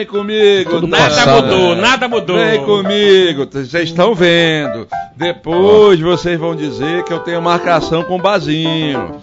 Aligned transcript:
Vem 0.00 0.06
comigo, 0.06 0.70
Tudo. 0.70 0.86
Nada 0.86 1.04
passado, 1.04 1.42
mudou, 1.42 1.74
né? 1.74 1.82
nada 1.82 2.08
mudou. 2.08 2.36
Vem 2.36 2.64
comigo, 2.64 3.46
vocês 3.50 3.90
estão 3.90 4.14
vendo. 4.14 4.88
Depois 5.14 6.00
vocês 6.00 6.40
vão 6.40 6.56
dizer 6.56 7.04
que 7.04 7.12
eu 7.12 7.18
tenho 7.18 7.42
marcação 7.42 8.02
com 8.02 8.16
o 8.16 8.18
Bazinho. 8.18 9.20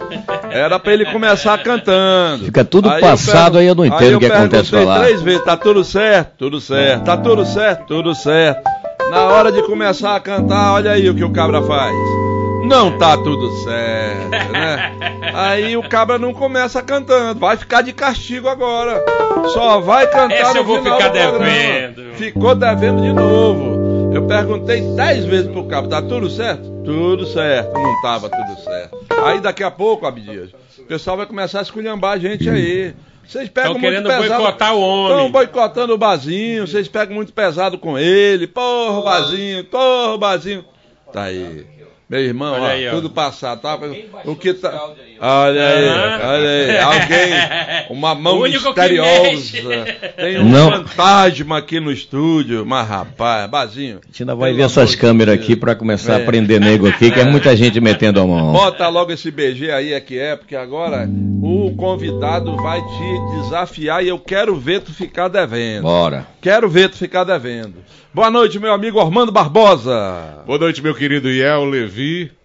Era 0.48 0.78
pra 0.78 0.92
ele 0.92 1.04
começar 1.06 1.58
cantando. 1.64 2.44
Fica 2.44 2.64
tudo 2.64 2.88
eu 2.88 3.00
passado, 3.00 3.58
aí 3.58 3.66
eu 3.66 3.74
não 3.74 3.84
entendo 3.84 4.18
o 4.18 4.20
que 4.20 4.26
acontece 4.26 4.76
lá. 4.76 5.00
três 5.00 5.20
vezes, 5.20 5.44
tá 5.44 5.56
tudo 5.56 5.82
certo? 5.82 6.34
Tudo 6.38 6.60
certo. 6.60 7.04
Tá 7.04 7.16
tudo 7.16 7.44
certo? 7.44 7.86
Tudo 7.86 8.14
certo. 8.14 8.62
Na 9.10 9.24
hora 9.24 9.50
de 9.50 9.62
começar 9.62 10.14
a 10.14 10.20
cantar, 10.20 10.74
olha 10.74 10.92
aí 10.92 11.10
o 11.10 11.14
que 11.14 11.24
o 11.24 11.32
cabra 11.32 11.60
faz. 11.60 12.27
Não 12.68 12.98
tá 12.98 13.16
tudo 13.16 13.50
certo, 13.64 14.52
né? 14.52 14.92
Aí 15.34 15.76
o 15.76 15.88
cabra 15.88 16.18
não 16.18 16.34
começa 16.34 16.82
cantando, 16.82 17.40
vai 17.40 17.56
ficar 17.56 17.80
de 17.82 17.92
castigo 17.92 18.46
agora. 18.46 19.02
Só 19.48 19.80
vai 19.80 20.06
cantar 20.06 20.32
Essa 20.32 20.52
no 20.54 20.60
eu 20.60 20.64
vou 20.64 20.82
final 20.82 20.98
ficar 20.98 21.08
devendo. 21.08 22.14
Ficou 22.14 22.54
devendo 22.54 23.00
de 23.00 23.12
novo. 23.12 24.12
Eu 24.14 24.26
perguntei 24.26 24.80
dez 24.94 25.24
vezes 25.24 25.50
pro 25.50 25.64
cabra, 25.64 25.88
tá 25.90 26.02
tudo 26.02 26.28
certo? 26.28 26.62
Tudo 26.84 27.26
certo, 27.26 27.72
não 27.72 28.00
tava 28.02 28.28
tudo 28.28 28.60
certo. 28.62 28.98
Aí 29.24 29.40
daqui 29.40 29.62
a 29.62 29.70
pouco, 29.70 30.06
Abdias, 30.06 30.50
o 30.78 30.82
pessoal 30.84 31.16
vai 31.16 31.26
começar 31.26 31.60
a 31.60 31.62
esculhambar 31.62 32.12
a 32.12 32.18
gente 32.18 32.48
aí. 32.48 32.94
Vocês 33.26 33.48
pegam 33.48 33.72
Tão 33.72 33.80
muito 33.80 33.92
querendo 33.92 34.08
pesado. 34.08 34.42
boicotar 34.42 34.74
o 34.74 34.80
homem. 34.80 35.12
Estão 35.12 35.30
boicotando 35.30 35.94
o 35.94 35.98
Bazinho, 35.98 36.66
vocês 36.66 36.88
pegam 36.88 37.14
muito 37.14 37.32
pesado 37.32 37.76
com 37.78 37.98
ele. 37.98 38.46
Porra, 38.46 39.02
Bazinho, 39.02 39.64
porra, 39.64 40.18
Bazinho. 40.18 40.64
Tá 41.12 41.24
aí. 41.24 41.77
Meu 42.08 42.20
irmão, 42.20 42.54
Olha 42.54 42.62
ó, 42.62 42.66
aí, 42.68 42.88
ó. 42.88 42.90
tudo 42.92 43.10
passado, 43.10 43.60
tá? 43.60 43.78
O 44.24 44.34
que 44.34 44.54
tá. 44.54 44.72
Olha 45.20 45.68
aí, 45.68 45.88
Aham. 45.88 46.28
olha 46.28 46.48
aí. 46.48 46.78
Alguém, 46.80 47.86
uma 47.90 48.14
mão 48.14 48.40
misteriosa. 48.42 49.84
Tem 50.16 50.38
um 50.38 50.48
Não. 50.48 50.70
fantasma 50.70 51.58
aqui 51.58 51.78
no 51.80 51.92
estúdio. 51.92 52.64
Mas, 52.64 52.88
rapaz, 52.88 53.50
Bazinho. 53.50 54.00
A 54.02 54.06
gente 54.06 54.22
ainda 54.22 54.34
vai 54.34 54.54
ver 54.54 54.62
essas 54.62 54.94
câmeras 54.94 55.34
Deus. 55.34 55.44
aqui 55.44 55.56
pra 55.56 55.74
começar 55.74 56.16
a 56.16 56.20
É. 56.20 56.24
prender 56.24 56.58
nego 56.60 56.88
aqui, 56.88 57.10
que 57.10 57.20
é 57.20 57.24
muita 57.24 57.54
gente 57.54 57.78
metendo 57.78 58.20
a 58.22 58.26
mão. 58.26 58.52
Bota 58.52 58.88
logo 58.88 59.12
esse 59.12 59.30
BG 59.30 59.70
aí, 59.70 59.92
é 59.92 60.00
que 60.00 60.18
é, 60.18 60.34
porque 60.34 60.56
agora 60.56 61.06
o 61.42 61.74
convidado 61.76 62.56
vai 62.56 62.80
te 62.80 63.42
desafiar 63.42 64.02
e 64.02 64.08
eu 64.08 64.18
quero 64.18 64.56
ver 64.56 64.80
tu 64.80 64.94
ficar 64.94 65.28
devendo. 65.28 65.82
Bora. 65.82 66.26
Quero 66.40 66.70
ver 66.70 66.88
tu 66.88 66.96
ficar 66.96 67.24
devendo. 67.24 67.74
Boa 68.14 68.30
noite, 68.30 68.58
meu 68.58 68.72
amigo 68.72 68.98
Armando 68.98 69.30
Barbosa. 69.30 70.42
Boa 70.46 70.58
noite, 70.58 70.82
meu 70.82 70.94
querido 70.94 71.28
Iel 71.28 71.64
Levi, 71.66 71.97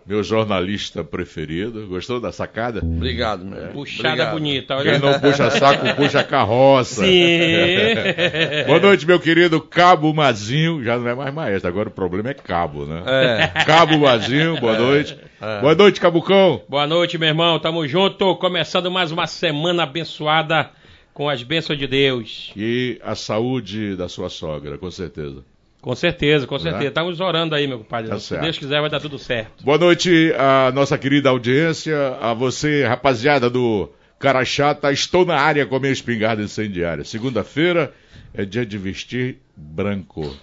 meu 0.06 0.24
jornalista 0.24 1.04
preferido. 1.04 1.88
Gostou 1.88 2.20
da 2.20 2.32
sacada? 2.32 2.80
Obrigado, 2.80 3.46
meu. 3.46 3.70
Puxada 3.70 4.10
Obrigado. 4.10 4.34
bonita, 4.34 4.76
olha. 4.76 4.92
Quem 4.92 5.00
não 5.00 5.20
puxa 5.20 5.50
saco, 5.52 5.96
puxa 5.96 6.24
carroça. 6.24 7.04
Sim. 7.06 7.94
Boa 8.68 8.80
noite, 8.80 9.06
meu 9.06 9.20
querido 9.20 9.62
Cabo 9.62 10.14
Mazinho. 10.14 10.84
Já 10.84 10.98
não 10.98 11.08
é 11.08 11.16
mais 11.16 11.34
maestro, 11.34 11.70
agora 11.70 11.90
o 11.90 11.92
problema 11.92 12.30
é 12.30 12.34
cabo, 12.34 12.86
né? 12.86 13.04
É. 13.06 13.64
Cabo 13.66 13.98
Mazinho, 13.98 14.60
boa 14.60 14.78
noite. 14.78 15.18
É. 15.42 15.62
Boa 15.62 15.76
noite, 15.76 16.00
Cabucão. 16.00 16.62
Boa 16.68 16.88
noite, 16.88 17.18
meu 17.18 17.30
irmão. 17.30 17.60
Tamo 17.60 17.88
junto. 17.88 18.36
Começando 18.36 18.92
mais 18.92 19.12
uma 19.12 19.28
semana 19.28 19.84
abençoada 19.84 20.70
com 21.14 21.30
as 21.30 21.44
bênçãos 21.44 21.78
de 21.78 21.88
Deus. 21.88 22.52
E 22.56 23.00
a 23.04 23.16
saúde 23.16 23.96
da 23.96 24.10
sua 24.10 24.30
sogra, 24.30 24.78
com 24.78 24.90
certeza. 24.90 25.44
Com 25.84 25.94
certeza, 25.96 26.48
com 26.48 26.58
certeza. 26.58 26.82
Né? 26.82 26.88
Estamos 26.88 27.20
orando 27.20 27.54
aí, 27.54 27.68
meu 27.68 27.80
compadre. 27.80 28.10
Tá 28.10 28.18
Se. 28.18 28.38
Deus 28.38 28.58
quiser, 28.58 28.80
vai 28.80 28.90
dar 28.90 29.02
tudo 29.02 29.20
certo. 29.20 29.66
Boa 29.66 29.78
noite 29.78 30.34
à 30.38 30.72
nossa 30.74 30.98
querida 30.98 31.30
audiência, 31.30 32.18
a 32.22 32.34
você, 32.34 32.86
rapaziada 32.86 33.50
do 33.50 33.90
Cara 34.18 34.46
Chata. 34.46 34.94
Estou 34.94 35.26
na 35.26 35.36
área 35.36 35.66
com 35.66 35.76
a 35.76 35.80
minha 35.82 35.92
espingarda 35.92 36.42
incendiária. 36.42 37.04
Segunda-feira 37.04 37.94
é 38.34 38.46
dia 38.46 38.66
de 38.66 38.78
vestir 38.78 39.40
branco. 39.58 40.34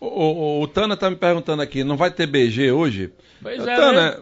O, 0.00 0.06
o- 0.06 0.62
o 0.62 0.66
Tana 0.66 0.96
tá 0.96 1.08
me 1.08 1.14
perguntando 1.14 1.62
aqui, 1.62 1.84
não 1.84 1.96
vai 1.96 2.10
ter 2.10 2.26
BG 2.26 2.72
hoje? 2.72 3.12
Pois 3.40 3.64
é, 3.64 3.76
Tana, 3.76 4.18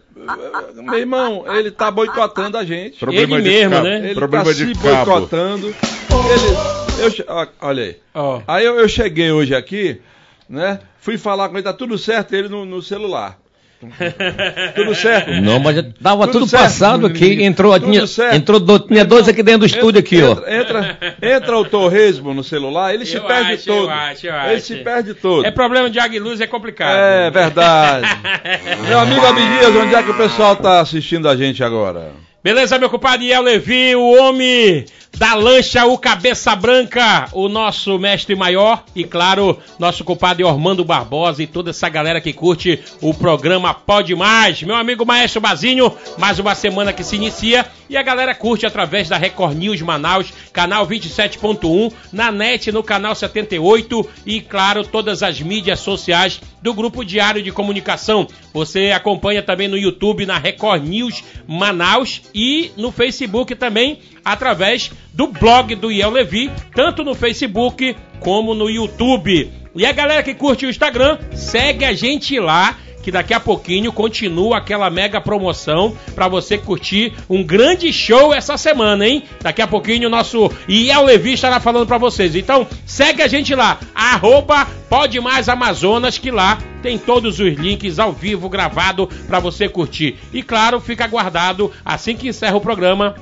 meu 0.75 0.99
irmão, 0.99 1.45
ele 1.57 1.71
tá 1.71 1.89
boicotando 1.89 2.57
a 2.59 2.63
gente. 2.63 2.99
Problema 2.99 3.37
Ele 3.37 3.43
de 3.43 3.49
mesmo, 3.49 3.71
cabo. 3.71 3.87
né? 3.87 3.97
Ele 4.05 4.13
Problema 4.13 4.45
tá 4.45 4.51
de 4.51 4.57
se 4.67 4.73
cabo. 4.75 5.05
boicotando. 5.11 5.67
Ele, 5.67 7.07
eu 7.25 7.47
olha 7.61 7.83
aí. 7.85 7.97
Ó. 8.13 8.41
Aí 8.47 8.65
eu, 8.65 8.75
eu 8.79 8.87
cheguei 8.87 9.31
hoje 9.31 9.55
aqui, 9.55 9.99
né? 10.49 10.79
Fui 10.99 11.17
falar 11.17 11.47
com 11.49 11.55
ele, 11.55 11.63
tá 11.63 11.73
tudo 11.73 11.97
certo, 11.97 12.33
ele 12.33 12.49
no, 12.49 12.65
no 12.65 12.81
celular. 12.81 13.37
tudo 14.75 14.93
certo. 14.93 15.31
Não, 15.41 15.57
mas 15.57 15.77
tava 16.03 16.25
Tudo 16.27 16.39
tudo, 16.39 16.49
certo, 16.49 16.63
passado 16.63 17.07
aqui. 17.07 17.41
Entrou, 17.41 17.71
Tudo 17.79 17.89
tinha, 17.89 18.05
certo. 18.05 18.35
entrou 18.35 18.59
do- 18.59 18.77
tinha 18.79 19.05
dois 19.05 19.29
aqui 19.29 19.41
dentro 19.41 19.61
do 19.61 19.65
estúdio 19.67 19.99
aqui, 20.01 20.21
ó. 20.21 20.31
entra, 20.31 20.49
Entra, 20.51 21.15
entra 21.21 21.57
o 21.57 21.63
torresmo 21.63 22.33
no 22.33 22.43
celular, 22.43 22.93
ele 22.93 23.05
se 23.05 23.15
Eu 23.15 23.23
perde 23.23 23.53
acho, 23.53 23.65
todo. 23.65 23.83
eu 23.83 23.89
acho, 23.89 24.27
eu 24.27 24.33
ele 24.35 24.55
acho. 24.55 24.65
se 24.65 24.75
perde 24.77 25.13
todo. 25.13 25.45
É 25.45 25.51
problema 25.51 25.89
de 25.89 25.97
água 25.97 26.13
e 26.13 26.19
luz, 26.19 26.41
é 26.41 26.47
complicado. 26.47 26.93
É 26.93 27.31
verdade. 27.31 28.05
Meu 28.85 28.99
amigo 28.99 29.25
Abdias, 29.25 29.73
onde 29.73 29.95
é 29.95 30.03
que 30.03 30.11
o 30.11 30.17
pessoal 30.17 30.57
tá 30.57 30.81
assistindo 30.81 31.29
a 31.29 31.37
gente 31.37 31.63
agora? 31.63 32.11
Beleza, 32.41 32.79
meu 32.79 32.89
compadre 32.89 33.25
Iel 33.25 33.41
Levi, 33.41 33.93
o 33.97 34.17
homem 34.17 34.85
da 35.17 35.33
lancha, 35.33 35.85
o 35.85 35.97
cabeça 35.97 36.55
branca, 36.55 37.27
o 37.33 37.49
nosso 37.49 37.99
mestre 37.99 38.33
maior 38.33 38.85
e, 38.95 39.03
claro, 39.03 39.59
nosso 39.77 40.05
compadre 40.05 40.45
Ormando 40.45 40.85
Barbosa 40.85 41.43
e 41.43 41.47
toda 41.47 41.71
essa 41.71 41.89
galera 41.89 42.21
que 42.21 42.31
curte 42.31 42.79
o 43.01 43.13
programa 43.13 43.73
Pode 43.73 44.15
Mais. 44.15 44.63
Meu 44.63 44.75
amigo 44.75 45.05
Maestro 45.05 45.41
Bazinho, 45.41 45.91
mais 46.17 46.39
uma 46.39 46.55
semana 46.55 46.93
que 46.93 47.03
se 47.03 47.17
inicia 47.17 47.65
e 47.89 47.97
a 47.97 48.03
galera 48.03 48.33
curte 48.33 48.65
através 48.65 49.09
da 49.09 49.17
Record 49.17 49.57
News 49.57 49.81
Manaus, 49.81 50.31
canal 50.53 50.87
27.1, 50.87 51.91
na 52.13 52.31
net 52.31 52.71
no 52.71 52.83
canal 52.83 53.15
78 53.15 54.09
e, 54.25 54.39
claro, 54.39 54.85
todas 54.85 55.23
as 55.23 55.41
mídias 55.41 55.81
sociais 55.81 56.39
do 56.61 56.73
Grupo 56.73 57.03
Diário 57.03 57.41
de 57.41 57.51
Comunicação. 57.51 58.27
Você 58.53 58.91
acompanha 58.91 59.41
também 59.41 59.67
no 59.67 59.77
YouTube, 59.77 60.25
na 60.25 60.37
Record 60.37 60.85
News 60.85 61.23
Manaus 61.47 62.21
e 62.33 62.71
no 62.77 62.91
Facebook 62.91 63.55
também, 63.55 63.99
através 64.23 64.91
do 65.13 65.27
blog 65.27 65.75
do 65.75 65.91
Iel 65.91 66.11
Levi, 66.11 66.51
tanto 66.73 67.03
no 67.03 67.15
Facebook 67.15 67.95
como 68.19 68.53
no 68.53 68.69
YouTube. 68.69 69.51
E 69.75 69.85
a 69.85 69.91
galera 69.91 70.23
que 70.23 70.33
curte 70.33 70.65
o 70.65 70.69
Instagram, 70.69 71.19
segue 71.33 71.85
a 71.85 71.93
gente 71.93 72.39
lá 72.39 72.75
que 73.01 73.11
daqui 73.11 73.33
a 73.33 73.39
pouquinho 73.39 73.93
continua 73.93 74.57
aquela 74.57 74.89
mega 74.89 75.21
promoção 75.21 75.95
para 76.13 76.27
você 76.27 76.57
curtir 76.57 77.13
um 77.29 77.43
grande 77.43 77.91
show 77.93 78.33
essa 78.33 78.57
semana, 78.57 79.07
hein? 79.07 79.23
Daqui 79.41 79.61
a 79.61 79.67
pouquinho 79.67 80.07
o 80.07 80.11
nosso 80.11 80.51
Iel 80.67 81.05
Levi 81.05 81.33
estará 81.33 81.59
falando 81.59 81.87
para 81.87 81.97
vocês. 81.97 82.35
Então, 82.35 82.67
segue 82.85 83.21
a 83.21 83.27
gente 83.27 83.55
lá, 83.55 83.79
arroba 83.95 84.67
Pode 84.89 85.19
Mais 85.19 85.47
Amazonas, 85.47 86.17
que 86.17 86.31
lá 86.31 86.57
tem 86.81 86.97
todos 86.97 87.39
os 87.39 87.53
links 87.53 87.99
ao 87.99 88.11
vivo 88.11 88.49
gravado 88.49 89.07
para 89.27 89.39
você 89.39 89.69
curtir. 89.69 90.17
E 90.33 90.43
claro, 90.43 90.79
fica 90.79 91.07
guardado 91.07 91.71
assim 91.85 92.15
que 92.15 92.27
encerra 92.27 92.57
o 92.57 92.61
programa 92.61 93.15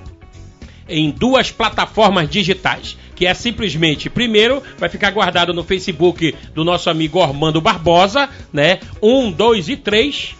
em 0.89 1.11
duas 1.11 1.51
plataformas 1.51 2.29
digitais, 2.29 2.97
que 3.17 3.25
é 3.25 3.33
simplesmente, 3.33 4.11
primeiro, 4.11 4.61
vai 4.77 4.87
ficar 4.89 5.09
guardado 5.09 5.51
no 5.51 5.63
Facebook 5.63 6.35
do 6.53 6.63
nosso 6.63 6.87
amigo 6.87 7.17
Ormando 7.17 7.59
Barbosa, 7.59 8.29
né? 8.53 8.79
Um, 9.01 9.31
dois 9.31 9.67
e 9.67 9.75
três. 9.75 10.35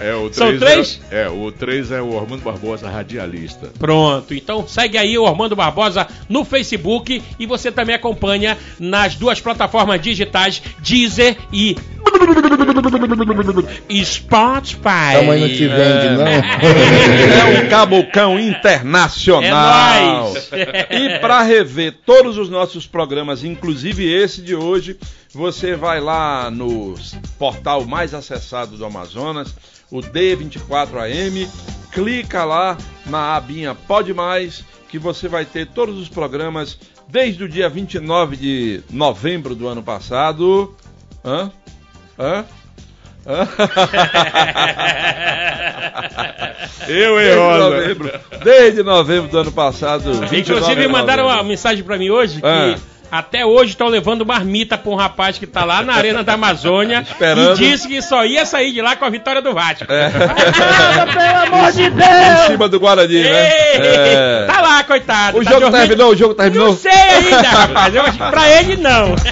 É, 0.00 0.14
o 0.14 0.32
São 0.32 0.58
três 0.58 0.80
três? 0.80 1.00
É, 1.10 1.22
é, 1.22 1.28
o 1.28 1.52
3 1.52 1.92
é 1.92 2.00
o 2.00 2.14
Ormando 2.14 2.42
Barbosa, 2.42 2.88
radialista. 2.88 3.70
Pronto, 3.78 4.34
então 4.34 4.66
segue 4.66 4.96
aí 4.96 5.18
o 5.18 5.24
Ormando 5.24 5.56
Barbosa 5.56 6.06
no 6.28 6.44
Facebook 6.44 7.22
e 7.38 7.46
você 7.46 7.70
também 7.70 7.94
acompanha 7.94 8.56
nas 8.78 9.14
duas 9.14 9.40
plataformas 9.40 10.00
digitais 10.00 10.62
Deezer 10.78 11.36
e 11.52 11.76
Spotify. 14.04 15.14
Tamanho 15.14 15.40
não 15.40 15.48
te 15.48 15.66
vende, 15.66 16.08
não. 16.16 16.30
É 17.40 17.60
um 17.60 17.68
cabocão 17.68 18.38
internacional. 18.38 19.42
É 19.42 20.32
nóis. 20.32 20.50
E 20.90 21.18
para 21.18 21.42
rever 21.42 21.94
todos 22.04 22.38
os 22.38 22.48
nossos 22.48 22.86
programas, 22.86 23.44
inclusive 23.44 24.10
esse 24.10 24.40
de 24.42 24.54
hoje, 24.54 24.96
você 25.32 25.76
vai 25.76 26.00
lá 26.00 26.50
no 26.50 26.94
portal 27.38 27.84
mais 27.84 28.14
acessado 28.14 28.76
do 28.76 28.84
Amazonas, 28.84 29.54
o 29.90 29.98
D24AM, 30.00 31.48
clica 31.92 32.44
lá 32.44 32.76
na 33.06 33.36
abinha 33.36 33.74
Pode 33.74 34.12
Mais, 34.14 34.64
que 34.88 34.98
você 34.98 35.28
vai 35.28 35.44
ter 35.44 35.66
todos 35.68 35.98
os 35.98 36.08
programas 36.08 36.78
desde 37.08 37.44
o 37.44 37.48
dia 37.48 37.68
29 37.68 38.36
de 38.36 38.82
novembro 38.90 39.54
do 39.54 39.66
ano 39.68 39.82
passado. 39.82 40.74
Hã? 41.24 41.50
Hã? 42.18 42.44
Hã? 43.26 43.48
Eu, 46.88 47.16
Desde 47.16 47.30
hein, 47.30 47.36
Rosa? 47.38 47.70
novembro, 47.70 48.10
desde 48.44 48.82
novembro 48.82 49.30
do 49.30 49.38
ano 49.38 49.52
passado. 49.52 50.12
29 50.12 50.40
Inclusive 50.40 50.88
mandaram 50.88 51.24
uma 51.24 51.30
novembro. 51.32 51.48
mensagem 51.50 51.84
pra 51.84 51.98
mim 51.98 52.10
hoje 52.10 52.40
que. 52.40 52.76
Até 53.10 53.44
hoje 53.44 53.72
estão 53.72 53.88
levando 53.88 54.24
marmita 54.24 54.78
pra 54.78 54.90
um 54.90 54.94
rapaz 54.94 55.38
que 55.38 55.46
tá 55.46 55.64
lá 55.64 55.82
na 55.82 55.94
Arena 55.94 56.22
da 56.22 56.34
Amazônia 56.34 57.00
Esperando. 57.08 57.54
e 57.60 57.70
disse 57.70 57.88
que 57.88 58.00
só 58.02 58.24
ia 58.24 58.44
sair 58.46 58.72
de 58.72 58.80
lá 58.80 58.96
com 58.96 59.04
a 59.04 59.10
vitória 59.10 59.42
do 59.42 59.52
Vasco. 59.52 59.84
É. 59.88 60.10
Pelo 60.10 61.56
amor 61.56 61.72
de 61.72 61.82
Em 61.82 61.90
Deus! 61.90 62.46
cima 62.46 62.68
do 62.68 62.78
Guarani, 62.80 63.22
né? 63.22 63.50
Ei, 63.74 63.80
É. 63.82 64.46
Tá 64.46 64.60
lá, 64.60 64.84
coitado. 64.84 65.38
O 65.38 65.44
tá 65.44 65.50
jogo 65.50 65.60
dormindo. 65.62 65.80
terminou, 65.80 66.12
o 66.12 66.16
jogo 66.16 66.34
terminou. 66.34 66.68
Não 66.68 66.76
sei 66.76 66.90
ainda, 66.92 67.48
rapaz. 67.48 67.94
Eu 67.94 68.02
acho 68.02 68.18
que 68.18 68.30
pra 68.30 68.48
ele 68.48 68.76
não. 68.76 69.14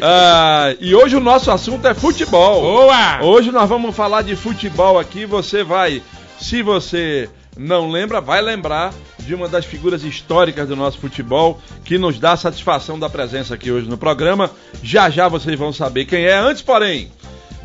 Ah, 0.00 0.74
e 0.80 0.94
hoje 0.94 1.14
o 1.16 1.20
nosso 1.20 1.50
assunto 1.50 1.86
é 1.86 1.94
futebol. 1.94 2.60
Boa! 2.62 3.18
Hoje 3.22 3.52
nós 3.52 3.68
vamos 3.68 3.94
falar 3.94 4.22
de 4.22 4.34
futebol 4.34 4.98
aqui. 4.98 5.24
Você 5.26 5.62
vai, 5.62 6.02
se 6.40 6.62
você 6.62 7.28
não 7.56 7.88
lembra, 7.90 8.20
vai 8.20 8.40
lembrar 8.40 8.92
de 9.26 9.34
uma 9.34 9.48
das 9.48 9.64
figuras 9.64 10.04
históricas 10.04 10.68
do 10.68 10.76
nosso 10.76 10.98
futebol 10.98 11.60
que 11.84 11.98
nos 11.98 12.18
dá 12.18 12.32
a 12.32 12.36
satisfação 12.36 12.98
da 12.98 13.08
presença 13.08 13.54
aqui 13.54 13.70
hoje 13.70 13.88
no 13.88 13.96
programa. 13.96 14.50
Já 14.82 15.10
já 15.10 15.28
vocês 15.28 15.58
vão 15.58 15.72
saber 15.72 16.04
quem 16.04 16.24
é. 16.24 16.36
Antes, 16.36 16.62
porém, 16.62 17.10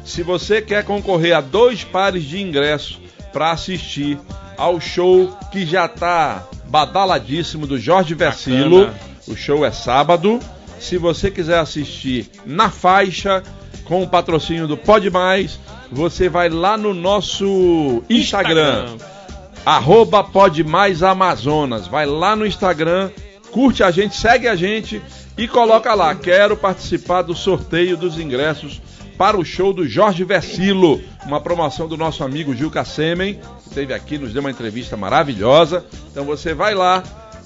se 0.04 0.24
você 0.24 0.62
quer 0.62 0.84
concorrer 0.84 1.36
a 1.36 1.42
dois 1.42 1.84
pares 1.84 2.24
de 2.24 2.42
ingressos 2.42 3.00
para 3.34 3.52
assistir 3.52 4.18
ao 4.58 4.80
show 4.80 5.36
que 5.52 5.66
já 5.66 5.86
está 5.86 6.48
badaladíssimo 6.66 7.68
do 7.68 7.78
Jorge 7.78 8.14
Versilo, 8.14 8.90
o 9.28 9.36
show 9.36 9.66
é 9.66 9.72
sábado. 9.72 10.40
Se 10.80 10.98
você 10.98 11.32
quiser 11.32 11.60
assistir 11.60 12.30
na 12.46 12.70
faixa, 12.70 13.44
com 13.88 14.04
o 14.04 14.08
patrocínio 14.08 14.68
do 14.68 14.78
Pode 14.78 15.10
Mais, 15.10 15.60
você 15.92 16.30
vai 16.30 16.50
lá 16.50 16.78
no 16.78 16.94
nosso 16.94 18.04
Instagram, 18.10 18.98
arroba 19.68 20.24
Pode 20.24 20.64
Mais 20.64 21.04
Amazonas. 21.04 21.88
Vai 21.88 22.06
lá 22.06 22.38
no 22.38 22.46
Instagram, 22.46 23.12
curte 23.52 23.84
a 23.84 23.92
gente, 23.92 24.16
segue 24.16 24.48
a 24.48 24.56
gente 24.56 25.02
e 25.38 25.46
coloca 25.46 25.94
lá, 25.94 26.16
quero 26.16 26.56
participar 26.56 27.22
do 27.24 27.36
sorteio 27.36 27.98
dos 27.98 28.18
ingressos 28.18 28.82
para 29.18 29.38
o 29.38 29.44
show 29.44 29.74
do 29.74 29.86
Jorge 29.86 30.24
Versilo, 30.24 31.02
uma 31.26 31.42
promoção 31.42 31.86
do 31.86 31.98
nosso 31.98 32.24
amigo 32.24 32.56
Gil 32.56 32.72
Cassemen, 32.72 33.34
que 33.34 33.68
esteve 33.68 33.94
aqui, 33.94 34.18
nos 34.18 34.32
deu 34.32 34.40
uma 34.40 34.52
entrevista 34.52 34.96
maravilhosa. 34.96 35.86
Então 36.10 36.24
você 36.24 36.54
vai 36.54 36.74
lá, 36.74 37.04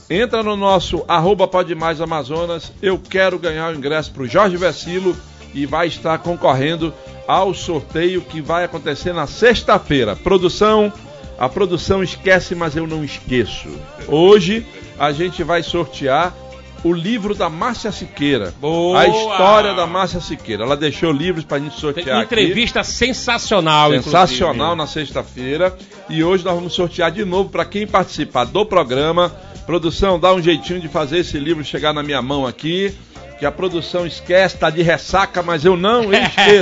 entra 0.07 0.44
no 0.44 0.56
nosso 0.56 1.03
arroba 1.07 1.47
Pode 1.47 1.74
Mais 1.74 2.00
Amazonas, 2.00 2.71
eu 2.83 3.00
quero 3.00 3.39
ganhar 3.39 3.74
o 3.74 3.75
ingresso 3.75 4.12
para 4.12 4.21
o 4.21 4.27
Jorge 4.27 4.57
Versilo 4.57 5.17
e 5.56 5.65
vai 5.65 5.88
estar 5.88 6.19
concorrendo 6.19 6.94
ao 7.27 7.51
sorteio 7.51 8.21
que 8.21 8.41
vai 8.41 8.63
acontecer 8.63 9.12
na 9.12 9.25
sexta-feira. 9.25 10.15
Produção, 10.15 10.94
a 11.41 11.49
produção 11.49 12.03
esquece, 12.03 12.53
mas 12.53 12.75
eu 12.75 12.85
não 12.85 13.03
esqueço. 13.03 13.67
Hoje 14.07 14.63
a 14.99 15.11
gente 15.11 15.43
vai 15.43 15.63
sortear 15.63 16.35
o 16.83 16.93
livro 16.93 17.33
da 17.33 17.49
Márcia 17.49 17.91
Siqueira. 17.91 18.53
Boa! 18.61 18.99
A 18.99 19.07
história 19.07 19.73
da 19.73 19.88
Márcia 19.88 20.21
Siqueira. 20.21 20.63
Ela 20.63 20.77
deixou 20.77 21.11
livros 21.11 21.43
pra 21.43 21.57
gente 21.57 21.71
Tem 21.71 21.79
sortear 21.79 22.17
aqui. 22.21 22.25
entrevista 22.25 22.83
sensacional, 22.83 23.89
Sensacional 23.91 24.73
inclusive. 24.73 24.75
na 24.75 24.85
sexta-feira. 24.85 25.75
E 26.07 26.23
hoje 26.23 26.45
nós 26.45 26.53
vamos 26.53 26.73
sortear 26.75 27.11
de 27.11 27.25
novo 27.25 27.49
para 27.49 27.65
quem 27.65 27.88
participar 27.88 28.43
do 28.43 28.63
programa. 28.63 29.31
Produção, 29.65 30.19
dá 30.19 30.31
um 30.35 30.41
jeitinho 30.43 30.79
de 30.79 30.89
fazer 30.89 31.19
esse 31.19 31.39
livro 31.39 31.63
chegar 31.63 31.91
na 31.91 32.03
minha 32.03 32.21
mão 32.21 32.45
aqui. 32.45 32.93
Que 33.41 33.45
a 33.47 33.51
produção 33.51 34.05
esquece, 34.05 34.55
tá 34.55 34.69
de 34.69 34.83
ressaca, 34.83 35.41
mas 35.41 35.65
eu 35.65 35.75
não 35.75 36.13
esqueço. 36.13 36.61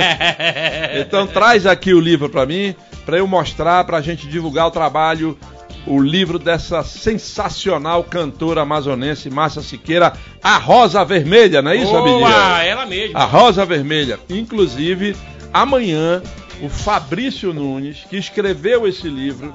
Então 0.98 1.26
traz 1.26 1.66
aqui 1.66 1.92
o 1.92 2.00
livro 2.00 2.30
para 2.30 2.46
mim, 2.46 2.74
para 3.04 3.18
eu 3.18 3.26
mostrar, 3.26 3.84
para 3.84 3.98
a 3.98 4.00
gente 4.00 4.26
divulgar 4.26 4.66
o 4.66 4.70
trabalho, 4.70 5.38
o 5.86 6.00
livro 6.00 6.38
dessa 6.38 6.82
sensacional 6.82 8.02
cantora 8.02 8.62
amazonense, 8.62 9.28
Márcia 9.28 9.60
Siqueira, 9.60 10.14
A 10.42 10.56
Rosa 10.56 11.04
Vermelha, 11.04 11.60
não 11.60 11.70
é 11.70 11.76
isso? 11.76 11.92
Boa, 11.92 12.64
ela 12.64 12.86
mesma. 12.86 13.20
A 13.20 13.24
Rosa 13.26 13.66
Vermelha. 13.66 14.18
Inclusive, 14.30 15.14
amanhã, 15.52 16.22
o 16.62 16.68
Fabrício 16.68 17.52
Nunes, 17.52 18.04
que 18.08 18.16
escreveu 18.16 18.86
esse 18.86 19.08
livro, 19.08 19.54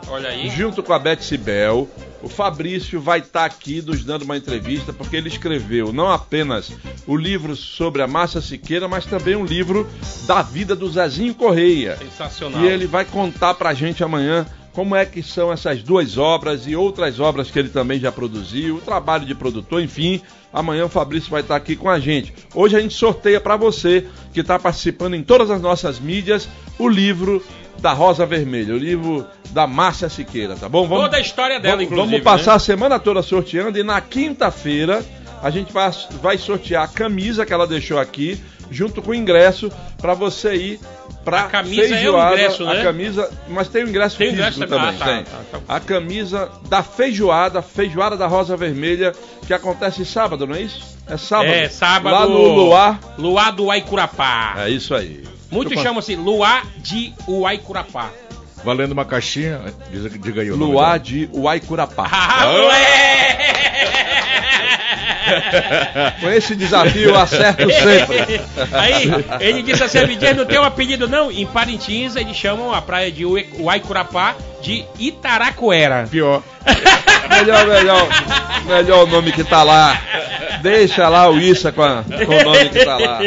junto 0.56 0.82
com 0.82 0.94
a 0.94 1.00
Beth 1.00 1.22
Sibel, 1.22 1.88
o 2.22 2.28
Fabrício 2.28 3.00
vai 3.00 3.20
estar 3.20 3.46
aqui 3.46 3.82
nos 3.82 4.04
dando 4.04 4.24
uma 4.24 4.38
entrevista, 4.38 4.92
porque 4.92 5.16
ele 5.16 5.30
escreveu 5.30 5.94
não 5.94 6.12
apenas 6.12 6.72
o 7.06 7.16
livro 7.16 7.56
sobre 7.56 8.02
a 8.02 8.08
Márcia 8.08 8.42
Siqueira, 8.42 8.88
mas 8.88 9.06
também 9.06 9.36
um 9.36 9.46
livro 9.46 9.88
da 10.26 10.42
vida 10.42 10.76
do 10.76 10.90
Zezinho 10.90 11.36
Correia. 11.36 11.98
Sensacional. 11.98 12.64
E 12.64 12.68
ele 12.68 12.88
vai 12.88 13.06
contar 13.06 13.54
pra 13.54 13.74
gente 13.74 14.04
amanhã 14.04 14.46
como 14.76 14.94
é 14.94 15.06
que 15.06 15.24
são 15.24 15.54
essas 15.54 15.82
duas 15.82 16.18
obras 16.18 16.68
e 16.68 16.76
outras 16.76 17.18
obras 17.18 17.50
que 17.50 17.58
ele 17.58 17.70
também 17.70 17.98
já 17.98 18.12
produziu, 18.12 18.76
o 18.76 18.82
trabalho 18.82 19.26
de 19.26 19.34
produtor, 19.34 19.82
enfim. 19.82 20.22
Amanhã 20.52 20.86
o 20.86 20.90
Fabrício 20.90 21.32
vai 21.32 21.42
estar 21.42 21.56
aqui 21.56 21.78
com 21.78 21.90
a 21.90 21.98
gente. 21.98 22.34
Hoje 22.54 22.76
a 22.76 22.82
gente 22.82 22.94
sorteia 22.94 23.40
para 23.40 23.56
você 23.56 24.06
que 24.34 24.42
está 24.42 24.60
participando 24.60 25.16
em 25.16 25.24
todas 25.24 25.50
as 25.50 25.62
nossas 25.62 25.98
mídias 25.98 26.50
o 26.78 26.90
livro 26.90 27.42
da 27.80 27.94
Rosa 27.94 28.26
Vermelha, 28.26 28.74
o 28.74 28.78
livro 28.78 29.26
da 29.52 29.66
Márcia 29.66 30.10
Siqueira, 30.10 30.56
tá 30.58 30.68
bom? 30.68 30.88
Toda 30.88 31.18
a 31.18 31.22
história 31.22 31.58
dela, 31.58 31.78
vamos, 31.78 31.92
inclusive, 31.92 32.22
Vamos 32.22 32.24
passar 32.24 32.52
né? 32.52 32.58
a 32.58 32.60
semana 32.60 33.00
toda 33.00 33.22
sorteando 33.22 33.80
e 33.80 33.84
na 33.84 34.02
quinta-feira 34.02 35.06
a 35.42 35.50
gente 35.50 35.72
vai, 35.72 35.90
vai 36.22 36.38
sortear 36.38 36.84
a 36.84 36.88
camisa 36.88 37.46
que 37.46 37.54
ela 37.54 37.68
deixou 37.68 37.98
aqui, 37.98 38.38
junto 38.70 39.02
com 39.02 39.12
o 39.12 39.16
ingresso, 39.16 39.72
para 39.98 40.14
você 40.14 40.56
ir 40.56 40.80
pra 41.26 41.42
A 41.42 41.44
camisa 41.50 41.82
é 41.82 41.86
o 41.86 41.90
feijoada. 41.90 42.34
ingresso, 42.36 42.64
né? 42.66 42.80
A 42.80 42.84
camisa, 42.84 43.32
mas 43.50 43.68
tem 43.68 43.84
o 43.84 43.90
ingresso 43.90 44.18
Tem 44.18 44.28
o 44.28 44.30
físico 44.32 44.50
ingresso 44.64 44.68
também. 44.72 44.96
também. 44.98 45.02
Ah, 45.02 45.06
tá, 45.06 45.06
tem. 45.06 45.24
tá, 45.24 45.58
tá. 45.68 45.76
A 45.76 45.80
camisa 45.80 46.52
da 46.70 46.82
feijoada, 46.84 47.62
feijoada 47.62 48.16
da 48.16 48.28
Rosa 48.28 48.56
Vermelha, 48.56 49.12
que 49.46 49.54
acontece 49.54 50.06
sábado, 50.06 50.46
não 50.48 50.56
é 50.56 50.62
isso? 50.62 50.96
É 51.08 51.18
sábado. 51.18 51.50
É, 51.50 51.68
sábado. 51.68 52.14
Lá 52.16 52.26
no 52.26 52.38
Luar. 52.48 53.00
Luar 53.18 53.52
do 53.52 53.66
Uaicurapá. 53.66 54.54
É 54.60 54.70
isso 54.70 54.94
aí. 54.96 55.24
Muitos 55.52 55.82
chamam-se 55.82 56.16
Luar 56.16 56.66
de 56.78 57.14
Uaicurapá. 57.28 58.10
Valendo 58.64 58.94
uma 58.94 59.06
caixinha, 59.06 59.62
diz, 59.92 60.12
diga 60.20 60.42
aí 60.42 60.50
o 60.52 60.58
nome 60.58 60.72
Luar 60.72 60.94
dela. 60.94 61.00
de 61.00 61.30
Uaicurapá. 61.34 62.08
Ah, 62.12 62.46
moleque! 62.48 63.95
Com 66.22 66.30
esse 66.30 66.56
desafio, 66.56 67.16
acerto 67.16 67.70
sempre. 67.70 68.42
Aí, 68.74 69.10
ele 69.40 69.64
disse 69.64 69.84
assim, 69.84 70.00
não 70.36 70.46
tem 70.46 70.60
um 70.60 70.64
apelido 70.64 71.08
não? 71.08 71.32
Em 71.32 71.46
Parintins, 71.46 72.16
eles 72.16 72.36
chamam 72.36 72.74
a 72.74 72.82
praia 72.82 73.12
de 73.12 73.26
Uaicurapá 73.26 74.36
de 74.66 74.84
Itaracuera. 75.00 76.08
Pior. 76.10 76.42
Melhor, 77.28 77.66
melhor, 77.68 78.08
melhor 78.66 79.04
o 79.04 79.08
nome 79.08 79.32
que 79.32 79.44
tá 79.44 79.64
lá. 79.64 80.00
Deixa 80.62 81.10
lá 81.10 81.28
o 81.30 81.40
Issa 81.40 81.72
com, 81.72 81.82
a- 81.82 82.04
com 82.04 82.34
o 82.36 82.44
nome 82.44 82.70
que 82.70 82.86
tá 82.86 82.98
lá. 82.98 83.20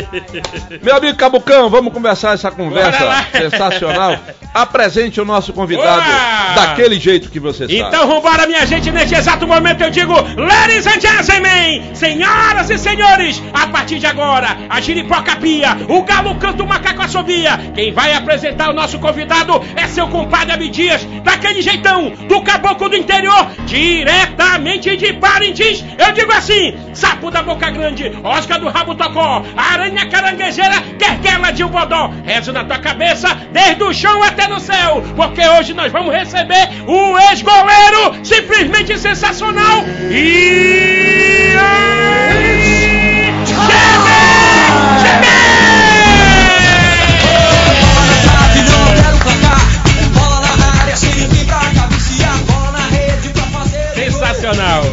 Meu 0.83 0.97
amigo 0.97 1.18
Cabucão, 1.18 1.68
vamos 1.68 1.92
conversar 1.92 2.35
essa 2.35 2.50
conversa 2.50 3.26
sensacional. 3.33 4.16
Apresente 4.54 5.21
o 5.21 5.25
nosso 5.25 5.52
convidado 5.52 6.00
Boa! 6.04 6.54
daquele 6.54 6.99
jeito 6.99 7.28
que 7.28 7.38
você 7.38 7.64
sabe. 7.64 7.78
Então 7.80 8.07
vambora, 8.09 8.47
minha 8.47 8.64
gente, 8.66 8.90
neste 8.90 9.14
exato 9.14 9.47
momento 9.47 9.83
eu 9.83 9.90
digo 9.90 10.14
Ladies 10.14 10.87
and 10.87 11.00
gentlemen, 11.00 11.95
senhoras 11.95 12.71
e 12.71 12.78
senhores 12.78 13.42
A 13.52 13.66
partir 13.66 13.99
de 13.99 14.07
agora, 14.07 14.57
a 14.71 14.80
giripoca 14.80 15.37
pia 15.37 15.76
O 15.88 16.02
galo 16.02 16.35
canta, 16.37 16.62
o 16.62 16.66
macaco 16.66 17.02
assobia 17.02 17.59
Quem 17.75 17.92
vai 17.92 18.14
apresentar 18.14 18.71
o 18.71 18.73
nosso 18.73 18.99
convidado 18.99 19.62
É 19.76 19.87
seu 19.87 20.09
compadre 20.09 20.52
Abdias 20.54 21.07
Daquele 21.28 21.61
jeitão, 21.61 22.08
do 22.26 22.40
caboclo 22.40 22.88
do 22.88 22.97
interior 22.97 23.50
Diretamente 23.66 24.97
de 24.97 25.12
Parintins. 25.12 25.85
Eu 25.99 26.11
digo 26.12 26.32
assim, 26.32 26.75
sapo 26.94 27.30
da 27.30 27.42
boca 27.42 27.70
grande 27.70 28.11
Oscar 28.25 28.58
do 28.58 28.70
rabo 28.70 28.94
tocó 28.94 29.44
Aranha 29.54 30.08
caranguejeira, 30.08 30.80
querquela 30.99 31.50
de 31.50 31.62
um 31.62 31.68
bodó. 31.68 32.11
Rezo 32.25 32.50
na 32.50 32.64
tua 32.64 32.78
cabeça, 32.78 33.28
desde 33.52 33.85
o 33.85 33.92
chão 33.92 34.23
até 34.23 34.49
no 34.49 34.58
céu 34.58 35.04
Porque 35.14 35.47
hoje 35.47 35.75
nós 35.75 35.92
vamos 35.92 36.14
receber 36.14 36.70
o 36.87 37.18
ex-goleiro 37.18 38.25
Simplesmente 38.25 38.99
sensacional. 38.99 39.85
E... 40.11 41.52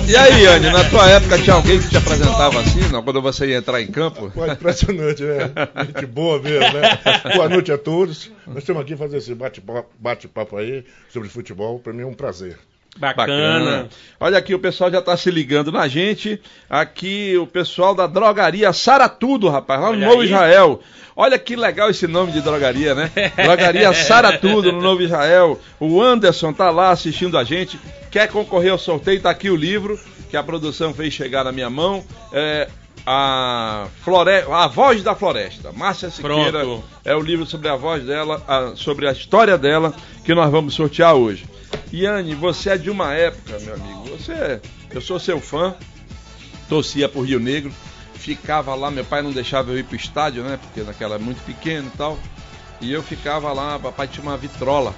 E 0.05 0.17
aí, 0.17 0.45
Anny, 0.47 0.69
na 0.69 0.83
tua 0.89 1.09
época 1.09 1.38
tinha 1.39 1.55
alguém 1.55 1.79
que 1.79 1.88
te 1.88 1.95
apresentava 1.95 2.59
assim, 2.59 2.81
não? 2.91 3.01
Quando 3.01 3.21
você 3.21 3.47
ia 3.47 3.55
entrar 3.55 3.81
em 3.81 3.88
campo? 3.88 4.29
Pô, 4.31 4.45
impressionante, 4.45 5.24
né? 5.24 5.50
Gente 5.85 6.05
boa 6.05 6.41
mesmo, 6.41 6.74
né? 6.74 7.00
Boa 7.33 7.47
noite 7.47 7.71
a 7.71 7.77
todos. 7.77 8.29
Nós 8.45 8.57
estamos 8.57 8.81
aqui 8.81 8.97
fazer 8.97 9.17
esse 9.17 9.33
bate-papo 9.33 9.89
bate 9.97 10.29
aí 10.57 10.83
sobre 11.09 11.29
futebol. 11.29 11.79
Para 11.79 11.93
mim 11.93 12.01
é 12.01 12.05
um 12.05 12.13
prazer. 12.13 12.57
Bacana. 12.97 13.87
Olha 14.19 14.37
aqui, 14.37 14.55
o 14.55 14.59
pessoal 14.59 14.89
já 14.89 15.01
tá 15.01 15.15
se 15.17 15.29
ligando 15.29 15.71
na 15.71 15.87
gente. 15.87 16.39
Aqui 16.69 17.37
o 17.37 17.45
pessoal 17.45 17.93
da 17.93 18.07
drogaria 18.07 18.71
Saratudo, 18.71 19.49
rapaz, 19.49 19.81
lá 19.81 19.87
no 19.87 19.93
Olha 19.97 20.07
Novo 20.07 20.21
aí. 20.21 20.27
Israel. 20.27 20.79
Olha 21.15 21.39
que 21.39 21.55
legal 21.55 21.89
esse 21.89 22.07
nome 22.07 22.31
de 22.31 22.41
drogaria, 22.41 22.93
né? 22.95 23.09
Drogaria 23.35 23.93
Saratudo 23.93 24.71
no 24.71 24.81
Novo 24.81 25.01
Israel. 25.01 25.59
O 25.79 26.01
Anderson 26.01 26.51
tá 26.53 26.69
lá 26.71 26.89
assistindo 26.91 27.37
a 27.37 27.43
gente. 27.43 27.79
Quer 28.11 28.27
concorrer 28.29 28.71
ao 28.71 28.77
sorteio? 28.77 29.21
Tá 29.21 29.29
aqui 29.29 29.49
o 29.49 29.55
livro 29.55 29.99
que 30.29 30.35
a 30.37 30.43
produção 30.43 30.93
fez 30.93 31.13
chegar 31.13 31.43
na 31.45 31.51
minha 31.51 31.69
mão. 31.69 32.03
É, 32.33 32.67
a, 33.05 33.87
Flore... 34.03 34.43
a 34.51 34.67
Voz 34.67 35.03
da 35.03 35.15
Floresta. 35.15 35.71
Márcia 35.71 36.09
Siqueira 36.09 36.59
Pronto. 36.61 36.83
é 37.05 37.15
o 37.15 37.21
livro 37.21 37.45
sobre 37.45 37.69
a 37.69 37.75
voz 37.75 38.03
dela, 38.03 38.41
a- 38.47 38.71
sobre 38.75 39.07
a 39.07 39.11
história 39.11 39.57
dela, 39.57 39.93
que 40.25 40.33
nós 40.33 40.49
vamos 40.51 40.73
sortear 40.73 41.13
hoje. 41.15 41.45
Yane, 41.93 42.36
você 42.36 42.72
é 42.72 42.77
de 42.77 42.89
uma 42.89 43.13
época, 43.13 43.57
meu 43.60 43.75
amigo. 43.75 44.17
Você 44.17 44.31
é, 44.34 44.62
eu 44.91 45.01
sou 45.01 45.19
seu 45.19 45.39
fã, 45.39 45.75
torcia 46.67 47.07
por 47.07 47.25
Rio 47.25 47.39
Negro, 47.39 47.72
ficava 48.13 48.74
lá, 48.75 48.89
meu 48.89 49.05
pai 49.05 49.22
não 49.22 49.31
deixava 49.31 49.72
eu 49.72 49.79
ir 49.79 49.84
pro 49.84 49.95
estádio, 49.95 50.43
né? 50.43 50.57
Porque 50.62 50.81
naquela 50.81 51.15
é 51.15 51.19
muito 51.19 51.43
pequeno 51.45 51.91
e 51.93 51.98
tal. 51.98 52.17
E 52.81 52.91
eu 52.91 53.01
ficava 53.01 53.53
lá, 53.53 53.79
papai 53.79 54.07
tinha 54.07 54.24
uma 54.24 54.38
vitrola. 54.38 54.93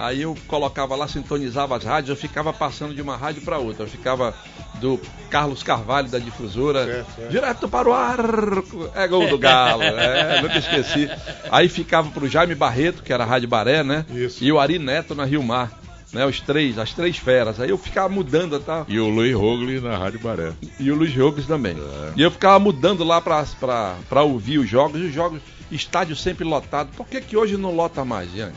Aí 0.00 0.22
eu 0.22 0.34
colocava 0.46 0.96
lá, 0.96 1.06
sintonizava 1.06 1.76
as 1.76 1.84
rádios, 1.84 2.08
eu 2.08 2.16
ficava 2.16 2.52
passando 2.54 2.94
de 2.94 3.02
uma 3.02 3.16
rádio 3.16 3.42
para 3.42 3.58
outra. 3.58 3.84
Eu 3.84 3.88
ficava 3.88 4.34
do 4.80 4.98
Carlos 5.28 5.62
Carvalho 5.62 6.08
da 6.08 6.18
difusora, 6.18 6.86
Certo, 6.86 7.14
certo. 7.16 7.30
direto 7.30 7.68
para 7.68 7.86
o 7.88 7.92
arco, 7.92 8.88
é 8.94 9.06
gol 9.06 9.28
do 9.28 9.36
Galo, 9.38 9.82
é, 9.82 10.40
nunca 10.40 10.56
esqueci. 10.56 11.06
Aí 11.50 11.68
ficava 11.68 12.08
pro 12.10 12.26
Jaime 12.26 12.54
Barreto, 12.54 13.02
que 13.02 13.12
era 13.12 13.24
a 13.24 13.26
Rádio 13.26 13.46
Baré, 13.48 13.84
né? 13.84 14.06
Isso. 14.10 14.42
E 14.42 14.50
o 14.50 14.58
Ari 14.58 14.78
Neto 14.78 15.14
na 15.14 15.26
Rio 15.26 15.42
Mar, 15.42 15.70
né? 16.14 16.24
Os 16.24 16.40
três, 16.40 16.78
as 16.78 16.94
três 16.94 17.18
feras. 17.18 17.60
Aí 17.60 17.68
eu 17.68 17.76
ficava 17.76 18.08
mudando 18.08 18.58
tal. 18.58 18.86
E 18.88 18.98
o 18.98 19.06
Luiz 19.08 19.34
Rogli 19.34 19.80
na 19.80 19.98
Rádio 19.98 20.20
Baré. 20.20 20.52
E 20.78 20.90
o 20.90 20.94
Luiz 20.94 21.12
Jogos 21.12 21.46
também. 21.46 21.76
E 22.16 22.22
eu 22.22 22.30
ficava 22.30 22.58
mudando 22.58 23.04
lá 23.04 23.20
pra, 23.20 23.44
pra, 23.60 23.96
pra 24.08 24.22
ouvir 24.22 24.58
os 24.58 24.68
jogos, 24.68 24.98
e 24.98 25.04
os 25.04 25.12
jogos, 25.12 25.42
estádio 25.70 26.16
sempre 26.16 26.42
lotado. 26.44 26.88
Por 26.96 27.06
que, 27.06 27.20
que 27.20 27.36
hoje 27.36 27.58
não 27.58 27.74
lota 27.74 28.02
mais, 28.02 28.34
Iane? 28.34 28.54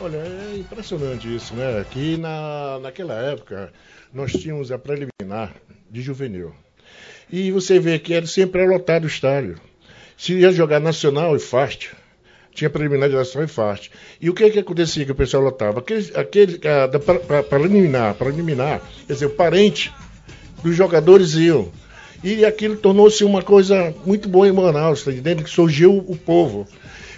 Olha, 0.00 0.16
é 0.16 0.56
impressionante 0.58 1.34
isso, 1.34 1.54
né? 1.54 1.78
Aqui 1.80 2.16
na, 2.16 2.78
naquela 2.80 3.14
época 3.14 3.72
nós 4.12 4.32
tínhamos 4.32 4.72
a 4.72 4.78
preliminar 4.78 5.54
de 5.90 6.00
juvenil. 6.00 6.54
E 7.30 7.50
você 7.52 7.78
vê 7.78 7.98
que 7.98 8.14
era 8.14 8.26
sempre 8.26 8.66
lotado 8.66 9.04
o 9.04 9.06
estádio. 9.06 9.56
Se 10.16 10.32
ia 10.32 10.50
jogar 10.52 10.80
nacional 10.80 11.36
e 11.36 11.38
fast, 11.38 11.90
tinha 12.52 12.70
preliminar 12.70 13.08
de 13.08 13.14
nacional 13.14 13.44
e 13.46 13.52
fast. 13.52 13.90
E 14.20 14.30
o 14.30 14.34
que 14.34 14.50
que 14.50 14.58
acontecia 14.58 15.04
que 15.04 15.12
o 15.12 15.14
pessoal 15.14 15.42
lotava? 15.42 15.80
Aquele, 15.80 16.10
aquele 16.16 16.60
ah, 16.66 16.86
da 16.86 16.98
pra- 16.98 17.42
preliminar, 17.42 18.14
preliminar, 18.14 18.80
quer 19.06 19.12
dizer, 19.12 19.26
o 19.26 19.30
parente 19.30 19.92
dos 20.62 20.74
jogadores 20.74 21.34
iam. 21.34 21.70
E 22.24 22.44
aquilo 22.44 22.76
tornou-se 22.76 23.22
uma 23.24 23.42
coisa 23.42 23.94
muito 24.04 24.28
boa 24.28 24.48
em 24.48 24.52
Manaus, 24.52 25.04
tá 25.04 25.10
entendendo? 25.12 25.44
Que 25.44 25.50
surgiu 25.50 26.04
o 26.06 26.16
povo. 26.16 26.66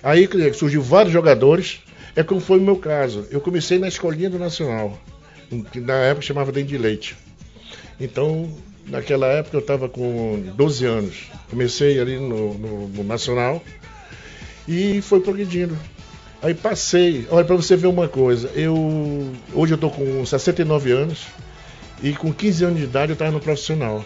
Aí 0.02 0.28
surgiu 0.54 0.82
vários 0.82 1.12
jogadores, 1.12 1.80
é 2.16 2.22
como 2.22 2.40
foi 2.40 2.58
o 2.58 2.62
meu 2.62 2.76
caso. 2.76 3.26
Eu 3.30 3.40
comecei 3.40 3.78
na 3.78 3.88
escolinha 3.88 4.28
do 4.30 4.38
Nacional, 4.38 4.98
que 5.70 5.80
na 5.80 5.94
época 5.94 6.26
chamava 6.26 6.52
Dente 6.52 6.68
de 6.68 6.78
Leite. 6.78 7.16
Então, 8.00 8.50
naquela 8.86 9.26
época 9.26 9.56
eu 9.56 9.60
estava 9.60 9.88
com 9.88 10.42
12 10.56 10.84
anos. 10.84 11.14
Comecei 11.50 12.00
ali 12.00 12.16
no, 12.18 12.54
no- 12.54 12.88
no 12.88 13.04
Nacional 13.04 13.62
e 14.66 15.00
foi 15.02 15.20
progredindo. 15.20 15.76
Aí 16.42 16.54
passei, 16.54 17.26
olha, 17.30 17.44
para 17.44 17.54
você 17.54 17.76
ver 17.76 17.86
uma 17.86 18.08
coisa, 18.08 18.50
eu 18.56 18.74
hoje 19.54 19.74
eu 19.74 19.78
tô 19.78 19.88
com 19.90 20.26
69 20.26 20.90
anos 20.90 21.26
e 22.02 22.12
com 22.12 22.32
15 22.32 22.64
anos 22.64 22.78
de 22.78 22.84
idade 22.84 23.12
eu 23.12 23.14
estava 23.14 23.30
no 23.30 23.38
profissional. 23.40 24.04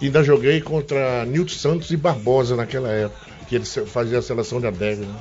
Ainda 0.00 0.22
joguei 0.22 0.60
contra 0.60 1.24
Nilton 1.24 1.54
Santos 1.54 1.90
e 1.90 1.96
Barbosa 1.96 2.54
naquela 2.56 2.88
época, 2.90 3.26
que 3.48 3.54
eles 3.56 3.74
faziam 3.86 4.18
a 4.18 4.22
seleção 4.22 4.60
de 4.60 4.66
adega, 4.66 5.04
né? 5.04 5.14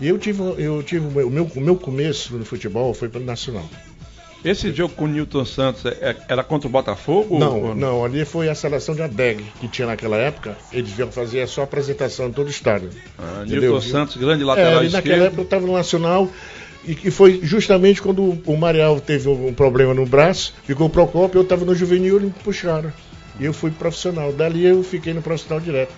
E 0.00 0.08
eu 0.08 0.18
tive, 0.18 0.42
eu 0.58 0.82
tive 0.82 1.06
o 1.06 1.30
meu, 1.30 1.46
o 1.54 1.60
meu, 1.60 1.76
começo 1.76 2.34
no 2.36 2.44
futebol 2.44 2.92
foi 2.94 3.08
pelo 3.08 3.24
Nacional. 3.24 3.68
Esse 4.44 4.70
jogo 4.74 4.92
com 4.94 5.04
o 5.06 5.08
Newton 5.08 5.44
Santos 5.46 5.86
é- 5.86 5.96
é- 6.02 6.16
era 6.28 6.44
contra 6.44 6.68
o 6.68 6.70
Botafogo? 6.70 7.38
Não, 7.38 7.62
ou- 7.68 7.74
não, 7.74 8.04
ali 8.04 8.26
foi 8.26 8.50
a 8.50 8.54
seleção 8.54 8.94
de 8.94 9.00
ADEG 9.00 9.42
que 9.58 9.66
tinha 9.68 9.86
naquela 9.86 10.16
época. 10.18 10.58
Eles 10.70 10.98
iam 10.98 11.10
fazer 11.10 11.40
a 11.42 11.62
apresentação 11.62 12.28
em 12.28 12.32
todo 12.32 12.48
o 12.48 12.50
estádio. 12.50 12.90
Ah, 13.18 13.42
Entendeu? 13.46 13.72
Newton 13.72 13.80
Santos, 13.80 14.16
grande 14.16 14.42
É, 14.42 14.46
lateral 14.46 14.72
naquela 14.82 14.98
esquerdo. 14.98 15.22
época 15.22 15.40
eu 15.40 15.44
estava 15.44 15.66
no 15.66 15.72
Nacional 15.72 16.28
e 16.86 16.94
que 16.94 17.10
foi 17.10 17.40
justamente 17.42 18.02
quando 18.02 18.38
o 18.44 18.56
Marial 18.56 19.00
teve 19.00 19.30
um, 19.30 19.54
problema 19.54 19.94
no 19.94 20.04
braço, 20.04 20.52
ficou 20.66 20.88
o 20.88 20.90
Procópio, 20.90 21.38
eu 21.38 21.42
estava 21.42 21.64
no 21.64 21.74
juvenil 21.74 22.20
e 22.20 22.24
me 22.24 22.30
puxaram. 22.30 22.92
E 23.40 23.46
eu 23.46 23.52
fui 23.54 23.70
profissional. 23.70 24.30
Dali 24.30 24.66
eu 24.66 24.82
fiquei 24.82 25.14
no 25.14 25.22
profissional 25.22 25.58
direto. 25.58 25.92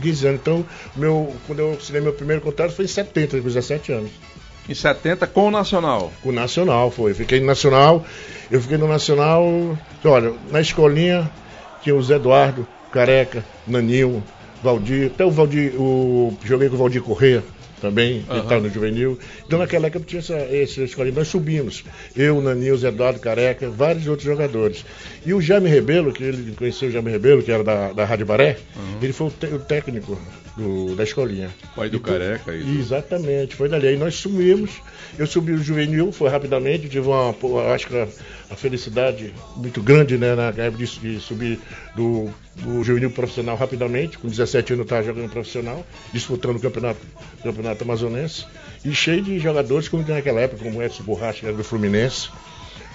15 0.00 0.26
anos. 0.26 0.40
Então, 0.40 0.64
meu, 0.96 1.34
quando 1.46 1.60
eu 1.60 1.72
assinei 1.72 2.00
meu 2.00 2.12
primeiro 2.12 2.42
contrato 2.42 2.72
foi 2.72 2.84
em 2.84 2.88
70, 2.88 3.38
com 3.40 3.48
17 3.48 3.92
anos. 3.92 4.10
Em 4.68 4.74
70 4.74 5.26
com 5.26 5.48
o 5.48 5.50
Nacional. 5.50 6.12
Com 6.22 6.30
o 6.30 6.32
Nacional, 6.32 6.90
foi. 6.90 7.10
Eu 7.10 7.14
Fiquei 7.14 7.40
no 7.40 7.46
Nacional, 7.46 8.04
eu 8.50 8.60
fiquei 8.60 8.78
no 8.78 8.88
Nacional, 8.88 9.44
olha, 10.04 10.32
na 10.50 10.60
escolinha 10.60 11.30
tinha 11.82 11.94
o 11.94 12.02
Zé 12.02 12.16
Eduardo, 12.16 12.66
Careca, 12.90 13.44
Naninho, 13.66 14.22
Valdir, 14.62 15.10
até 15.12 15.24
o 15.24 15.30
Valdir, 15.30 15.74
o, 15.78 16.34
joguei 16.42 16.68
com 16.68 16.76
o 16.76 16.78
Valdir 16.78 17.02
Corrêa 17.02 17.42
também, 17.80 18.24
ele 18.28 18.38
estava 18.40 18.60
no 18.60 18.70
juvenil. 18.70 19.18
Então 19.46 19.58
naquela 19.58 19.86
época 19.86 20.04
tinha 20.06 20.20
essa, 20.20 20.34
essa 20.34 20.82
escolinha, 20.82 21.14
nós 21.14 21.28
subimos. 21.28 21.84
Eu, 22.16 22.40
Zé 22.76 22.88
Eduardo, 22.88 23.18
Careca, 23.20 23.68
vários 23.70 24.06
outros 24.06 24.24
jogadores. 24.26 24.84
E 25.26 25.34
o 25.34 25.40
Jaime 25.40 25.68
Rebelo, 25.68 26.12
que 26.12 26.22
ele 26.24 26.52
conheceu 26.52 26.88
o 26.88 26.92
Jaime 26.92 27.10
Rebelo, 27.10 27.42
que 27.42 27.52
era 27.52 27.62
da, 27.64 27.92
da 27.92 28.04
Rádio 28.04 28.26
Baré, 28.26 28.56
ele 29.02 29.12
foi 29.12 29.26
o, 29.26 29.30
te- 29.30 29.46
o 29.46 29.58
técnico 29.58 30.18
do- 30.56 30.94
da 30.94 31.02
escolinha. 31.02 31.50
Pai 31.74 31.88
do 31.88 31.96
Então, 31.96 32.12
Careca 32.12 32.52
aí. 32.52 32.78
Exatamente, 32.78 33.56
foi 33.56 33.68
dali. 33.68 33.88
Aí 33.88 33.96
nós 33.96 34.14
sumimos, 34.14 34.70
eu 35.18 35.26
subi 35.26 35.52
o 35.52 35.58
juvenil, 35.62 36.12
foi 36.12 36.30
rapidamente, 36.30 36.88
tive 36.88 37.08
uma, 37.08 37.34
acho 37.74 37.86
que 37.88 37.96
a, 38.50 38.56
felicidade 38.56 39.34
muito 39.56 39.82
grande, 39.82 40.16
né, 40.16 40.34
na 40.34 40.48
época 40.48 40.84
de, 40.84 41.20
subir 41.20 41.58
do, 41.96 42.30
do 42.56 42.84
juvenil 42.84 43.10
profissional 43.10 43.56
rapidamente, 43.56 44.16
com 44.18 44.28
17 44.28 44.72
anos 44.74 44.80
eu 44.80 44.84
estava 44.84 45.02
jogando 45.02 45.30
profissional, 45.30 45.84
disputando 46.12 46.56
o 46.56 46.60
campeonato, 46.60 47.00
campeonato 47.42 47.82
amazonense, 47.82 48.46
e 48.84 48.94
cheio 48.94 49.22
de 49.22 49.38
jogadores 49.38 49.88
como 49.88 50.06
naquela 50.06 50.40
época, 50.40 50.62
como 50.64 50.78
o 50.78 50.82
Edson 50.82 51.02
Borracha, 51.02 51.40
que 51.40 51.46
era 51.46 51.56
do 51.56 51.64
Fluminense, 51.64 52.28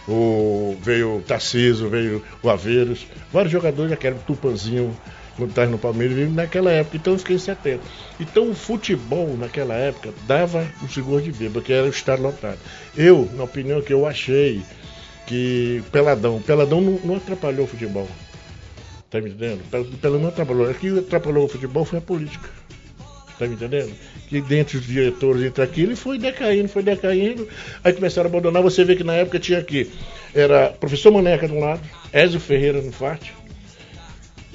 o, 0.07 0.77
veio 0.81 1.17
o 1.17 1.21
Tarciso, 1.21 1.87
veio 1.89 2.23
o 2.41 2.49
Aveiros, 2.49 3.05
vários 3.31 3.51
jogadores, 3.51 3.91
o 3.91 4.19
Tupanzinho, 4.25 4.95
quando 5.39 5.49
estava 5.51 5.71
no 5.71 5.77
Palmeiras, 5.79 6.31
naquela 6.31 6.71
época, 6.71 6.97
então 6.97 7.13
eu 7.13 7.19
fiquei 7.19 7.35
em 7.35 7.39
70. 7.39 7.83
Então 8.19 8.49
o 8.49 8.53
futebol 8.53 9.35
naquela 9.37 9.73
época 9.73 10.13
dava 10.27 10.65
o 10.83 10.87
seguro 10.87 11.21
de 11.21 11.31
vida, 11.31 11.51
porque 11.53 11.73
era 11.73 11.87
o 11.87 11.89
estádio 11.89 12.25
lotado. 12.25 12.59
Eu, 12.95 13.27
na 13.33 13.43
opinião 13.45 13.81
que 13.81 13.91
eu 13.93 14.05
achei, 14.05 14.61
que 15.25 15.81
Peladão, 15.91 16.41
Peladão 16.41 16.81
não, 16.81 16.99
não 17.03 17.15
atrapalhou 17.15 17.65
o 17.65 17.67
futebol. 17.67 18.07
Tá 19.09 19.19
me 19.19 19.29
entendendo? 19.29 19.61
Pel- 19.71 19.85
Peladão 19.99 20.21
não 20.21 20.29
atrapalhou. 20.29 20.69
O 20.69 20.73
que 20.75 20.99
atrapalhou 20.99 21.45
o 21.45 21.47
futebol 21.47 21.83
foi 21.85 21.97
a 21.99 22.01
política. 22.01 22.49
Tá 23.39 23.47
me 23.47 23.55
entendendo? 23.55 23.91
Que 24.27 24.41
dentre 24.41 24.77
os 24.77 24.85
diretores, 24.85 25.43
entre 25.43 25.63
aquilo, 25.63 25.93
e 25.93 25.95
foi 25.95 26.19
decaindo, 26.19 26.67
foi 26.67 26.83
decaindo. 26.83 27.47
Aí 27.83 27.93
começaram 27.93 28.27
a 28.27 28.29
abandonar. 28.31 28.61
Você 28.61 28.83
vê 28.83 28.95
que 28.95 29.03
na 29.03 29.13
época 29.13 29.39
tinha 29.39 29.59
aqui, 29.59 29.89
era 30.35 30.69
professor 30.73 31.11
Maneca 31.11 31.47
de 31.47 31.53
um 31.53 31.59
lado, 31.59 31.79
Ézio 32.11 32.39
Ferreira 32.39 32.81
no 32.81 32.91
FAT, 32.91 33.31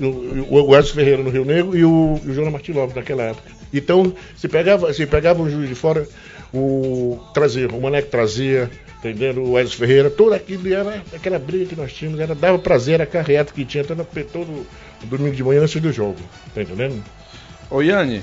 o, 0.01 0.75
Ézio 0.75 0.95
Ferreira 0.95 1.23
no 1.23 1.31
Rio 1.31 1.45
Negro 1.45 1.77
e 1.77 1.85
o, 1.85 2.21
o 2.25 2.35
Jonas 2.35 2.53
Martins 2.53 2.75
Lopes 2.75 2.97
naquela 2.97 3.23
época. 3.25 3.49
Então, 3.73 4.13
se 4.37 4.49
pegava, 4.49 4.93
se 4.93 5.07
pegava 5.07 5.43
um 5.43 5.51
juiz 5.51 5.69
de 5.69 5.75
fora, 5.75 6.07
o 6.53 7.19
trazia, 7.33 7.69
o 7.69 7.81
Maneco 7.81 8.09
trazia, 8.09 8.71
entendendo? 8.99 9.43
O 9.43 9.59
Ézio 9.59 9.77
Ferreira, 9.77 10.11
tudo 10.11 10.35
aquilo 10.35 10.73
era 10.73 11.03
aquela 11.13 11.39
briga 11.39 11.67
que 11.67 11.77
nós 11.77 11.93
tínhamos, 11.93 12.21
era, 12.21 12.35
dava 12.35 12.59
prazer 12.59 13.03
a 13.03 13.07
carreata 13.07 13.53
que 13.53 13.65
tinha 13.65 13.85
todo, 13.85 14.07
todo 14.33 14.67
domingo 15.03 15.35
de 15.35 15.43
manhã 15.43 15.63
antes 15.63 15.81
do 15.81 15.93
jogo. 15.93 16.19
Tá 16.55 16.63
entendendo? 16.63 17.03
Ô 17.71 17.83
Yane, 17.83 18.23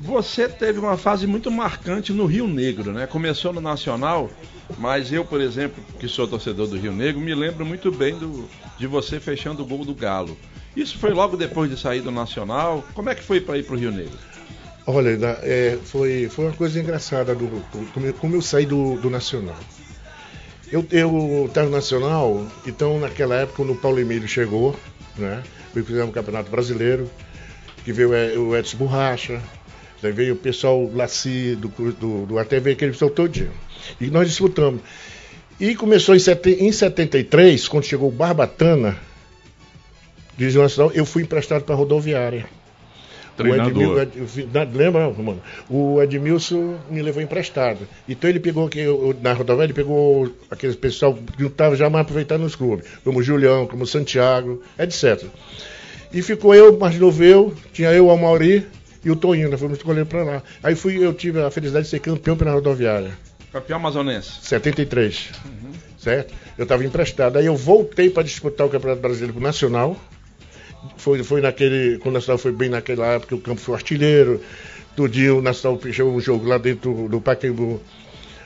você 0.00 0.48
teve 0.48 0.78
uma 0.78 0.96
fase 0.96 1.26
muito 1.26 1.50
marcante 1.50 2.10
no 2.12 2.24
Rio 2.24 2.48
Negro, 2.48 2.90
né? 2.90 3.06
Começou 3.06 3.52
no 3.52 3.60
Nacional, 3.60 4.30
mas 4.78 5.12
eu, 5.12 5.24
por 5.26 5.42
exemplo, 5.42 5.84
que 5.98 6.08
sou 6.08 6.26
torcedor 6.26 6.66
do 6.68 6.78
Rio 6.78 6.92
Negro, 6.92 7.20
me 7.20 7.34
lembro 7.34 7.66
muito 7.66 7.92
bem 7.92 8.16
do, 8.16 8.48
de 8.78 8.86
você 8.86 9.20
fechando 9.20 9.62
o 9.62 9.66
gol 9.66 9.84
do 9.84 9.94
Galo. 9.94 10.36
Isso 10.74 10.96
foi 10.96 11.10
logo 11.10 11.36
depois 11.36 11.70
de 11.70 11.78
sair 11.78 12.00
do 12.00 12.10
Nacional. 12.10 12.82
Como 12.94 13.10
é 13.10 13.14
que 13.14 13.22
foi 13.22 13.40
para 13.42 13.58
ir 13.58 13.64
pro 13.64 13.76
Rio 13.76 13.90
Negro? 13.90 14.16
Olha, 14.86 15.18
é, 15.42 15.78
foi, 15.84 16.30
foi 16.30 16.46
uma 16.46 16.54
coisa 16.54 16.80
engraçada 16.80 17.34
do, 17.34 17.62
como, 17.92 18.06
eu, 18.06 18.14
como 18.14 18.34
eu 18.36 18.42
saí 18.42 18.64
do, 18.64 18.96
do 18.96 19.10
Nacional. 19.10 19.58
Eu, 20.72 20.86
estava 21.46 21.66
no 21.68 21.76
Nacional, 21.76 22.46
então 22.64 22.98
naquela 22.98 23.34
época 23.34 23.56
quando 23.56 23.72
o 23.72 23.76
Paulo 23.76 24.00
Emílio 24.00 24.26
chegou, 24.26 24.74
né? 25.18 25.42
Fazer 25.74 26.02
um 26.02 26.10
campeonato 26.10 26.50
brasileiro, 26.50 27.10
que 27.84 27.92
veio 27.92 28.10
o 28.48 28.56
Edson 28.56 28.76
Borracha, 28.78 29.42
daí 30.02 30.12
veio 30.12 30.34
o 30.34 30.36
pessoal 30.36 30.90
Laci, 30.94 31.56
do, 31.56 31.68
do, 31.68 32.26
do 32.26 32.34
veio 32.34 32.74
aquele 32.76 32.92
pessoal 32.92 33.10
todinho. 33.10 33.50
E 34.00 34.06
nós 34.08 34.28
disputamos. 34.28 34.80
E 35.58 35.74
começou 35.74 36.14
em, 36.16 36.18
sete, 36.18 36.50
em 36.52 36.72
73, 36.72 37.68
quando 37.68 37.84
chegou 37.84 38.08
o 38.08 38.12
Barbatana, 38.12 38.96
Divisão 40.36 40.62
Nacional, 40.62 40.92
eu 40.94 41.04
fui 41.04 41.22
emprestado 41.22 41.64
para 41.64 41.74
a 41.74 41.78
rodoviária. 41.78 42.46
Treinador. 43.36 43.66
O 43.76 44.00
Edmil- 44.00 44.02
Ed- 44.02 44.26
fi- 44.26 44.48
na- 44.52 44.64
lembra, 44.64 45.10
mano? 45.10 45.40
O 45.68 46.00
Edmilson 46.02 46.78
me 46.90 47.00
levou 47.02 47.22
emprestado. 47.22 47.86
Então 48.08 48.28
ele 48.28 48.40
pegou 48.40 48.66
aqui, 48.66 48.86
o- 48.86 49.14
na 49.22 49.32
rodoviária, 49.32 49.66
ele 49.66 49.74
pegou 49.74 50.30
aqueles 50.50 50.76
pessoal 50.76 51.14
que 51.14 51.42
não 51.42 51.48
estava 51.48 51.76
já 51.76 51.88
mais 51.90 52.02
aproveitando 52.02 52.42
nos 52.42 52.54
clubes, 52.56 52.86
como 53.04 53.18
o 53.18 53.22
Julião, 53.22 53.66
como 53.66 53.84
o 53.84 53.86
Santiago, 53.86 54.62
etc. 54.78 55.24
E 56.12 56.22
ficou 56.22 56.54
eu, 56.54 56.76
mais 56.78 56.98
novo 56.98 57.22
eu, 57.22 57.54
tinha 57.72 57.90
eu, 57.92 58.06
o 58.06 58.10
Amauri 58.10 58.66
e 59.04 59.10
o 59.10 59.16
Toninho, 59.16 59.50
nós 59.50 59.60
fomos 59.60 59.78
escolher 59.78 60.04
para 60.04 60.22
lá. 60.22 60.42
Aí 60.62 60.74
fui, 60.74 61.04
eu 61.04 61.14
tive 61.14 61.40
a 61.40 61.50
felicidade 61.50 61.84
de 61.84 61.90
ser 61.90 62.00
campeão 62.00 62.36
pela 62.36 62.52
rodoviária. 62.52 63.12
Campeão 63.52 63.78
amazonense. 63.78 64.32
73. 64.42 65.30
Certo? 65.98 66.34
Eu 66.56 66.64
estava 66.64 66.84
emprestado. 66.84 67.38
Aí 67.38 67.46
eu 67.46 67.56
voltei 67.56 68.10
para 68.10 68.22
disputar 68.22 68.66
o 68.66 68.70
Campeonato 68.70 69.00
Brasileiro 69.00 69.40
Nacional. 69.40 69.96
Foi, 70.96 71.22
foi 71.22 71.40
naquele. 71.40 71.98
Quando 71.98 72.14
o 72.14 72.18
Nacional 72.18 72.38
foi 72.38 72.52
bem 72.52 72.68
naquela 72.68 73.06
época, 73.06 73.34
o 73.34 73.40
campo 73.40 73.60
foi 73.60 73.74
artilheiro. 73.74 74.40
Tudinho, 74.94 75.38
o 75.38 75.42
Nacional 75.42 75.78
fechou 75.78 76.14
um 76.14 76.20
jogo 76.20 76.46
lá 76.46 76.58
dentro 76.58 77.08
do 77.08 77.20
Pacaembu, 77.20 77.80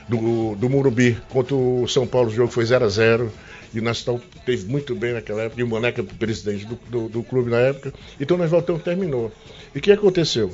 do, 0.07 0.55
do 0.55 0.69
Murubi, 0.69 1.17
contra 1.29 1.55
o 1.55 1.87
São 1.87 2.07
Paulo. 2.07 2.29
O 2.29 2.33
jogo 2.33 2.51
foi 2.51 2.65
0 2.65 2.85
a 2.85 2.89
0 2.89 3.31
E 3.75 3.79
o 3.79 3.83
Nacional 3.83 4.21
teve 4.45 4.65
muito 4.65 4.95
bem 4.95 5.13
naquela 5.13 5.43
época. 5.43 5.59
E 5.59 5.63
o 5.63 5.67
Moneca, 5.67 6.03
presidente 6.03 6.65
do, 6.65 6.75
do, 6.89 7.09
do 7.09 7.23
clube 7.23 7.51
na 7.51 7.57
época. 7.59 7.93
Então 8.19 8.37
nós 8.37 8.49
voltamos, 8.49 8.81
terminou. 8.83 9.31
E 9.73 9.79
o 9.79 9.81
que 9.81 9.91
aconteceu? 9.91 10.51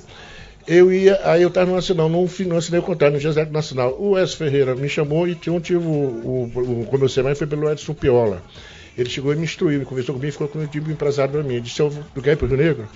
Eu 0.67 0.93
ia, 0.93 1.19
aí 1.23 1.41
eu 1.41 1.47
estava 1.47 1.67
no 1.69 1.75
Nacional, 1.75 2.07
não, 2.07 2.27
não 2.47 2.57
assinei 2.57 2.79
o 2.79 2.83
contrato 2.83 3.13
no 3.13 3.19
José 3.19 3.45
Nacional. 3.45 3.95
O 3.99 4.17
Edson 4.17 4.37
Ferreira 4.37 4.75
me 4.75 4.87
chamou 4.87 5.27
e 5.27 5.35
tinha 5.35 5.53
um 5.53 5.59
tive 5.59 5.79
o, 5.79 5.81
o, 6.53 6.85
como 6.89 7.03
eu 7.03 7.09
sei 7.09 7.23
mais, 7.23 7.37
foi 7.37 7.47
pelo 7.47 7.69
Edson 7.71 7.93
Piola. 7.93 8.43
Ele 8.97 9.09
chegou 9.09 9.33
e 9.33 9.35
me 9.35 9.43
instruiu, 9.43 9.83
conversou 9.85 10.13
comigo 10.15 10.31
ficou 10.31 10.47
com 10.47 10.59
o 10.59 10.67
tipo 10.67 10.91
empresário 10.91 11.31
para 11.33 11.43
mim. 11.43 11.61
Disse, 11.61 11.79
eu 11.79 11.89
vou- 11.89 12.03
tu 12.13 12.21
quer 12.21 12.33
ir 12.33 12.35
pro 12.37 12.47
Rio 12.47 12.57
Negro? 12.57 12.87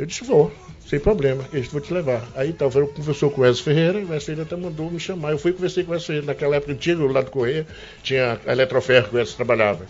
Eu 0.00 0.06
disse, 0.06 0.24
vou, 0.24 0.50
sem 0.86 0.98
problema. 0.98 1.44
Disse, 1.52 1.68
vou 1.68 1.80
te 1.80 1.92
levar. 1.92 2.26
Aí 2.34 2.48
então, 2.48 2.70
eu 2.74 2.88
conversou 2.88 3.30
com 3.30 3.42
o 3.42 3.46
Edson 3.46 3.64
Ferreira, 3.64 3.98
o 3.98 4.14
Edson 4.14 4.20
Ferreira 4.20 4.42
até 4.44 4.56
mandou 4.56 4.90
me 4.90 4.98
chamar. 4.98 5.32
Eu 5.32 5.38
fui 5.38 5.50
e 5.50 5.54
conversei 5.54 5.84
com 5.84 5.92
o 5.92 5.94
Edson 5.94 6.06
Ferreira. 6.06 6.26
Naquela 6.28 6.56
época, 6.56 6.72
antigo, 6.72 7.06
lá 7.06 7.20
do 7.20 7.30
Correia, 7.30 7.66
tinha 8.02 8.40
a 8.46 8.52
Eletroferro 8.52 9.10
que 9.10 9.16
o 9.16 9.20
Edson 9.20 9.36
trabalhava, 9.36 9.84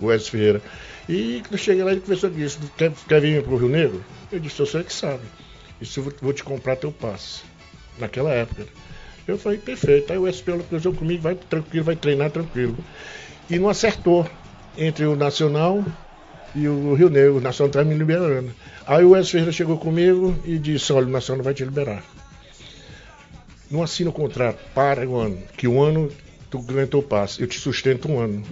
o 0.00 0.12
Edson 0.12 0.30
Ferreira. 0.32 0.62
E 1.08 1.40
quando 1.42 1.52
eu 1.52 1.58
cheguei 1.58 1.84
lá, 1.84 1.92
ele 1.92 2.00
conversou 2.00 2.30
disse, 2.30 2.58
quer, 2.76 2.90
quer 3.08 3.20
vir 3.20 3.44
pro 3.44 3.56
Rio 3.56 3.68
Negro? 3.68 4.04
Eu 4.32 4.40
disse, 4.40 4.58
eu 4.58 4.66
sou 4.66 4.82
que 4.82 4.92
sabe. 4.92 5.22
Isso 5.80 6.00
eu 6.00 6.12
vou, 6.20 6.32
te 6.32 6.42
comprar 6.42 6.74
teu 6.74 6.90
passe. 6.90 7.42
Naquela 7.96 8.32
época. 8.32 8.66
Eu 9.28 9.38
falei, 9.38 9.58
perfeito. 9.58 10.12
Aí 10.12 10.18
o 10.18 10.26
SPL 10.26 10.62
cruzou 10.68 10.92
comigo, 10.92 11.22
vai 11.22 11.36
tranquilo, 11.36 11.84
vai 11.84 11.94
treinar 11.94 12.32
tranquilo. 12.32 12.76
E 13.48 13.56
não 13.56 13.68
acertou 13.68 14.28
entre 14.76 15.06
o 15.06 15.14
Nacional 15.14 15.84
e 16.54 16.68
o 16.68 16.94
Rio 16.94 17.10
Negro. 17.10 17.36
O 17.36 17.40
Nacional 17.40 17.68
estava 17.68 17.84
me 17.84 17.94
liberando. 17.94 18.50
Aí 18.86 19.04
o 19.04 19.16
Edson 19.16 19.30
Ferreira 19.32 19.52
chegou 19.52 19.78
comigo 19.78 20.36
e 20.44 20.58
disse, 20.58 20.92
olha, 20.92 21.06
o 21.06 21.10
Nacional 21.10 21.38
não 21.38 21.44
vai 21.44 21.54
te 21.54 21.64
liberar. 21.64 22.02
Não 23.70 23.82
assina 23.82 24.10
o 24.10 24.12
contrato, 24.12 24.58
para 24.74 25.08
o 25.08 25.16
ano, 25.18 25.38
que 25.56 25.66
o 25.66 25.82
ano 25.82 26.10
tu 26.50 26.60
ganha 26.60 26.86
teu 26.86 27.02
passe. 27.02 27.40
Eu 27.40 27.46
te 27.46 27.58
sustento 27.58 28.10
um 28.10 28.20
ano. 28.20 28.42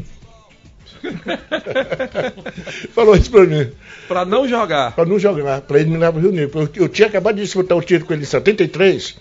Falou 2.94 3.16
isso 3.16 3.30
pra 3.30 3.44
mim 3.44 3.70
Pra 4.06 4.24
não 4.24 4.46
jogar. 4.46 4.92
para 4.94 5.04
não 5.04 5.18
jogar, 5.18 5.60
para 5.62 5.80
ele 5.80 5.90
me 5.90 5.96
levar 5.96 6.12
para 6.12 6.18
o 6.18 6.22
Rio 6.22 6.32
Negro. 6.32 6.60
Eu, 6.60 6.82
eu 6.84 6.88
tinha 6.88 7.08
acabado 7.08 7.36
de 7.36 7.42
disputar 7.42 7.76
o 7.76 7.82
título 7.82 8.06
com 8.06 8.12
ele 8.14 8.22
em 8.22 8.26
73, 8.26 9.16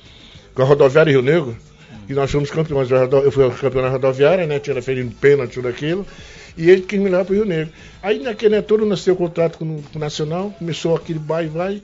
com 0.54 0.62
a 0.62 0.66
rodoviária 0.66 1.12
Rio 1.12 1.22
Negro, 1.22 1.58
e 2.10 2.14
nós 2.14 2.32
fomos 2.32 2.52
campeões. 2.52 2.90
Eu 2.92 3.32
fui 3.32 3.50
campeão 3.52 3.82
na 3.82 3.90
rodoviária, 3.90 4.46
né? 4.46 4.60
Tinha 4.60 4.82
ferido 4.82 5.12
pênalti, 5.16 5.54
tudo 5.56 5.68
aquilo, 5.68 6.06
e 6.58 6.70
ele 6.70 6.82
quis 6.82 7.00
me 7.00 7.10
levar 7.10 7.26
para 7.26 7.34
o 7.34 7.36
Rio 7.36 7.46
Negro. 7.46 7.74
Aí 8.02 8.20
naquele 8.20 8.56
né, 8.56 8.62
todo 8.62 8.86
nasceu 8.86 9.14
o 9.14 9.18
contrato 9.18 9.58
com, 9.58 9.66
o 9.66 10.00
Nacional, 10.00 10.52
começou 10.58 10.96
aquele 10.96 11.20
vai 11.20 11.48
vai. 11.48 11.82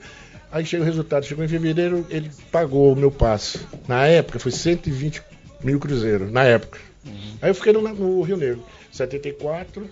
Aí 0.50 0.64
chega 0.64 0.82
o 0.82 0.86
resultado, 0.86 1.26
chegou 1.26 1.44
em 1.44 1.48
fevereiro, 1.48 2.06
ele 2.08 2.30
pagou 2.50 2.92
o 2.92 2.96
meu 2.96 3.10
passe. 3.10 3.60
Na 3.86 4.06
época 4.06 4.38
foi 4.38 4.50
120 4.50 5.22
mil 5.62 5.78
cruzeiros, 5.78 6.30
na 6.32 6.44
época. 6.44 6.78
Aí 7.40 7.50
eu 7.50 7.54
fiquei 7.54 7.72
no, 7.72 7.82
no 7.82 8.22
Rio 8.22 8.36
Negro. 8.36 8.64
74, 8.90 9.88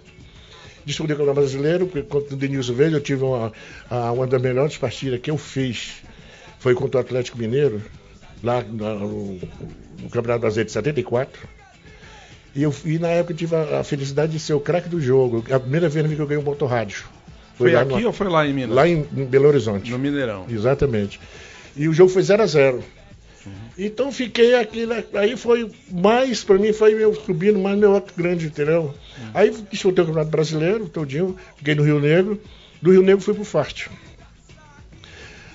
disputei 0.85 1.15
o 1.15 1.19
Campeonato 1.19 1.41
Brasileiro, 1.41 1.87
porque 1.87 2.09
contra 2.09 2.35
o 2.35 2.37
Denilson 2.37 2.73
Verde 2.73 2.95
eu 2.95 3.01
tive 3.01 3.25
uma, 3.25 3.53
uma 4.12 4.27
das 4.27 4.41
melhores 4.41 4.77
partidas 4.77 5.21
que 5.21 5.31
eu 5.31 5.37
fiz. 5.37 6.03
Foi 6.59 6.75
contra 6.75 6.99
o 6.99 7.01
Atlético 7.01 7.39
Mineiro, 7.39 7.83
lá 8.43 8.62
no, 8.62 9.35
no 9.35 10.11
Campeonato 10.11 10.41
Brasileiro 10.41 10.67
de 10.67 10.73
74. 10.73 11.56
E, 12.57 12.62
eu, 12.62 12.75
e 12.87 12.99
na 12.99 13.09
época 13.09 13.35
eu 13.35 13.37
tive 13.37 13.55
a, 13.55 13.81
a 13.81 13.85
felicidade 13.85 14.33
de 14.33 14.40
ser 14.40 14.55
o 14.55 14.61
craque 14.61 14.88
do 14.88 15.01
jogo. 15.01 15.45
A 15.51 15.61
primeira 15.61 15.88
vez 15.88 16.07
que 16.07 16.19
eu 16.19 16.27
ganhei 16.27 16.42
um 16.42 16.47
motorrádio. 16.47 17.05
Foi, 17.55 17.71
lá 17.73 17.83
aqui 17.83 18.01
no- 18.01 18.07
ou 18.09 18.12
foi 18.12 18.29
lá 18.29 18.47
em 18.47 18.53
Minas? 18.55 18.75
Lá 18.75 18.88
em, 18.88 19.07
em 19.16 19.25
Belo 19.27 19.47
Horizonte. 19.49 19.90
No 19.90 19.99
Mineirão. 19.99 20.47
Exatamente. 20.49 21.21
E 21.77 21.87
o 21.88 21.92
jogo 21.92 22.11
foi 22.11 22.23
0 22.23 22.42
a 22.42 22.47
0 22.47 22.83
Então 23.79 24.11
fiquei 24.11 24.55
aqui, 24.59 24.87
né, 24.87 25.05
aí 25.14 25.37
foi 25.37 25.71
mais, 25.90 26.42
pra 26.42 26.57
mim 26.59 26.73
foi 26.73 26.95
meu 26.95 27.14
subindo 27.14 27.59
mais 27.59 27.79
meu 27.79 27.92
outro 27.92 28.14
grande, 28.16 28.47
entendeu? 28.47 28.95
Aí 29.35 29.51
disputei 29.71 30.03
o 30.03 30.07
Campeonato 30.07 30.31
Brasileiro, 30.31 30.88
todinho, 30.88 31.37
fiquei 31.57 31.75
no 31.75 31.83
Rio 31.85 32.01
Negro, 32.01 32.40
do 32.81 32.90
Rio 32.90 33.03
Negro 33.03 33.21
fui 33.23 33.35
pro 33.35 33.45
Fast. 33.45 33.90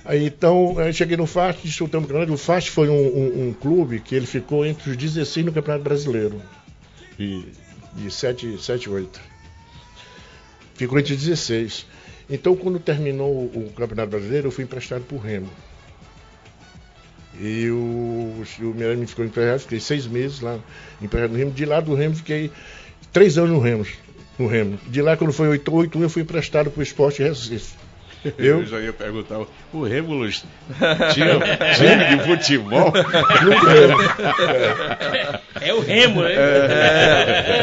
Aí 0.04 0.26
então, 0.26 0.78
aí 0.80 0.94
cheguei 0.94 1.16
no 1.18 1.28
Fast, 1.28 1.62
disputamos 1.64 2.06
o 2.06 2.08
campeonato. 2.08 2.34
O 2.34 2.38
Fast 2.38 2.72
foi 2.72 2.90
um, 2.90 2.94
um- 2.96 3.48
um 3.50 3.54
clube 3.54 4.00
que 4.00 4.16
ele 4.16 4.26
ficou 4.26 4.66
entre 4.66 4.90
os 4.92 4.98
16 4.98 5.46
no 5.46 5.52
Campeonato 5.52 5.84
Brasileiro. 5.84 6.42
E, 7.22 7.46
de 7.94 8.10
7, 8.10 8.58
7 8.62 8.90
8. 8.90 9.22
Ficou 10.76 10.98
entre 10.98 11.16
16. 11.16 11.86
Então, 12.30 12.56
quando 12.56 12.80
terminou 12.80 13.30
o, 13.30 13.68
o 13.68 13.74
Campeonato 13.74 14.10
Brasileiro, 14.10 14.48
eu 14.48 14.52
fui 14.52 14.64
emprestado 14.64 15.04
pro 15.04 15.18
Remo. 15.18 15.50
E 17.40 17.70
o, 17.70 18.44
o 18.60 18.66
Miranda 18.74 18.96
me 18.96 19.08
ficou 19.08 19.24
emprestado, 19.24 19.60
fiquei 19.60 19.80
seis 19.80 20.08
meses 20.08 20.42
lá 20.42 20.60
emprestado 21.02 21.32
no 21.32 21.38
Remo. 21.38 21.52
De 21.52 21.66
lá 21.66 21.80
do 21.80 21.94
Remo, 21.94 22.16
fiquei 22.16 22.52
três 23.12 23.38
anos 23.38 23.52
no 23.52 23.60
Remo. 23.60 23.86
No 24.40 24.48
Remo. 24.48 24.80
De 24.88 25.02
lá, 25.02 25.16
quando 25.16 25.34
foi 25.34 25.48
8 25.50 25.74
8 25.74 26.02
eu 26.02 26.10
fui 26.10 26.24
emprestado 26.24 26.72
pro 26.72 26.82
Esporte 26.82 27.22
Recife. 27.22 27.76
Eu 28.24 28.60
Eu, 28.62 28.66
já 28.66 28.80
ia 28.80 28.94
perguntar, 28.94 29.40
o 29.74 29.84
Rêmulos 29.84 30.44
tinha 31.14 31.40
time 31.74 32.06
de 32.06 32.24
futebol? 32.24 32.92
Remo. 32.92 33.98
É 35.60 35.74
o 35.74 35.80
Remo, 35.80 36.22
né? 36.22 36.34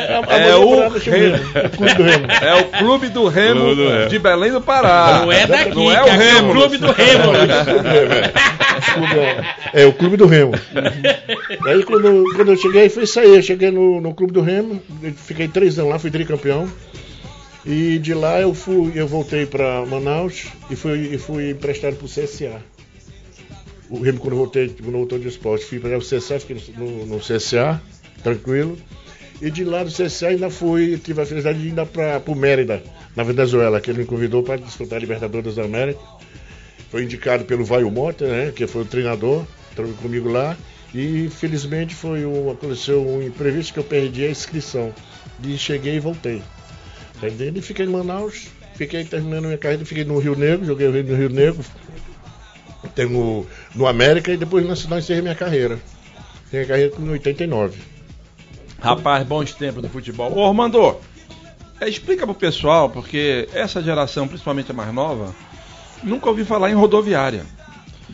A 0.08 0.36
É 0.36 0.56
mulher 0.56 0.56
o 0.56 0.88
Remo. 0.98 1.36
O 1.64 1.70
clube 1.70 1.94
do 1.94 2.02
Remo. 2.02 2.26
É 2.42 2.54
o 2.54 2.64
Clube 2.64 3.08
do 3.08 3.28
Remo 3.28 3.60
Clube 3.60 3.74
do 3.76 3.88
Remo. 3.88 4.08
de 4.08 4.18
Belém 4.18 4.52
do 4.52 4.60
Pará. 4.60 5.20
Não 5.22 5.32
é 5.32 5.46
daqui, 5.46 5.74
Não 5.74 5.90
é 5.92 6.02
o 6.02 6.08
é 6.08 6.42
o 6.42 6.52
clube 6.52 6.78
do 6.78 6.90
Remo. 6.92 7.32
É, 9.72 9.82
é 9.82 9.86
o 9.86 9.92
clube 9.92 10.16
do 10.16 10.26
Remo. 10.26 10.52
Aí 11.66 11.82
quando, 11.84 12.24
quando 12.34 12.52
eu 12.52 12.56
cheguei, 12.56 12.88
foi 12.88 13.04
isso 13.04 13.20
aí. 13.20 13.36
Eu 13.36 13.42
cheguei 13.42 13.70
no, 13.70 14.00
no 14.00 14.14
clube 14.14 14.32
do 14.32 14.40
Remo, 14.42 14.82
fiquei 15.16 15.46
três 15.48 15.78
anos 15.78 15.92
lá, 15.92 15.98
fui 15.98 16.10
tricampeão. 16.10 16.68
E 17.68 17.98
de 17.98 18.14
lá 18.14 18.40
eu 18.40 18.54
fui, 18.54 18.92
eu 18.94 19.06
voltei 19.06 19.44
para 19.44 19.84
Manaus 19.84 20.46
e 20.70 20.74
fui, 20.74 21.14
e 21.14 21.18
fui 21.18 21.50
emprestado 21.50 21.96
para 21.96 22.06
o 22.06 22.08
CSA. 22.08 22.62
O 23.90 24.00
Remo 24.00 24.18
quando 24.18 24.32
eu 24.32 24.38
voltei, 24.38 24.68
quando 24.68 24.94
eu 24.94 25.00
voltei 25.00 25.18
de 25.18 25.28
esporte, 25.28 25.66
fui 25.66 25.78
para 25.78 25.98
o 25.98 26.00
CSA, 26.00 26.40
fiquei 26.40 26.56
no, 26.78 27.04
no 27.04 27.18
CSA, 27.18 27.78
tranquilo. 28.22 28.78
E 29.42 29.50
de 29.50 29.64
lá 29.64 29.84
do 29.84 29.90
CSA 29.90 30.28
ainda 30.28 30.48
fui, 30.48 30.96
tive 30.96 31.20
a 31.20 31.26
felicidade 31.26 31.60
de 31.60 31.68
ir 31.68 31.74
para 31.92 32.22
o 32.26 32.34
Mérida, 32.34 32.82
na 33.14 33.22
Venezuela, 33.22 33.82
que 33.82 33.90
ele 33.90 33.98
me 33.98 34.06
convidou 34.06 34.42
para 34.42 34.56
disputar 34.56 34.96
a 34.96 35.00
Libertadores 35.00 35.56
da 35.56 35.64
América. 35.64 36.00
Foi 36.90 37.04
indicado 37.04 37.44
pelo 37.44 37.66
Vaio 37.66 37.90
Mota, 37.90 38.26
né, 38.26 38.50
que 38.50 38.66
foi 38.66 38.80
o 38.80 38.86
treinador, 38.86 39.44
trabalhou 39.74 39.98
comigo 39.98 40.30
lá. 40.30 40.56
E 40.94 41.28
felizmente 41.28 41.94
foi 41.94 42.24
um, 42.24 42.50
aconteceu 42.50 43.06
um 43.06 43.22
imprevisto 43.22 43.74
que 43.74 43.78
eu 43.78 43.84
perdi 43.84 44.24
a 44.24 44.30
inscrição. 44.30 44.90
E 45.44 45.58
cheguei 45.58 45.96
e 45.96 46.00
voltei. 46.00 46.42
Entendendo? 47.18 47.56
E 47.58 47.62
fiquei 47.62 47.84
em 47.84 47.88
Manaus, 47.88 48.46
fiquei 48.74 49.04
terminando 49.04 49.46
minha 49.46 49.58
carreira, 49.58 49.84
fiquei 49.84 50.04
no 50.04 50.18
Rio 50.18 50.36
Negro, 50.36 50.64
joguei 50.64 50.88
no 50.88 51.16
Rio 51.16 51.28
Negro, 51.28 51.64
tenho 52.94 53.44
no, 53.74 53.86
América 53.86 54.32
e 54.32 54.36
depois 54.36 54.62
no 54.62 54.70
Nacional 54.70 55.00
encerrei 55.00 55.22
minha 55.22 55.34
carreira. 55.34 55.78
Tenho 56.50 56.64
a 56.64 56.66
carreira 56.66 56.90
com 56.92 57.02
89. 57.02 57.80
Rapaz, 58.80 59.26
bons 59.26 59.52
tempos 59.52 59.82
do 59.82 59.88
futebol. 59.88 60.32
Ô, 60.32 60.46
Ormando, 60.46 60.96
é, 61.80 61.88
explica 61.88 62.24
pro 62.24 62.34
pessoal, 62.34 62.88
porque 62.88 63.48
essa 63.52 63.82
geração, 63.82 64.28
principalmente 64.28 64.70
a 64.70 64.74
mais 64.74 64.94
nova, 64.94 65.34
nunca 66.04 66.28
ouvi 66.28 66.44
falar 66.44 66.70
em 66.70 66.74
rodoviária. 66.74 67.44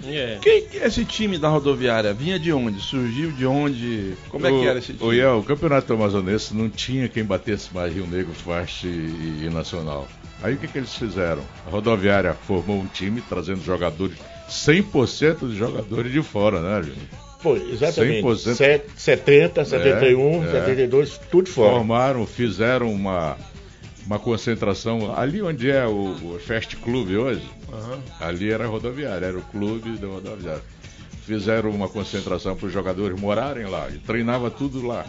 É. 0.06 0.38
Quem, 0.40 0.66
esse 0.82 1.04
time 1.04 1.38
da 1.38 1.48
rodoviária 1.48 2.12
vinha 2.12 2.38
de 2.38 2.52
onde? 2.52 2.80
Surgiu 2.80 3.32
de 3.32 3.46
onde? 3.46 4.14
Como 4.28 4.46
é 4.46 4.50
que 4.50 4.66
era 4.66 4.78
esse 4.78 4.92
time? 4.94 5.22
O, 5.24 5.38
o 5.38 5.42
Campeonato 5.42 5.92
Amazonense 5.92 6.54
não 6.54 6.68
tinha 6.68 7.08
quem 7.08 7.24
batesse 7.24 7.72
mais 7.74 7.92
Rio 7.94 8.06
Negro, 8.06 8.32
Fast 8.32 8.86
e, 8.86 9.44
e 9.44 9.50
Nacional. 9.52 10.06
Aí 10.42 10.54
o 10.54 10.56
que, 10.58 10.68
que 10.68 10.78
eles 10.78 10.94
fizeram? 10.94 11.42
A 11.66 11.70
rodoviária 11.70 12.34
formou 12.46 12.76
um 12.78 12.86
time 12.86 13.22
trazendo 13.28 13.62
jogadores, 13.64 14.16
100% 14.48 15.48
de 15.48 15.56
jogadores 15.56 16.12
de 16.12 16.22
fora, 16.22 16.60
né, 16.60 16.82
Júnior? 16.82 17.08
Foi, 17.38 17.70
exatamente. 17.72 18.22
100%. 18.22 18.54
Set- 18.54 18.90
70, 18.96 19.64
71, 19.64 20.44
é. 20.44 20.50
72, 20.50 21.20
tudo 21.30 21.48
fora. 21.48 21.72
Formaram, 21.72 22.26
fizeram 22.26 22.92
uma, 22.92 23.36
uma 24.06 24.18
concentração 24.18 25.14
ali 25.16 25.40
onde 25.42 25.70
é 25.70 25.86
o, 25.86 26.12
o 26.34 26.38
Fast 26.44 26.76
Club 26.76 27.10
hoje. 27.10 27.48
Ali 28.20 28.50
era 28.52 28.66
rodoviária, 28.66 29.26
era 29.26 29.38
o 29.38 29.42
clube 29.42 29.96
da 29.96 30.06
rodoviária. 30.06 30.62
Fizeram 31.26 31.70
uma 31.70 31.88
concentração 31.88 32.54
para 32.54 32.66
os 32.66 32.72
jogadores 32.72 33.18
morarem 33.18 33.64
lá 33.66 33.88
e 33.90 33.98
treinava 33.98 34.50
tudo 34.50 34.86
lá. 34.86 35.06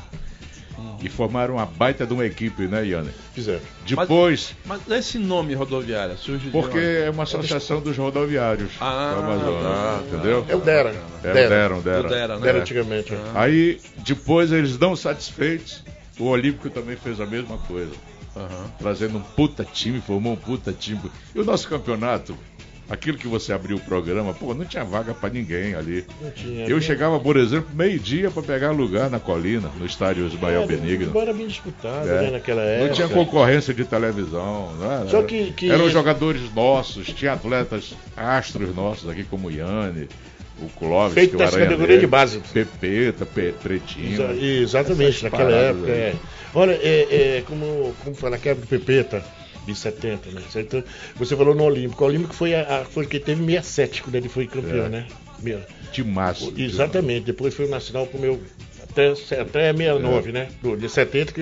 E 1.01 1.09
formaram 1.09 1.55
uma 1.55 1.65
baita 1.65 2.05
de 2.05 2.13
uma 2.13 2.25
equipe, 2.25 2.67
né, 2.67 2.85
Iane? 2.85 3.09
Fizeram. 3.33 3.61
Depois, 3.85 4.55
Mas 4.65 4.81
esse 4.89 5.17
nome 5.17 5.53
rodoviária 5.53 6.17
surge 6.17 6.45
de 6.45 6.51
porque 6.51 6.77
é 6.77 7.09
uma 7.09 7.23
associação 7.23 7.79
dos 7.81 7.95
rodoviários 7.97 8.71
Ah, 8.79 9.13
do 9.15 9.21
Amazonas, 9.21 9.63
tá, 9.63 9.99
entendeu? 10.07 10.45
É 10.49 10.55
o 10.55 10.59
Dera. 10.59 10.95
É, 11.23 11.33
Dera. 11.33 11.49
deram, 11.49 11.77
Do 11.77 11.83
deram. 11.83 12.09
Dera, 12.09 12.35
né? 12.37 12.41
Dera 12.43 12.59
antigamente. 12.59 13.13
é. 13.13 13.17
Aí, 13.35 13.79
depois, 13.97 14.51
eles 14.51 14.77
não 14.77 14.95
satisfeitos, 14.95 15.83
o 16.19 16.25
Olímpico 16.25 16.69
também 16.69 16.95
fez 16.97 17.19
a 17.21 17.25
mesma 17.25 17.57
coisa. 17.57 17.91
Trazendo 18.79 19.17
um 19.17 19.21
puta 19.21 19.63
time, 19.63 20.01
formou 20.01 20.33
um 20.33 20.37
puta 20.37 20.71
time. 20.73 21.01
E 21.33 21.39
o 21.39 21.45
nosso 21.45 21.67
campeonato, 21.69 22.35
aquilo 22.89 23.17
que 23.17 23.27
você 23.27 23.53
abriu 23.53 23.77
o 23.77 23.79
programa, 23.79 24.33
pô, 24.33 24.53
não 24.53 24.65
tinha 24.65 24.83
vaga 24.83 25.13
pra 25.13 25.29
ninguém 25.29 25.73
ali. 25.73 26.05
Não 26.21 26.31
tinha. 26.31 26.67
Eu 26.67 26.79
chegava, 26.81 27.19
por 27.19 27.37
exemplo, 27.37 27.69
meio-dia 27.73 28.29
pra 28.29 28.43
pegar 28.43 28.71
lugar 28.71 29.09
na 29.09 29.19
colina, 29.19 29.71
no 29.77 29.85
estádio 29.85 30.27
Ismael 30.27 30.63
É, 30.63 30.67
Benigno. 30.67 31.17
Era 31.19 31.33
bem 31.33 31.47
disputado, 31.47 32.07
É. 32.09 32.21
né, 32.23 32.31
naquela 32.31 32.61
época. 32.61 32.87
Não 32.87 32.93
tinha 32.93 33.07
concorrência 33.07 33.73
de 33.73 33.85
televisão, 33.85 34.71
né? 34.75 35.07
Só 35.09 35.23
que- 35.23 35.51
que- 35.53 35.71
Eram 35.71 35.89
jogadores 35.89 36.41
nossos, 36.53 37.07
tinha 37.07 37.33
atletas 37.33 37.93
astros 38.15 38.75
nossos 38.75 39.09
aqui, 39.09 39.23
como 39.23 39.47
o 39.47 39.51
Iane, 39.51 40.07
o 40.61 40.69
Clóvis, 40.69 41.13
Feito 41.13 41.35
o 41.35 41.37
das 41.37 41.55
categorias 41.55 41.99
de 41.99 42.07
base. 42.07 42.39
Pepeta, 42.53 43.25
Pe- 43.25 43.53
Pretinho. 43.61 44.13
Exa- 44.13 44.33
exatamente, 44.33 45.23
naquela 45.23 45.51
época. 45.51 45.91
É. 45.91 46.13
Olha, 46.53 46.71
é, 46.81 47.37
é, 47.37 47.43
como, 47.45 47.93
como 48.03 48.15
foi 48.15 48.29
na 48.29 48.37
quebra 48.37 48.61
do 48.61 48.67
Pepeta, 48.67 49.23
de 49.67 49.75
70, 49.75 50.29
né? 50.31 50.41
Então, 50.55 50.83
você 51.17 51.35
falou 51.35 51.53
no 51.55 51.63
Olímpico. 51.63 52.03
O 52.03 52.07
Olímpico 52.07 52.33
foi 52.33 52.53
a, 52.55 52.81
a 52.81 52.85
foi 52.85 53.05
que 53.05 53.19
teve 53.19 53.41
67 53.43 54.03
quando 54.03 54.15
ele 54.15 54.29
foi 54.29 54.47
campeão, 54.47 54.85
É. 54.85 54.89
né? 54.89 55.05
Meia- 55.41 55.65
Timaço. 55.91 56.53
Exatamente, 56.57 57.25
depois 57.25 57.53
foi 57.53 57.65
o 57.65 57.69
Nacional 57.69 58.05
com 58.07 58.17
o 58.17 58.21
meu. 58.21 58.41
Até, 58.83 59.07
até 59.41 59.73
69, 59.73 60.31
né? 60.31 60.47
Do, 60.61 60.77
de 60.77 60.87
70 60.87 61.33
que 61.33 61.41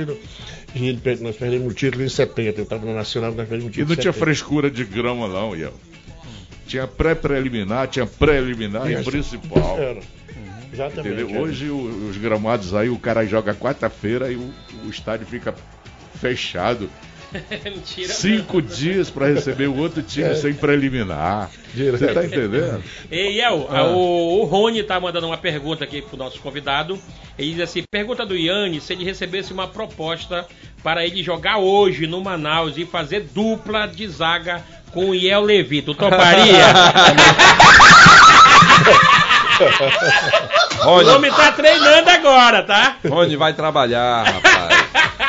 e 0.76 1.00
nós 1.22 1.36
perdemos 1.36 1.72
o 1.72 1.76
título 1.76 2.04
em 2.04 2.10
70. 2.10 2.60
Eu 2.60 2.64
estava 2.64 2.84
no 2.84 2.96
Nacional, 2.96 3.32
nós 3.34 3.48
perdemos 3.48 3.66
o 3.66 3.70
E 3.70 3.72
título. 3.74 3.90
não 3.90 3.94
em 3.94 4.00
tinha 4.02 4.14
70. 4.14 4.26
frescura 4.26 4.72
de 4.72 4.84
grama, 4.86 5.28
não, 5.28 5.56
Ian. 5.56 5.72
Tinha 6.74 6.88
pré-preliminar, 6.88 7.88
tinha 7.88 8.08
pré-eliminar 8.08 8.90
e 8.92 9.04
principal. 9.04 9.78
Era. 9.78 10.00
Exatamente. 10.74 11.32
Era. 11.32 11.40
Hoje 11.40 11.70
o- 11.70 12.10
os 12.10 12.18
gramados 12.18 12.74
aí, 12.74 12.90
o 12.90 12.98
cara 12.98 13.24
joga 13.28 13.54
quarta-feira 13.54 14.32
e 14.32 14.36
o, 14.36 14.52
o 14.84 14.90
estádio 14.90 15.28
fica 15.28 15.54
fechado. 16.20 16.90
Mentira. 17.64 18.12
Cinco 18.12 18.60
dias 18.60 19.12
para 19.12 19.28
receber 19.28 19.68
o 19.68 19.78
outro 19.78 20.02
time 20.02 20.30
É. 20.30 20.36
sem 20.36 20.52
preliminar. 20.56 21.52
Você 21.76 22.08
tá 22.08 22.26
entendendo? 22.26 22.84
Ei, 23.12 23.40
El, 23.40 23.68
Ah. 23.70 23.86
o, 23.92 24.42
o 24.42 24.44
Rony 24.46 24.82
tá 24.82 25.00
mandando 25.00 25.28
uma 25.28 25.38
pergunta 25.38 25.84
aqui 25.84 26.02
pro 26.02 26.18
nosso 26.18 26.40
convidado. 26.40 26.98
Ele 27.38 27.52
diz 27.52 27.60
assim: 27.62 27.84
pergunta 27.92 28.26
do 28.26 28.36
Yanni 28.36 28.82
se 28.82 28.94
ele 28.94 29.04
recebesse 29.04 29.54
uma 29.54 29.68
proposta 29.68 30.48
para 30.82 31.06
ele 31.06 31.22
jogar 31.22 31.58
hoje 31.60 32.08
no 32.08 32.20
Manaus 32.20 32.78
e 32.80 32.86
fazer 32.86 33.28
dupla 33.32 33.86
de 33.88 34.08
zaga 34.08 34.64
com 34.94 35.10
o 35.10 35.16
Iel 35.16 35.42
Levi. 35.42 35.82
Tu 35.82 35.94
toparia? 35.96 36.66
o 40.82 40.86
Rony, 40.86 41.10
homem 41.10 41.32
tá 41.32 41.52
treinando 41.52 42.10
agora, 42.10 42.64
tá? 42.64 42.96
Rony 43.08 43.36
vai 43.36 43.54
trabalhar, 43.54 44.24
rapaz. 44.26 44.84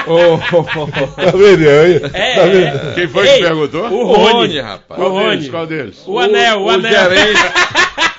Ô, 0.07 0.37
Tá 0.39 1.31
vendo 1.35 1.67
aí? 1.69 1.97
É, 2.13 2.35
Tá 2.35 2.43
vendo? 2.43 2.91
é. 2.91 2.95
Quem 2.95 3.09
foi 3.09 3.27
Ei, 3.27 3.39
que 3.39 3.45
perguntou? 3.45 3.85
O 3.87 4.05
Rony, 4.05 4.33
Rony. 4.33 4.61
rapaz. 4.61 5.01
O 5.01 5.05
Qual 5.05 5.13
deles? 5.15 5.37
Rony. 5.39 5.49
Qual 5.51 5.67
deles? 5.67 6.03
O 6.07 6.19
anel, 6.19 6.59
o, 6.61 6.65
o 6.65 6.71
anel. 6.71 6.93
gerente, 6.93 7.41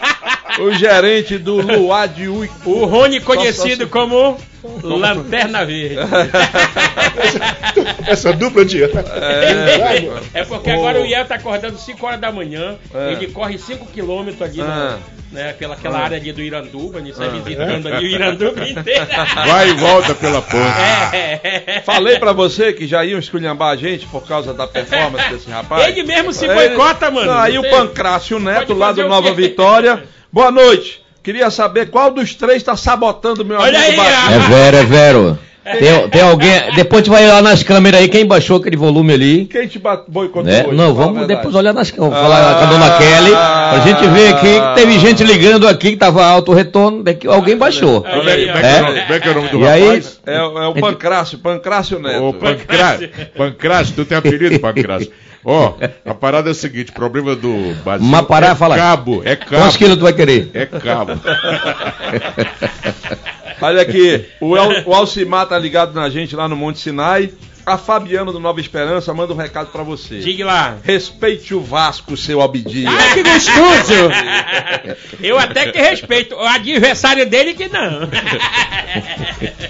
o 0.60 0.72
gerente 0.74 1.38
do 1.38 1.56
Luar 1.62 2.08
de 2.08 2.28
Ui. 2.28 2.50
O 2.66 2.86
Rony 2.86 3.20
conhecido 3.20 3.88
como 3.88 4.38
Lanterna 4.84 5.66
Verde. 5.66 5.96
Essa 8.08 8.34
dupla 8.34 8.66
de. 8.66 8.84
É, 8.84 10.44
porque 10.48 10.70
agora 10.72 11.02
o 11.02 11.06
Iel 11.06 11.26
tá 11.26 11.36
acordando 11.36 11.78
5 11.78 12.06
horas 12.06 12.20
da 12.20 12.32
manhã, 12.32 12.76
É. 12.94 13.12
ele 13.14 13.28
corre 13.28 13.58
5 13.58 13.86
quilômetros 13.88 14.42
ali 14.42 14.62
Ah. 14.62 14.98
na, 15.32 15.40
né, 15.40 15.54
pela 15.54 15.76
aquela 15.76 16.00
área 16.00 16.18
ali 16.18 16.32
do 16.32 16.42
Iranduba, 16.42 17.00
ele 17.00 17.14
sai 17.14 17.30
visitando 17.30 17.88
ali 17.88 18.06
o 18.06 18.10
Iranduba 18.10 18.64
inteiro. 18.68 19.06
Vai 19.48 19.70
e 19.70 19.74
volta 19.74 20.14
pela 20.16 20.42
ponte. 20.42 20.80
É. 21.14 21.82
Falei 21.86 22.18
pra 22.20 22.32
você 22.32 22.74
que 22.74 22.88
já 22.88 23.04
iam 23.04 23.20
esculhambar 23.20 23.72
a 23.72 23.76
gente 23.76 24.06
por 24.08 24.26
causa 24.26 24.54
da 24.54 24.68
performance 24.68 25.30
desse 25.30 25.50
rapaz. 25.50 25.88
Ele 25.88 26.04
mesmo 26.04 26.32
se 26.34 26.46
Ele- 26.46 26.54
boicota, 26.54 27.12
mano. 27.12 27.32
Aí 27.32 27.58
o 27.58 27.70
Pancrácio 27.70 28.40
Neto, 28.40 28.74
lá 28.74 28.92
do 28.92 29.08
Nova? 29.08 29.34
Vitória. 29.34 30.04
Boa 30.36 30.52
noite. 30.52 31.02
Queria 31.24 31.50
saber 31.50 31.90
qual 31.90 32.12
dos 32.12 32.36
três 32.36 32.62
tá 32.62 32.76
sabotando 32.76 33.46
meu 33.46 33.58
Olha 33.58 33.80
amigo 33.80 34.02
aí, 34.02 34.12
Baixinho. 34.12 34.36
É 34.36 34.40
vero, 34.50 34.78
é 34.78 34.84
vero. 34.84 35.40
Tem, 35.66 36.10
tem 36.10 36.22
alguém. 36.22 36.52
Depois 36.76 37.04
tu 37.04 37.10
vai 37.10 37.24
olhar 37.24 37.42
nas 37.42 37.64
câmeras 37.64 38.00
aí 38.00 38.08
quem 38.08 38.24
baixou 38.26 38.58
aquele 38.58 38.78
volume 38.78 39.14
ali. 39.14 39.46
Quem 39.46 39.68
te 39.68 39.80
boicotou 40.08 40.44
Né? 40.44 40.64
hoje? 40.68 40.78
Não, 40.78 40.92
a 40.92 40.94
vamos 40.94 41.28
depois 41.28 41.56
olhar 41.56 41.74
nas 41.74 41.90
câmeras. 41.90 42.14
Vou 42.20 42.24
falar 42.24 42.52
Ah. 42.52 42.56
com 42.56 42.64
a 42.64 42.66
dona 42.68 42.98
Kelly. 42.98 43.32
Pra 43.32 43.80
gente 43.80 44.08
ver 44.08 44.34
aqui 44.36 44.62
que 44.62 44.76
teve 44.76 45.00
gente 45.00 45.24
ligando 45.24 45.68
aqui 45.68 45.92
que 45.92 45.98
tava 45.98 46.24
alto 46.24 46.52
o 46.52 46.56
retorno. 46.56 47.04
daqui 47.04 47.28
alguém 47.28 47.58
baixou. 47.58 48.04
Aí, 48.06 48.16
Como 48.18 48.30
é, 48.30 48.34
aí, 48.34 48.50
é 48.50 48.54
que 48.54 48.60
é 48.60 48.62
o 48.62 48.66
É. 48.66 48.82
nome- 48.82 49.02
como 49.02 49.14
é 49.14 49.20
que 49.20 49.28
é 49.28 49.32
o 49.32 49.36
nome 49.36 49.50
do 49.50 49.60
E 49.62 49.68
aí- 49.68 49.86
rapaz? 49.86 50.20
É, 50.26 50.42
o- 50.44 50.58
é 50.64 50.68
o 50.68 50.74
Pancrácio, 50.76 51.38
Pancrácio 51.40 52.00
Neto. 52.00 52.24
Ô, 52.24 52.34
Pancrácio, 52.34 53.10
Pancrácio, 53.36 53.94
tu 53.96 54.06
tem 54.06 54.18
apelido, 54.18 54.60
Pancrácio. 54.60 55.12
Ó, 55.44 55.74
a 56.06 56.14
parada 56.14 56.50
é 56.50 56.52
a 56.52 56.56
seguinte, 56.56 56.92
o 56.92 56.94
problema 56.94 57.36
do 57.36 57.76
Brasil 57.84 58.06
Uma 58.06 58.24
parada, 58.24 58.54
é 58.54 58.56
fala. 58.56 58.76
cabo, 58.76 59.22
é 59.24 59.36
Quantos 59.36 59.50
cabo, 59.60 59.78
quilos 59.78 59.98
tu 59.98 60.04
vai 60.04 60.14
querer? 60.14 60.50
é 60.54 60.66
cabo. 60.66 61.14
Olha 63.62 63.82
aqui, 63.82 64.26
o, 64.40 64.56
El, 64.56 64.84
o 64.86 64.94
Alcimar 64.94 65.48
tá 65.48 65.58
ligado 65.58 65.94
na 65.94 66.10
gente 66.10 66.36
lá 66.36 66.48
no 66.48 66.56
Monte 66.56 66.80
Sinai. 66.80 67.32
A 67.66 67.80
Fabiana 67.80 68.32
do 68.32 68.40
Nova 68.40 68.60
Esperança 68.60 69.12
manda 69.12 69.34
um 69.34 69.38
recado 69.38 69.72
pra 69.72 69.82
você. 69.82 70.20
Diga 70.20 70.46
lá. 70.46 70.78
Respeite 70.84 71.56
o 71.56 71.60
Vasco, 71.60 72.16
seu 72.16 72.40
Abdias. 72.40 72.94
Ai, 72.94 73.14
que 73.16 73.24
gostoso! 73.24 75.18
Eu 75.20 75.40
até 75.40 75.72
que 75.72 75.80
respeito. 75.80 76.36
O 76.36 76.42
adversário 76.42 77.28
dele 77.28 77.56
que 77.56 77.68
não. 77.68 78.08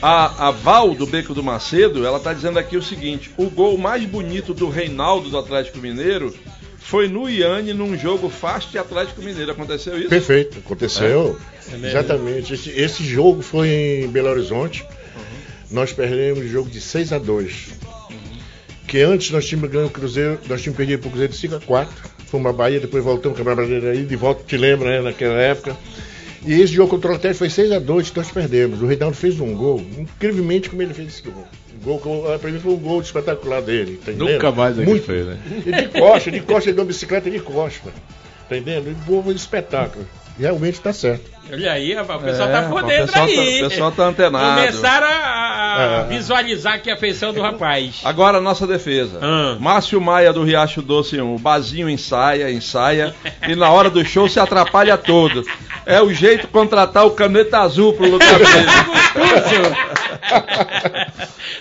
A, 0.02 0.50
a 0.50 0.52
Val 0.52 0.94
do 0.94 1.08
Beco 1.08 1.34
do 1.34 1.42
Macedo, 1.42 2.06
ela 2.06 2.20
tá 2.20 2.34
dizendo 2.34 2.60
aqui 2.60 2.76
o 2.76 2.84
seguinte: 2.84 3.32
o 3.38 3.50
gol 3.50 3.78
mais 3.78 4.04
bonito 4.04 4.54
do 4.54 4.70
Reinaldo 4.70 5.30
do 5.30 5.38
Atlético 5.38 5.78
Mineiro 5.78 6.36
foi 6.86 7.08
no 7.08 7.28
Iane 7.28 7.74
num 7.74 7.98
jogo 7.98 8.30
Fast 8.30 8.78
Atlético 8.78 9.22
Mineiro. 9.22 9.52
Aconteceu 9.52 9.98
isso? 9.98 10.10
Perfeito, 10.10 10.60
aconteceu. 10.60 11.40
mesmo? 11.72 11.88
Exatamente. 11.88 12.54
Esse, 12.54 12.70
esse 12.70 13.04
jogo 13.04 13.42
foi 13.42 14.04
em 14.04 14.08
Belo 14.08 14.30
Horizonte. 14.30 14.86
Nós 15.72 15.92
perdemos 15.92 16.46
o 16.46 16.48
jogo 16.48 16.70
de 16.70 16.80
6 16.80 17.12
a 17.12 17.18
2 17.18 17.70
Que 18.88 19.02
antes 19.02 19.32
nós 19.32 19.48
tínhamos 19.48 19.72
ganho 19.72 19.88
o 19.88 19.90
Cruzeiro, 19.90 20.40
nós 20.48 20.62
tínhamos 20.62 20.78
perdido 20.78 21.00
para 21.00 21.08
o 21.08 21.12
Cruzeiro 21.12 21.34
de 21.34 21.40
5 21.40 21.56
a 21.56 21.60
4 21.60 22.10
Fomos 22.28 22.52
à 22.52 22.54
Bahia, 22.54 22.80
depois 22.80 23.04
voltamos 23.04 23.40
para 23.40 23.52
a 23.52 23.56
Brasileira 23.56 23.92
aí, 23.92 24.06
de 24.06 24.16
volta, 24.16 24.44
te 24.44 24.56
lembra, 24.56 24.90
né, 24.90 25.02
naquela 25.02 25.40
época. 25.40 25.76
E 26.46 26.54
esse 26.62 26.74
jogo 26.74 26.90
contra 26.92 27.12
o 27.12 27.16
Atlético 27.16 27.40
foi 27.40 27.50
6 27.50 27.72
a 27.72 27.80
2 27.80 28.10
que 28.12 28.18
nós 28.18 28.30
perdemos. 28.32 28.82
O 28.82 28.86
Reinaldo 28.86 29.16
fez 29.16 29.40
um 29.40 29.54
gol, 29.56 29.80
incrivelmente 29.98 30.70
como 30.70 30.82
ele 30.82 30.94
fez 30.94 31.08
esse 31.08 31.22
gol. 31.24 31.46
O 31.86 31.98
gol, 32.00 32.40
pra 32.40 32.52
mim 32.52 32.60
foi 32.60 32.74
um 32.74 32.78
gol 32.78 33.02
espetacular 33.02 33.62
dele. 33.62 34.00
Tá 34.04 34.12
entendendo? 34.12 34.34
Nunca 34.34 34.52
mais 34.52 34.78
ele 34.78 34.86
Muito. 34.88 35.06
fez, 35.06 35.26
né? 35.26 35.38
E 35.66 35.72
de 35.72 35.88
costa, 36.00 36.32
de 36.32 36.40
costa, 36.42 36.70
ele 36.70 36.76
deu 36.76 36.84
uma 36.84 36.88
bicicleta 36.88 37.30
de 37.30 37.40
costa. 37.40 37.90
Tá 38.48 38.58
entendendo? 38.58 38.96
E 39.08 39.12
um 39.12 39.32
espetáculo. 39.32 40.06
Realmente 40.40 40.82
tá 40.82 40.92
certo. 40.92 41.32
Olha 41.52 41.72
aí, 41.72 41.94
rapaz, 41.94 42.22
o 42.22 42.26
pessoal 42.26 42.50
É, 42.50 42.52
tá 42.52 42.70
por 42.70 42.84
dentro 42.84 43.06
pessoal 43.06 43.26
tá- 43.28 43.32
aí. 43.32 43.64
o 43.64 43.70
pessoal 43.70 43.92
tá 43.92 44.04
antenado. 44.08 44.60
Começaram 44.62 45.08
a, 45.08 45.12
a- 45.12 46.06
É. 46.12 46.18
visualizar 46.18 46.74
aqui 46.74 46.92
a 46.92 46.98
feição 46.98 47.32
do 47.34 47.42
rapaz. 47.42 48.02
Agora 48.04 48.40
a 48.40 48.42
nossa 48.42 48.68
defesa. 48.68 49.20
Ah. 49.22 49.56
Márcio 49.60 50.02
Maia 50.02 50.34
do 50.34 50.44
Riacho 50.44 50.82
Doce 50.82 51.20
1. 51.22 51.36
O 51.36 51.40
Bazinho 51.40 51.90
ensaia, 51.90 52.52
ensaia. 52.52 53.16
e 53.48 53.56
na 53.56 53.72
hora 53.72 53.90
do 53.90 54.04
show 54.04 54.28
se 54.28 54.40
atrapalha 54.40 54.98
todo. 54.98 55.44
É 55.86 56.02
o 56.02 56.12
jeito 56.12 56.42
de 56.42 56.48
contratar 56.48 57.06
o 57.06 57.12
caneta 57.12 57.60
azul 57.60 57.94
pro 57.94 58.10
lugar 58.10 58.40
dele. 58.40 59.76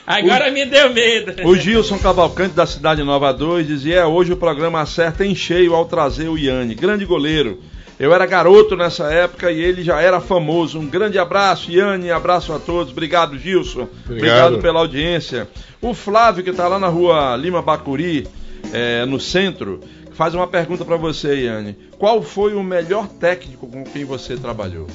Agora 0.07 0.51
me 0.51 0.65
deu 0.65 0.93
medo. 0.93 1.47
O 1.47 1.55
Gilson 1.57 1.99
Cavalcante 1.99 2.55
da 2.55 2.67
Cidade 2.67 3.03
Nova 3.03 3.33
2 3.33 3.67
dizia: 3.67 3.97
é, 3.97 4.07
hoje 4.07 4.33
o 4.33 4.37
programa 4.37 4.81
acerta 4.81 5.25
em 5.25 5.35
cheio 5.35 5.75
ao 5.75 5.85
trazer 5.85 6.29
o 6.29 6.39
Iane, 6.39 6.75
grande 6.75 7.05
goleiro. 7.05 7.61
Eu 7.99 8.13
era 8.13 8.27
garoto 8.27 8.75
nessa 8.77 9.13
época 9.13 9.53
e 9.53 9.61
ele 9.61 9.83
já 9.85 10.01
era 10.01 10.21
famoso. 10.21 10.81
Um 10.81 10.87
grande 10.87 11.17
abraço, 11.17 11.71
Yane, 11.71 12.11
abraço 12.11 12.53
a 12.53 12.59
todos. 12.59 12.93
Obrigado, 12.93 13.39
Gilson. 13.39 13.89
Obrigado, 14.05 14.59
pela 14.59 14.81
audiência. 14.81 15.49
O 15.81 15.95
Flávio, 15.95 16.43
que 16.43 16.51
está 16.51 16.67
lá 16.67 16.79
na 16.79 16.89
rua 16.89 17.37
Lima 17.37 17.63
Bacuri, 17.63 18.27
é, 18.73 19.07
no 19.07 19.21
centro, 19.21 19.81
faz 20.15 20.35
uma 20.35 20.47
pergunta 20.47 20.85
para 20.85 20.97
você, 20.97 21.45
Yane. 21.45 21.77
Qual 21.99 22.23
foi 22.23 22.55
o 22.55 22.63
melhor 22.63 23.09
técnico 23.09 23.67
com 23.67 23.85
quem 23.85 24.05
você 24.05 24.37
trabalhou? 24.37 24.87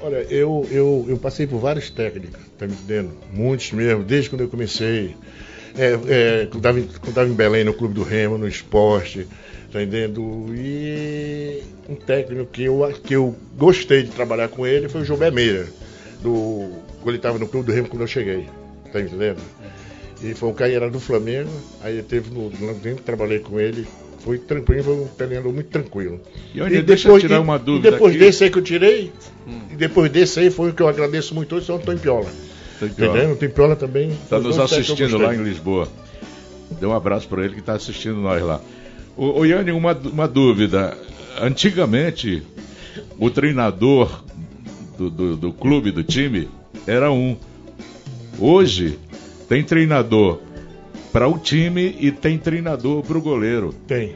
Olha, 0.00 0.26
eu, 0.30 0.66
eu, 0.70 1.06
eu 1.08 1.16
passei 1.16 1.46
por 1.46 1.58
vários 1.58 1.90
técnicos, 1.90 2.40
tá 2.56 2.66
me 2.66 2.72
entendendo? 2.72 3.12
Muitos 3.32 3.72
mesmo, 3.72 4.04
desde 4.04 4.30
quando 4.30 4.42
eu 4.42 4.48
comecei. 4.48 5.16
É, 5.76 5.92
é, 6.08 6.46
quando 6.46 6.78
estava 7.08 7.28
em, 7.28 7.32
Belém, 7.32 7.64
no 7.64 7.74
Clube 7.74 7.94
do 7.94 8.02
Remo, 8.02 8.38
no 8.38 8.48
esporte, 8.48 9.26
tá 9.72 9.82
entendendo? 9.82 10.46
E 10.54 11.62
um 11.88 11.94
técnico 11.94 12.46
que 12.46 12.64
eu, 12.64 12.92
que 13.02 13.14
eu 13.14 13.36
gostei 13.56 14.02
de 14.02 14.10
trabalhar 14.10 14.48
com 14.48 14.66
ele 14.66 14.88
foi 14.88 15.02
o 15.02 15.04
João 15.04 15.18
Meira, 15.32 15.66
do, 16.22 16.70
quando 17.00 17.08
ele 17.08 17.16
estava 17.16 17.38
no 17.38 17.48
Clube 17.48 17.66
do 17.66 17.72
Remo 17.72 17.88
quando 17.88 18.02
eu 18.02 18.08
cheguei, 18.08 18.46
tá 18.92 19.00
entendendo? 19.00 19.40
E 20.22 20.34
foi 20.34 20.48
um 20.48 20.52
cara 20.52 20.72
era 20.72 20.90
do 20.90 20.98
Flamengo, 20.98 21.50
aí 21.80 21.94
ele 21.94 22.02
teve 22.02 22.30
no, 22.30 22.50
tempo, 22.74 23.02
trabalhei 23.02 23.38
com 23.38 23.60
ele, 23.60 23.86
foi 24.18 24.38
tranquilo, 24.38 24.82
foi 24.82 24.94
um 24.94 25.06
treinador 25.06 25.52
muito 25.52 25.68
tranquilo. 25.68 26.20
E 26.52 26.60
olha, 26.60 26.82
deixa 26.82 27.08
eu 27.08 27.20
tirar 27.20 27.40
uma 27.40 27.58
dúvida 27.58 27.88
E 27.88 27.90
depois 27.92 28.14
aqui. 28.14 28.24
desse 28.24 28.44
aí 28.44 28.50
que 28.50 28.58
eu 28.58 28.62
tirei, 28.62 29.12
e 29.70 29.76
depois 29.76 30.10
desse 30.10 30.40
aí 30.40 30.50
foi 30.50 30.70
o 30.70 30.74
que 30.74 30.82
eu 30.82 30.88
agradeço 30.88 31.34
muito 31.34 31.54
hoje, 31.54 31.70
é 31.70 31.74
o 31.74 31.76
Antônio 31.76 32.00
Piola. 32.00 32.30
Entendendo? 32.82 33.32
O 33.32 33.36
Piola 33.36 33.76
também. 33.76 34.10
Está 34.10 34.38
nos 34.38 34.58
assistindo 34.58 35.18
lá 35.18 35.34
em 35.34 35.42
Lisboa. 35.42 35.88
Dê 36.80 36.86
um 36.86 36.92
abraço 36.92 37.28
para 37.28 37.44
ele 37.44 37.54
que 37.54 37.60
está 37.60 37.74
assistindo 37.74 38.16
nós 38.16 38.42
lá. 38.42 38.60
O, 39.16 39.40
o 39.40 39.44
Yane, 39.44 39.72
uma, 39.72 39.92
uma 39.94 40.28
dúvida. 40.28 40.96
Antigamente, 41.40 42.42
o 43.18 43.30
treinador 43.30 44.22
do, 44.96 45.10
do, 45.10 45.36
do 45.36 45.52
clube, 45.52 45.90
do 45.90 46.04
time, 46.04 46.48
era 46.86 47.10
um. 47.10 47.36
Hoje, 48.38 48.98
tem 49.48 49.62
treinador 49.62 50.40
para 51.12 51.26
o 51.26 51.38
time 51.38 51.96
e 51.98 52.12
tem 52.12 52.38
treinador 52.38 53.02
para 53.02 53.16
o 53.16 53.20
goleiro. 53.20 53.74
Tem. 53.86 54.14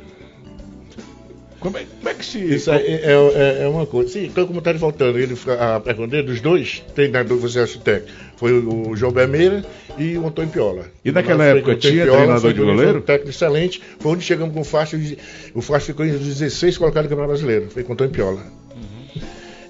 Como 1.59 1.79
é, 1.79 1.85
como 1.85 2.09
é 2.09 2.15
que 2.15 2.25
se. 2.25 2.39
Isso 2.39 2.73
aí 2.73 2.85
é, 2.85 3.13
é, 3.13 3.63
é 3.63 3.69
uma 3.69 3.87
coisa. 3.87 4.13
Sim, 4.13 4.25
então 4.27 4.45
como 4.47 4.59
está 4.59 4.75
faltando, 4.75 5.17
ele, 5.17 5.37
a 5.61 5.79
pergunta 5.79 6.21
dos 6.21 6.41
dois 6.41 6.83
treinadores, 6.93 7.41
você 7.41 7.61
acha 7.61 7.79
técnico, 7.79 8.13
foi 8.37 8.53
o, 8.53 8.91
o 8.91 8.97
João 8.97 9.13
Bermeira 9.13 9.65
e 9.97 10.19
o 10.19 10.27
Antônio 10.27 10.51
Piola. 10.51 10.87
E 11.05 11.13
naquela 11.13 11.45
Mas 11.45 11.57
época 11.57 11.77
tinha 11.77 12.03
Piola, 12.05 12.19
treinador 12.19 12.53
de 12.53 12.61
um 12.61 12.67
goleiro? 12.67 13.01
técnico 13.01 13.31
excelente. 13.31 13.81
Foi 14.01 14.13
onde 14.13 14.25
chegamos 14.25 14.53
com 14.53 14.61
o 14.61 14.65
Faixa. 14.65 14.99
O 15.55 15.63
Faixa 15.63 15.87
ficou 15.87 16.05
em 16.05 16.11
16 16.11 16.77
colocado 16.79 17.05
no 17.05 17.11
Campeonato 17.11 17.33
Brasileiro. 17.33 17.71
Foi 17.71 17.85
com 17.85 17.91
o 17.91 17.95
Antônio 17.95 18.13
Piola. 18.13 18.41
Uhum. 18.75 19.23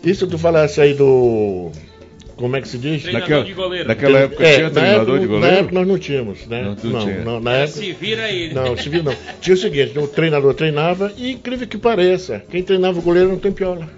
Isso 0.03 0.27
tu 0.27 0.39
falasse 0.39 0.81
aí 0.81 0.95
do. 0.95 1.71
Como 2.37 2.57
é 2.57 2.61
que 2.61 2.69
se 2.69 2.79
diz? 2.79 3.03
Treinador 3.03 3.29
Naquela, 3.29 3.45
de 3.45 3.53
goleiro. 3.53 3.89
naquela 3.89 4.19
época 4.21 4.45
É, 4.45 4.55
tinha 4.55 4.65
na 4.65 4.71
treinador 4.71 5.01
época, 5.03 5.19
de 5.21 5.27
Na 5.27 5.33
goleiro? 5.33 5.57
época 5.57 5.75
nós 5.75 5.87
não 5.89 5.99
tínhamos, 5.99 6.47
né? 6.47 6.63
Não, 6.63 6.91
não 6.91 7.01
tinha. 7.05 7.21
não, 7.25 7.41
na 7.41 7.53
época. 7.53 7.81
Se 7.81 7.93
vira 7.93 8.23
aí. 8.23 8.53
Não, 8.55 8.77
civil 8.77 9.03
não. 9.03 9.15
Tinha 9.41 9.55
o 9.55 9.57
seguinte, 9.57 9.99
o 9.99 10.09
treinador 10.09 10.55
treinava 10.55 11.13
e, 11.17 11.31
incrível 11.33 11.67
que 11.67 11.79
pareça, 11.79 12.43
quem 12.51 12.63
treinava 12.63 12.99
o 12.99 13.03
goleiro 13.03 13.29
não 13.29 13.39
tem 13.39 13.53
piola. 13.53 13.89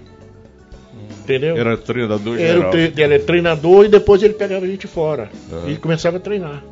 Entendeu? 1.23 1.57
Era 1.57 1.75
treinador 1.77 2.39
Era 2.39 2.53
geral. 2.57 2.71
tre- 2.71 2.93
ele 2.95 3.13
é 3.15 3.19
treinador 3.19 3.85
e 3.85 3.89
depois 3.89 4.21
ele 4.21 4.33
pegava 4.33 4.65
a 4.65 4.67
gente 4.67 4.85
fora. 4.85 5.29
Aham. 5.51 5.71
E 5.71 5.75
começava 5.77 6.17
a 6.17 6.19
treinar. 6.19 6.63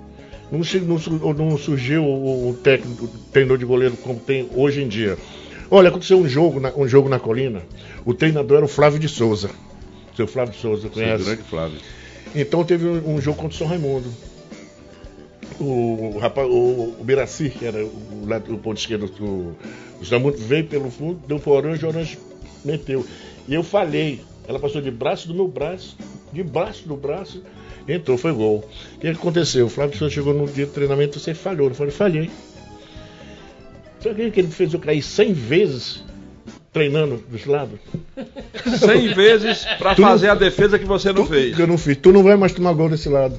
Não, 0.51 0.63
se- 0.63 0.79
não 0.79 0.99
não 1.33 1.57
surgiu 1.57 2.03
o, 2.03 2.49
o 2.49 2.53
técnico, 2.53 3.05
o 3.05 3.07
treinador 3.31 3.57
de 3.57 3.65
goleiro 3.65 3.95
como 3.97 4.19
tem 4.19 4.47
hoje 4.55 4.83
em 4.83 4.87
dia. 4.87 5.17
Olha, 5.71 5.89
aconteceu 5.89 6.19
um 6.19 6.27
jogo, 6.27 6.59
na, 6.59 6.71
um 6.77 6.87
jogo 6.87 7.09
na 7.09 7.17
colina. 7.17 7.61
O 8.05 8.13
treinador 8.13 8.57
era 8.57 8.65
o 8.65 8.69
Flávio 8.69 8.99
de 8.99 9.07
Souza. 9.07 9.49
Seu 10.15 10.27
Flávio 10.27 10.53
Souza, 10.53 10.89
conhece? 10.89 11.23
grande 11.23 11.43
Flávio. 11.43 11.79
Então 12.35 12.63
teve 12.63 12.85
um, 12.87 13.15
um 13.15 13.21
jogo 13.21 13.37
contra 13.37 13.55
o 13.55 13.57
São 13.57 13.67
Raimundo. 13.67 14.09
O, 15.59 16.17
rapaz, 16.19 16.47
o, 16.47 16.95
o 16.99 17.03
Biraci, 17.03 17.49
que 17.49 17.65
era 17.65 17.83
o, 17.85 18.25
lado- 18.27 18.53
o 18.53 18.57
ponto 18.57 18.77
esquerdo 18.77 19.07
do, 19.07 19.55
Raimundo, 20.09 20.37
veio 20.37 20.65
pelo 20.65 20.89
fundo, 20.89 21.19
deu 21.27 21.39
pro 21.39 21.51
Orange, 21.51 21.85
o 21.85 21.89
Orange 21.89 22.17
meteu. 22.65 23.05
E 23.47 23.53
eu 23.53 23.63
falhei. 23.63 24.21
Ela 24.47 24.59
passou 24.59 24.81
de 24.81 24.91
braço 24.91 25.27
do 25.27 25.33
meu 25.33 25.47
braço, 25.47 25.95
de 26.33 26.43
braço 26.43 26.85
do 26.87 26.97
braço, 26.97 27.41
entrou, 27.87 28.17
foi 28.17 28.33
gol. 28.33 28.67
O 28.95 28.99
que 28.99 29.07
aconteceu? 29.07 29.67
O 29.67 29.69
Flávio 29.69 29.97
Souza 29.97 30.13
chegou 30.13 30.33
no 30.33 30.45
dia 30.47 30.65
do 30.65 30.71
treinamento, 30.73 31.17
você 31.19 31.33
falhou. 31.33 31.69
Eu 31.69 31.75
falei, 31.75 31.91
falhei. 31.91 32.29
Sabe 34.01 34.31
que 34.31 34.39
ele 34.41 34.49
fez 34.49 34.73
eu 34.73 34.79
cair 34.81 35.01
100 35.01 35.31
vezes 35.33 36.03
treinando 36.73 37.23
dos 37.29 37.45
lados? 37.45 37.79
100 38.79 39.13
vezes 39.13 39.65
pra 39.77 39.93
Tu 39.95 40.01
não- 40.01 40.09
fazer 40.09 40.29
a 40.29 40.35
defesa 40.35 40.79
que 40.79 40.85
você 40.85 41.13
não 41.13 41.25
fez. 41.25 41.55
Que 41.55 41.61
eu 41.61 41.67
não 41.67 41.77
fiz. 41.77 41.95
Tu 41.97 42.11
não 42.11 42.23
vai 42.23 42.35
mais 42.35 42.51
tomar 42.51 42.73
gol 42.73 42.89
desse 42.89 43.09
lado. 43.09 43.35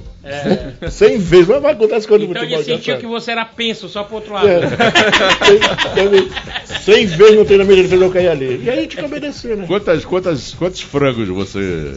100 0.88 1.18
vezes. 1.18 1.48
Mas 1.48 1.62
vai 1.62 1.72
acontecer 1.72 2.06
quando 2.06 2.22
Então 2.24 2.34
futebol 2.42 2.60
ele 2.60 2.68
já 2.68 2.76
sentiu 2.76 2.96
que 2.98 3.06
você 3.06 3.32
era 3.32 3.44
penso 3.44 3.88
só 3.88 4.04
pro 4.04 4.16
outro 4.16 4.32
lado. 4.34 4.48
É. 4.48 4.60
100 6.80 7.06
vezes 7.06 7.36
no 7.36 7.44
treinamento 7.44 7.80
ele 7.80 7.88
fez 7.88 8.00
eu 8.00 8.10
cair 8.10 8.28
ali. 8.28 8.62
E 8.64 8.70
aí 8.70 8.78
a 8.78 8.82
gente 8.82 8.96
fica 8.96 9.06
obedecendo, 9.06 9.56
né? 9.56 9.64
Quantas, 9.66 10.04
quantas, 10.04 10.54
quantos 10.54 10.80
frangos 10.80 11.28
você. 11.28 11.92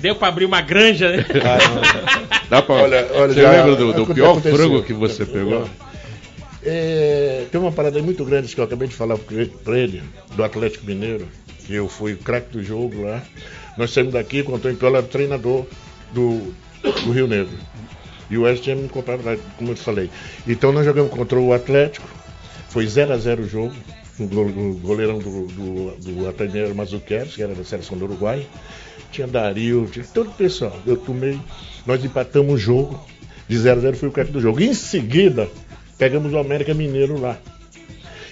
Deu 0.00 0.14
pra 0.14 0.28
abrir 0.28 0.44
uma 0.44 0.60
granja, 0.60 1.10
né? 1.10 1.26
Dá 2.48 2.62
pra... 2.62 2.74
Olha, 2.76 3.08
olha, 3.14 3.32
você 3.34 3.42
já- 3.42 3.50
lembra 3.50 3.74
do, 3.76 3.92
do 3.92 4.06
pior 4.14 4.40
frango 4.40 4.82
que 4.82 4.92
você 4.92 5.26
pegou? 5.26 5.68
É, 6.70 7.46
tem 7.50 7.58
uma 7.58 7.72
parada 7.72 8.02
muito 8.02 8.22
grande 8.26 8.54
que 8.54 8.60
eu 8.60 8.64
acabei 8.64 8.88
de 8.88 8.94
falar 8.94 9.16
pra 9.64 9.78
ele, 9.78 10.02
do 10.36 10.44
Atlético 10.44 10.84
Mineiro, 10.84 11.26
que 11.64 11.72
eu 11.74 11.88
fui 11.88 12.14
craque 12.14 12.50
do 12.52 12.62
jogo 12.62 13.04
lá. 13.04 13.22
Nós 13.78 13.90
saímos 13.92 14.12
daqui 14.12 14.42
com 14.42 14.52
o 14.52 14.56
Antônio 14.56 14.76
Piola, 14.76 15.02
treinador 15.02 15.64
do, 16.12 16.52
do 16.82 17.10
Rio 17.12 17.26
Negro. 17.26 17.56
E 18.30 18.36
o 18.36 18.42
West 18.42 18.68
Ham 18.68 18.74
me 18.76 18.88
comprava 18.88 19.38
como 19.56 19.70
eu 19.70 19.74
te 19.74 19.80
falei. 19.80 20.10
Então 20.46 20.70
nós 20.72 20.84
jogamos 20.84 21.10
contra 21.10 21.38
o 21.38 21.54
Atlético, 21.54 22.06
foi 22.68 22.86
0 22.86 23.14
a 23.14 23.16
0 23.16 23.42
o 23.44 23.48
jogo. 23.48 23.74
O 24.18 24.26
go- 24.26 24.42
o 24.42 24.74
goleirão 24.82 25.18
do, 25.20 25.46
do, 25.46 25.90
do 25.96 26.28
Atlético 26.28 26.74
Mazuqueros, 26.74 27.34
que 27.36 27.42
era 27.42 27.54
da 27.54 27.64
seleção 27.64 27.96
do 27.96 28.04
Uruguai. 28.04 28.44
Tinha 29.10 29.26
Dario, 29.26 29.88
tinha 29.90 30.04
todo 30.12 30.28
o 30.28 30.34
pessoal. 30.34 30.76
Eu 30.86 30.96
tomei, 30.98 31.38
nós 31.86 32.04
empatamos 32.04 32.52
o 32.54 32.58
jogo. 32.58 33.02
De 33.48 33.56
0 33.56 33.78
a 33.78 33.82
0 33.82 33.96
fui 33.96 34.08
o 34.08 34.12
craque 34.12 34.30
do 34.32 34.40
jogo. 34.42 34.60
Em 34.60 34.74
seguida, 34.74 35.48
pegamos 35.98 36.32
o 36.32 36.38
América 36.38 36.72
Mineiro 36.74 37.20
lá. 37.20 37.36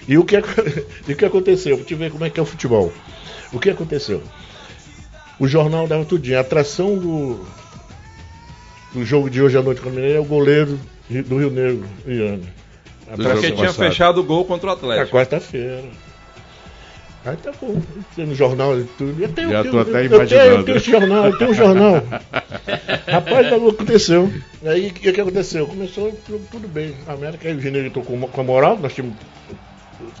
E 0.07 0.17
o 0.17 0.23
que, 0.23 0.37
ac- 0.37 0.47
e 1.07 1.13
o 1.13 1.15
que 1.15 1.25
aconteceu? 1.25 1.75
Vou 1.75 1.85
te 1.85 1.93
ver 1.95 2.11
como 2.11 2.23
é 2.25 2.29
que 2.29 2.39
é 2.39 2.43
o 2.43 2.45
futebol. 2.45 2.91
O 3.51 3.59
que 3.59 3.69
aconteceu? 3.69 4.23
O 5.39 5.47
jornal 5.47 5.87
dava 5.87 6.05
tudinho. 6.05 6.37
A 6.37 6.41
atração 6.41 6.97
do, 6.97 7.45
do 8.93 9.05
jogo 9.05 9.29
de 9.29 9.41
hoje 9.41 9.57
à 9.57 9.61
noite 9.61 9.81
com 9.81 9.89
o 9.89 9.91
Mineiro 9.91 10.17
é 10.17 10.19
o 10.21 10.25
goleiro 10.25 10.79
do 11.09 11.37
Rio 11.37 11.49
Negro, 11.51 11.85
Iane. 12.07 12.47
Porque 13.15 13.51
tinha 13.51 13.67
passado. 13.67 13.75
fechado 13.75 14.21
o 14.21 14.23
gol 14.23 14.43
contra 14.45 14.67
o 14.67 14.69
na 14.71 14.77
Atlético. 14.77 15.15
quarta-feira. 15.15 15.83
Aí 17.27 17.35
tá 17.35 17.51
bom, 17.61 17.81
tem 18.15 18.25
no 18.25 18.33
jornal 18.33 18.79
e 18.79 18.85
tudo. 18.97 19.21
Eu 19.21 19.27
tenho, 19.29 19.49
Já 19.51 19.61
tenho- 19.61 19.79
até 19.79 19.89
eu 19.89 19.93
tenho- 19.93 20.15
imaginando. 20.15 20.49
Eu 20.55 20.63
tenho 20.63 20.77
esse 20.77 20.91
jornal, 20.91 21.25
eu 21.25 21.37
tenho 21.37 21.51
um 21.51 21.53
jornal. 21.53 21.93
Rapaz, 23.05 23.51
o 23.51 23.59
que 23.59 23.75
aconteceu? 23.75 24.33
Aí 24.65 24.87
o 24.87 24.93
que, 24.93 25.11
que 25.11 25.21
aconteceu? 25.21 25.67
Começou 25.67 26.11
tudo, 26.25 26.47
tudo 26.49 26.67
bem. 26.69 26.95
A 27.05 27.13
América 27.13 27.49
e 27.49 27.53
o 27.53 27.59
Gineiro 27.59 27.87
entrou 27.87 28.05
com, 28.05 28.17
com 28.21 28.41
a 28.41 28.43
moral, 28.45 28.79
nós 28.79 28.93
tínhamos 28.93 29.17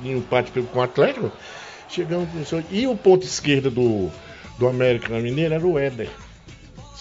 um 0.03 0.17
empate 0.17 0.51
com 0.51 0.79
o 0.79 0.81
Atlético. 0.81 1.31
Chegamos, 1.87 2.29
começou, 2.29 2.61
e 2.69 2.85
o 2.85 2.97
ponto 2.97 3.25
esquerdo 3.25 3.71
do, 3.71 4.11
do 4.59 4.67
América 4.67 5.07
na 5.07 5.19
Mineira 5.21 5.55
era 5.55 5.65
o 5.65 5.79
Éder. 5.79 6.09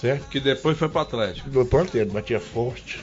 Certo? 0.01 0.29
Que 0.29 0.39
depois 0.39 0.79
foi 0.79 0.89
pro 0.89 1.01
Atlético. 1.01 1.51
Do 1.51 1.69
ele 1.95 2.05
batia 2.05 2.39
forte. 2.39 3.01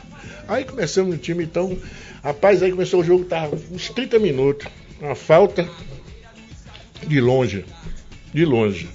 Aí 0.47 0.63
começamos 0.63 1.11
no 1.15 1.17
time, 1.17 1.43
então. 1.43 1.77
Rapaz, 2.23 2.63
aí 2.63 2.71
começou 2.71 3.01
o 3.01 3.03
jogo, 3.03 3.25
tava 3.25 3.57
uns 3.71 3.89
30 3.89 4.19
minutos. 4.19 4.67
Uma 5.01 5.15
falta 5.15 5.67
de 7.07 7.21
longe. 7.21 7.65
De 8.33 8.45
longe. 8.45 8.89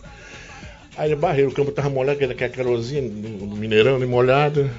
Aí 0.97 1.13
a 1.13 1.17
barreira, 1.17 1.49
o 1.49 1.55
campo 1.55 1.71
tava 1.71 1.89
molhado, 1.89 2.17
aquela 2.17 2.33
aquela 2.33 2.51
carosinha 2.51 3.03
no 3.03 3.47
no 3.47 3.57
Mineirão, 3.57 4.01
molhada. 4.07 4.71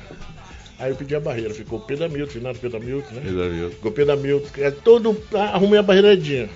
Aí 0.78 0.92
eu 0.92 0.96
pedi 0.96 1.16
a 1.16 1.20
barreira, 1.20 1.54
ficou 1.54 1.80
Pedro 1.80 2.06
Hamilton, 2.06 2.32
final 2.32 2.54
do 2.54 2.60
Pedro 2.60 2.78
Hamilton, 2.78 3.16
né? 3.16 3.22
Ainda 3.26 3.50
viu? 3.50 3.70
Ficou 3.70 3.92
Pedro 3.92 4.14
Hamilton, 4.14 4.50
que 4.54 4.62
é 4.62 4.72
todo. 4.72 5.18
Arrumei 5.34 5.80
a 5.80 5.84
barreiradinha. 5.84 6.50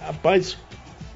Rapaz, 0.00 0.56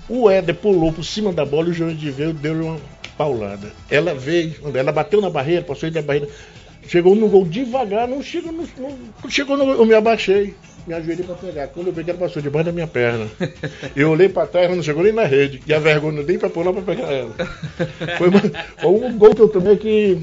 o 0.09 0.31
Éder 0.31 0.55
pulou 0.55 0.93
por 0.93 1.05
cima 1.05 1.33
da 1.33 1.45
bola 1.45 1.69
e 1.69 1.71
o 1.71 1.75
Jurandir 1.75 2.13
veio 2.13 2.33
deu 2.33 2.55
uma 2.55 2.79
paulada. 3.17 3.73
Ela 3.91 4.15
veio, 4.15 4.55
ela 4.75 4.93
bateu 4.93 5.21
na 5.21 5.31
barreira, 5.31 5.63
passou 5.63 5.89
entre 5.89 5.99
a 5.99 6.03
barreira, 6.03 6.29
chegou 6.87 7.15
no 7.15 7.29
gol 7.29 7.45
devagar, 7.45 8.07
não 8.07 8.23
chegou 8.23 8.53
no. 8.53 8.69
Não, 8.79 9.31
chegou 9.31 9.57
no. 9.57 9.73
Eu 9.73 9.85
me 9.85 9.95
abaixei, 9.95 10.55
me 10.87 10.95
ajoelhei 10.95 11.25
pra 11.25 11.35
pegar. 11.35 11.67
Quando 11.69 11.89
eu 11.89 11.93
peguei, 11.93 12.15
ela 12.15 12.21
passou 12.27 12.41
debaixo 12.41 12.67
da 12.67 12.73
minha 12.73 12.87
perna. 12.87 13.27
Eu 13.95 14.11
olhei 14.11 14.29
pra 14.29 14.47
trás, 14.47 14.67
ela 14.67 14.77
não 14.77 14.83
chegou 14.83 15.03
nem 15.03 15.13
na 15.13 15.25
rede. 15.25 15.61
E 15.67 15.75
a 15.75 15.79
vergonha 15.79 16.23
nem 16.23 16.39
pra 16.39 16.49
pular 16.51 16.73
pra 16.73 16.83
pegar 16.83 17.13
ela. 17.13 17.35
Foi, 18.19 18.29
uma- 18.29 18.43
um 19.09 19.19
gol 19.19 19.35
que 19.35 19.43
eu 19.43 19.49
tomei 19.49 19.77
que 19.77 20.19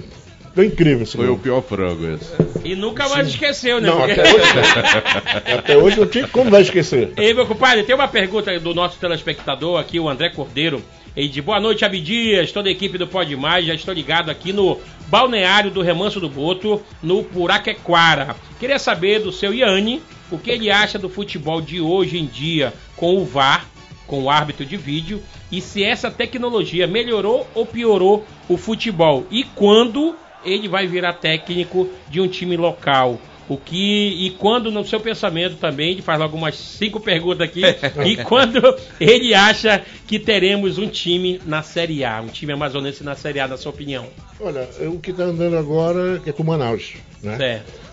Foi 0.55 0.67
incrível 0.67 1.01
esse 1.03 1.17
Foi 1.17 1.25
gol. 1.25 1.35
o 1.35 1.39
pior 1.39 1.61
frango 1.63 2.05
esse. 2.13 2.31
E 2.63 2.75
nunca 2.75 3.09
mais 3.09 3.27
esqueceu, 3.27 3.81
né? 3.81 3.87
Não, 3.89 3.97
Porque- 3.97 4.11
até 4.21 4.29
hoje, 4.33 4.53
não. 4.53 5.57
até 5.57 5.77
hoje 5.77 5.99
não 5.99 6.05
tinha 6.07 6.27
como 6.27 6.51
vai 6.51 6.61
esquecer. 6.61 7.11
Ei, 7.17 7.33
meu 7.33 7.45
compadre, 7.47 7.83
tem 7.83 7.95
uma 7.95 8.07
pergunta 8.07 8.59
do 8.59 8.73
nosso 8.73 8.99
telespectador 8.99 9.79
aqui, 9.79 9.99
o 9.99 10.07
André 10.07 10.29
Cordeiro. 10.29 10.81
Ele 11.15 11.27
diz, 11.27 11.43
boa 11.43 11.59
noite, 11.59 11.83
Abdias, 11.85 12.51
toda 12.51 12.69
a 12.69 12.71
equipe 12.71 12.97
do 12.99 13.07
Pode 13.07 13.35
Mais, 13.35 13.65
já 13.65 13.73
estou 13.73 13.93
ligado 13.93 14.29
aqui 14.31 14.51
no 14.53 14.79
balneário 15.07 15.69
do 15.71 15.81
Remanso 15.81 16.19
do 16.19 16.27
Boto, 16.29 16.81
no 17.03 17.23
Puraquequara. 17.23 18.35
Queria 18.59 18.79
saber 18.79 19.19
do 19.19 19.31
seu 19.31 19.53
Iane, 19.53 20.01
o 20.33 20.39
que 20.39 20.49
ele 20.49 20.71
acha 20.71 20.97
do 20.97 21.07
futebol 21.07 21.61
de 21.61 21.79
hoje 21.79 22.17
em 22.17 22.25
dia 22.25 22.73
com 22.95 23.17
o 23.17 23.23
VAR, 23.23 23.67
com 24.07 24.23
o 24.23 24.29
árbitro 24.29 24.65
de 24.65 24.75
vídeo, 24.75 25.21
e 25.51 25.61
se 25.61 25.83
essa 25.83 26.09
tecnologia 26.09 26.87
melhorou 26.87 27.47
ou 27.53 27.65
piorou 27.65 28.25
o 28.49 28.57
futebol. 28.57 29.25
E 29.29 29.43
quando 29.43 30.15
ele 30.43 30.67
vai 30.67 30.87
virar 30.87 31.13
técnico 31.13 31.87
de 32.09 32.19
um 32.19 32.27
time 32.27 32.57
local. 32.57 33.19
O 33.47 33.57
que 33.57 34.25
e 34.25 34.31
quando 34.31 34.71
no 34.71 34.85
seu 34.85 34.99
pensamento 34.99 35.57
também, 35.57 35.91
ele 35.91 36.01
faz 36.01 36.17
logo 36.17 36.35
umas 36.35 36.55
cinco 36.55 36.99
perguntas 36.99 37.47
aqui. 37.47 37.61
e 38.05 38.17
quando 38.23 38.59
ele 38.99 39.33
acha 39.33 39.83
que 40.07 40.17
teremos 40.17 40.77
um 40.77 40.87
time 40.87 41.41
na 41.45 41.61
Série 41.61 42.05
A, 42.05 42.21
um 42.21 42.27
time 42.27 42.53
amazonense 42.53 43.03
na 43.03 43.15
Série 43.15 43.39
A, 43.39 43.47
na 43.47 43.57
sua 43.57 43.71
opinião? 43.71 44.07
Olha, 44.39 44.67
o 44.87 44.99
que 44.99 45.11
está 45.11 45.23
andando 45.23 45.57
agora 45.57 46.21
é 46.25 46.31
com 46.31 46.41
o 46.41 46.45
Manaus. 46.45 46.93
Né? 47.21 47.37
Certo. 47.37 47.92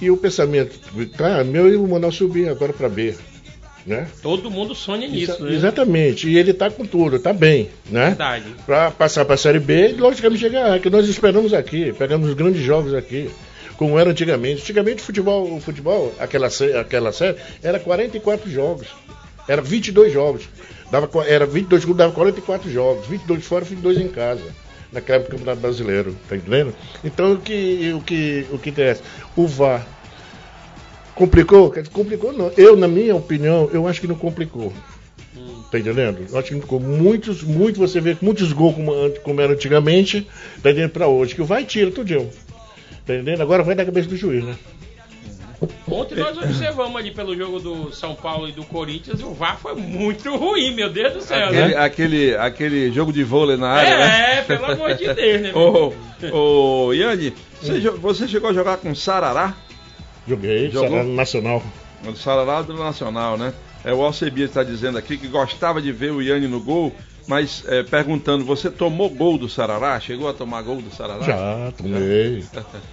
E 0.00 0.10
o 0.10 0.16
pensamento, 0.16 0.78
tá, 1.16 1.44
meu 1.44 1.68
e 1.70 1.76
o 1.76 1.86
Manaus 1.86 2.16
subir 2.16 2.48
agora 2.48 2.72
para 2.72 2.88
B. 2.88 3.14
Né? 3.86 4.06
Todo 4.22 4.50
mundo 4.50 4.74
sonha 4.74 5.08
nisso, 5.08 5.32
Exa- 5.32 5.44
né? 5.44 5.54
Exatamente, 5.54 6.28
e 6.28 6.36
ele 6.36 6.50
está 6.50 6.70
com 6.70 6.84
tudo, 6.84 7.16
está 7.16 7.32
bem, 7.32 7.70
né? 7.90 8.08
Verdade. 8.08 8.44
Para 8.66 8.90
passar 8.90 9.24
para 9.24 9.34
a 9.34 9.38
Série 9.38 9.58
B, 9.58 9.92
e 9.92 9.92
logicamente 9.94 10.40
chegar, 10.40 10.78
que 10.80 10.90
nós 10.90 11.08
esperamos 11.08 11.54
aqui, 11.54 11.92
pegamos 11.94 12.28
os 12.28 12.34
grandes 12.34 12.62
jogos 12.62 12.92
aqui, 12.92 13.30
como 13.78 13.98
era 13.98 14.10
antigamente. 14.10 14.60
Antigamente 14.62 15.02
o 15.02 15.06
futebol, 15.06 15.56
o 15.56 15.60
futebol 15.60 16.14
aquela, 16.18 16.48
aquela 16.78 17.10
série, 17.10 17.38
era 17.62 17.80
44 17.80 18.50
jogos, 18.50 18.86
era 19.48 19.62
22 19.62 20.12
jogos, 20.12 20.42
dava, 20.90 21.08
era 21.26 21.46
22 21.46 21.82
clubes, 21.84 21.98
dava 21.98 22.12
44 22.12 22.70
jogos, 22.70 23.06
22 23.06 23.44
fora, 23.44 23.64
22 23.64 23.98
em 23.98 24.08
casa. 24.08 24.44
Naquela 24.92 25.18
época 25.18 25.30
do 25.30 25.38
Campeonato 25.38 25.60
Brasileiro, 25.60 26.16
tá 26.28 26.36
entendendo? 26.36 26.74
Então 27.04 27.34
o 27.34 27.38
que, 27.38 27.92
o 27.94 28.00
que, 28.00 28.46
o 28.50 28.58
que 28.58 28.70
interessa? 28.70 29.02
O 29.36 29.46
VAR 29.46 29.86
complicou? 31.14 31.72
Complicou 31.92 32.32
não. 32.32 32.50
Eu, 32.56 32.76
na 32.76 32.88
minha 32.88 33.14
opinião, 33.14 33.70
eu 33.72 33.86
acho 33.86 34.00
que 34.00 34.08
não 34.08 34.16
complicou. 34.16 34.72
Tá 35.70 35.78
entendendo? 35.78 36.26
Eu 36.28 36.36
acho 36.36 36.48
que 36.48 36.60
ficou 36.60 36.80
muitos, 36.80 37.44
muito, 37.44 37.78
você 37.78 38.00
vê 38.00 38.16
muitos 38.20 38.52
gols 38.52 38.74
como, 38.74 38.92
como 39.22 39.40
era 39.40 39.52
antigamente, 39.52 40.26
tá 40.60 40.70
entendendo? 40.70 40.90
Pra 40.90 41.06
hoje, 41.06 41.34
que 41.34 41.42
o 41.42 41.44
vai 41.44 41.62
e 41.62 41.66
tira 41.66 41.92
tudinho. 41.92 42.28
Tá 43.06 43.14
entendendo? 43.14 43.40
Agora 43.40 43.62
vai 43.62 43.76
da 43.76 43.84
cabeça 43.84 44.08
do 44.08 44.16
juiz, 44.16 44.42
né? 44.44 44.56
Ontem 45.90 46.14
nós 46.14 46.38
observamos 46.38 46.96
ali 46.96 47.10
pelo 47.10 47.36
jogo 47.36 47.60
do 47.60 47.92
São 47.92 48.14
Paulo 48.14 48.48
e 48.48 48.52
do 48.52 48.64
Corinthians, 48.64 49.22
o 49.22 49.34
VAR 49.34 49.58
foi 49.58 49.74
muito 49.74 50.34
ruim, 50.34 50.74
meu 50.74 50.88
Deus 50.88 51.12
do 51.12 51.20
céu, 51.20 51.48
Aquele, 51.48 51.74
né? 51.74 51.76
aquele, 51.76 52.36
aquele 52.36 52.92
jogo 52.92 53.12
de 53.12 53.22
vôlei 53.22 53.56
na 53.56 53.68
área, 53.68 53.98
né? 53.98 54.38
É, 54.38 54.42
pelo 54.42 54.64
amor 54.64 54.94
de 54.94 55.12
Deus, 55.12 55.42
né? 55.42 55.52
Ô, 55.54 55.92
ô, 56.32 56.92
Yanni, 56.94 57.34
você, 57.60 57.90
você 57.90 58.28
chegou 58.28 58.50
a 58.50 58.54
jogar 58.54 58.78
com 58.78 58.94
Sarará? 58.94 59.54
Joguei, 60.26 60.70
Jogou? 60.70 60.90
Sarau 60.90 61.04
Nacional. 61.04 61.62
O 62.06 62.16
Sarará 62.16 62.62
do 62.62 62.74
Nacional, 62.74 63.36
né? 63.36 63.52
É, 63.84 63.92
o 63.92 64.02
Alcebias 64.02 64.50
está 64.50 64.62
dizendo 64.62 64.96
aqui 64.96 65.16
que 65.16 65.26
gostava 65.26 65.80
de 65.80 65.92
ver 65.92 66.12
o 66.12 66.22
Yanni 66.22 66.46
no 66.46 66.60
gol, 66.60 66.94
mas 67.30 67.62
é, 67.68 67.84
perguntando, 67.84 68.44
você 68.44 68.68
tomou 68.68 69.08
gol 69.08 69.38
do 69.38 69.48
Sarará? 69.48 70.00
Chegou 70.00 70.28
a 70.28 70.34
tomar 70.34 70.62
gol 70.62 70.82
do 70.82 70.92
Sarará? 70.92 71.22
Já, 71.22 71.72
tomei. 71.78 72.42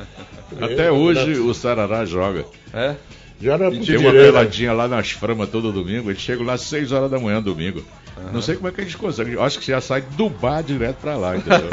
Até 0.61 0.91
hoje 0.91 1.39
o 1.39 1.51
Sarará 1.55 2.05
joga. 2.05 2.45
É? 2.71 2.93
Já 3.41 3.53
era 3.55 3.73
E 3.73 3.83
Tem 3.83 3.97
uma 3.97 4.11
peladinha 4.11 4.73
lá 4.73 4.87
nas 4.87 5.09
framas 5.09 5.49
todo 5.49 5.71
domingo. 5.71 6.11
Ele 6.11 6.19
chega 6.19 6.43
lá 6.43 6.53
às 6.53 6.61
6 6.61 6.91
horas 6.91 7.09
da 7.09 7.17
manhã 7.17 7.41
domingo. 7.41 7.83
Não 8.31 8.39
sei 8.39 8.55
como 8.55 8.67
é 8.67 8.71
que 8.71 8.81
a 8.81 8.83
gente 8.83 8.97
consegue. 8.97 9.33
Eu 9.33 9.43
acho 9.43 9.57
que 9.59 9.65
já 9.65 9.81
sai 9.81 10.01
do 10.01 10.29
bar 10.29 10.61
direto 10.61 10.97
pra 10.97 11.17
lá, 11.17 11.35
entendeu? 11.35 11.67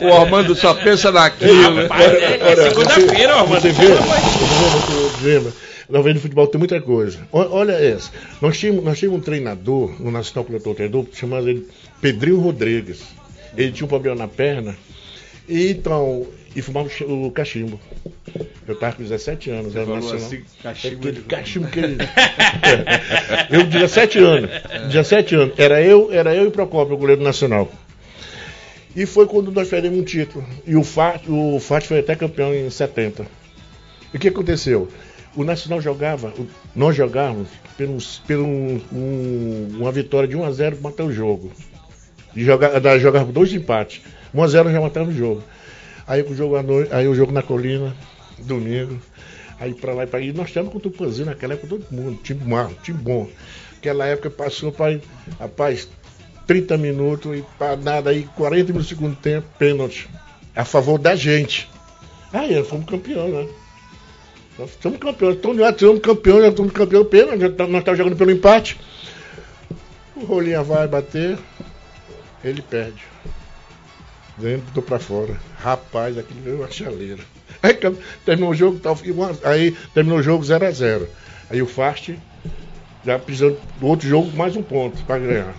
O 0.08 0.14
Armando 0.14 0.54
só 0.54 0.72
pensa 0.72 1.12
naquilo, 1.12 1.74
né? 1.74 1.82
Rapaz, 1.82 2.12
é, 2.14 2.52
é 2.52 2.56
segunda-feira, 2.56 3.36
ó, 3.36 3.46
mano. 3.46 3.60
Você 3.60 3.72
vê, 3.72 3.86
você 3.88 3.94
vê, 5.22 5.38
você 5.38 5.38
vê, 5.38 5.52
na 5.88 6.00
venda 6.00 6.14
de 6.14 6.20
futebol 6.20 6.46
tem 6.46 6.58
muita 6.58 6.80
coisa. 6.80 7.18
Olha 7.32 7.72
essa. 7.72 8.10
Nós 8.40 8.58
tínhamos, 8.58 8.84
nós 8.84 8.98
tínhamos 8.98 9.20
um 9.20 9.22
treinador 9.24 10.00
no 10.00 10.10
Nacional 10.10 10.44
que 10.44 10.52
eu 10.54 10.60
tô 10.60 10.74
treinador, 10.74 11.06
chamado 11.12 11.48
ele 11.48 11.66
Pedrinho 12.00 12.38
Rodrigues. 12.40 13.02
Ele 13.56 13.72
tinha 13.72 13.86
um 13.86 13.88
problema 13.88 14.16
na 14.16 14.28
perna. 14.28 14.76
E 15.48 15.70
então, 15.70 16.26
e 16.54 16.60
fumava 16.60 16.88
o 16.88 16.90
chi- 16.90 17.04
o 17.04 17.30
cachimbo. 17.30 17.80
Eu 18.66 18.76
tava 18.78 18.96
com 18.96 19.02
17 19.02 19.50
anos, 19.50 19.74
era 19.74 19.86
falou 19.86 20.00
nacional. 20.00 20.26
assim, 20.26 20.42
cachimbo, 20.62 20.96
Aquele 20.96 21.08
ele- 21.16 21.22
cachimbo 21.26 21.68
que 21.68 21.78
ele. 21.80 21.96
eu, 23.50 23.64
17 23.64 24.18
anos. 24.18 24.50
17 24.92 25.34
anos. 25.34 25.54
Era 25.58 25.82
eu, 25.82 26.12
era 26.12 26.34
eu 26.34 26.46
e 26.46 26.50
Procópio, 26.50 26.94
o 26.94 26.98
goleiro 26.98 27.22
nacional. 27.22 27.70
E 28.94 29.06
foi 29.06 29.26
quando 29.26 29.50
nós 29.50 29.68
perdemos 29.68 29.98
um 29.98 30.02
título. 30.04 30.44
E 30.66 30.76
o 30.76 30.82
FAT, 30.84 31.22
o 31.28 31.58
FAT 31.60 31.86
foi 31.86 32.00
até 32.00 32.14
campeão 32.14 32.54
em 32.54 32.68
70. 32.68 33.26
E 34.12 34.16
o 34.16 34.20
que 34.20 34.28
aconteceu? 34.28 34.88
O 35.38 35.44
Nacional 35.44 35.80
jogava, 35.80 36.34
nós 36.74 36.96
jogávamos 36.96 37.46
pelos, 37.76 38.18
pelo 38.26 38.44
um- 38.44 38.80
um- 38.92 39.68
uma 39.78 39.92
vitória 39.92 40.28
de 40.28 40.36
1 40.36 40.42
a 40.42 40.50
0 40.50 40.74
para 40.74 40.90
matar 40.90 41.04
o 41.04 41.12
jogo. 41.12 41.52
E 42.34 42.42
joga, 42.44 42.80
da- 42.80 42.98
jogava 42.98 43.30
dois 43.30 43.52
empates. 43.52 44.00
1 44.34 44.42
a 44.42 44.48
0 44.48 44.72
já 44.72 44.80
matava 44.80 45.08
o 45.08 45.12
jogo. 45.14 45.44
Aí 46.08 46.22
o 46.22 46.34
jogo 46.34 46.60
noite, 46.60 46.92
aí 46.92 47.06
o 47.06 47.14
jogo 47.14 47.30
na 47.30 47.40
colina, 47.40 47.94
domingo. 48.40 48.98
Aí 49.60 49.72
pra 49.74 49.94
lá 49.94 50.02
e 50.02 50.06
pra 50.08 50.18
aí. 50.18 50.32
Nós 50.32 50.50
tínhamos 50.50 50.72
com 50.72 50.78
o 50.78 50.80
Tupanzinho 50.80 51.26
naquela 51.26 51.54
época, 51.54 51.68
todo 51.68 51.86
mundo, 51.88 52.18
time 52.20 52.44
mal, 52.44 52.72
time 52.82 52.98
bom. 52.98 53.28
Aquela 53.76 54.06
época 54.06 54.30
passou 54.30 54.72
para, 54.72 54.98
rapaz, 55.38 55.88
30 56.48 56.76
minutos 56.76 57.38
e 57.38 57.44
para 57.56 57.76
nada 57.76 58.10
aí, 58.10 58.28
40 58.34 58.72
minutos 58.72 58.86
do 58.88 58.96
segundo 58.96 59.14
tempo, 59.14 59.46
pênalti. 59.56 60.08
A 60.56 60.64
favor 60.64 60.98
da 60.98 61.14
gente. 61.14 61.70
Aí, 62.32 62.56
nós 62.56 62.66
fomos 62.66 62.86
campeão, 62.86 63.28
né? 63.28 63.46
Nós 64.58 64.76
somos 64.82 64.98
campeões, 64.98 65.36
então 65.36 65.56
já 65.56 65.78
somos 65.78 66.00
campeões, 66.00 66.42
já 66.42 66.56
somos 66.56 66.72
já 66.72 67.50
tá- 67.50 67.66
nós 67.68 67.78
estamos 67.78 67.98
jogando 67.98 68.16
pelo 68.16 68.30
empate. 68.32 68.76
O 70.16 70.24
Rolinha 70.24 70.62
vai 70.64 70.88
bater, 70.88 71.38
ele 72.42 72.60
perde. 72.60 73.04
Dentro, 74.36 74.82
pra 74.82 74.98
fora. 74.98 75.36
Rapaz, 75.58 76.18
aquilo 76.18 76.40
veio 76.42 76.56
uma 76.56 76.70
chaleira. 76.70 77.22
Aí 77.62 77.76
terminou 78.24 78.50
o 78.50 78.54
jogo, 78.54 78.80
aí 79.42 79.76
terminou 79.92 80.18
o 80.20 80.22
jogo 80.22 80.44
0x0. 80.44 81.08
Aí 81.50 81.60
o 81.60 81.66
Fast 81.66 82.16
já 83.04 83.18
precisando 83.18 83.58
do 83.80 83.86
outro 83.86 84.06
jogo 84.08 84.36
mais 84.36 84.54
um 84.54 84.62
ponto 84.62 85.02
pra 85.04 85.18
ganhar. 85.18 85.54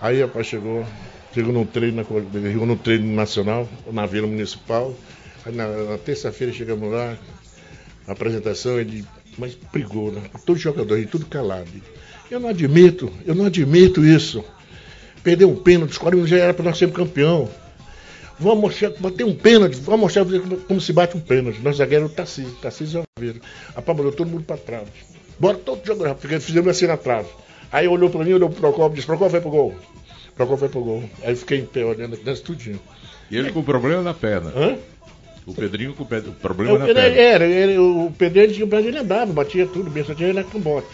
Aí 0.00 0.22
rapaz 0.22 0.46
chegou, 0.46 0.86
chegou 1.34 1.52
no 1.52 1.66
treino, 1.66 1.96
na, 1.96 2.04
chegou 2.50 2.66
no 2.66 2.76
treino 2.76 3.14
nacional, 3.14 3.68
na 3.92 4.06
Vila 4.06 4.26
Municipal. 4.26 4.94
Aí 5.44 5.54
na, 5.54 5.66
na 5.66 5.98
terça-feira 5.98 6.52
chegamos 6.52 6.90
lá, 6.90 7.18
apresentação, 8.06 8.78
ele, 8.78 9.04
mas 9.38 9.56
brigou, 9.72 10.12
né? 10.12 10.22
Todos 10.44 10.60
os 10.60 10.62
jogadores, 10.62 11.08
tudo 11.10 11.26
calado. 11.26 11.68
Eu 12.30 12.40
não 12.40 12.48
admito, 12.48 13.12
eu 13.24 13.34
não 13.34 13.46
admito 13.46 14.04
isso. 14.04 14.44
Perder 15.22 15.44
um 15.46 15.56
pênalti, 15.56 15.92
os 15.92 15.98
40 15.98 16.16
minutos 16.16 16.30
já 16.30 16.44
era 16.44 16.54
para 16.54 16.64
nós 16.64 16.76
sermos 16.76 16.96
campeão. 16.96 17.48
Vamos 18.38 18.60
mostrar, 18.60 18.90
bater 18.98 19.24
um 19.24 19.34
pênalti, 19.34 19.76
vamos 19.76 20.00
mostrar 20.00 20.24
como, 20.24 20.56
como 20.58 20.80
se 20.80 20.92
bate 20.92 21.16
um 21.16 21.20
pênalti. 21.20 21.60
Nosso 21.62 21.78
zagueiro 21.78 22.04
é 22.04 22.06
o 22.06 22.10
Tarcísio, 22.10 22.52
Tarcísio 22.60 23.04
Oliveira. 23.16 23.44
Rapaz, 23.74 23.96
mandou 23.96 24.12
todo 24.12 24.28
mundo 24.28 24.44
para 24.44 24.56
trás. 24.56 24.88
Bora 25.38 25.56
todo 25.56 25.84
jogador, 25.86 26.14
porque 26.16 26.38
fizemos 26.40 26.68
assim 26.68 26.86
na 26.86 26.96
trave. 26.96 27.28
Aí 27.70 27.88
olhou 27.88 28.10
para 28.10 28.24
mim, 28.24 28.32
olhou 28.32 28.50
pro 28.50 28.60
Procopio, 28.60 28.94
disse, 28.94 29.06
Procopio 29.06 29.30
vai 29.30 29.40
pro 29.40 29.50
gol. 29.50 29.74
Procopio 30.34 30.56
vai 30.60 30.68
pro 30.68 30.82
gol. 30.82 31.04
Aí 31.22 31.30
eu 31.30 31.36
fiquei 31.36 31.58
em 31.58 31.66
pé 31.66 31.84
olhando 31.84 32.14
aqui, 32.14 32.42
tudinho. 32.42 32.80
E 33.30 33.36
ele 33.36 33.52
com 33.52 33.62
problema 33.62 34.02
na 34.02 34.14
perna. 34.14 34.52
Hã? 34.54 34.76
O 35.46 35.52
Pedrinho 35.52 35.92
com 35.94 36.04
o 36.04 36.06
problema 36.06 36.74
Eu, 36.74 36.78
na 36.78 36.84
ele, 36.86 36.94
perna. 36.94 37.16
era, 37.20 37.44
ele- 37.46 37.78
o 37.78 38.10
pedreiro 38.16 38.52
tinha 38.52 38.66
o 38.66 38.74
ele 38.76 38.98
andava, 38.98 39.32
batia 39.32 39.66
tudo, 39.66 39.90
bem, 39.90 40.02
só 40.02 40.14
tinha 40.14 40.28
ele 40.30 40.40
na 40.40 40.44
cambota. 40.44 40.88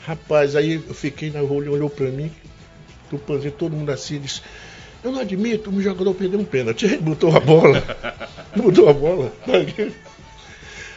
Rapaz, 0.00 0.56
aí 0.56 0.82
eu 0.88 0.94
fiquei 0.94 1.30
na 1.30 1.40
rua, 1.40 1.60
ele 1.62 1.68
olhou 1.68 1.90
pra 1.90 2.06
mim, 2.06 2.30
tupanzinho, 3.10 3.52
todo 3.52 3.76
mundo 3.76 3.90
assim, 3.90 4.18
disse, 4.18 4.40
eu 5.04 5.12
não 5.12 5.20
admito, 5.20 5.68
um 5.70 5.80
jogador 5.80 6.14
perdeu 6.14 6.40
um 6.40 6.44
pênalti. 6.44 6.86
Ele 6.86 6.98
botou 6.98 7.36
a 7.36 7.40
bola. 7.40 7.82
botou 8.56 8.88
a 8.88 8.92
bola. 8.92 9.32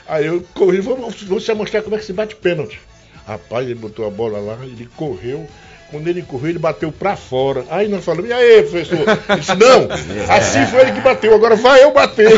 Aí 0.08 0.26
eu 0.28 0.46
corri, 0.54 0.80
vou, 0.80 0.96
vou 0.96 1.40
te 1.40 1.54
mostrar 1.54 1.82
como 1.82 1.96
é 1.96 2.00
que 2.00 2.06
se 2.06 2.14
bate 2.14 2.36
pênalti. 2.36 2.80
Rapaz, 3.26 3.66
ele 3.66 3.74
botou 3.80 4.06
a 4.06 4.10
bola 4.12 4.38
lá, 4.40 4.60
ele 4.64 4.88
correu 4.96 5.48
Quando 5.96 6.08
ele 6.10 6.22
correu, 6.24 6.50
ele 6.50 6.60
bateu 6.60 6.92
pra 6.92 7.16
fora. 7.16 7.64
Aí 7.70 7.88
nós 7.88 8.04
falamos, 8.04 8.30
e 8.30 8.34
aí, 8.34 8.64
professor? 8.64 9.00
Ele 9.30 9.40
disse, 9.40 9.56
não, 9.56 9.88
assim 10.36 10.66
foi 10.66 10.82
ele 10.82 10.92
que 10.92 11.00
bateu, 11.00 11.34
agora 11.34 11.56
vai 11.56 11.82
eu 11.86 11.94
bater. 11.94 12.32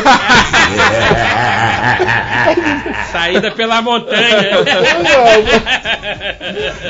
Saída 3.10 3.50
pela 3.50 3.82
montanha. 3.82 4.58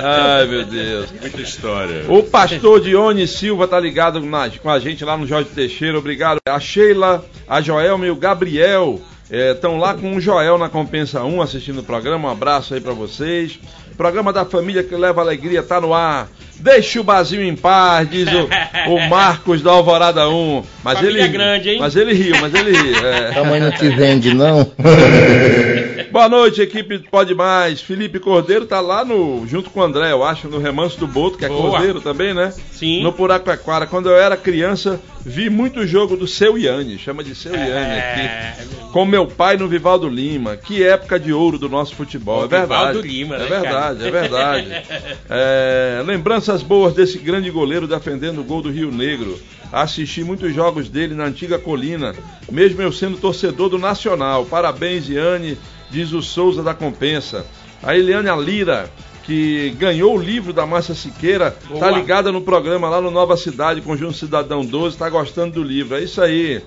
Ai, 0.03 0.47
meu 0.47 0.64
Deus. 0.66 1.07
Muita 1.21 1.41
história. 1.41 2.05
O 2.07 2.23
pastor 2.23 2.81
Dione 2.83 3.27
Silva 3.27 3.66
tá 3.66 3.81
ligado 3.81 4.21
na- 4.21 4.51
com 4.62 4.69
a 4.71 4.79
gente 4.79 5.03
lá 5.07 5.16
no 5.16 5.27
Jorge 5.27 5.49
Teixeira, 5.55 5.97
obrigado. 5.99 6.39
A 6.47 6.61
Sheila, 6.61 7.25
a 7.49 7.62
Joelma 7.62 8.07
e 8.07 8.11
o 8.11 8.16
Gabriel 8.16 9.01
estão 9.31 9.79
lá 9.79 9.95
com 9.95 10.16
o 10.16 10.21
Joel 10.21 10.59
na 10.59 10.69
Compensa 10.69 11.23
1 11.25 11.41
assistindo 11.41 11.79
o 11.81 11.85
programa. 11.85 12.29
Um 12.29 12.33
abraço 12.33 12.75
aí 12.75 12.81
pra 12.81 12.93
vocês. 12.93 13.59
Programa 13.97 14.33
da 14.33 14.45
família 14.45 14.85
que 14.85 14.95
leva 14.95 15.21
alegria 15.21 15.61
tá 15.62 15.81
no 15.81 15.93
ar. 15.93 16.29
Deixa 16.59 17.01
o 17.01 17.05
Brasil 17.05 17.43
em 17.43 17.55
paz, 17.55 18.09
diz 18.11 18.29
o, 18.29 18.49
o 18.93 19.01
Marcos 19.09 19.63
da 19.63 19.71
Alvorada 19.71 20.29
1. 20.29 20.63
Mas 20.83 20.99
Família 20.99 21.23
ele, 21.23 21.33
grande, 21.33 21.71
hein? 21.71 21.79
Mas 21.81 21.97
ele 21.97 22.13
riu, 22.13 22.37
mas 22.41 22.55
ele 22.55 22.77
riu. 22.77 23.07
é. 23.07 23.39
A 23.39 23.45
mãe 23.45 23.61
não 23.61 23.71
te 23.71 23.89
vende, 23.89 24.35
não? 24.35 24.71
Boa 26.11 26.29
noite, 26.29 26.63
equipe 26.63 26.99
Pode 26.99 27.35
Mais. 27.35 27.81
Felipe 27.81 28.19
Cordeiro 28.19 28.67
tá 28.67 28.81
lá 28.81 29.05
no, 29.05 29.47
junto 29.47 29.71
com 29.71 29.81
o 29.81 29.83
André, 29.83 30.11
eu 30.11 30.25
acho, 30.25 30.49
no 30.49 30.59
Remanso 30.59 30.99
do 30.99 31.07
Boto, 31.07 31.37
que 31.37 31.45
é 31.45 31.49
Boa. 31.49 31.71
Cordeiro 31.71 32.01
também, 32.01 32.33
né? 32.33 32.53
Sim. 32.73 33.03
No 33.03 33.13
Puraquaquara. 33.13 33.87
Quando 33.87 34.09
eu 34.09 34.17
era 34.17 34.37
criança, 34.37 35.01
vi 35.25 35.51
muito 35.51 35.87
jogo 35.87 36.17
do 36.17 36.27
Seu 36.27 36.57
Iane, 36.57 36.99
chama 36.99 37.23
de 37.23 37.35
Seu 37.35 37.53
Iane 37.53 37.71
É, 37.71 38.55
aqui. 38.57 38.67
Com 38.93 39.05
meu 39.05 39.27
pai 39.27 39.57
no 39.57 39.69
Vivaldo 39.69 40.09
Lima. 40.09 40.57
Que 40.57 40.83
época 40.83 41.21
de 41.21 41.33
ouro 41.33 41.59
do 41.59 41.69
nosso 41.69 41.95
futebol, 41.95 42.43
O 42.43 42.45
é 42.47 42.49
verdade. 42.49 42.87
Vivaldo 42.87 43.01
Lima, 43.07 43.37
é 43.37 43.39
né, 43.39 43.47
verdade, 43.47 44.07
é 44.07 44.11
verdade. 44.11 44.69
É, 45.31 46.03
lembranças 46.49 46.63
boas 46.63 46.95
desse 46.95 47.19
grande 47.19 47.51
goleiro 47.51 47.87
defendendo 47.87 48.41
o 48.41 48.45
gol 48.45 48.63
do 48.63 48.71
Rio 48.71 48.91
Negro. 48.91 49.39
Assisti 49.71 50.25
muitos 50.25 50.55
jogos 50.55 50.89
dele 50.89 51.15
na 51.15 51.25
antiga 51.25 51.59
colina, 51.59 52.15
mesmo 52.51 52.81
eu 52.81 52.91
sendo 52.91 53.19
torcedor 53.19 53.69
do 53.69 53.79
Nacional. 53.79 54.47
Parabéns, 54.47 55.11
Iane, 55.11 55.59
diz 55.91 56.13
o 56.13 56.23
Souza 56.23 56.63
da 56.63 56.73
Compensa. 56.73 57.45
A 57.83 57.95
Eliane 57.95 58.31
Alira, 58.31 58.91
que 59.25 59.75
ganhou 59.79 60.17
o 60.17 60.21
livro 60.21 60.55
da 60.55 60.65
Márcia 60.65 60.95
Siqueira, 60.95 61.51
tá 61.51 61.69
Boa. 61.69 61.91
ligada 61.91 62.33
no 62.33 62.41
programa 62.41 62.89
lá 62.89 62.99
no 62.99 63.11
Nova 63.11 63.37
Cidade, 63.37 63.83
Conjunto 63.83 64.17
Cidadão 64.17 64.65
12, 64.65 64.97
tá 64.97 65.11
gostando 65.11 65.55
do 65.55 65.63
livro. 65.63 65.97
É 65.97 66.03
isso 66.03 66.23
aí. 66.23 66.63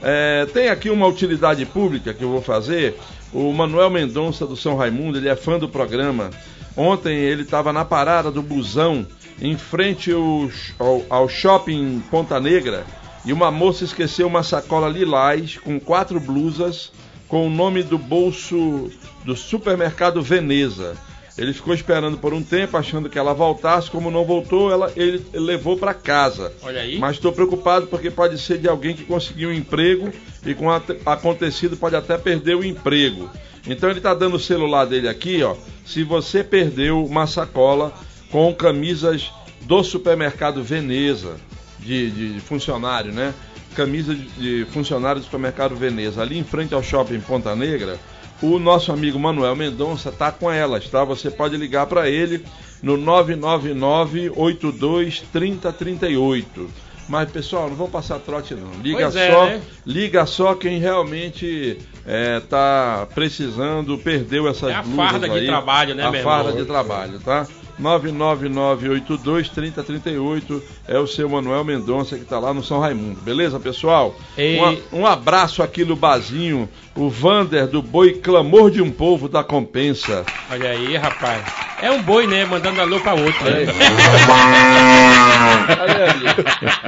É, 0.00 0.46
tem 0.46 0.68
aqui 0.68 0.88
uma 0.88 1.06
utilidade 1.06 1.66
pública 1.66 2.14
que 2.14 2.24
eu 2.24 2.30
vou 2.30 2.40
fazer. 2.40 2.96
O 3.34 3.52
Manuel 3.52 3.90
Mendonça 3.90 4.46
do 4.46 4.56
São 4.56 4.76
Raimundo, 4.76 5.18
ele 5.18 5.28
é 5.28 5.36
fã 5.36 5.58
do 5.58 5.68
programa. 5.68 6.30
Ontem 6.76 7.16
ele 7.16 7.42
estava 7.42 7.72
na 7.72 7.84
parada 7.84 8.30
do 8.30 8.42
busão, 8.42 9.06
em 9.40 9.56
frente 9.56 10.12
ao, 10.12 10.50
ao, 10.78 11.02
ao 11.08 11.28
shopping 11.28 12.02
Ponta 12.10 12.40
Negra, 12.40 12.86
e 13.24 13.32
uma 13.32 13.50
moça 13.50 13.84
esqueceu 13.84 14.26
uma 14.26 14.42
sacola 14.42 14.88
lilás 14.88 15.58
com 15.58 15.80
quatro 15.80 16.20
blusas 16.20 16.92
com 17.28 17.46
o 17.46 17.50
nome 17.50 17.82
do 17.82 17.98
bolso 17.98 18.90
do 19.24 19.36
supermercado 19.36 20.22
Veneza. 20.22 20.96
Ele 21.36 21.52
ficou 21.52 21.74
esperando 21.74 22.16
por 22.16 22.32
um 22.32 22.42
tempo, 22.42 22.78
achando 22.78 23.10
que 23.10 23.18
ela 23.18 23.34
voltasse. 23.34 23.90
Como 23.90 24.10
não 24.10 24.24
voltou, 24.24 24.72
ela, 24.72 24.90
ele 24.96 25.22
levou 25.34 25.76
para 25.76 25.92
casa. 25.92 26.52
Olha 26.62 26.80
aí. 26.80 26.98
Mas 26.98 27.16
estou 27.16 27.30
preocupado 27.30 27.88
porque 27.88 28.10
pode 28.10 28.38
ser 28.38 28.58
de 28.58 28.68
alguém 28.68 28.94
que 28.94 29.04
conseguiu 29.04 29.50
um 29.50 29.52
emprego 29.52 30.10
e 30.44 30.54
com 30.54 30.68
o 30.68 30.70
acontecido 31.04 31.76
pode 31.76 31.94
até 31.94 32.16
perder 32.16 32.56
o 32.56 32.64
emprego. 32.64 33.28
Então 33.66 33.90
ele 33.90 33.98
está 33.98 34.14
dando 34.14 34.36
o 34.36 34.40
celular 34.40 34.86
dele 34.86 35.08
aqui, 35.08 35.42
ó. 35.42 35.56
Se 35.84 36.04
você 36.04 36.42
perdeu 36.42 37.04
uma 37.04 37.26
sacola 37.26 37.92
com 38.30 38.52
camisas 38.54 39.30
do 39.62 39.82
supermercado 39.82 40.62
Veneza, 40.62 41.36
de, 41.78 42.10
de- 42.10 42.32
de 42.34 42.40
funcionário, 42.40 43.12
né? 43.12 43.32
Camisa 43.74 44.14
de, 44.14 44.24
de 44.64 44.64
funcionário 44.72 45.20
do 45.20 45.24
supermercado 45.24 45.76
Veneza, 45.76 46.22
ali 46.22 46.38
em 46.38 46.44
frente 46.44 46.72
ao 46.74 46.82
shopping 46.82 47.20
Ponta 47.20 47.54
Negra, 47.54 47.98
o 48.42 48.58
nosso 48.58 48.90
amigo 48.92 49.18
Manuel 49.18 49.54
Mendonça 49.56 50.10
tá 50.12 50.30
com 50.32 50.50
elas, 50.50 50.88
tá? 50.88 51.04
Você 51.04 51.30
pode 51.30 51.56
ligar 51.56 51.86
para 51.86 52.08
ele 52.08 52.44
no 52.82 52.96
999 52.96 54.30
82 54.34 55.20
3038. 55.32 56.70
Mas 57.08 57.30
pessoal, 57.30 57.68
não 57.68 57.76
vão 57.76 57.88
passar 57.88 58.18
trote 58.18 58.52
não. 58.54 58.68
Liga 58.82 59.02
Pois 59.04 59.14
é, 59.16 59.30
só, 59.30 59.46
né? 59.46 59.62
liga 59.86 60.26
só 60.26 60.54
quem 60.54 60.78
realmente 60.80 61.78
é, 62.04 62.40
tá 62.40 63.06
precisando, 63.14 63.96
perdeu 63.98 64.48
essas 64.48 64.70
É 64.70 64.74
a 64.74 64.82
blusas 64.82 65.10
farda 65.12 65.28
de 65.28 65.46
trabalho, 65.46 65.94
né, 65.94 66.02
A 66.04 66.12
farda 66.22 66.48
irmão? 66.50 66.62
de 66.62 66.64
trabalho, 66.68 67.20
tá? 67.20 67.46
999823038 67.80 70.62
é 70.88 70.98
o 70.98 71.06
seu 71.06 71.28
Manuel 71.28 71.62
Mendonça 71.64 72.16
que 72.16 72.24
tá 72.24 72.38
lá 72.38 72.54
no 72.54 72.62
São 72.64 72.80
Raimundo. 72.80 73.20
Beleza, 73.20 73.58
pessoal? 73.60 74.14
E- 74.36 74.58
Um, 74.92 75.00
um 75.00 75.06
abraço 75.06 75.62
aqui 75.62 75.84
no 75.84 75.94
Bazinho, 75.96 76.68
o 76.94 77.08
Vander 77.10 77.66
do 77.66 77.82
Boi 77.82 78.14
Clamor 78.14 78.70
de 78.70 78.80
um 78.82 78.90
Povo 78.90 79.28
da 79.28 79.44
Compensa. 79.44 80.24
Olha 80.50 80.70
aí, 80.70 80.96
rapaz. 80.96 81.42
É 81.82 81.90
um 81.90 82.00
boi, 82.02 82.26
né? 82.26 82.46
Mandando 82.46 82.80
alô 82.80 82.98
pra 83.00 83.12
outro. 83.12 83.44
Né? 83.44 83.66
Olha 85.78 86.04
aí, 86.04 86.22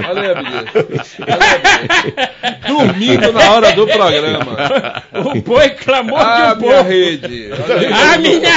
Olha 0.08 0.38
aí. 0.38 0.46
Olha 1.28 1.46
aí. 1.52 1.58
Dormindo 2.66 3.30
na 3.32 3.50
hora 3.52 3.72
do 3.72 3.86
programa. 3.86 4.56
O 5.34 5.40
boi 5.42 5.68
clamou 5.70 6.18
Ah, 6.18 6.54
de 6.54 6.64
um 6.64 6.68
minha 6.68 6.76
povo. 6.78 6.88
rede. 6.88 7.50
Olha 7.52 7.76
aí. 7.76 7.92
Ah, 7.92 8.18
minha 8.18 8.50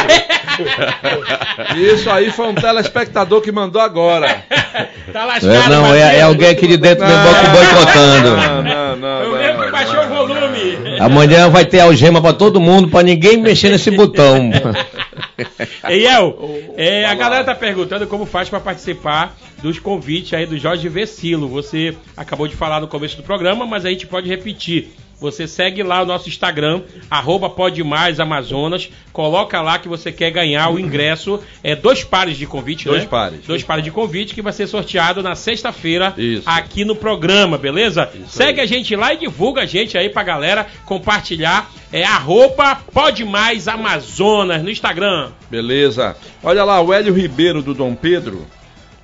Isso 1.76 2.10
aí 2.10 2.32
foi 2.32 2.48
um 2.48 2.56
telespectador 2.56 3.42
que 3.42 3.52
mandou 3.52 3.82
agora. 3.82 4.44
Tá 5.12 5.26
lascado, 5.26 5.52
É, 5.52 5.70
não, 5.70 5.94
é, 5.94 6.20
é 6.20 6.22
alguém 6.22 6.50
aqui 6.50 6.66
de 6.66 6.78
dentro 6.78 7.06
do 7.06 7.12
banco 7.12 7.50
boicotando. 7.52 8.38
Não, 8.38 8.64
não, 8.64 8.96
não. 8.96 9.22
Eu 9.24 9.38
mesmo 9.38 9.64
que 9.64 9.72
baixou 9.72 10.04
o 10.04 10.08
volume. 10.08 11.00
Amanhã 11.00 11.50
vai 11.50 11.66
ter 11.66 11.82
algema 11.82 12.22
pra 12.22 12.32
todo 12.32 12.62
mundo, 12.62 12.88
pra 12.88 13.04
ninguém 13.04 13.38
mexer 13.38 13.70
nesse 13.70 13.92
botão. 13.92 14.50
Ei, 15.90 16.06
El, 16.06 16.74
é, 16.78 17.06
a 17.06 17.14
galera 17.14 17.44
tá 17.44 17.56
perguntando 17.56 18.08
como 18.08 18.26
faz 18.26 18.48
para 18.50 18.60
participar 18.60 19.36
dos 19.62 19.80
convites 19.80 20.34
aí 20.34 20.46
do 20.46 20.58
Jorge 20.58 20.88
Vecilo. 20.88 21.48
Você 21.50 21.96
acabou 22.16 22.48
de 22.48 22.56
falar 22.56 22.80
no 22.80 22.88
começo 22.88 23.18
do 23.18 23.24
programa, 23.24 23.66
mas 23.66 23.86
a 23.86 23.90
gente 23.90 24.08
pode 24.08 24.30
repetir. 24.30 24.94
Você 25.22 25.48
segue 25.48 25.84
lá 25.84 26.02
o 26.02 26.06
nosso 26.06 26.28
Instagram, 26.28 26.82
arroba 27.10 27.48
Pode 27.48 27.84
Mais 27.84 28.20
Amazonas, 28.20 28.90
coloca 29.14 29.62
lá 29.62 29.78
que 29.78 29.88
você 29.88 30.12
quer 30.12 30.32
ganhar 30.32 30.68
o 30.72 30.80
ingresso, 30.80 31.40
é 31.64 31.76
dois 31.76 32.04
pares 32.04 32.38
de 32.38 32.48
convite, 32.48 32.86
Dois 32.86 33.04
né? 33.04 33.08
pares. 33.08 33.46
Dois 33.46 33.62
pares 33.64 33.84
de 33.84 33.92
convite 33.92 34.34
que 34.34 34.42
vai 34.42 34.52
ser 34.52 34.66
sorteado 34.66 35.22
na 35.22 35.36
sexta-feira 35.36 36.16
aqui 36.44 36.84
no 36.84 36.96
programa, 36.96 37.56
beleza? 37.56 38.10
Isso 38.16 38.36
Segue 38.36 38.62
aí. 38.62 38.66
a 38.66 38.68
gente 38.68 38.96
lá 38.96 39.14
e 39.14 39.18
divulga 39.18 39.62
a 39.62 39.66
gente 39.68 39.96
aí 39.96 40.10
pra 40.10 40.24
galera 40.24 40.66
compartilhar. 40.86 41.70
É 41.94 42.04
arroba 42.04 42.76
Pode 42.92 43.24
Mais 43.24 43.68
Amazonas 43.68 44.64
no 44.64 44.72
Instagram. 44.72 45.30
Beleza. 45.52 46.16
Olha 46.42 46.64
lá, 46.64 46.82
o 46.82 46.92
Hélio 46.92 47.14
Ribeiro 47.14 47.62
do 47.62 47.76
Dom 47.76 47.94
Pedro, 47.94 48.48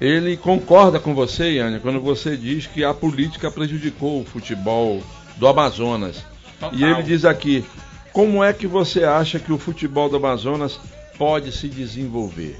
ele 0.02 0.36
concorda 0.36 1.00
com 1.00 1.14
você, 1.14 1.52
Iane, 1.52 1.80
quando 1.80 2.00
você 2.00 2.36
diz 2.36 2.66
que 2.66 2.84
a 2.84 2.94
política 2.94 3.52
prejudicou 3.52 4.22
o 4.22 4.26
futebol 4.26 5.04
do 5.38 5.48
Amazonas. 5.48 6.24
Total. 6.60 6.78
E 6.78 6.84
ele 6.84 7.04
diz 7.04 7.26
aqui: 7.26 7.64
como 8.12 8.44
é 8.44 8.52
que 8.52 8.66
você 8.66 9.04
acha 9.04 9.40
que 9.40 9.54
o 9.54 9.58
futebol 9.58 10.10
do 10.10 10.18
Amazonas 10.18 10.80
pode 11.18 11.52
se 11.52 11.68
desenvolver? 11.68 12.58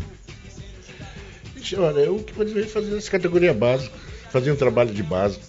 Olha, 1.78 2.00
eu 2.00 2.16
que 2.20 2.32
poderia 2.32 2.68
fazer 2.68 2.96
essa 2.96 3.12
categoria 3.12 3.54
básica, 3.54 3.94
fazer 4.32 4.52
um 4.52 4.56
trabalho 4.56 4.94
de 4.94 5.04
base. 5.04 5.40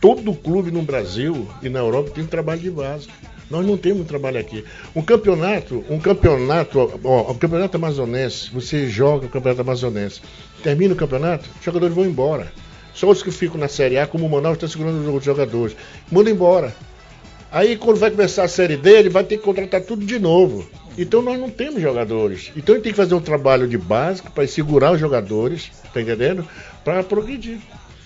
Todo 0.00 0.34
clube 0.34 0.70
no 0.70 0.82
Brasil 0.82 1.48
e 1.62 1.68
na 1.68 1.78
Europa 1.78 2.10
tem 2.10 2.24
um 2.24 2.26
trabalho 2.26 2.60
de 2.60 2.70
base. 2.70 3.08
Nós 3.48 3.64
não 3.64 3.76
temos 3.76 4.02
um 4.02 4.04
trabalho 4.04 4.40
aqui. 4.40 4.64
Um 4.96 5.02
campeonato, 5.02 5.84
um 5.88 6.00
campeonato, 6.00 7.00
ó, 7.04 7.30
o 7.30 7.34
campeonato 7.36 7.76
amazonense, 7.76 8.50
você 8.50 8.88
joga 8.88 9.26
o 9.26 9.28
campeonato 9.28 9.60
amazonense. 9.60 10.20
Termina 10.62 10.94
o 10.94 10.96
campeonato, 10.96 11.48
os 11.58 11.64
jogadores 11.64 11.94
vão 11.94 12.04
embora. 12.04 12.52
Só 12.94 13.08
os 13.10 13.22
que 13.22 13.30
ficam 13.30 13.58
na 13.58 13.68
Série 13.68 13.98
A, 13.98 14.06
como 14.06 14.26
o 14.26 14.30
Manaus 14.30 14.54
está 14.56 14.68
segurando 14.68 15.14
os 15.16 15.24
jogadores. 15.24 15.74
Manda 16.10 16.30
embora. 16.30 16.74
Aí 17.50 17.76
quando 17.76 17.98
vai 17.98 18.10
começar 18.10 18.44
a 18.44 18.48
série 18.48 18.76
dele, 18.76 19.08
vai 19.08 19.24
ter 19.24 19.36
que 19.36 19.42
contratar 19.44 19.80
tudo 19.82 20.04
de 20.04 20.18
novo. 20.18 20.66
Então 20.96 21.20
nós 21.22 21.38
não 21.38 21.50
temos 21.50 21.80
jogadores. 21.82 22.50
Então 22.56 22.74
gente 22.74 22.84
tem 22.84 22.92
que 22.92 22.96
fazer 22.96 23.14
um 23.14 23.20
trabalho 23.20 23.66
de 23.66 23.76
básico 23.78 24.30
para 24.30 24.46
segurar 24.46 24.92
os 24.92 25.00
jogadores, 25.00 25.70
tá 25.92 26.00
entendendo? 26.00 26.46
Para 26.84 27.02
progredir. 27.02 27.58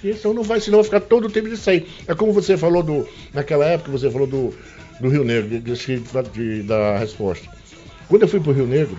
Então 0.04 0.32
não 0.34 0.42
vai, 0.42 0.60
senão 0.60 0.78
vai 0.78 0.84
ficar 0.84 1.00
todo 1.00 1.26
o 1.26 1.30
tempo 1.30 1.48
de 1.48 1.56
sair. 1.56 1.86
É 2.06 2.14
como 2.14 2.32
você 2.32 2.56
falou 2.56 2.82
do. 2.82 3.08
Naquela 3.32 3.64
época 3.66 3.90
você 3.90 4.10
falou 4.10 4.26
do, 4.26 4.54
do 5.00 5.08
Rio 5.08 5.24
Negro, 5.24 5.48
de, 5.48 5.58
de, 5.60 6.00
de- 6.32 6.62
da 6.62 6.96
resposta. 6.98 7.48
Quando 8.08 8.22
eu 8.22 8.28
fui 8.28 8.38
para 8.40 8.50
o 8.50 8.54
Rio 8.54 8.66
Negro, 8.66 8.96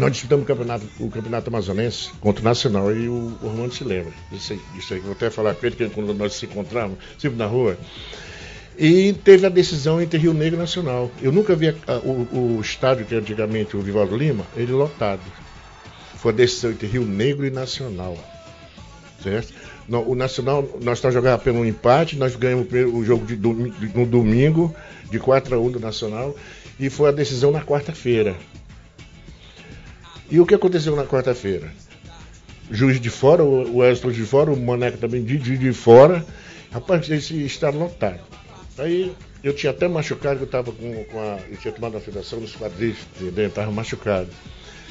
nós 0.00 0.12
disputamos 0.12 0.44
o 0.44 0.46
campeonato, 0.46 0.86
o 0.98 1.10
campeonato 1.10 1.48
amazonense 1.48 2.10
contra 2.20 2.40
o 2.40 2.44
Nacional 2.44 2.94
e 2.94 3.08
o, 3.08 3.36
o 3.42 3.48
Romano 3.48 3.72
se 3.72 3.84
lembra. 3.84 4.12
Isso 4.32 4.52
aí, 4.52 4.60
aí, 4.90 4.98
vou 5.00 5.12
até 5.12 5.30
falar 5.30 5.54
com 5.54 5.66
ele 5.66 5.76
que 5.76 5.88
quando 5.90 6.12
nós 6.14 6.34
se 6.34 6.46
encontramos, 6.46 6.98
sempre 7.18 7.38
na 7.38 7.46
rua. 7.46 7.76
E 8.78 9.12
teve 9.12 9.44
a 9.46 9.50
decisão 9.50 10.00
entre 10.00 10.18
Rio 10.18 10.32
Negro 10.32 10.56
e 10.56 10.58
Nacional. 10.58 11.10
Eu 11.20 11.30
nunca 11.30 11.54
vi 11.54 11.68
a- 11.68 11.74
o, 12.02 12.56
o 12.56 12.60
estádio 12.62 13.04
que 13.04 13.14
antigamente 13.14 13.76
o 13.76 13.80
Vivaldo 13.82 14.16
Lima, 14.16 14.46
ele 14.56 14.72
lotado. 14.72 15.20
Foi 16.16 16.32
a 16.32 16.34
decisão 16.36 16.70
entre 16.70 16.86
Rio 16.86 17.04
Negro 17.04 17.44
e 17.46 17.50
Nacional. 17.50 18.16
Certo? 19.22 19.52
No- 19.86 20.08
o 20.08 20.14
Nacional, 20.14 20.66
nós 20.82 20.98
estamos 20.98 21.14
jogando 21.14 21.38
pelo 21.40 21.64
empate, 21.66 22.16
nós 22.16 22.34
ganhamos 22.36 22.68
o 22.72 22.96
o 22.98 23.04
jogo 23.04 23.26
de 23.26 23.36
de- 23.36 23.96
no 23.98 24.06
domingo, 24.06 24.74
de 25.10 25.18
4 25.18 25.54
a 25.54 25.58
1 25.58 25.70
do 25.72 25.80
Nacional, 25.80 26.34
e 26.78 26.88
foi 26.88 27.08
a 27.10 27.12
decisão 27.12 27.50
na 27.50 27.60
quarta-feira. 27.62 28.34
E 30.30 30.38
o 30.38 30.46
que 30.46 30.54
aconteceu 30.54 30.94
na 30.94 31.04
quarta-feira? 31.04 31.72
Juiz 32.70 33.00
de 33.00 33.10
fora, 33.10 33.42
o 33.42 33.78
Wesley 33.78 34.14
de 34.14 34.22
fora, 34.22 34.52
o 34.52 34.56
Maneco 34.56 34.98
também 34.98 35.24
de, 35.24 35.36
de, 35.36 35.58
de 35.58 35.72
fora. 35.72 36.24
Rapaz, 36.70 37.10
esse 37.10 37.44
está 37.44 37.70
lotado. 37.70 38.20
Aí 38.78 39.12
eu 39.42 39.52
tinha 39.52 39.72
até 39.72 39.88
machucado, 39.88 40.40
eu 40.40 40.44
estava 40.44 40.70
com, 40.70 41.04
com 41.04 41.18
a. 41.18 41.38
Eu 41.50 41.56
tinha 41.56 41.72
tomado 41.72 41.96
a 41.96 42.00
federação 42.00 42.38
dos 42.38 42.54
quadris? 42.54 42.96
Estava 43.36 43.72
machucado. 43.72 44.28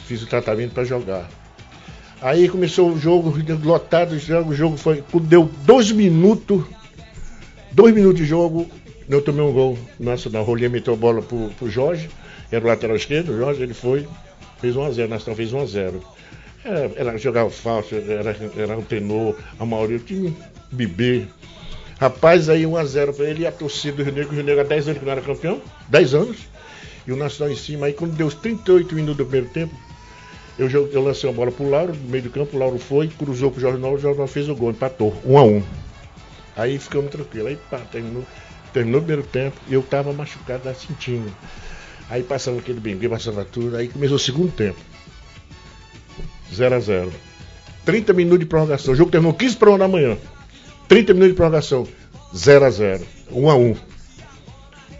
Fiz 0.05 0.21
o 0.21 0.27
tratamento 0.27 0.73
para 0.73 0.83
jogar. 0.83 1.29
Aí 2.21 2.49
começou 2.49 2.91
o 2.91 2.99
jogo, 2.99 3.33
lotado, 3.63 4.11
o 4.13 4.53
jogo, 4.53 4.75
foi. 4.75 5.01
Deu 5.21 5.49
dois 5.63 5.89
minutos, 5.91 6.65
dois 7.71 7.95
minutos 7.95 8.19
de 8.19 8.25
jogo, 8.25 8.69
eu 9.07 9.21
tomei 9.21 9.41
um 9.41 9.53
gol 9.53 9.77
nacional. 9.97 10.43
Rolinha 10.43 10.67
meteu 10.67 10.95
a 10.95 10.97
bola 10.97 11.21
pro, 11.21 11.49
pro 11.57 11.69
Jorge, 11.69 12.09
era 12.51 12.65
o 12.65 12.67
lateral 12.67 12.97
esquerdo, 12.97 13.31
o 13.31 13.37
Jorge, 13.37 13.63
ele 13.63 13.73
foi, 13.73 14.05
fez 14.59 14.75
1x0, 14.75 15.07
Nacional 15.07 15.35
fez 15.35 15.51
1x0. 15.51 16.01
Era, 16.63 16.91
era 16.95 17.17
jogava 17.17 17.49
falso, 17.49 17.95
era, 17.95 18.35
era 18.57 18.77
um 18.77 18.81
tenor, 18.81 19.35
a 19.59 19.65
maioria 19.65 19.99
time 19.99 20.35
bebê. 20.71 21.25
Rapaz, 21.99 22.49
aí 22.49 22.63
1x0 22.63 23.13
pra 23.13 23.25
ele 23.25 23.43
e 23.43 23.47
a 23.47 23.51
torcida 23.51 23.97
do 23.97 24.03
Rio 24.03 24.13
Negro, 24.13 24.31
o 24.31 24.35
Rio 24.35 24.43
Negro 24.43 24.61
há 24.61 24.65
10 24.65 24.87
anos 24.87 24.99
que 24.99 25.05
não 25.05 25.11
era 25.11 25.21
campeão, 25.21 25.61
10 25.89 26.13
anos. 26.13 26.37
E 27.07 27.11
o 27.11 27.15
Nacional 27.15 27.53
em 27.53 27.57
cima, 27.57 27.87
aí 27.87 27.93
quando 27.93 28.15
deu 28.15 28.27
os 28.27 28.35
38 28.35 28.93
minutos 28.93 29.17
do 29.17 29.25
primeiro 29.25 29.51
tempo, 29.51 29.73
eu, 30.57 30.69
eu 30.69 31.01
lancei 31.01 31.29
uma 31.29 31.35
bola 31.35 31.51
pro 31.51 31.69
Lauro, 31.69 31.93
no 31.95 32.09
meio 32.09 32.23
do 32.23 32.29
campo, 32.29 32.55
o 32.55 32.59
Lauro 32.59 32.77
foi, 32.77 33.07
cruzou 33.07 33.49
pro 33.49 33.61
Jorge 33.61 33.79
Naldo, 33.79 33.97
o 33.97 34.01
Jorge 34.01 34.17
Naldo 34.17 34.31
fez 34.31 34.49
o 34.49 34.55
gol, 34.55 34.71
empatou, 34.71 35.15
1 35.25 35.37
a 35.37 35.43
1 35.43 35.63
Aí 36.59 36.77
ficamos 36.77 37.09
tranquilos. 37.09 37.47
Aí 37.47 37.57
pá, 37.71 37.79
terminou, 37.79 38.25
terminou 38.73 38.99
o 38.99 39.03
primeiro 39.03 39.27
tempo 39.27 39.55
e 39.69 39.73
eu 39.73 39.81
tava 39.81 40.11
machucado, 40.11 40.63
tava 40.63 40.75
sentindo. 40.75 41.31
Aí 42.09 42.23
passava 42.23 42.57
aquele 42.57 42.79
bengue, 42.79 43.07
passava 43.07 43.45
tudo, 43.45 43.77
aí 43.77 43.87
começou 43.87 44.17
o 44.17 44.19
segundo 44.19 44.51
tempo. 44.51 44.79
0 46.53 46.75
a 46.75 46.79
0 46.79 47.13
30 47.85 48.13
minutos 48.13 48.39
de 48.39 48.45
prorrogação. 48.45 48.93
O 48.93 48.97
jogo 48.97 49.11
terminou 49.11 49.33
15 49.33 49.57
para 49.57 49.71
1 49.71 49.77
da 49.77 49.87
manhã. 49.87 50.17
30 50.87 51.13
minutos 51.13 51.33
de 51.33 51.35
prorrogação. 51.35 51.87
0 52.35 52.65
a 52.65 52.69
0 52.69 53.05
1 53.31 53.49
a 53.49 53.55
1 53.55 53.75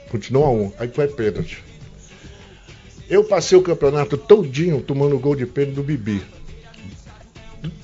Continuou 0.10 0.46
a 0.46 0.52
1. 0.52 0.74
Aí 0.80 0.88
foi 0.90 1.08
pênalti. 1.08 1.64
Eu 3.10 3.24
passei 3.24 3.58
o 3.58 3.62
campeonato 3.62 4.18
todinho 4.18 4.82
tomando 4.82 5.18
gol 5.18 5.36
de 5.36 5.46
pênalti 5.46 5.76
do 5.76 5.84
Bibi. 5.84 6.22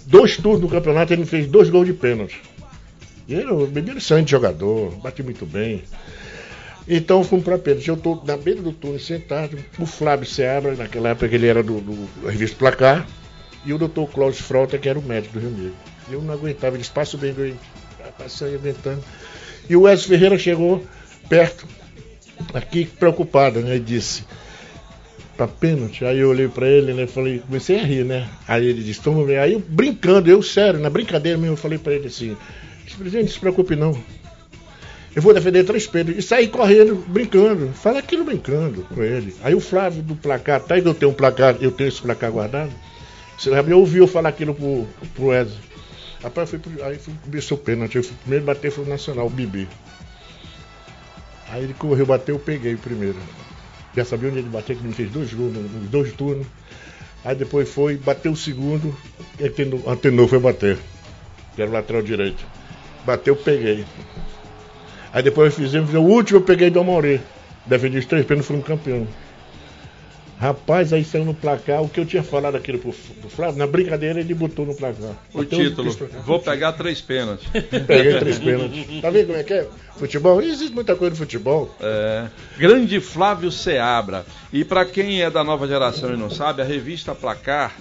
Dois 0.06 0.38
turnos 0.38 0.62
do 0.62 0.68
campeonato 0.68 1.14
ele 1.14 1.26
fez 1.26 1.48
dois 1.48 1.70
gols 1.70 1.88
de 1.88 1.94
pênalti. 1.94 2.40
E 3.28 3.34
ele, 3.34 3.52
o 3.52 3.66
Bibi 3.66 3.90
era 3.90 3.98
excelente 3.98 4.30
jogador, 4.30 4.92
bate 4.98 5.24
muito 5.24 5.46
bem. 5.46 5.84
Então 6.88 7.24
fomos 7.24 7.44
para 7.44 7.58
pênalti. 7.58 7.88
Eu 7.88 7.96
estou 7.96 8.24
na 8.26 8.38
beira 8.38 8.62
do 8.62 8.72
túnel 8.72 9.00
sentado, 9.00 9.58
o 9.80 9.86
Flávio 9.86 10.28
Seabra, 10.28 10.76
naquela 10.76 11.10
época 11.10 11.34
ele 11.34 11.48
era 11.48 11.64
do, 11.64 11.82
do 11.82 12.28
revista 12.28 12.58
Placar, 12.58 13.08
e 13.66 13.74
o 13.74 13.78
doutor 13.78 14.08
Cláudio 14.10 14.44
Frota, 14.44 14.78
que 14.78 14.88
era 14.88 15.00
o 15.00 15.02
médico 15.02 15.34
do 15.34 15.40
Rio 15.40 15.50
Negro. 15.50 15.76
Eu 16.10 16.22
não 16.22 16.34
aguentava, 16.34 16.76
eles 16.76 16.90
passam 16.90 17.20
bem, 17.20 17.34
bem, 17.34 17.56
passando 18.18 18.54
aguentando. 18.54 19.04
E 19.68 19.76
o 19.76 19.82
Wesley 19.82 20.10
Ferreira 20.10 20.38
chegou 20.38 20.86
perto, 21.28 21.66
aqui 22.54 22.86
preocupado, 22.86 23.60
né? 23.62 23.78
E 23.78 23.80
disse, 23.80 24.24
pra 25.36 25.48
pênalti. 25.48 26.06
Aí 26.06 26.20
eu 26.20 26.30
olhei 26.30 26.48
pra 26.48 26.68
ele, 26.68 26.94
né? 26.94 27.08
Falei, 27.08 27.40
comecei 27.40 27.80
a 27.80 27.84
rir, 27.84 28.06
né? 28.06 28.30
Aí 28.48 28.66
ele 28.66 28.84
disse, 28.84 29.02
vamos 29.04 29.26
ver. 29.26 29.40
Aí 29.40 29.54
eu 29.54 29.60
brincando, 29.60 30.30
eu 30.30 30.44
sério, 30.44 30.80
na 30.80 30.90
brincadeira 30.90 31.38
mesmo, 31.38 31.54
eu 31.54 31.58
falei 31.58 31.80
pra 31.80 31.94
ele 31.94 32.08
assim, 32.08 32.38
presidente, 32.98 33.26
não 33.26 33.32
se 33.34 33.40
preocupe 33.40 33.76
não. 33.76 33.98
Eu 35.16 35.22
vou 35.22 35.34
defender 35.34 35.64
três 35.64 35.88
pênaltis. 35.88 36.26
E 36.26 36.28
saí 36.28 36.48
correndo, 36.50 36.96
brincando. 37.08 37.70
Fala 37.74 38.00
aquilo 38.00 38.26
brincando 38.26 38.84
com 38.94 39.02
ele. 39.02 39.34
Aí 39.42 39.56
o 39.56 39.62
Flávio 39.62 40.04
do 40.04 40.16
placar, 40.16 40.62
tá 40.62 40.76
aí 40.76 40.84
eu 40.84 40.94
tenho 40.94 41.12
um 41.12 41.16
placar, 41.16 41.56
eu 41.62 41.72
tenho 41.72 41.88
esse 41.88 42.02
placar 42.02 42.32
guardado. 42.32 42.72
Você 43.38 43.50
lembra? 43.50 43.74
Eu 43.74 43.80
ouvi 43.80 44.00
eu 44.00 44.08
falar 44.08 44.30
aquilo 44.30 44.54
pro, 44.54 44.86
pro 45.16 45.28
Wesley. 45.28 45.58
Rapaz, 46.22 46.52
eu 46.52 46.60
fui 46.60 46.82
aí 46.84 46.98
fui, 46.98 47.14
começou 47.24 47.58
o 47.58 47.62
pênalti. 47.62 48.02
Primeiro 48.02 48.46
bater 48.46 48.72
foi 48.72 48.84
o 48.84 48.88
Nacional, 48.88 49.28
o 49.28 49.30
Bibi. 49.30 49.70
Aí 51.50 51.64
ele 51.64 51.74
correu, 51.74 52.06
bateu, 52.06 52.36
eu 52.36 52.40
peguei 52.40 52.74
o 52.74 52.78
primeiro. 52.78 53.18
Já 53.96 54.04
sabia 54.04 54.30
onde 54.30 54.40
ele 54.40 54.50
bateu, 54.50 54.76
que 54.76 54.82
ele 54.82 54.90
me 54.90 54.94
fez 54.94 55.10
dois 55.10 55.32
nos 55.32 55.90
dois 55.90 56.12
turnos. 56.14 56.48
Aí 57.24 57.36
depois 57.36 57.70
foi, 57.70 57.96
bateu 57.96 58.34
o 58.34 58.36
segundo, 58.36 58.96
antenou, 59.42 59.84
antenou 59.88 60.28
foi 60.28 60.40
bater. 60.40 60.78
Que 61.56 61.62
era 61.62 61.72
o 61.72 61.74
lateral 61.74 62.02
direito. 62.02 62.46
Bateu, 63.06 63.36
peguei. 63.36 63.86
Aí 65.16 65.24
depois 65.24 65.56
fizemos, 65.56 65.94
o 65.94 66.02
último 66.02 66.40
eu 66.40 66.44
peguei 66.44 66.70
do 66.70 66.78
Amorê. 66.78 67.22
Defendi 67.66 67.98
os 68.00 68.06
três 68.06 68.26
pênaltis, 68.26 68.50
fomos 68.50 68.66
campeão. 68.68 69.08
Rapaz, 70.38 70.92
aí 70.92 71.06
saiu 71.06 71.24
no 71.24 71.34
placar 71.34 71.82
o 71.82 71.88
que 71.88 72.02
eu 72.02 72.06
tinha 72.06 72.22
falado 72.22 72.56
aquilo 72.56 72.80
pro, 72.80 72.92
pro 72.92 73.30
Flávio, 73.30 73.58
na 73.58 73.66
brincadeira 73.66 74.20
ele 74.20 74.34
botou 74.34 74.66
no 74.66 74.76
placar. 74.76 75.16
O 75.34 75.38
Bateu 75.38 75.58
os 75.60 75.70
título. 75.70 75.96
placar. 75.96 76.22
Vou 76.22 76.40
pegar 76.40 76.74
três 76.74 77.00
pênaltis. 77.00 77.48
Peguei 77.88 78.20
três 78.20 78.40
pênaltis. 78.40 79.02
Tá 79.02 79.10
vendo 79.10 79.28
como 79.28 79.40
é 79.40 79.44
que 79.44 79.54
é? 79.54 79.68
Futebol? 79.96 80.42
Existe 80.42 80.76
muita 80.76 80.98
coisa 80.98 81.12
no 81.12 81.16
futebol. 81.16 81.74
É, 81.80 82.28
grande 82.58 83.00
Flávio 83.00 83.50
Seabra. 83.54 84.26
E 84.52 84.66
para 84.66 84.84
quem 84.84 85.22
é 85.22 85.32
da 85.32 85.46
nova 85.46 85.66
geração 85.66 86.14
e 86.14 86.18
não 86.18 86.30
sabe, 86.30 86.62
a 86.62 86.66
revista 86.66 87.16
Placar 87.16 87.74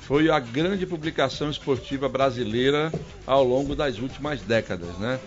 foi 0.00 0.30
a 0.30 0.40
grande 0.40 0.86
publicação 0.86 1.50
esportiva 1.50 2.08
brasileira 2.08 2.90
ao 3.26 3.44
longo 3.44 3.76
das 3.76 3.98
últimas 3.98 4.40
décadas, 4.40 4.96
né? 4.98 5.20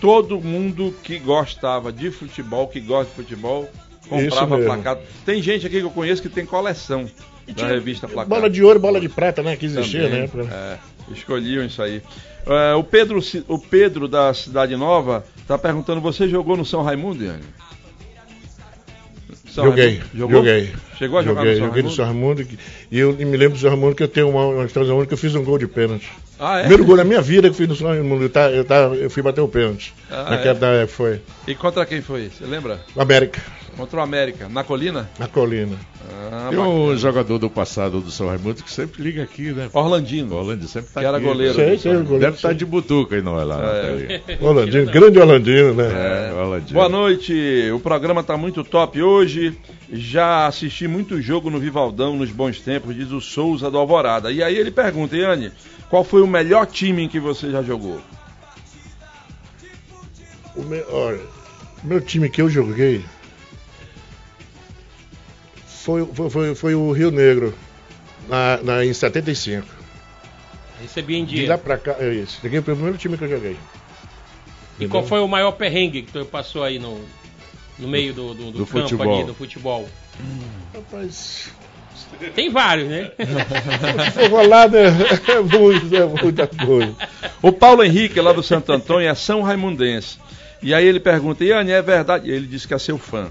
Todo 0.00 0.40
mundo 0.40 0.94
que 1.02 1.18
gostava 1.18 1.92
de 1.92 2.10
futebol, 2.10 2.68
que 2.68 2.80
gosta 2.80 3.10
de 3.10 3.16
futebol, 3.16 3.68
comprava. 4.08 4.58
Placar. 4.58 4.98
Tem 5.24 5.42
gente 5.42 5.66
aqui 5.66 5.78
que 5.78 5.84
eu 5.84 5.90
conheço 5.90 6.20
que 6.20 6.28
tem 6.28 6.44
coleção 6.44 7.08
da 7.56 7.66
revista 7.68 8.06
Placar. 8.06 8.28
Bola 8.28 8.50
de 8.50 8.62
ouro, 8.62 8.78
bola 8.78 9.00
de 9.00 9.08
prata, 9.08 9.42
né? 9.42 9.56
Que 9.56 9.66
existia, 9.66 10.08
Também, 10.08 10.46
né? 10.46 10.50
É, 10.50 11.12
escolhiam 11.12 11.64
isso 11.64 11.82
aí. 11.82 12.02
É, 12.46 12.74
o, 12.74 12.84
Pedro, 12.84 13.20
o 13.48 13.58
Pedro 13.58 14.06
da 14.06 14.32
Cidade 14.34 14.76
Nova 14.76 15.24
está 15.38 15.56
perguntando: 15.56 16.00
você 16.00 16.28
jogou 16.28 16.56
no 16.56 16.64
São 16.64 16.82
Raimundo, 16.82 17.24
Iane? 17.24 17.44
São 19.48 19.64
Joguei, 19.64 19.84
Raimundo? 19.86 20.18
Jogou? 20.18 20.36
joguei. 20.38 20.72
Chegou 20.98 21.18
a 21.18 21.22
jogar 21.22 21.40
joguei, 21.42 21.52
no 21.54 21.58
São 21.58 21.66
joguei 21.68 21.82
no? 21.82 21.90
São 21.90 22.04
Raimundo. 22.04 22.44
que- 22.44 22.58
E 22.90 22.98
eu 22.98 23.12
me 23.14 23.36
lembro 23.36 23.54
do 23.54 23.58
São 23.60 23.70
Raimundo 23.70 23.94
que 23.96 24.02
eu 24.02 24.08
tenho 24.08 24.28
uma, 24.30 24.46
uma 24.46 24.64
história 24.64 24.88
do 24.88 25.06
que 25.06 25.14
eu 25.14 25.18
fiz 25.18 25.34
um 25.34 25.42
gol 25.44 25.58
de 25.58 25.66
pênalti. 25.66 26.10
Ah, 26.38 26.58
é? 26.58 26.60
Primeiro 26.62 26.84
gol 26.84 26.96
na 26.96 27.04
minha 27.04 27.20
vida 27.22 27.48
que 27.48 27.54
eu 27.54 27.58
fiz 27.58 27.68
no 27.68 27.76
São 27.76 27.88
Raimundo. 27.88 28.24
Eu, 28.24 28.30
tá, 28.30 28.50
eu, 28.50 28.64
tá, 28.64 28.76
eu 28.94 29.08
fui 29.10 29.22
bater 29.22 29.40
o 29.40 29.48
pênalti. 29.48 29.92
Ah, 30.10 30.30
Naquela 30.30 30.68
época 30.74 30.88
foi. 30.88 31.20
E 31.46 31.54
contra 31.54 31.84
quem 31.86 32.00
foi? 32.02 32.28
Você 32.30 32.44
lembra? 32.44 32.80
O 32.94 33.00
América, 33.00 33.40
Contra 33.76 33.98
o 33.98 34.02
América, 34.04 34.48
na 34.48 34.62
colina? 34.62 35.10
na 35.18 35.26
colina. 35.26 35.74
Ah, 36.08 36.46
Tem 36.50 36.58
bacana. 36.58 36.68
um 36.68 36.96
jogador 36.96 37.38
do 37.38 37.50
passado 37.50 38.00
do 38.00 38.08
São 38.10 38.28
Raimundo 38.28 38.62
que 38.62 38.70
sempre 38.70 39.02
liga 39.02 39.22
aqui, 39.24 39.50
né? 39.52 39.68
Orlandino. 39.72 40.32
Orlando 40.36 40.68
sempre 40.68 40.90
tá 40.92 41.00
Que 41.00 41.06
era 41.06 41.16
aqui, 41.16 41.26
goleiro. 41.26 41.54
Sei, 41.54 41.76
sei, 41.78 41.92
goleiro. 41.94 42.18
Deve 42.20 42.36
estar 42.36 42.52
de 42.54 42.64
butuca 42.64 43.16
aí, 43.16 43.22
não 43.22 43.40
é 43.40 43.42
lá 43.42 43.60
É. 43.64 44.20
tele. 44.20 44.38
Holandino, 44.40 44.86
grande 44.92 45.18
Holandino, 45.18 45.74
né? 45.74 46.28
É, 46.30 46.32
Orlandinho. 46.34 46.72
Boa 46.74 46.88
noite, 46.88 47.68
o 47.74 47.80
programa 47.80 48.22
tá 48.22 48.36
muito 48.36 48.62
top 48.62 49.02
hoje. 49.02 49.58
Já 49.92 50.46
assisti 50.46 50.88
muito 50.88 51.20
jogo 51.20 51.50
no 51.50 51.58
Vivaldão 51.58 52.16
nos 52.16 52.30
bons 52.30 52.60
tempos, 52.60 52.94
diz 52.94 53.10
o 53.10 53.20
Souza 53.20 53.70
do 53.70 53.78
Alvorada. 53.78 54.32
E 54.32 54.42
aí 54.42 54.56
ele 54.56 54.70
pergunta, 54.70 55.16
Yane, 55.16 55.52
qual 55.90 56.02
foi 56.02 56.22
o 56.22 56.26
melhor 56.26 56.66
time 56.66 57.02
em 57.02 57.08
que 57.08 57.20
você 57.20 57.50
já 57.50 57.62
jogou? 57.62 58.00
O 60.56 60.62
meu, 60.62 60.86
olha, 60.90 61.20
o 61.82 61.86
meu 61.86 62.00
time 62.00 62.30
que 62.30 62.40
eu 62.40 62.48
joguei 62.48 63.04
foi, 65.66 66.06
foi, 66.06 66.30
foi, 66.30 66.54
foi 66.54 66.74
o 66.74 66.90
Rio 66.92 67.10
Negro, 67.10 67.54
na, 68.28 68.56
na, 68.62 68.84
em 68.84 68.92
75. 68.92 69.66
Recebi 70.80 71.16
em 71.16 71.24
De 71.24 71.36
dia. 71.36 71.48
lá 71.50 71.58
pra 71.58 71.76
cá, 71.76 71.96
é 71.98 72.12
isso. 72.14 72.40
Foi 72.40 72.58
o 72.58 72.62
primeiro 72.62 72.96
time 72.96 73.18
que 73.18 73.24
eu 73.24 73.28
joguei. 73.28 73.56
E 74.80 74.88
qual 74.88 75.04
foi 75.06 75.20
o 75.20 75.28
maior 75.28 75.52
perrengue 75.52 76.02
que 76.02 76.12
tu 76.12 76.24
passou 76.24 76.64
aí 76.64 76.78
no, 76.78 77.00
no 77.78 77.88
meio 77.88 78.12
do, 78.12 78.34
do, 78.34 78.44
do 78.44 78.58
Do 78.58 78.66
campo 78.66 78.80
futebol. 78.82 79.14
ali, 79.16 79.24
do 79.26 79.34
futebol? 79.34 79.88
Rapaz, 80.74 81.52
Tem 82.34 82.50
vários, 82.50 82.88
né? 82.88 83.10
se 84.12 84.28
for 84.28 84.46
né, 84.46 84.88
é, 85.28 85.40
muito, 85.40 85.96
é 85.96 86.22
muita 86.22 86.46
coisa. 86.46 86.94
O 87.42 87.52
Paulo 87.52 87.82
Henrique, 87.82 88.20
lá 88.20 88.32
do 88.32 88.42
Santo 88.42 88.72
Antônio, 88.72 89.08
é 89.08 89.14
São 89.14 89.42
Raimundense. 89.42 90.18
E 90.62 90.72
aí 90.72 90.86
ele 90.86 91.00
pergunta, 91.00 91.44
Yane, 91.44 91.72
é 91.72 91.82
verdade? 91.82 92.30
Ele 92.30 92.46
disse 92.46 92.66
que 92.66 92.74
é 92.74 92.78
seu 92.78 92.96
fã. 92.96 93.30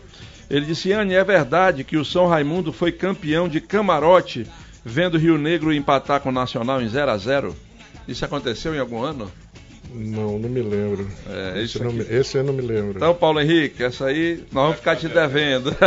Ele 0.50 0.66
disse, 0.66 0.90
Yane, 0.90 1.16
é 1.16 1.24
verdade 1.24 1.84
que 1.84 1.98
o 1.98 2.06
São 2.06 2.28
Raimundo 2.28 2.72
foi 2.72 2.92
campeão 2.92 3.48
de 3.48 3.60
camarote 3.60 4.46
vendo 4.86 5.18
Rio 5.18 5.38
Negro 5.38 5.74
empatar 5.74 6.20
com 6.20 6.30
o 6.30 6.34
Nacional 6.34 6.82
em 6.82 6.88
0 6.88 7.12
a 7.12 7.18
0 7.18 7.56
Isso 8.08 8.26
aconteceu 8.26 8.76
em 8.76 8.80
algum 8.80 9.02
ano? 9.02 9.32
Não, 9.94 10.40
não 10.40 10.50
me 10.50 10.62
lembro. 10.62 11.08
É, 11.30 11.62
esse, 11.62 11.82
não 11.82 11.96
esse 11.98 12.38
eu 12.38 12.44
não 12.44 12.54
me 12.54 12.62
lembro. 12.62 12.98
Então, 12.98 13.14
Paulo 13.14 13.40
Henrique, 13.40 13.84
essa 13.84 14.08
aí 14.08 14.44
nós 14.52 14.64
vamos 14.64 14.78
ficar 14.78 14.96
te 14.96 15.08
devendo. 15.08 15.76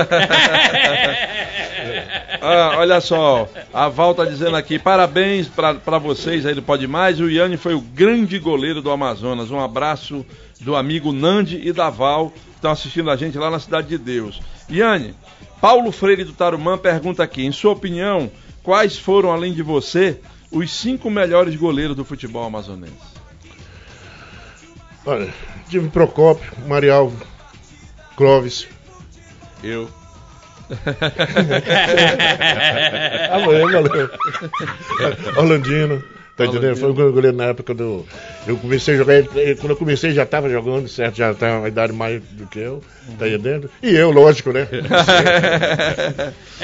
Ah, 2.41 2.77
olha 2.79 3.01
só, 3.01 3.49
a 3.73 3.89
Val 3.89 4.15
tá 4.15 4.25
dizendo 4.25 4.57
aqui, 4.57 4.79
parabéns 4.79 5.49
para 5.49 5.99
vocês 5.99 6.47
aí 6.47 6.55
do 6.55 6.63
Pode 6.63 6.87
Mais. 6.87 7.19
O 7.19 7.29
Iane 7.29 7.57
foi 7.57 7.75
o 7.75 7.81
grande 7.81 8.39
goleiro 8.39 8.81
do 8.81 8.91
Amazonas. 8.91 9.51
Um 9.51 9.59
abraço 9.59 10.25
do 10.61 10.77
amigo 10.77 11.13
Nandi 11.13 11.61
e 11.63 11.73
da 11.73 11.91
Val, 11.91 12.31
que 12.31 12.39
estão 12.55 12.71
assistindo 12.71 13.11
a 13.11 13.17
gente 13.17 13.37
lá 13.37 13.51
na 13.51 13.59
Cidade 13.59 13.89
de 13.89 13.99
Deus. 13.99 14.41
Iane, 14.71 15.15
Paulo 15.61 15.91
Freire 15.91 16.25
do 16.25 16.33
Tarumã 16.33 16.79
pergunta 16.79 17.23
aqui, 17.23 17.45
em 17.45 17.53
sua 17.53 17.73
opinião, 17.73 18.31
quais 18.63 18.97
foram, 18.97 19.33
além 19.33 19.53
de 19.53 19.63
você, 19.63 20.21
os 20.51 20.71
cinco 20.71 21.11
melhores 21.11 21.57
goleiros 21.57 21.97
do 21.97 22.05
futebol 22.05 22.45
amazonense? 22.45 23.16
Olha, 25.07 25.33
tive 25.69 25.89
Procópio, 25.89 26.53
Marialvo, 26.67 27.25
Clóvis. 28.17 28.67
Eu. 29.63 29.89
Valeu, 33.31 33.71
valeu. 33.71 34.11
Orlandino. 35.39 36.16
Tá 36.37 36.45
entendendo? 36.45 36.77
Foi 36.77 36.91
um 36.91 36.95
goleiro 37.13 37.35
na 37.37 37.45
época 37.45 37.73
do. 37.73 38.05
Eu 38.47 38.57
comecei 38.59 38.95
a 38.95 38.99
jogar, 38.99 39.15
ele- 39.15 39.55
quando 39.57 39.71
eu 39.71 39.77
comecei 39.77 40.11
já 40.13 40.25
estava 40.25 40.51
jogando, 40.51 40.87
certo? 40.87 41.17
Já 41.17 41.31
estava 41.33 41.61
uma 41.61 41.69
idade 41.69 41.95
mais 41.95 42.21
do 42.33 42.47
que 42.47 42.59
eu, 42.59 42.83
tá 43.19 43.27
entendendo? 43.27 43.71
E 43.83 43.95
eu, 43.97 44.11
lógico, 44.11 44.53
né? 44.53 44.69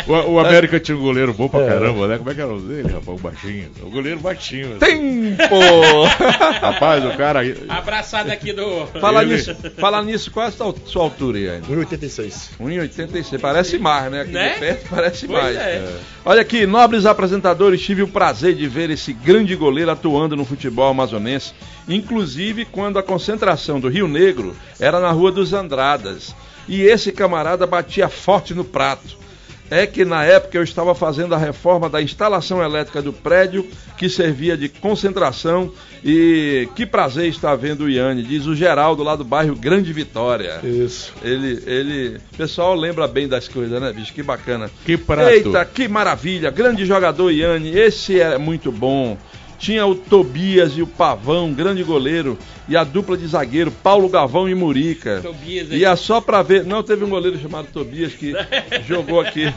O, 0.07 0.13
o 0.13 0.39
América 0.41 0.81
tinha 0.81 0.97
um 0.97 1.01
goleiro 1.03 1.35
bom 1.35 1.49
pra 1.49 1.61
É. 1.61 1.67
caramba, 1.69 2.09
né? 2.09 2.17
Como 2.19 2.31
é 2.31 2.35
que 2.35 2.41
era 2.41 2.53
o 2.53 2.59
dele, 2.61 2.89
rapaz? 2.89 3.09
O 3.09 3.23
baixinho. 3.23 3.71
O 3.83 3.91
goleiro 3.91 4.21
baixinho. 4.21 4.79
Tempo! 4.79 5.55
Rapaz, 6.63 7.05
o 7.05 7.11
cara. 7.17 7.41
Abraçado 7.69 8.31
aqui 8.31 8.53
do. 8.55 8.87
Fala 9.01 9.23
Ele- 9.23 9.35
nisso, 9.35 9.55
fala 9.79 10.03
nisso, 10.03 10.31
qual 10.31 10.47
é 10.47 10.49
a 10.49 10.53
sua 10.53 11.03
altura, 11.03 11.39
Iane? 11.39 11.67
1,86. 11.69 12.51
1,86. 12.59 13.39
Parece 13.41 13.79
mais, 13.79 14.11
né? 14.11 14.23
Aqui 14.23 14.33
Né? 14.33 14.55
de 14.55 14.61
perto 14.61 14.87
parece 14.89 15.27
Pois 15.27 15.43
mais. 15.43 15.57
é. 15.57 15.87
Olha 16.25 16.41
aqui, 16.41 16.67
nobres 16.67 17.05
apresentadores, 17.05 17.83
tive 17.83 18.03
o 18.03 18.09
prazer 18.09 18.55
de 18.55 18.67
ver 18.67 18.89
esse 18.91 19.13
grande 19.13 19.55
goleiro 19.63 19.91
atuando 19.91 20.37
no 20.37 20.45
futebol 20.45 20.91
amazonense, 20.91 21.53
inclusive 21.89 22.65
quando 22.65 22.99
a 22.99 23.03
concentração 23.03 23.79
do 23.79 23.89
Rio 23.89 24.09
Negro 24.09 24.57
era 24.81 24.99
na 24.99 25.11
Rua 25.11 25.31
dos 25.31 25.53
Andradas. 25.53 26.35
E 26.69 26.83
esse 26.83 27.13
camarada 27.13 27.67
batia 27.67 28.09
forte 28.09 28.55
no 28.55 28.65
prato. 28.65 29.23
É 29.71 29.87
que 29.87 30.05
na 30.05 30.23
época 30.23 30.59
eu 30.59 30.63
estava 30.63 30.95
fazendo 30.95 31.35
a 31.35 31.39
reforma 31.39 31.89
da 31.89 32.03
instalação 32.03 32.63
elétrica 32.63 33.01
do 33.01 33.11
prédio 33.11 33.67
que 33.97 34.07
servia 34.07 34.55
de 34.55 34.69
concentração 34.69 35.73
e 36.05 36.69
que 36.77 36.85
prazer 36.85 37.29
estar 37.29 37.57
vendo 37.57 37.85
o 37.85 37.89
Iane, 37.89 38.23
diz 38.23 38.45
o 38.45 38.55
Geraldo 38.55 39.03
lá 39.03 39.17
do 39.17 39.25
bairro 39.25 39.57
Grande 39.57 39.91
Vitória. 39.91 40.61
Isso. 40.63 41.15
Ele, 41.23 41.63
ele, 41.67 42.17
o 42.35 42.37
pessoal 42.37 42.75
lembra 42.75 43.09
bem 43.09 43.27
das 43.27 43.49
coisas, 43.49 43.81
né, 43.81 43.93
bicho? 43.95 44.13
Que 44.13 44.23
bacana. 44.23 44.71
Que 44.85 44.99
prato. 44.99 45.31
Eita, 45.31 45.65
que 45.65 45.89
maravilha. 45.89 46.51
Grande 46.51 46.85
jogador, 46.85 47.31
Iane. 47.31 47.71
Esse 47.71 48.21
é 48.21 48.37
muito 48.37 48.71
bom. 48.71 49.17
Tinha 49.63 49.87
o 49.87 49.95
Tobias 49.95 50.73
e 50.77 50.83
o 50.83 50.89
Pavão, 50.89 51.53
grande 51.53 51.85
goleiro. 51.85 52.37
E 52.69 52.77
a 52.77 52.83
dupla 52.83 53.17
de 53.17 53.25
zagueiro, 53.29 53.71
Paulo 53.71 54.09
Gavão 54.09 54.49
e 54.49 54.55
Murica. 54.57 55.21
Tobias 55.23 55.71
aí. 55.71 55.79
E 55.79 55.85
é 55.85 55.95
só 55.95 56.21
pra 56.21 56.43
ver. 56.43 56.65
Não, 56.65 56.83
teve 56.83 57.05
um 57.05 57.09
goleiro 57.09 57.39
chamado 57.41 57.69
Tobias 57.73 58.13
que 58.13 58.33
jogou 58.89 59.21
aqui. 59.21 59.45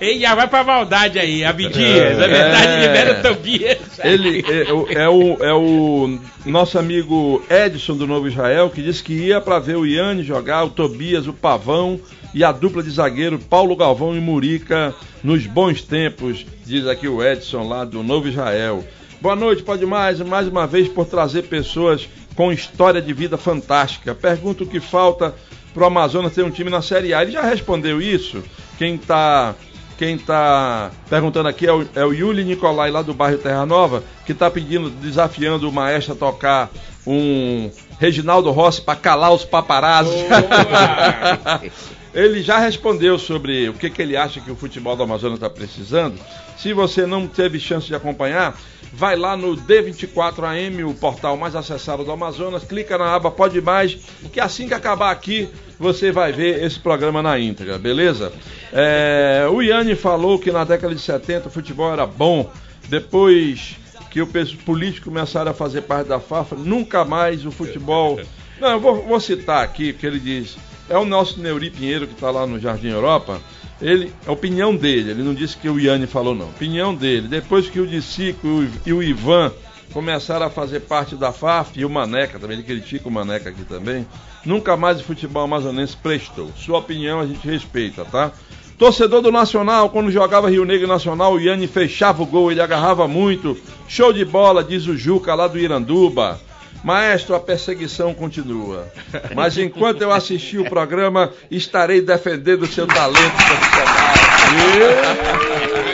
Ele 0.00 0.20
já 0.20 0.34
vai 0.34 0.46
pra 0.46 0.62
maldade 0.62 1.18
aí, 1.18 1.42
Abdias. 1.44 2.18
Na 2.18 2.26
verdade, 2.26 2.66
É. 2.66 2.80
libera 2.86 3.18
o 3.18 3.22
Tobias. 3.22 3.78
Ele 4.04 4.44
é, 4.46 4.72
o- 4.72 4.86
é 4.90 5.08
o, 5.08 5.44
é 5.44 5.52
o 5.54 6.18
nosso 6.44 6.78
amigo 6.78 7.42
Edson 7.50 7.96
do 7.96 8.06
Novo 8.06 8.28
Israel 8.28 8.70
que 8.70 8.82
disse 8.82 9.02
que 9.02 9.14
ia 9.14 9.40
pra 9.40 9.58
ver 9.58 9.76
o 9.76 9.86
Iane 9.86 10.22
jogar, 10.22 10.64
o 10.64 10.70
Tobias, 10.70 11.26
o 11.26 11.32
Pavão 11.32 11.98
e 12.34 12.44
a 12.44 12.52
dupla 12.52 12.82
de 12.82 12.90
zagueiro 12.90 13.38
Paulo 13.38 13.74
Galvão 13.74 14.14
e 14.16 14.20
Murica 14.20 14.94
nos 15.26 15.44
bons 15.44 15.82
tempos, 15.82 16.46
diz 16.64 16.86
aqui 16.86 17.08
o 17.08 17.20
Edson 17.20 17.66
lá 17.66 17.84
do 17.84 18.00
Novo 18.00 18.28
Israel. 18.28 18.84
Boa 19.20 19.34
noite, 19.34 19.60
pode 19.60 19.84
mais, 19.84 20.20
mais 20.20 20.46
uma 20.46 20.68
vez 20.68 20.86
por 20.86 21.04
trazer 21.04 21.42
pessoas 21.48 22.08
com 22.36 22.52
história 22.52 23.02
de 23.02 23.12
vida 23.12 23.36
fantástica. 23.36 24.14
Pergunto 24.14 24.62
o 24.62 24.66
que 24.68 24.78
falta 24.78 25.34
pro 25.74 25.84
Amazonas 25.84 26.32
ter 26.32 26.44
um 26.44 26.50
time 26.50 26.70
na 26.70 26.80
Série 26.80 27.12
A. 27.12 27.22
Ele 27.22 27.32
já 27.32 27.42
respondeu 27.42 28.00
isso. 28.00 28.40
Quem 28.78 28.96
tá 28.96 29.56
quem 29.98 30.16
tá 30.16 30.92
perguntando 31.10 31.48
aqui 31.48 31.66
é 31.66 31.72
o, 31.72 31.84
é 31.96 32.04
o 32.04 32.12
Yuli 32.12 32.44
Nicolai, 32.44 32.92
lá 32.92 33.02
do 33.02 33.12
bairro 33.12 33.38
Terra 33.38 33.66
Nova, 33.66 34.04
que 34.24 34.32
tá 34.32 34.48
pedindo, 34.48 34.90
desafiando 34.90 35.68
o 35.68 35.72
maestro 35.72 36.12
a 36.12 36.16
tocar 36.16 36.70
um 37.04 37.68
Reginaldo 37.98 38.52
Rossi 38.52 38.80
para 38.80 38.94
calar 38.94 39.32
os 39.32 39.44
paparazzi. 39.44 40.14
Ele 42.16 42.40
já 42.40 42.58
respondeu 42.58 43.18
sobre 43.18 43.68
o 43.68 43.74
que, 43.74 43.90
que 43.90 44.00
ele 44.00 44.16
acha 44.16 44.40
que 44.40 44.50
o 44.50 44.56
futebol 44.56 44.96
do 44.96 45.02
Amazonas 45.02 45.36
está 45.36 45.50
precisando. 45.50 46.18
Se 46.56 46.72
você 46.72 47.04
não 47.04 47.26
teve 47.26 47.60
chance 47.60 47.86
de 47.86 47.94
acompanhar, 47.94 48.58
vai 48.90 49.16
lá 49.16 49.36
no 49.36 49.54
D24AM, 49.54 50.88
o 50.88 50.94
portal 50.94 51.36
mais 51.36 51.54
acessado 51.54 52.02
do 52.04 52.10
Amazonas, 52.10 52.64
clica 52.64 52.96
na 52.96 53.14
aba 53.14 53.30
Pode 53.30 53.60
Mais, 53.60 53.98
que 54.32 54.40
assim 54.40 54.66
que 54.66 54.72
acabar 54.72 55.10
aqui, 55.10 55.50
você 55.78 56.10
vai 56.10 56.32
ver 56.32 56.64
esse 56.64 56.78
programa 56.78 57.22
na 57.22 57.38
íntegra, 57.38 57.76
beleza? 57.76 58.32
É, 58.72 59.46
o 59.52 59.60
Iane 59.60 59.94
falou 59.94 60.38
que 60.38 60.50
na 60.50 60.64
década 60.64 60.94
de 60.94 61.00
70 61.02 61.48
o 61.48 61.50
futebol 61.50 61.92
era 61.92 62.06
bom, 62.06 62.50
depois 62.88 63.76
que 64.10 64.22
o 64.22 64.26
peso 64.26 64.56
político 64.58 65.10
começaram 65.10 65.50
a 65.50 65.54
fazer 65.54 65.82
parte 65.82 66.08
da 66.08 66.18
FAFA, 66.18 66.56
nunca 66.56 67.04
mais 67.04 67.44
o 67.44 67.50
futebol. 67.50 68.18
Não, 68.58 68.70
eu 68.70 68.80
vou, 68.80 69.02
vou 69.02 69.20
citar 69.20 69.62
aqui, 69.62 69.92
porque 69.92 70.06
ele 70.06 70.18
diz. 70.18 70.56
É 70.88 70.96
o 70.96 71.04
nosso 71.04 71.40
Neuri 71.40 71.70
Pinheiro 71.70 72.06
que 72.06 72.14
está 72.14 72.30
lá 72.30 72.46
no 72.46 72.58
Jardim 72.60 72.88
Europa. 72.88 73.40
Ele, 73.80 74.12
a 74.26 74.32
opinião 74.32 74.74
dele, 74.74 75.10
ele 75.10 75.22
não 75.22 75.34
disse 75.34 75.56
que 75.56 75.68
o 75.68 75.78
Iane 75.78 76.06
falou, 76.06 76.34
não. 76.34 76.46
Opinião 76.46 76.94
dele. 76.94 77.28
Depois 77.28 77.68
que 77.68 77.80
o 77.80 77.86
Dicico 77.86 78.64
e 78.86 78.92
o- 78.92 79.02
Ivan 79.02 79.52
começaram 79.92 80.46
a 80.46 80.50
fazer 80.50 80.80
parte 80.80 81.14
da 81.14 81.32
FAF, 81.32 81.78
e 81.78 81.84
o 81.84 81.90
Maneca 81.90 82.38
também, 82.38 82.56
ele 82.58 82.66
critica 82.66 83.08
o 83.08 83.10
Maneca 83.10 83.50
aqui 83.50 83.64
também, 83.64 84.06
nunca 84.44 84.76
mais 84.76 85.00
o 85.00 85.04
futebol 85.04 85.42
amazonense 85.44 85.96
prestou. 85.96 86.50
Sua 86.56 86.78
opinião 86.78 87.20
a 87.20 87.26
gente 87.26 87.46
respeita, 87.46 88.04
tá? 88.04 88.32
Torcedor 88.78 89.22
do 89.22 89.32
Nacional, 89.32 89.88
quando 89.88 90.10
jogava 90.10 90.50
Rio 90.50 90.64
Negro 90.66 90.86
Nacional, 90.86 91.34
o 91.34 91.40
Iane 91.40 91.66
fechava 91.66 92.22
o 92.22 92.26
gol, 92.26 92.50
ele 92.52 92.60
agarrava 92.60 93.08
muito. 93.08 93.56
Show 93.88 94.12
de 94.12 94.24
bola, 94.24 94.62
diz 94.62 94.86
o 94.86 94.96
Juca 94.96 95.34
lá 95.34 95.46
do 95.48 95.58
Iranduba. 95.58 96.38
Maestro, 96.86 97.34
a 97.34 97.40
perseguição 97.40 98.14
continua. 98.14 98.86
Mas 99.34 99.58
enquanto 99.58 100.02
eu 100.02 100.12
assistir 100.12 100.58
o 100.58 100.70
programa, 100.70 101.32
estarei 101.50 102.00
defendendo 102.00 102.62
o 102.62 102.66
seu 102.68 102.86
talento 102.86 103.34
profissional. 103.34 104.14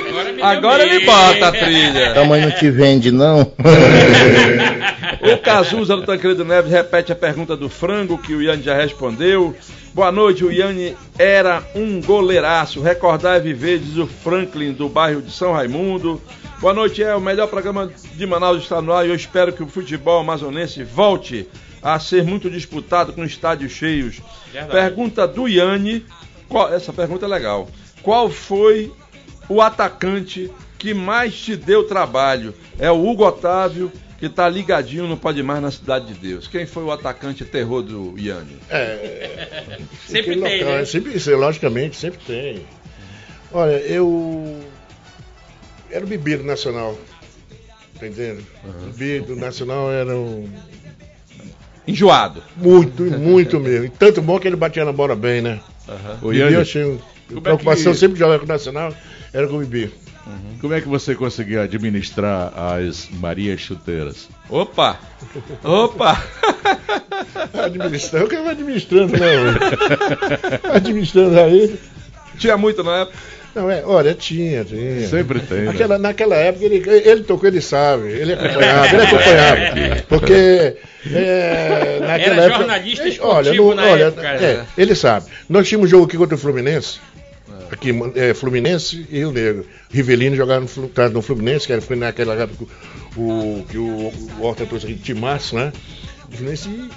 Agora, 0.07 0.33
me 0.35 0.43
Agora 0.43 0.83
ele 0.83 1.07
bota 1.07 1.49
a 1.49 1.53
trilha. 1.53 2.13
Tamanho 2.13 2.51
não 2.51 2.55
te 2.55 2.71
vende, 2.71 3.11
não. 3.11 3.51
O 5.23 5.39
Cazuza 5.39 5.97
do 5.97 6.03
Tancredo 6.03 6.45
Neves 6.45 6.73
repete 6.73 7.13
a 7.13 7.15
pergunta 7.15 7.57
do 7.57 7.69
frango 7.69 8.19
que 8.19 8.35
o 8.35 8.43
Iane 8.43 8.63
já 8.63 8.75
respondeu. 8.75 9.55
Boa 9.95 10.11
noite, 10.11 10.45
o 10.45 10.51
Iane 10.51 10.97
era 11.17 11.63
um 11.77 12.01
goleiraço. 12.01 12.83
Recordar 12.83 13.37
é 13.37 13.41
viver, 13.41 13.79
diz 13.79 13.97
o 13.97 14.07
Franklin 14.07 14.73
do 14.73 14.89
bairro 14.89 15.23
de 15.23 15.31
São 15.31 15.53
Raimundo. 15.53 16.21
Boa 16.63 16.73
noite, 16.73 17.03
é 17.03 17.15
o 17.15 17.21
melhor 17.21 17.49
programa 17.49 17.91
de 18.15 18.25
Manaus 18.27 18.63
está 18.63 18.81
no 18.81 18.93
ar 18.93 19.05
e 19.05 19.09
eu 19.11 19.15
espero 19.17 19.53
que 19.53 19.63
o 19.65 19.67
futebol 19.69 20.21
amazonense 20.21 20.85
volte 20.85 21.49
a 21.83 21.99
ser 21.99 22.23
muito 22.23 22.49
disputado 22.49 23.13
com 23.13 23.25
estádios 23.25 23.73
cheios. 23.73 24.21
Verdade. 24.53 24.71
Pergunta 24.73 25.27
do 25.27 25.49
Iane, 25.49 26.07
qual- 26.49 26.73
essa 26.73 26.93
pergunta 26.93 27.27
é 27.27 27.29
legal. 27.29 27.69
Qual 28.01 28.31
foi 28.31 28.93
o 29.49 29.61
atacante 29.61 30.51
que 30.79 30.95
mais 30.95 31.35
te 31.37 31.57
deu 31.57 31.83
trabalho? 31.85 32.55
É 32.79 32.89
o 32.93 33.05
Hugo 33.09 33.27
Otávio, 33.27 33.91
que 34.21 34.29
tá 34.29 34.49
ligadinho 34.49 35.09
no 35.09 35.17
Pode 35.17 35.43
Mais 35.43 35.61
na 35.61 35.73
Cidade 35.73 36.07
de 36.07 36.15
Deus. 36.15 36.47
Quem 36.47 36.65
foi 36.65 36.85
o 36.85 36.93
atacante 36.93 37.45
terror 37.45 37.83
do 37.83 38.15
Iane? 38.17 38.57
É, 38.71 39.79
Sempre 40.07 40.41
tem, 40.41 40.61
local, 40.61 40.75
né? 40.77 40.83
é 40.83 40.85
Sempre, 40.85 41.35
logicamente, 41.35 41.97
sempre 41.97 42.21
tem. 42.25 42.65
Olha, 43.53 43.73
eu. 43.81 44.61
Era 45.93 46.05
o 46.05 46.09
Bibi 46.09 46.37
do 46.39 46.45
Nacional. 46.45 46.99
Tá 48.01 48.07
entendendo? 48.09 48.45
O 48.65 48.93
Bibi 48.93 49.21
do 49.27 49.37
Nacional 49.37 49.93
era 49.93 50.17
um. 50.17 50.49
Enjoado. 51.87 52.43
Muito, 52.57 53.03
muito 53.05 53.59
mesmo. 53.61 53.87
E 53.87 53.89
tanto 53.91 54.23
bom 54.23 54.39
que 54.39 54.47
ele 54.49 54.57
batia 54.57 54.85
na 54.85 54.93
bola 54.93 55.15
bem, 55.17 55.41
né? 55.43 55.61
Ô, 56.23 56.29
Bibi 56.29 56.39
Iane, 56.39 56.55
eu 56.55 56.61
achei. 56.61 56.85
um- 56.85 56.99
Como 57.29 57.39
é 57.39 57.43
preocupação 57.43 57.93
que- 57.93 57.99
sempre 57.99 58.15
de 58.15 58.19
jogar 58.21 58.39
com 58.39 58.45
o 58.45 58.49
Nacional 58.49 58.95
era 59.33 59.47
com 59.49 59.55
o 59.57 59.59
Bibi. 59.61 59.93
como 60.61 60.73
é 60.75 60.81
que 60.81 60.87
você 60.89 61.15
conseguiu 61.15 61.61
administrar 61.61 62.53
as 62.57 63.09
Marias 63.11 63.61
Chuteiras? 63.61 64.29
Opa! 64.49 64.99
Opa! 65.65 66.23
Administrando, 67.65 68.33
eu 68.35 68.49
administrando, 68.49 69.13
né? 69.19 69.27
administrando 70.75 71.39
aí. 71.41 71.79
Tinha 72.39 72.57
muito 72.57 72.83
na 72.83 72.99
época. 73.01 73.19
Não, 73.55 73.71
é, 73.71 73.85
olha, 73.85 74.15
tinha, 74.15 74.65
tinha. 74.65 75.07
Sempre 75.09 75.41
tem. 75.41 75.59
né? 75.59 75.65
Naquela, 75.67 75.99
naquela 75.99 76.37
época 76.37 76.65
ele, 76.65 76.83
ele 76.89 77.23
tocou, 77.23 77.49
ele 77.49 77.61
sabe, 77.61 78.09
ele 78.09 78.33
acompanhava, 78.33 78.87
ele 78.87 79.03
acompanhava. 79.03 80.03
Porque 80.09 80.77
é, 81.07 81.99
naquela 82.01 82.35
Era 82.35 82.43
época. 82.45 82.59
jornalista 82.59 83.05
é, 83.05 83.09
esportivo 83.09 83.67
olha, 83.67 83.75
na 83.75 83.91
olha, 83.91 84.05
época, 84.05 84.27
é, 84.27 84.57
né? 84.57 84.67
ele 84.77 84.95
sabe. 84.95 85.27
Nós 85.49 85.69
tínhamos 85.69 85.89
um 85.89 85.91
jogo 85.91 86.07
aqui 86.07 86.17
contra 86.17 86.35
o 86.35 86.39
Fluminense. 86.39 86.99
Aqui, 87.71 87.91
é, 88.15 88.35
Fluminense 88.35 89.07
e 89.11 89.19
Rio 89.19 89.33
Negro. 89.33 89.67
Rivelino 89.91 90.37
jogava 90.37 90.61
no, 90.61 90.89
tá, 90.89 91.09
no 91.09 91.21
Fluminense, 91.21 91.67
que 91.67 91.73
era, 91.73 91.83
foi 91.83 91.97
naquela 91.97 92.35
época 92.35 92.67
o, 93.17 93.65
que 93.69 93.79
o, 93.79 94.13
o 94.39 94.43
Horta 94.43 94.65
trouxe 94.65 94.87
aqui, 94.87 94.95
Timaço, 94.97 95.57
né? 95.57 95.73
O 96.29 96.37
Fluminense, 96.37 96.69
e 96.69 96.89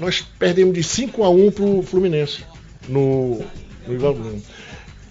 nós 0.00 0.24
perdemos 0.38 0.74
de 0.74 0.82
5 0.82 1.22
a 1.22 1.30
1 1.30 1.50
pro 1.52 1.82
Fluminense 1.82 2.44
no, 2.88 3.44
no 3.86 3.94
Ivaldino. 3.94 4.42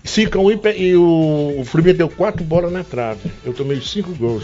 5 0.03 0.37
a 0.37 0.41
1 0.41 0.51
e, 0.75 0.95
o, 0.95 1.63
Fluminense 1.65 1.97
deu 1.99 2.09
4 2.09 2.43
bolas 2.43 2.71
na 2.71 2.83
trave. 2.83 3.31
Eu 3.45 3.53
tomei 3.53 3.79
5 3.81 4.13
gols. 4.15 4.43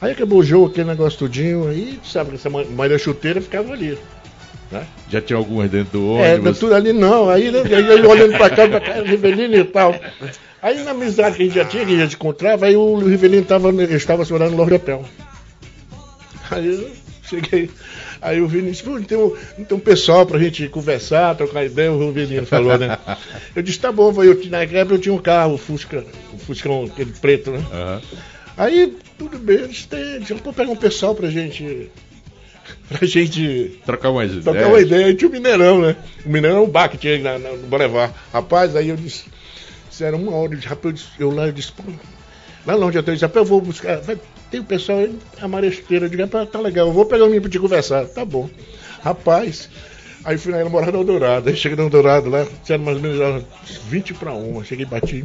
Aí 0.00 0.12
acabou 0.12 0.38
o 0.38 0.44
jogo, 0.44 0.66
aquele 0.66 0.88
negócio 0.88 1.18
tudinho, 1.18 1.68
aí 1.68 1.98
sabe 2.04 2.30
que 2.30 2.36
essa 2.36 2.48
ma- 2.48 2.64
Maria 2.64 2.98
Chuteira 2.98 3.40
ficava 3.40 3.72
ali. 3.72 3.98
Né? 4.70 4.86
Já 5.10 5.20
tinha 5.20 5.36
algumas 5.36 5.70
dentro 5.70 5.98
do 5.98 6.18
É, 6.18 6.34
ônibus. 6.34 6.58
tudo 6.58 6.74
ali 6.74 6.92
não. 6.92 7.28
Aí 7.28 7.50
né, 7.50 7.62
aí 7.64 7.72
ele 7.92 8.06
olhando 8.06 8.36
pra 8.36 8.48
cá, 8.50 8.68
pra 8.68 8.80
cá, 8.80 9.02
Rivelino 9.02 9.56
e 9.56 9.64
tal. 9.64 9.94
Aí 10.62 10.82
na 10.84 10.90
amizade 10.92 11.36
que 11.36 11.42
a 11.42 11.46
gente 11.46 11.54
já 11.54 11.64
tinha, 11.64 11.84
que 11.86 11.94
a 11.94 12.04
gente 12.04 12.14
encontrava, 12.14 12.66
aí 12.66 12.76
o 12.76 12.96
Rivelino 12.98 13.44
tava, 13.44 13.70
estava 13.84 14.24
se 14.24 14.32
olhando 14.32 14.50
no 14.52 14.56
Lorde 14.58 14.74
Hotel. 14.74 15.04
Aí 16.50 16.66
eu 16.66 16.90
cheguei, 17.22 17.70
aí 18.20 18.40
o 18.40 18.48
Vinícius, 18.48 18.82
pô, 18.82 18.98
não 18.98 19.02
tem, 19.02 19.18
um, 19.18 19.36
não 19.58 19.64
tem 19.64 19.76
um 19.76 19.80
pessoal 19.80 20.26
pra 20.26 20.38
gente 20.38 20.68
conversar, 20.68 21.34
trocar 21.36 21.64
ideia, 21.64 21.92
o 21.92 21.98
Rivelino 21.98 22.46
falou, 22.46 22.76
né? 22.78 22.98
Eu 23.54 23.62
disse, 23.62 23.80
tá 23.80 23.90
bom, 23.90 24.12
eu, 24.22 24.40
na 24.48 24.62
época 24.62 24.94
eu 24.94 24.98
tinha 24.98 25.14
um 25.14 25.18
carro, 25.18 25.54
o 25.54 25.58
Fusca, 25.58 26.04
o 26.32 26.38
Fuscão, 26.38 26.84
aquele 26.84 27.10
preto, 27.12 27.50
né? 27.50 27.64
Aham. 27.72 28.02
Aí, 28.58 28.98
tudo 29.16 29.38
bem, 29.38 29.68
tem, 29.68 30.18
deixa 30.18 30.34
eu 30.34 30.52
pegar 30.52 30.70
um 30.70 30.76
pessoal 30.76 31.14
pra 31.14 31.30
gente. 31.30 31.90
Pra 32.88 33.06
gente 33.06 33.80
Trocar 33.86 34.12
mais 34.12 34.30
ideias. 34.30 34.44
Trocar 34.44 34.66
uma 34.66 34.80
ideia, 34.80 35.06
aí 35.06 35.14
tinha 35.14 35.28
o 35.28 35.32
Mineirão, 35.32 35.80
né? 35.80 35.96
O 36.26 36.28
Mineirão 36.28 36.58
é 36.58 36.60
um 36.62 36.68
bar 36.68 36.88
que 36.88 36.98
tinha 36.98 37.18
na, 37.18 37.38
na, 37.38 37.50
no 37.50 37.68
Boulevard. 37.68 38.12
Rapaz, 38.32 38.74
aí 38.74 38.88
eu 38.88 38.96
disse, 38.96 39.26
disseram 39.88 40.20
uma 40.20 40.32
hora, 40.32 40.52
eu, 40.52 40.56
disse, 40.56 40.68
rapaz, 40.68 40.86
eu, 40.86 40.92
disse, 40.92 41.08
eu 41.18 41.30
lá, 41.30 41.46
eu 41.46 41.52
disse, 41.52 41.70
pô, 41.72 41.84
lá 42.66 42.74
eu 42.74 42.80
tô, 42.80 42.98
eu 42.98 43.14
disse, 43.14 43.24
rapaz, 43.24 43.36
eu 43.36 43.44
vou 43.44 43.60
buscar, 43.60 44.00
vai, 44.00 44.18
tem 44.50 44.60
o 44.60 44.64
pessoal 44.64 44.98
aí, 44.98 45.14
a 45.40 45.48
maresteira, 45.48 46.06
eu 46.06 46.08
digo, 46.08 46.22
rapaz, 46.22 46.48
tá 46.50 46.60
legal, 46.60 46.88
eu 46.88 46.92
vou 46.92 47.06
pegar 47.06 47.24
o 47.24 47.26
menino 47.26 47.42
pra 47.42 47.50
te 47.50 47.58
conversar, 47.58 48.06
tá 48.06 48.24
bom. 48.24 48.48
Rapaz, 49.02 49.68
aí 50.24 50.38
fui 50.38 50.52
na 50.52 50.64
morada 50.68 50.92
do 50.92 50.98
Eldorado, 50.98 51.48
aí 51.48 51.56
cheguei 51.56 51.76
no 51.76 51.84
Eldorado 51.84 52.30
lá, 52.30 52.46
disseram 52.60 52.84
mais 52.84 52.96
ou 52.96 53.02
menos 53.02 53.18
já 53.18 53.40
20 53.88 54.14
pra 54.14 54.34
1, 54.34 54.64
cheguei 54.64 54.84
e 54.84 54.88
bati. 54.88 55.24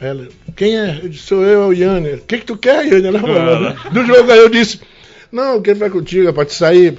Aí 0.00 0.08
Ela, 0.08 0.28
quem 0.56 0.78
é? 0.78 1.00
Eu 1.02 1.08
disse, 1.08 1.24
sou 1.24 1.42
eu, 1.44 1.62
é 1.62 1.66
o 1.66 1.72
Yane. 1.72 2.14
O 2.14 2.22
que 2.22 2.38
que 2.38 2.46
tu 2.46 2.56
quer, 2.56 2.86
Yane? 2.86 3.08
Ela 3.08 3.20
falou, 3.20 3.92
do 3.92 4.06
jogo 4.06 4.30
aí 4.30 4.38
eu 4.38 4.48
disse, 4.48 4.80
não, 5.30 5.60
quero 5.60 5.78
vai 5.78 5.90
contigo, 5.90 6.26
rapaz, 6.26 6.48
te 6.48 6.54
sair, 6.54 6.98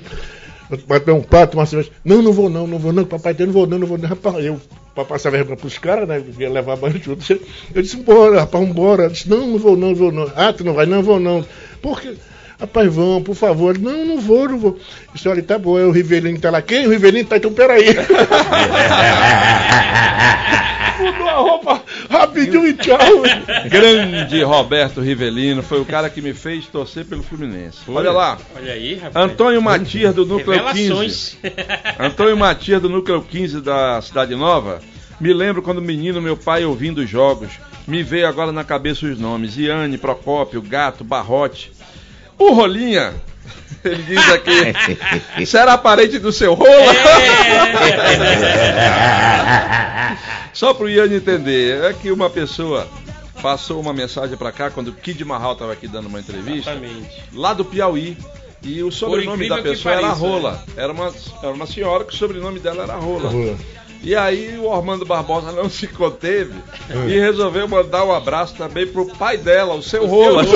bater 0.87 1.11
um 1.11 1.21
pato, 1.21 1.57
uma 1.57 1.65
cerveja. 1.65 1.91
Não, 2.03 2.21
não 2.21 2.31
vou 2.31 2.49
não, 2.49 2.67
não 2.67 2.77
vou 2.77 2.93
não, 2.93 3.05
papai, 3.05 3.35
eu 3.37 3.45
não 3.47 3.53
vou 3.53 3.67
não, 3.67 3.79
não 3.79 3.87
vou 3.87 3.97
não. 3.97 4.07
Rapaz, 4.07 4.45
eu, 4.45 4.59
pra 4.93 5.05
passar 5.05 5.29
vergonha 5.29 5.57
pros 5.57 5.77
caras, 5.77 6.07
né, 6.07 6.23
ia 6.37 6.49
levar 6.49 6.75
banho 6.75 7.01
junto. 7.01 7.39
Eu 7.73 7.81
disse, 7.81 7.97
bora, 7.97 8.41
rapaz, 8.41 8.65
vambora. 8.65 9.03
Ela 9.03 9.11
disse, 9.11 9.29
não, 9.29 9.47
não 9.47 9.57
vou 9.57 9.77
não, 9.77 9.89
não 9.89 9.95
vou 9.95 10.11
não. 10.11 10.31
Ah, 10.35 10.53
tu 10.53 10.63
não 10.63 10.73
vai? 10.73 10.85
Não, 10.85 11.01
vou 11.01 11.19
não. 11.19 11.45
Por 11.81 11.99
quê? 12.01 12.15
Rapaz, 12.59 12.93
vão, 12.93 13.23
por 13.23 13.35
favor. 13.35 13.77
Não, 13.77 14.05
não 14.05 14.19
vou, 14.19 14.47
não 14.47 14.59
vou. 14.59 14.71
Eu 14.71 14.79
disse, 15.13 15.27
olha, 15.27 15.41
tá 15.41 15.57
bom, 15.57 15.79
é 15.79 15.83
o 15.83 15.91
Rivelino 15.91 16.39
tá 16.39 16.51
lá. 16.51 16.61
Quem? 16.61 16.85
O 16.85 16.91
Rivelino 16.91 17.27
tá, 17.27 17.37
então 17.37 17.51
peraí. 17.53 17.87
Mudou 20.99 21.27
a 21.27 21.33
roupa 21.33 21.81
rapidinho 22.11 22.67
e 22.67 22.73
tchau. 22.73 22.99
Grande 23.69 24.43
Roberto 24.43 25.01
Rivelino, 25.01 25.63
foi 25.63 25.79
o 25.81 25.85
cara 25.85 26.09
que 26.09 26.21
me 26.21 26.33
fez 26.33 26.67
torcer 26.67 27.05
pelo 27.05 27.23
Fluminense. 27.23 27.79
Olha 27.87 28.11
lá, 28.11 28.37
Olha 28.55 28.73
aí, 28.73 28.95
rapaz. 28.95 29.25
Antônio 29.25 29.61
Matias 29.61 30.13
do 30.13 30.25
Núcleo 30.25 30.59
15. 30.59 30.81
Revelações. 30.81 31.37
Antônio 31.99 32.37
Matias 32.37 32.81
do 32.81 32.89
Núcleo 32.89 33.21
15 33.21 33.61
da 33.61 34.01
Cidade 34.01 34.35
Nova. 34.35 34.81
Me 35.19 35.33
lembro 35.33 35.61
quando 35.61 35.81
menino, 35.81 36.21
meu 36.21 36.35
pai 36.35 36.65
ouvindo 36.65 36.99
os 36.99 37.09
jogos. 37.09 37.51
Me 37.87 38.03
veio 38.03 38.27
agora 38.27 38.51
na 38.51 38.63
cabeça 38.63 39.05
os 39.05 39.19
nomes: 39.19 39.57
Iane, 39.57 39.97
Procópio, 39.97 40.61
Gato, 40.61 41.03
Barrote. 41.03 41.71
O 42.37 42.53
Rolinha, 42.53 43.13
ele 43.83 44.03
diz 44.03 44.29
aqui, 44.29 44.73
será 45.45 45.77
parente 45.77 46.19
do 46.19 46.31
seu 46.31 46.53
rola? 46.53 46.93
Só 50.53 50.73
pro 50.73 50.89
Iane 50.89 51.15
entender, 51.15 51.83
é 51.83 51.93
que 51.93 52.11
uma 52.11 52.29
pessoa 52.29 52.87
passou 53.41 53.79
uma 53.79 53.93
mensagem 53.93 54.37
pra 54.37 54.51
cá 54.51 54.69
quando 54.69 54.89
o 54.89 54.93
Kid 54.93 55.23
Marral 55.25 55.53
estava 55.53 55.73
aqui 55.73 55.87
dando 55.87 56.07
uma 56.07 56.19
entrevista, 56.19 56.71
Exatamente. 56.71 57.23
lá 57.33 57.53
do 57.53 57.65
Piauí. 57.65 58.17
E 58.63 58.83
o 58.83 58.91
sobrenome 58.91 59.49
da 59.49 59.59
pessoa 59.59 59.95
era 59.95 60.09
Rola. 60.09 60.63
Era 60.77 60.93
uma, 60.93 61.11
era 61.41 61.51
uma 61.51 61.65
senhora 61.65 62.03
que 62.03 62.13
o 62.13 62.15
sobrenome 62.15 62.59
dela 62.59 62.83
era 62.83 62.93
Rola. 62.93 63.31
E 64.03 64.15
aí 64.15 64.57
o 64.57 64.65
Ormando 64.65 65.05
Barbosa 65.05 65.51
não 65.51 65.69
se 65.69 65.85
conteve 65.87 66.55
e 67.07 67.19
resolveu 67.19 67.67
mandar 67.67 68.03
um 68.03 68.11
abraço 68.11 68.55
também 68.55 68.87
pro 68.87 69.05
pai 69.05 69.37
dela, 69.37 69.75
o 69.75 69.83
seu 69.83 70.07
Rola. 70.07 70.43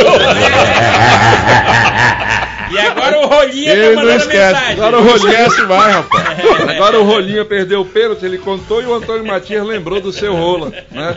E 2.71 2.77
agora 2.79 3.19
o 3.19 3.27
Rolinha 3.27 3.71
Ele 3.73 3.81
tá 3.81 3.87
não 3.89 3.95
mandando 3.95 4.17
esquece. 4.23 4.53
mensagem. 4.53 4.73
Agora 4.73 4.97
o 4.99 5.03
Rolinha, 5.03 5.31
esquece 5.47 5.61
mais, 5.63 5.95
rapaz. 5.95 6.25
agora 6.75 6.99
o 6.99 7.03
Rolinha 7.03 7.45
perdeu 7.45 7.81
o 7.81 7.85
pênalti, 7.85 8.25
ele 8.25 8.37
contou 8.37 8.81
e 8.81 8.85
o 8.85 8.93
Antônio 8.93 9.25
Matias 9.25 9.65
lembrou 9.65 9.99
do 10.01 10.11
seu 10.11 10.33
Rola. 10.35 10.71
Né? 10.91 11.15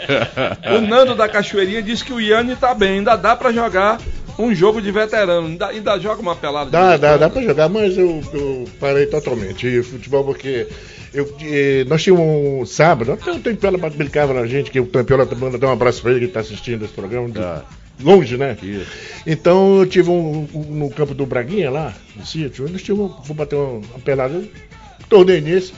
O 0.77 0.81
Nando 0.81 1.15
da 1.15 1.29
Cachoeirinha 1.29 1.83
disse 1.83 2.05
que 2.05 2.13
o 2.13 2.21
Iane 2.21 2.55
tá 2.57 2.75
bem, 2.75 2.99
ainda 2.99 3.17
dá 3.17 3.35
pra 3.37 3.53
jogar 3.53 3.99
um 4.39 4.55
jogo 4.55 4.81
de 4.81 4.91
veterano, 4.93 5.49
ainda, 5.49 5.67
ainda 5.69 5.99
joga 5.99 6.21
uma 6.23 6.37
pelada. 6.37 6.67
de 6.67 6.73
Dá, 6.73 6.97
dá, 6.97 7.17
dá 7.17 7.29
pra 7.31 7.43
jogar, 7.43 7.69
mas 7.69 7.97
eu, 7.99 8.23
eu 8.33 8.65
parei 8.79 9.07
totalmente. 9.07 9.67
E 9.67 9.83
futebol 9.83 10.23
porque 10.25 10.69
eu, 11.13 11.35
eh, 11.43 11.85
nós 11.89 12.03
tínhamos 12.03 12.25
um 12.63 12.65
sábado, 12.67 13.13
até 13.13 13.33
o 13.33 13.39
Tempiola 13.41 13.79
brincava 13.91 14.33
na 14.33 14.47
gente, 14.47 14.71
que 14.71 14.79
o 14.79 14.87
Tempiola 14.87 15.27
manda 15.37 15.59
dar 15.59 15.69
um 15.69 15.73
abraço 15.73 16.03
pra 16.03 16.13
ele 16.13 16.27
que 16.27 16.33
tá 16.33 16.41
assistindo 16.41 16.85
esse 16.85 16.95
programa. 16.95 17.27
de- 17.29 17.41
Tá. 17.41 17.63
Longe, 18.01 18.37
né? 18.37 18.57
Isso. 18.63 18.87
Então 19.27 19.79
eu 19.81 19.87
tive 19.87 20.11
um, 20.11 20.47
um- 20.55 20.63
no 20.75 20.91
campo 20.91 21.15
do 21.15 21.27
Braguinha 21.27 21.71
lá, 21.71 21.93
no 22.15 22.25
sítio, 22.25 22.69
nós 22.69 22.83
tivemos, 22.83 23.13
vou 23.27 23.35
bater 23.37 23.57
uma, 23.57 23.79
uma 23.79 23.99
pelada, 24.05 24.35
eu 24.35 24.49
tornei 25.09 25.41
nesse, 25.41 25.73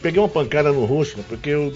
peguei 0.00 0.20
uma 0.20 0.28
pancada 0.28 0.70
no 0.72 0.84
rosto, 0.84 1.22
porque 1.28 1.50
eu 1.50 1.72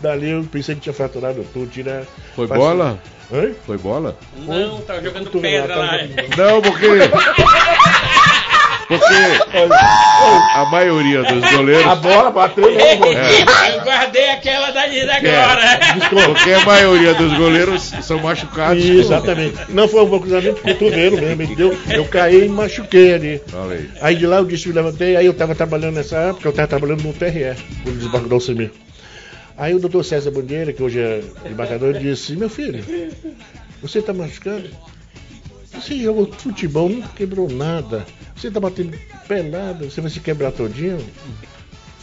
dali 0.00 0.30
eu 0.30 0.44
pensei 0.44 0.74
que 0.76 0.80
tinha 0.82 0.92
fraturado 0.92 1.44
tudo, 1.52 1.66
tira. 1.70 2.06
Foi 2.36 2.46
passei- 2.46 2.62
bola? 2.64 2.98
Oi? 3.30 3.54
Foi 3.66 3.78
bola? 3.78 4.16
Não, 4.36 4.80
tá 4.82 5.00
jogando 5.00 5.30
pedra 5.40 5.74
lá, 5.76 5.84
lá. 5.84 5.98
tá- 6.36 6.36
Não, 6.36 6.60
porque. 6.62 6.86
Porque 8.98 10.54
a 10.54 10.64
maioria 10.70 11.22
dos 11.22 11.50
goleiros. 11.50 11.86
A 11.86 11.94
bola 11.96 12.30
bateu 12.30 12.70
no 12.70 12.78
É. 12.78 13.74
Eu 13.74 13.80
guardei 13.82 14.30
aquela 14.30 14.70
dali 14.70 15.06
da 15.06 15.18
É. 15.18 15.42
agora. 15.42 15.80
Porque 16.26 16.52
a 16.52 16.64
maioria 16.64 17.14
dos 17.14 17.32
goleiros 17.36 17.82
são 18.02 18.18
machucados. 18.20 18.84
Exatamente. 18.84 19.56
Não 19.70 19.88
foi 19.88 20.02
um 20.04 20.18
cruzamento 20.18 20.56
de 20.56 20.74
cotovelo 20.74 21.20
mesmo. 21.20 21.42
Ele 21.42 21.56
deu, 21.56 21.78
eu 21.90 22.04
caí 22.06 22.46
e 22.46 22.48
machuquei 22.48 23.14
ali. 23.14 23.42
Olha 23.52 23.88
aí. 24.00 24.14
De 24.16 24.26
lá 24.26 24.36
eu 24.36 24.44
disse, 24.44 24.68
eu 24.68 24.74
levantei, 24.74 25.16
aí 25.16 25.26
eu 25.26 25.32
estava 25.32 25.54
trabalhando 25.54 25.94
nessa 25.94 26.16
época, 26.16 26.46
eu 26.46 26.50
estava 26.50 26.68
trabalhando 26.68 27.02
no 27.02 27.12
TRE, 27.12 27.56
no 27.84 27.92
desembarque 27.92 28.28
do 28.28 28.34
Alcemir. 28.34 28.70
Aí 29.56 29.74
o 29.74 29.78
doutor 29.78 30.04
César 30.04 30.30
Bandeira, 30.30 30.72
que 30.72 30.82
hoje 30.82 30.98
é 31.00 31.20
embarcador, 31.50 31.94
disse, 31.94 32.34
meu 32.36 32.48
filho, 32.48 32.84
você 33.82 33.98
está 33.98 34.12
machucado? 34.12 34.64
Você 35.72 35.98
jogou 35.98 36.30
futebol, 36.32 36.88
não 36.88 37.02
quebrou 37.08 37.50
nada. 37.50 38.06
Você 38.36 38.48
está 38.48 38.60
batendo 38.60 38.98
pelada, 39.26 39.88
você 39.88 40.00
vai 40.00 40.10
se 40.10 40.20
quebrar 40.20 40.52
todinho? 40.52 40.98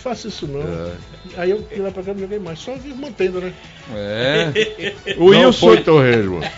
Faça 0.03 0.29
isso 0.29 0.47
não. 0.47 0.61
É. 0.61 0.91
Aí 1.37 1.51
eu 1.51 1.63
fui 1.69 1.81
lá 1.81 1.91
pra 1.91 2.01
cá 2.03 2.13
não 2.13 2.21
joguei 2.21 2.39
mais, 2.39 2.59
só 2.59 2.73
vi 2.75 2.93
mantendo, 2.93 3.41
né? 3.41 3.53
É. 3.93 4.93
O 5.17 5.31
Não 5.31 5.47
Wilson, 5.47 5.67
foi 5.67 5.81
torresmo. 5.81 6.39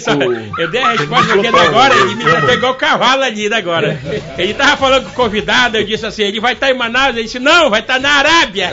Só- 0.00 0.12
eu 0.12 0.70
dei 0.70 0.82
a 0.82 0.90
resposta 0.90 1.34
aqui 1.34 1.46
agora, 1.46 1.94
ele 1.94 2.14
me 2.14 2.24
pegou 2.46 2.70
o 2.70 2.74
cavalo 2.74 3.22
ali 3.22 3.48
né, 3.48 3.56
agora. 3.56 3.98
Ele 4.36 4.52
tava 4.52 4.76
falando 4.76 5.04
com 5.04 5.10
o 5.10 5.14
convidado, 5.14 5.78
eu 5.78 5.84
disse 5.84 6.04
assim, 6.04 6.22
ele 6.22 6.38
vai 6.38 6.52
estar 6.52 6.70
em 6.70 6.74
Manaus, 6.74 7.16
ele 7.16 7.22
disse, 7.22 7.38
não, 7.38 7.70
vai 7.70 7.80
estar 7.80 7.98
na 7.98 8.10
Arábia. 8.10 8.70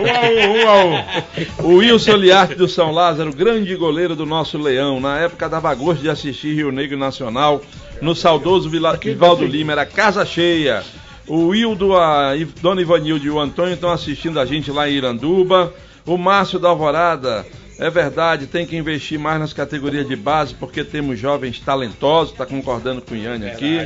Um 0.00 0.10
a 0.10 0.20
um, 0.28 0.64
um 0.64 0.68
a 0.68 0.84
um. 0.84 1.04
O 1.64 1.76
Wilson 1.76 2.16
Liarte 2.16 2.54
do 2.56 2.66
São 2.66 2.90
Lázaro, 2.90 3.32
grande 3.32 3.74
goleiro 3.76 4.16
do 4.16 4.26
nosso 4.26 4.58
Leão. 4.58 4.98
Na 5.00 5.18
época 5.18 5.48
dava 5.48 5.72
gosto 5.74 6.00
de 6.00 6.10
assistir 6.10 6.54
Rio 6.54 6.72
Negro 6.72 6.98
Nacional. 6.98 7.62
No 8.00 8.14
saudoso 8.14 8.68
Vila- 8.70 8.96
Vivaldo 8.96 9.44
Lima, 9.46 9.72
era 9.72 9.86
casa 9.86 10.24
cheia. 10.24 10.82
O 11.26 11.48
Wildo, 11.48 11.96
a 11.96 12.32
Dona 12.60 12.80
Ivanilde 12.80 13.26
e 13.26 13.30
o 13.30 13.38
Antônio 13.38 13.74
estão 13.74 13.90
assistindo 13.90 14.40
a 14.40 14.44
gente 14.46 14.70
lá 14.70 14.88
em 14.88 14.94
Iranduba. 14.94 15.72
O 16.06 16.16
Márcio 16.16 16.58
da 16.58 16.68
Alvorada, 16.70 17.46
é 17.78 17.88
verdade, 17.90 18.46
tem 18.46 18.66
que 18.66 18.76
investir 18.76 19.18
mais 19.18 19.38
nas 19.38 19.52
categorias 19.52 20.08
de 20.08 20.16
base, 20.16 20.54
porque 20.54 20.82
temos 20.82 21.18
jovens 21.18 21.60
talentosos, 21.60 22.32
está 22.32 22.44
concordando 22.46 23.00
com 23.02 23.14
o 23.14 23.16
Iane 23.16 23.46
aqui. 23.48 23.78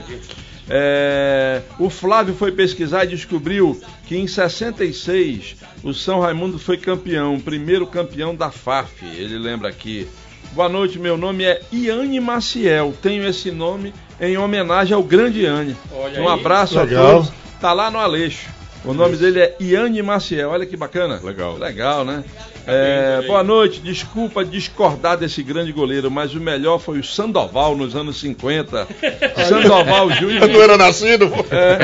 É, 0.71 1.61
o 1.79 1.91
Flávio 1.91 2.35
foi 2.35 2.51
pesquisar 2.51 3.05
e 3.05 3.09
descobriu 3.09 3.79
que 4.07 4.17
em 4.17 4.27
66 4.27 5.57
o 5.83 5.93
São 5.93 6.21
Raimundo 6.21 6.59
foi 6.59 6.79
campeão, 6.79 7.39
primeiro 7.39 7.87
campeão 7.87 8.35
da 8.35 8.51
FAF. 8.51 9.05
Ele 9.05 9.37
lembra 9.39 9.69
aqui. 9.69 10.09
Boa 10.55 10.69
noite, 10.69 10.99
meu 11.01 11.17
nome 11.17 11.45
é 11.45 11.61
Iane 11.73 12.21
Maciel. 12.21 12.95
Tenho 13.03 13.27
esse 13.27 13.51
nome 13.51 13.93
em 14.21 14.37
homenagem 14.39 14.95
ao 14.95 15.03
grande 15.03 15.41
Iane. 15.43 15.77
Olha 15.93 16.23
um 16.23 16.29
aí. 16.29 16.39
abraço 16.39 16.79
a 16.79 16.83
Legal. 16.83 17.13
todos. 17.15 17.33
Tá 17.61 17.73
lá 17.73 17.91
no 17.91 17.99
Aleixo. 17.99 18.47
O 18.85 18.93
nome 18.93 19.17
dele 19.17 19.41
é 19.41 19.57
Iane 19.61 20.01
Maciel. 20.03 20.51
Olha 20.51 20.65
que 20.67 20.77
bacana. 20.77 21.19
Legal. 21.25 21.57
Legal, 21.57 22.05
né? 22.05 22.23
É, 22.67 23.23
boa 23.27 23.43
noite. 23.43 23.81
Desculpa 23.81 24.45
discordar 24.45 25.17
desse 25.19 25.43
grande 25.43 25.73
goleiro, 25.73 26.11
mas 26.11 26.35
o 26.35 26.41
melhor 26.41 26.79
foi 26.79 26.99
o 26.99 27.05
Sandoval 27.05 27.77
nos 27.77 27.97
anos 27.97 28.21
50. 28.21 28.87
Sandoval 29.49 30.11
Júnior. 30.13 30.43
Eu 30.43 30.49
não 30.49 30.63
era 30.63 30.77
nascido. 30.77 31.25
É. 31.51 31.79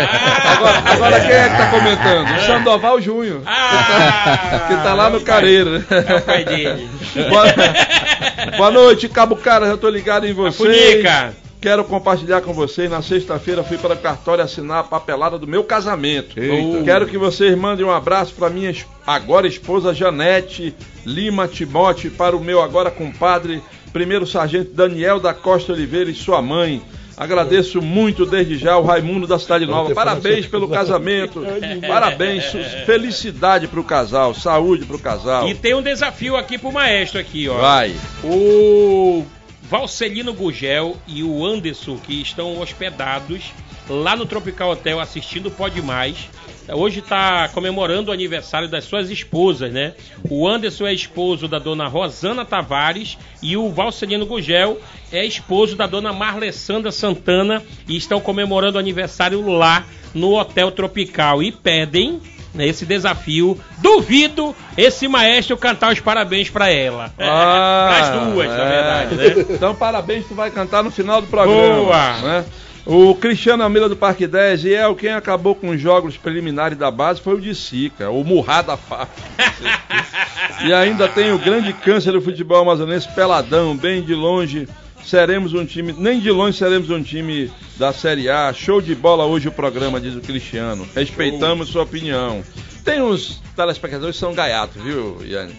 Agora, 0.52 0.78
agora 0.78 1.20
quem 1.20 1.30
é 1.32 1.48
que 1.48 1.56
tá 1.56 1.70
comentando? 1.70 2.36
O 2.38 2.46
Sandoval 2.46 3.00
Júnior. 3.00 3.42
Ah, 3.46 4.64
que 4.68 4.74
tá 4.76 4.94
lá 4.94 5.10
no 5.10 5.20
Careiro. 5.22 5.70
né? 5.78 5.84
É 5.90 6.14
o 6.16 6.22
pai 6.22 6.44
dele. 6.44 6.88
Boa, 7.28 7.44
boa 8.60 8.70
noite, 8.70 9.08
Cabo 9.08 9.36
Cara. 9.36 9.68
Já 9.68 9.76
tô 9.78 9.88
ligado 9.88 10.26
em 10.26 10.34
vocês. 10.34 10.56
Funica. 10.56 11.34
Quero 11.62 11.82
compartilhar 11.82 12.42
com 12.42 12.52
vocês. 12.52 12.90
Na 12.90 13.00
sexta-feira 13.00 13.64
fui 13.64 13.78
para 13.78 13.94
o 13.94 13.98
cartório 13.98 14.44
assinar 14.44 14.80
a 14.80 14.84
papelada 14.84 15.38
do 15.38 15.46
meu 15.46 15.64
casamento. 15.64 16.38
Eita. 16.38 16.84
Quero 16.84 17.06
que 17.06 17.16
vocês 17.16 17.56
mandem 17.56 17.86
um 17.86 17.90
abraço 17.90 18.34
para 18.34 18.50
minha 18.50 18.74
agora 19.06 19.46
esposa 19.46 19.94
Janete 19.94 20.74
Lima 21.06 21.48
Timote, 21.48 22.10
para 22.10 22.36
o 22.36 22.44
meu 22.44 22.60
agora 22.60 22.90
compadre, 22.90 23.62
primeiro 23.94 24.26
sargento 24.26 24.74
Daniel 24.74 25.18
da 25.18 25.32
Costa 25.32 25.72
Oliveira 25.72 26.10
e 26.10 26.14
sua 26.14 26.42
mãe. 26.42 26.82
Agradeço 27.20 27.82
muito 27.82 28.24
desde 28.24 28.56
já 28.56 28.78
o 28.78 28.82
Raimundo 28.82 29.26
da 29.26 29.38
Cidade 29.38 29.66
Nova. 29.66 29.94
Parabéns 29.94 30.46
pelo 30.46 30.66
casamento. 30.72 31.44
Parabéns. 31.86 32.44
Felicidade 32.86 33.68
pro 33.68 33.84
casal. 33.84 34.32
Saúde 34.32 34.86
pro 34.86 34.98
casal. 34.98 35.46
E 35.46 35.54
tem 35.54 35.74
um 35.74 35.82
desafio 35.82 36.34
aqui 36.34 36.56
pro 36.56 36.72
maestro 36.72 37.20
aqui, 37.20 37.46
ó. 37.46 37.58
Vai. 37.58 37.94
O 38.24 39.22
Valcelino 39.64 40.32
Gugel 40.32 40.96
e 41.06 41.22
o 41.22 41.44
Anderson, 41.44 41.98
que 41.98 42.22
estão 42.22 42.58
hospedados 42.58 43.52
lá 43.86 44.16
no 44.16 44.24
Tropical 44.24 44.70
Hotel 44.70 44.98
assistindo 44.98 45.48
o 45.48 45.50
Pode 45.50 45.82
Mais. 45.82 46.16
Hoje 46.72 47.00
está 47.00 47.48
comemorando 47.48 48.10
o 48.10 48.14
aniversário 48.14 48.68
das 48.68 48.84
suas 48.84 49.10
esposas, 49.10 49.72
né? 49.72 49.94
O 50.28 50.46
Anderson 50.46 50.86
é 50.86 50.92
esposo 50.92 51.48
da 51.48 51.58
dona 51.58 51.88
Rosana 51.88 52.44
Tavares 52.44 53.18
e 53.42 53.56
o 53.56 53.70
Valcelino 53.70 54.26
Gugel 54.26 54.80
é 55.12 55.24
esposo 55.24 55.76
da 55.76 55.86
dona 55.86 56.12
Marlessandra 56.12 56.92
Santana 56.92 57.62
e 57.88 57.96
estão 57.96 58.20
comemorando 58.20 58.76
o 58.76 58.80
aniversário 58.80 59.48
lá 59.48 59.84
no 60.14 60.38
Hotel 60.38 60.70
Tropical 60.70 61.42
e 61.42 61.52
pedem 61.52 62.20
né, 62.54 62.66
esse 62.66 62.84
desafio. 62.84 63.58
Duvido 63.78 64.54
esse 64.76 65.08
maestro 65.08 65.56
cantar 65.56 65.92
os 65.92 66.00
parabéns 66.00 66.50
para 66.50 66.70
ela. 66.70 67.12
Ah, 67.18 67.98
As 68.00 68.32
duas, 68.32 68.48
na 68.48 68.64
é. 68.64 68.68
verdade, 68.68 69.14
né? 69.14 69.46
Então, 69.54 69.74
parabéns, 69.74 70.26
tu 70.26 70.34
vai 70.34 70.50
cantar 70.50 70.82
no 70.82 70.90
final 70.90 71.20
do 71.20 71.28
programa. 71.28 71.76
Boa. 71.76 72.12
né? 72.18 72.44
O 72.92 73.14
Cristiano 73.14 73.62
Amila 73.62 73.88
do 73.88 73.94
Parque 73.94 74.26
10 74.26 74.64
e 74.64 74.74
é 74.74 74.94
quem 74.96 75.12
acabou 75.12 75.54
com 75.54 75.68
os 75.68 75.80
jogos 75.80 76.16
preliminares 76.16 76.76
da 76.76 76.90
base 76.90 77.20
foi 77.20 77.36
o 77.36 77.40
de 77.40 77.54
Sica, 77.54 78.10
o 78.10 78.24
Murrá 78.24 78.62
da 78.62 78.76
FAP. 78.76 79.08
e 80.66 80.72
ainda 80.72 81.08
tem 81.08 81.30
o 81.30 81.38
grande 81.38 81.72
câncer 81.72 82.10
do 82.10 82.20
futebol 82.20 82.62
amazonense, 82.62 83.06
Peladão, 83.14 83.76
bem 83.76 84.02
de 84.02 84.12
longe. 84.12 84.66
Seremos 85.04 85.54
um 85.54 85.64
time, 85.64 85.92
nem 85.96 86.18
de 86.18 86.32
longe 86.32 86.58
seremos 86.58 86.90
um 86.90 87.00
time 87.00 87.48
da 87.76 87.92
Série 87.92 88.28
A. 88.28 88.52
Show 88.52 88.80
de 88.80 88.96
bola 88.96 89.24
hoje 89.24 89.46
o 89.46 89.52
programa, 89.52 90.00
diz 90.00 90.16
o 90.16 90.20
Cristiano. 90.20 90.84
Respeitamos 90.92 91.68
sua 91.68 91.84
opinião. 91.84 92.42
Tem 92.84 93.00
uns 93.00 93.40
telespectadores 93.54 94.16
que 94.16 94.20
são 94.20 94.34
gaiatos, 94.34 94.82
viu, 94.82 95.16
Iane? 95.24 95.54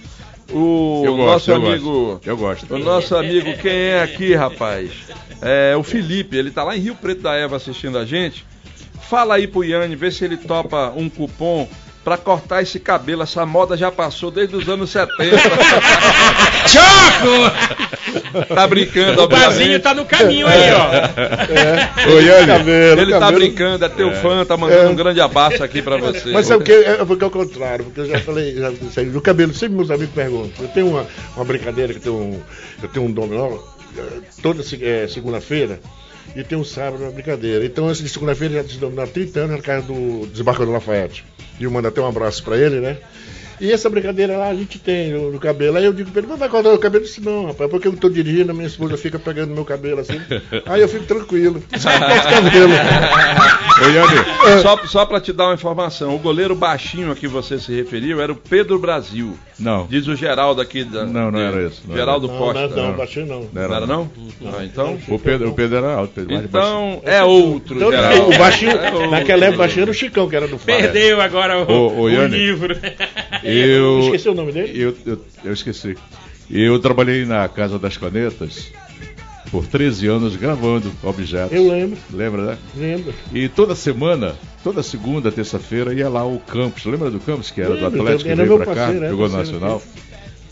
O 0.53 1.01
Eu 1.05 1.17
nosso 1.17 1.25
gosto, 1.47 1.51
eu 1.51 1.55
amigo. 1.55 1.91
gosto. 2.11 2.27
Eu 2.29 2.37
gosto. 2.37 2.75
O 2.75 2.79
nosso 2.79 3.15
amigo, 3.15 3.53
quem 3.61 3.71
é 3.71 4.01
aqui, 4.03 4.33
rapaz? 4.33 4.91
É 5.41 5.75
o 5.75 5.83
Felipe, 5.83 6.35
ele 6.37 6.51
tá 6.51 6.63
lá 6.63 6.75
em 6.75 6.79
Rio 6.79 6.95
Preto 6.95 7.21
da 7.21 7.33
Eva 7.35 7.55
assistindo 7.55 7.97
a 7.97 8.05
gente. 8.05 8.45
Fala 9.09 9.35
aí 9.35 9.47
pro 9.47 9.63
Iane, 9.63 9.95
vê 9.95 10.09
se 10.11 10.23
ele 10.23 10.37
topa 10.37 10.93
um 10.95 11.09
cupom 11.09 11.67
pra 12.03 12.17
cortar 12.17 12.61
esse 12.61 12.79
cabelo. 12.79 13.23
Essa 13.23 13.45
moda 13.45 13.77
já 13.77 13.91
passou 13.91 14.31
desde 14.31 14.55
os 14.55 14.67
anos 14.67 14.89
70. 14.89 15.37
Choco! 16.67 18.45
tá 18.53 18.67
brincando, 18.67 19.23
O 19.23 19.27
Bazinho 19.27 19.79
tá 19.79 19.93
no 19.93 20.05
caminho 20.05 20.47
aí, 20.47 20.71
ó. 20.71 22.11
Ô, 22.11 22.19
Iane, 22.19 22.47
Cabelo, 22.47 23.01
Ele 23.01 23.11
tá 23.11 23.19
cabelo. 23.19 23.39
brincando, 23.39 23.85
é 23.85 23.89
teu 23.89 24.11
fã, 24.15 24.45
tá 24.45 24.57
mandando 24.57 24.89
um 24.89 24.95
grande 24.95 25.21
abraço 25.21 25.63
aqui 25.63 25.81
pra 25.81 25.97
você. 25.97 26.31
Mas 26.31 26.47
sabe 26.47 26.63
o 26.63 26.65
que? 26.65 26.71
É 26.71 27.05
porque 27.05 27.23
é 27.23 27.27
o 27.27 27.31
contrário, 27.31 27.85
porque 27.85 28.01
eu 28.01 28.07
já 28.07 28.19
falei, 28.19 28.55
já 28.55 28.71
sei, 28.91 29.05
do 29.05 29.21
cabelo, 29.21 29.53
sempre 29.53 29.75
meus 29.77 29.91
amigos 29.91 30.13
perguntam. 30.13 30.65
Eu 30.65 30.69
tenho 30.69 30.87
uma, 30.87 31.05
uma 31.35 31.45
brincadeira 31.45 31.93
que 31.93 31.99
eu 31.99 32.03
tenho 32.03 32.15
um, 32.15 32.41
eu 32.81 32.89
tenho 32.89 33.05
um 33.05 33.11
dominó 33.11 33.57
eh, 33.97 34.01
toda 34.41 34.63
eh, 34.81 35.07
segunda-feira 35.07 35.79
e 36.35 36.43
tem 36.43 36.57
um 36.57 36.63
sábado 36.63 37.03
uma 37.03 37.11
brincadeira. 37.11 37.65
Então, 37.65 37.91
esse 37.91 38.03
de 38.03 38.09
segunda-feira 38.09 38.55
já 38.55 39.03
há 39.03 39.07
30 39.07 39.39
anos 39.39 39.55
na 39.57 39.61
casa 39.61 39.87
do 39.87 40.27
desembarcador 40.27 40.73
Lafayette. 40.73 41.25
E 41.59 41.63
eu 41.63 41.71
mando 41.71 41.87
até 41.87 42.01
um 42.01 42.07
abraço 42.07 42.43
pra 42.43 42.57
ele, 42.57 42.79
né? 42.79 42.97
E 43.61 43.71
essa 43.71 43.87
brincadeira 43.91 44.35
lá 44.37 44.47
a 44.47 44.55
gente 44.55 44.79
tem 44.79 45.11
no, 45.11 45.31
no 45.31 45.39
cabelo. 45.39 45.77
Aí 45.77 45.85
eu 45.85 45.93
digo 45.93 46.09
pra 46.09 46.21
ele, 46.21 46.27
mas 46.27 46.39
vai 46.39 46.49
cortar 46.49 46.73
o 46.73 46.79
cabelo? 46.79 47.03
Eu 47.03 47.07
disse, 47.07 47.21
não, 47.21 47.45
rapaz, 47.45 47.69
porque 47.69 47.87
eu 47.87 47.95
tô 47.95 48.09
dirigindo, 48.09 48.49
a 48.49 48.55
minha 48.55 48.65
esposa 48.65 48.97
fica 48.97 49.19
pegando 49.19 49.53
meu 49.53 49.63
cabelo 49.63 49.99
assim. 49.99 50.19
Aí 50.65 50.81
eu 50.81 50.89
fico 50.89 51.05
tranquilo. 51.05 51.61
O 51.71 52.23
cabelo. 52.23 52.73
ô, 53.81 53.89
Iane, 53.89 54.61
Só, 54.63 54.77
só 54.87 55.05
pra 55.05 55.21
te 55.21 55.31
dar 55.31 55.45
uma 55.45 55.53
informação, 55.53 56.15
o 56.15 56.19
goleiro 56.19 56.55
baixinho 56.55 57.11
a 57.11 57.15
que 57.15 57.27
você 57.27 57.59
se 57.59 57.71
referiu 57.71 58.19
era 58.19 58.31
o 58.31 58.35
Pedro 58.35 58.79
Brasil. 58.79 59.37
Não. 59.61 59.87
Diz 59.87 60.07
o 60.07 60.15
Geraldo 60.15 60.59
aqui 60.61 60.83
da. 60.83 61.05
Não, 61.05 61.31
não 61.31 61.39
de- 61.39 61.45
era 61.45 61.67
esse, 61.67 61.81
não 61.87 61.95
Geraldo 61.95 62.27
Não, 62.27 62.37
Costa. 62.37 62.67
não, 62.67 62.87
não, 62.87 62.93
baixinho 62.97 63.25
não. 63.27 63.39
Não 63.41 63.49
Não 63.53 63.61
era 63.75 63.85
não? 63.87 64.11
Ah, 64.57 64.63
então. 64.65 64.97
O 65.07 65.19
Pedro, 65.19 65.49
o 65.49 65.53
Pedro 65.53 65.77
era 65.77 65.93
alto, 65.95 66.13
Pedro. 66.13 66.35
Então 66.35 67.01
é 67.05 67.23
outro, 67.23 67.75
Então, 67.75 67.91
Geraldo. 67.91 68.29
o 68.33 68.37
baixinho, 68.37 68.71
É 68.71 68.91
outro. 68.93 69.11
naquela 69.11 69.43
época, 69.45 69.55
o 69.55 69.59
baixinho 69.59 69.81
era 69.83 69.91
o 69.91 69.93
Chicão, 69.93 70.27
que 70.29 70.35
era 70.35 70.47
do 70.47 70.57
Fábio. 70.57 70.75
Perdeu 70.75 71.21
agora 71.21 71.59
o, 71.63 71.71
ô, 71.71 72.01
o 72.01 72.09
Iane. 72.09 72.35
livro. 72.37 72.75
Eu, 73.43 73.99
Esqueci 74.01 74.29
o 74.29 74.33
nome 74.33 74.51
dele? 74.51 74.71
eu, 74.81 74.95
eu, 75.05 75.21
eu 75.45 75.53
esqueci. 75.53 75.95
Eu 76.49 76.77
trabalhei 76.79 77.23
na 77.25 77.47
Casa 77.47 77.79
das 77.79 77.95
Canetas 77.97 78.71
por 79.51 79.67
13 79.67 80.07
anos 80.07 80.35
gravando 80.37 80.91
objetos. 81.03 81.51
Eu 81.51 81.67
lembro, 81.67 81.97
Lembra, 82.11 82.41
né? 82.43 82.57
lembro. 82.75 83.13
E 83.33 83.49
toda 83.49 83.75
semana, 83.75 84.35
toda 84.63 84.81
segunda, 84.81 85.29
terça-feira, 85.31 85.93
ia 85.93 86.07
lá 86.09 86.25
o 86.25 86.39
Campos. 86.39 86.85
Lembra 86.85 87.11
do 87.11 87.19
Campos, 87.19 87.51
que 87.51 87.59
era 87.61 87.75
do 87.75 87.83
Lembro, 87.83 88.01
Atlético, 88.01 88.29
que 88.29 88.35
veio 88.35 88.57
pra 88.57 88.65
cá, 88.67 88.75
parceiro, 88.75 89.05
é, 89.05 89.09
jogou 89.09 89.27
no 89.27 89.33
parceiro 89.35 89.59
Nacional? 89.59 89.81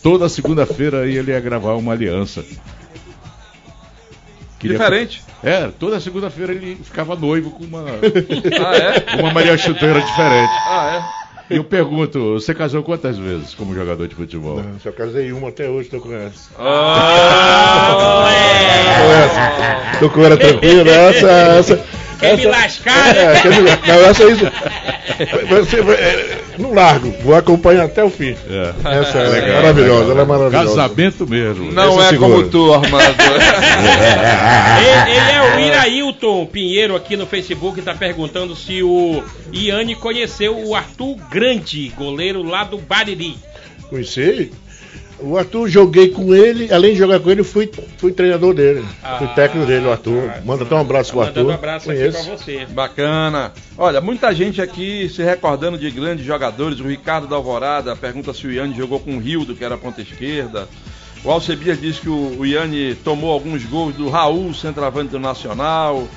Toda 0.03 0.29
segunda-feira 0.29 1.07
ele 1.07 1.31
ia 1.31 1.39
gravar 1.39 1.75
uma 1.75 1.93
aliança. 1.93 2.43
Queria- 4.59 4.77
Diferente. 4.77 5.23
É, 5.41 5.67
toda 5.79 5.99
segunda-feira 6.01 6.51
ele 6.53 6.75
ficava 6.83 7.15
noivo 7.15 7.51
com 7.51 7.63
uma, 7.63 7.83
Ah, 8.59 8.75
é? 9.15 9.21
uma 9.21 9.31
Maria 9.31 9.57
Chuteira 9.57 10.01
diferente. 10.01 10.51
Ah, 10.67 11.18
E 11.49 11.55
eu 11.55 11.63
pergunto, 11.63 12.33
você 12.33 12.53
casou 12.53 12.83
quantas 12.83 13.17
vezes 13.17 13.55
como 13.55 13.73
jogador 13.73 14.07
de 14.07 14.13
futebol? 14.15 14.61
Não, 14.61 14.79
só 14.79 14.91
casei 14.91 15.31
uma 15.31 15.49
até 15.49 15.67
hoje, 15.67 15.89
tô 15.89 15.99
com 15.99 16.13
essa. 16.13 16.49
Ah, 16.59 18.29
Com 18.99 19.11
essa. 19.13 19.99
Tô 19.99 20.09
com 20.09 20.23
ela 20.23 20.37
tranquila, 20.37 20.89
essa, 20.91 21.29
essa. 21.29 21.85
Quer 22.19 22.35
me 22.37 22.45
essa- 22.45 22.49
lascar, 22.61 23.13
né? 23.13 23.33
É, 23.35 23.39
quer 23.41 23.49
me 23.49 23.61
lascar. 23.61 23.87
Não, 23.87 24.05
essa 24.09 24.23
aí. 24.23 24.35
Você, 25.49 25.81
vai- 25.81 25.95
é, 25.95 26.37
não 26.57 26.73
largo, 26.73 27.11
vou 27.23 27.35
acompanhar 27.35 27.85
até 27.85 28.03
o 28.03 28.09
fim. 28.09 28.35
É. 28.49 28.73
Essa 28.99 29.17
é 29.19 29.27
Legal, 29.27 29.55
maravilhosa, 29.61 29.99
legal. 29.99 30.11
ela 30.11 30.21
é 30.21 30.25
maravilhosa. 30.25 30.75
Casamento 30.81 31.27
mesmo. 31.27 31.71
não 31.71 31.93
Essa 31.99 32.07
é 32.07 32.09
segura. 32.09 32.31
como 32.37 32.49
tu, 32.49 32.73
Armando. 32.73 33.15
Ele, 34.79 35.11
ele 35.11 35.31
é 35.31 35.41
o 35.55 35.59
Irailton 35.59 36.45
Pinheiro 36.45 36.95
aqui 36.95 37.15
no 37.17 37.25
Facebook, 37.25 37.81
tá 37.81 37.93
perguntando 37.93 38.55
se 38.55 38.81
o 38.83 39.21
Iane 39.51 39.95
conheceu 39.95 40.57
o 40.57 40.75
Arthur 40.75 41.15
Grande, 41.29 41.91
goleiro 41.97 42.43
lá 42.43 42.63
do 42.63 42.77
Bariri. 42.77 43.35
Conheci. 43.89 44.51
O 45.21 45.37
Arthur, 45.37 45.67
joguei 45.67 46.09
com 46.09 46.33
ele, 46.33 46.71
além 46.71 46.93
de 46.93 46.99
jogar 46.99 47.19
com 47.19 47.29
ele, 47.29 47.43
fui, 47.43 47.69
fui 47.97 48.11
treinador 48.11 48.53
dele. 48.53 48.85
fui 49.17 49.27
técnico 49.29 49.67
dele, 49.67 49.85
o 49.85 49.91
Arthur. 49.91 50.31
Manda 50.45 50.63
até 50.63 50.75
um 50.75 50.79
abraço 50.79 51.11
pro 51.11 51.21
Arthur. 51.21 51.43
Mandando 51.43 51.51
um 51.51 51.55
abraço 51.55 51.85
Conheço. 51.85 52.17
aqui 52.17 52.27
pra 52.27 52.37
você. 52.37 52.65
Bacana. 52.67 53.51
Olha, 53.77 53.99
muita 53.99 54.33
gente 54.33 54.61
aqui 54.61 55.09
se 55.09 55.21
recordando 55.21 55.77
de 55.77 55.89
grandes 55.91 56.25
jogadores. 56.25 56.79
O 56.79 56.87
Ricardo 56.87 57.27
da 57.27 57.35
Alvorada 57.35 57.95
pergunta 57.95 58.33
se 58.33 58.47
o 58.47 58.51
Iane 58.51 58.75
jogou 58.75 58.99
com 58.99 59.17
o 59.17 59.19
Rildo, 59.19 59.55
que 59.55 59.63
era 59.63 59.77
ponta 59.77 60.01
esquerda. 60.01 60.67
O 61.23 61.29
Alcebias 61.29 61.79
diz 61.79 61.99
que 61.99 62.07
o, 62.07 62.39
o 62.39 62.45
Iane 62.45 62.95
tomou 62.95 63.31
alguns 63.31 63.65
gols 63.65 63.95
do 63.95 64.09
Raul, 64.09 64.53
centroavante 64.53 65.11
do 65.11 65.19
Nacional. 65.19 66.07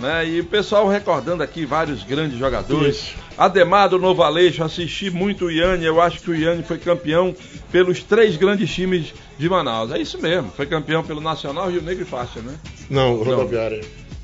Né? 0.00 0.26
E 0.26 0.40
o 0.40 0.44
pessoal 0.44 0.88
recordando 0.88 1.42
aqui 1.42 1.66
vários 1.66 2.02
grandes 2.02 2.38
jogadores. 2.38 2.96
Isso. 2.96 3.14
Ademar 3.36 3.88
do 3.90 3.98
Novo 3.98 4.22
Aleixo, 4.22 4.64
assisti 4.64 5.10
muito 5.10 5.44
o 5.46 5.50
Iane. 5.50 5.84
Eu 5.84 6.00
acho 6.00 6.20
que 6.20 6.30
o 6.30 6.34
Iane 6.34 6.62
foi 6.62 6.78
campeão 6.78 7.34
pelos 7.70 8.02
três 8.02 8.36
grandes 8.36 8.70
times 8.72 9.12
de 9.38 9.48
Manaus. 9.48 9.92
É 9.92 9.98
isso 9.98 10.18
mesmo, 10.20 10.50
foi 10.56 10.64
campeão 10.66 11.02
pelo 11.02 11.20
Nacional, 11.20 11.70
Rio 11.70 11.82
Negro 11.82 12.02
e 12.02 12.06
Faixa, 12.06 12.40
né? 12.40 12.54
Não, 12.88 13.16
rodoviária. 13.16 13.82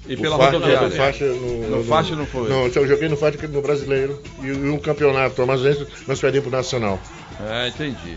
E 0.08 0.14
O 0.14 0.18
pela 0.20 0.36
Faixa- 0.38 0.52
rodoviária. 0.52 0.88
no 0.88 0.94
Faixa, 0.94 1.24
no, 1.26 1.70
No 1.78 1.84
Faixa 1.84 2.16
não 2.16 2.26
foi. 2.26 2.48
Não, 2.48 2.66
eu 2.66 2.88
joguei 2.88 3.08
no 3.08 3.16
Faixa 3.16 3.46
no 3.48 3.60
Brasileiro 3.60 4.22
e, 4.42 4.46
e 4.46 4.50
um 4.70 4.78
campeonato 4.78 5.42
amazoense, 5.42 5.86
nós 6.06 6.18
perdemos 6.20 6.48
pro 6.48 6.56
Nacional. 6.56 6.98
É, 7.50 7.68
entendi. 7.68 8.16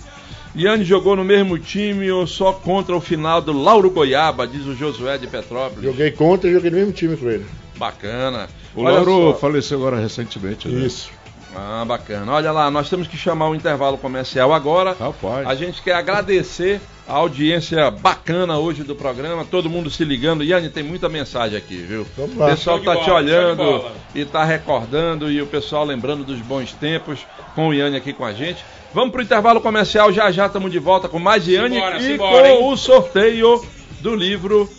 Iane 0.56 0.84
jogou 0.84 1.16
no 1.16 1.24
mesmo 1.24 1.58
time 1.60 2.10
ou 2.12 2.26
só 2.26 2.52
contra 2.52 2.95
o 2.95 3.02
final 3.02 3.41
do 3.41 3.54
Lauro 3.54 3.89
Goiaba, 3.89 4.47
diz 4.47 4.66
o 4.66 4.76
Josué 4.76 5.18
de 5.18 5.28
Petrópolis. 5.28 5.84
Joguei 5.84 6.12
contra 6.12 6.50
e 6.50 6.54
joguei 6.54 6.72
no 6.72 6.78
mesmo 6.78 6.91
time 6.93 7.16
com 7.16 7.30
ele. 7.30 7.45
Bacana. 7.78 8.50
O 8.76 8.82
Olha 8.84 8.95
Lauro 8.95 9.32
só. 9.32 9.39
faleceu 9.39 9.78
agora 9.78 9.97
recentemente, 10.00 10.68
né? 10.68 10.86
Isso. 10.86 11.12
Ah, 11.56 11.84
bacana. 11.86 12.32
Olha 12.32 12.52
lá, 12.52 12.70
nós 12.70 12.89
temos 12.89 13.08
que 13.08 13.18
chamar 13.18 13.50
o 13.50 13.56
intervalo 13.56 13.97
comercial 13.97 14.54
agora. 14.54 14.95
Rapaz. 15.00 15.47
A 15.47 15.56
gente 15.56 15.82
quer 15.82 15.93
agradecer 15.93 16.80
a 17.08 17.14
audiência 17.14 17.89
bacana 17.89 18.60
hoje 18.60 18.84
do 18.84 18.95
programa, 18.95 19.43
todo 19.43 19.70
mundo 19.70 19.89
se 19.89 20.06
ligando. 20.06 20.43
Iane, 20.43 20.70
tem 20.70 20.84
muita 20.84 21.10
mensagem 21.10 21.58
aqui, 21.58 21.78
viu? 21.78 22.06
Vamos 22.16 22.36
O 22.36 22.45
pessoal 22.45 22.80
tá 22.80 22.93
bola, 22.93 23.04
te 23.04 23.10
olhando 23.10 23.86
e 24.14 24.24
tá 24.26 24.43
recordando 24.43 25.32
e 25.32 25.41
o 25.41 25.47
pessoal 25.47 25.84
lembrando 25.84 26.24
dos 26.24 26.39
bons 26.39 26.72
tempos 26.74 27.26
com 27.56 27.70
o 27.70 27.74
Iane 27.74 27.97
aqui 27.97 28.14
com 28.14 28.24
a 28.24 28.32
gente. 28.32 28.64
Vamos 28.93 29.12
pro 29.12 29.24
intervalo 29.24 29.60
comercial, 29.60 30.12
já 30.12 30.32
já 30.32 30.45
estamos 30.45 30.72
de 30.72 30.80
volta 30.80 31.10
com 31.10 31.20
mais 31.20 31.47
Iane 31.47 31.76
Simbora, 31.76 31.97
e 31.97 32.02
simbora, 32.02 32.50
com 32.50 32.56
hein? 32.56 32.74
o 32.74 32.78
sorteio 32.78 33.66
do 34.02 34.16
livro 34.16 34.70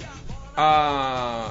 A, 0.56 1.50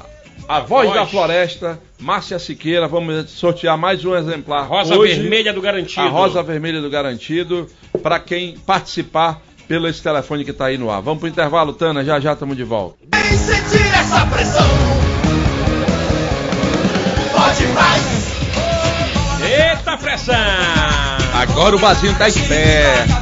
a 0.49 0.61
Voz 0.61 0.87
Voz. 0.87 0.99
da 0.99 1.05
Floresta, 1.05 1.79
Márcia 1.99 2.39
Siqueira. 2.39 2.87
Vamos 2.87 3.29
sortear 3.29 3.77
mais 3.77 4.03
um 4.03 4.15
exemplar. 4.15 4.67
Rosa 4.67 4.97
hoje. 4.97 5.13
vermelha 5.19 5.53
do 5.53 5.61
garantido. 5.61 6.01
A 6.01 6.09
rosa 6.09 6.41
vermelha 6.41 6.81
do 6.81 6.89
garantido 6.89 7.69
para 8.01 8.19
quem 8.19 8.57
participar 8.57 9.39
pelo 9.67 9.87
esse 9.87 10.01
telefone 10.01 10.43
que 10.43 10.49
está 10.49 10.65
aí 10.65 10.77
no 10.79 10.89
ar. 10.89 11.03
Vamos 11.03 11.19
pro 11.19 11.29
intervalo, 11.29 11.71
Tana, 11.71 12.03
já 12.03 12.19
já 12.19 12.33
estamos 12.33 12.57
de 12.57 12.63
volta. 12.63 12.97
Vem 13.13 13.37
sentir 13.37 13.85
essa 13.93 14.25
pressão. 14.25 14.67
Pode 17.31 17.67
mais. 17.67 18.29
Eita 19.47 19.97
pressão! 19.97 20.35
Agora 21.31 21.75
o 21.75 21.79
Bazinho 21.79 22.15
tá 22.17 22.27
esperto. 22.27 23.13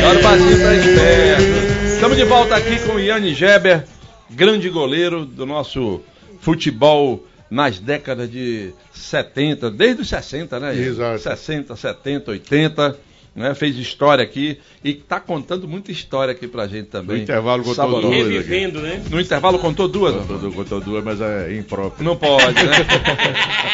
Agora 0.00 0.18
o 0.18 0.22
Bazinho 0.22 0.62
tá 0.62 0.74
esperto. 0.74 1.86
Estamos 1.94 2.16
de 2.16 2.24
volta 2.24 2.56
aqui 2.56 2.80
com 2.80 2.94
o 2.94 3.00
Yanni 3.00 3.32
Geber, 3.34 3.86
grande 4.34 4.68
goleiro 4.68 5.24
do 5.24 5.46
nosso 5.46 6.00
futebol 6.40 7.26
nas 7.50 7.78
décadas 7.78 8.30
de 8.30 8.72
70, 8.92 9.70
desde 9.70 10.02
os 10.02 10.08
60, 10.08 10.58
né? 10.58 10.74
Exato. 10.74 11.22
60, 11.22 11.76
70, 11.76 12.30
80. 12.30 12.98
Né, 13.34 13.54
fez 13.54 13.76
história 13.78 14.22
aqui 14.22 14.58
e 14.84 14.92
tá 14.92 15.18
contando 15.18 15.66
muita 15.66 15.90
história 15.90 16.32
aqui 16.32 16.46
pra 16.46 16.66
gente 16.68 16.88
também. 16.88 17.16
No 17.16 17.22
intervalo 17.22 17.60
contou 17.62 17.74
Saboroso. 17.74 18.08
duas. 18.08 18.28
Revivendo, 18.28 18.80
né? 18.82 19.02
No 19.10 19.18
intervalo 19.18 19.58
contou 19.58 19.88
duas? 19.88 20.14
Contou, 20.14 20.38
du- 20.38 20.52
contou 20.52 20.80
duas, 20.82 21.02
mas 21.02 21.18
é 21.18 21.56
impróprio. 21.56 22.04
Não 22.04 22.14
pode, 22.14 22.52
né? 22.62 22.72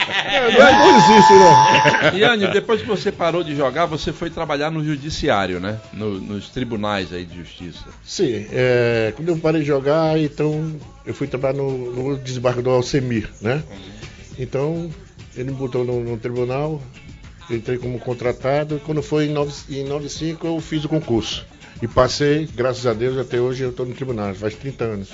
Não 0.58 0.96
existe, 0.98 1.32
né? 1.32 2.18
Iane, 2.18 2.46
depois 2.48 2.80
que 2.82 2.86
você 2.86 3.10
parou 3.10 3.42
de 3.42 3.56
jogar, 3.56 3.86
você 3.86 4.12
foi 4.12 4.30
trabalhar 4.30 4.70
no 4.70 4.84
judiciário, 4.84 5.58
né? 5.58 5.78
No- 5.92 6.20
nos 6.20 6.48
tribunais 6.50 7.12
aí 7.12 7.24
de 7.24 7.36
justiça. 7.38 7.84
Sim, 8.04 8.46
é, 8.52 9.12
quando 9.16 9.28
eu 9.28 9.38
parei 9.38 9.62
de 9.62 9.66
jogar, 9.66 10.18
então 10.20 10.76
eu 11.04 11.12
fui 11.14 11.26
trabalhar 11.26 11.54
no, 11.58 11.92
no 12.12 12.16
desembargador 12.18 12.74
Alcemir, 12.74 13.28
né? 13.40 13.62
Então 14.38 14.88
ele 15.36 15.50
me 15.50 15.56
botou 15.56 15.84
no, 15.84 16.00
no 16.04 16.16
tribunal, 16.16 16.80
entrei 17.50 17.78
como 17.78 17.98
contratado, 17.98 18.76
e 18.76 18.80
quando 18.80 19.02
foi 19.02 19.26
em 19.26 19.32
9 19.32 19.52
em 19.70 19.84
95 19.84 20.46
eu 20.46 20.60
fiz 20.60 20.84
o 20.84 20.88
concurso. 20.88 21.46
E 21.80 21.86
passei, 21.86 22.48
graças 22.54 22.86
a 22.86 22.92
Deus, 22.92 23.16
até 23.18 23.40
hoje 23.40 23.62
eu 23.62 23.70
estou 23.70 23.86
no 23.86 23.94
tribunal, 23.94 24.34
faz 24.34 24.54
30 24.54 24.84
anos. 24.84 25.08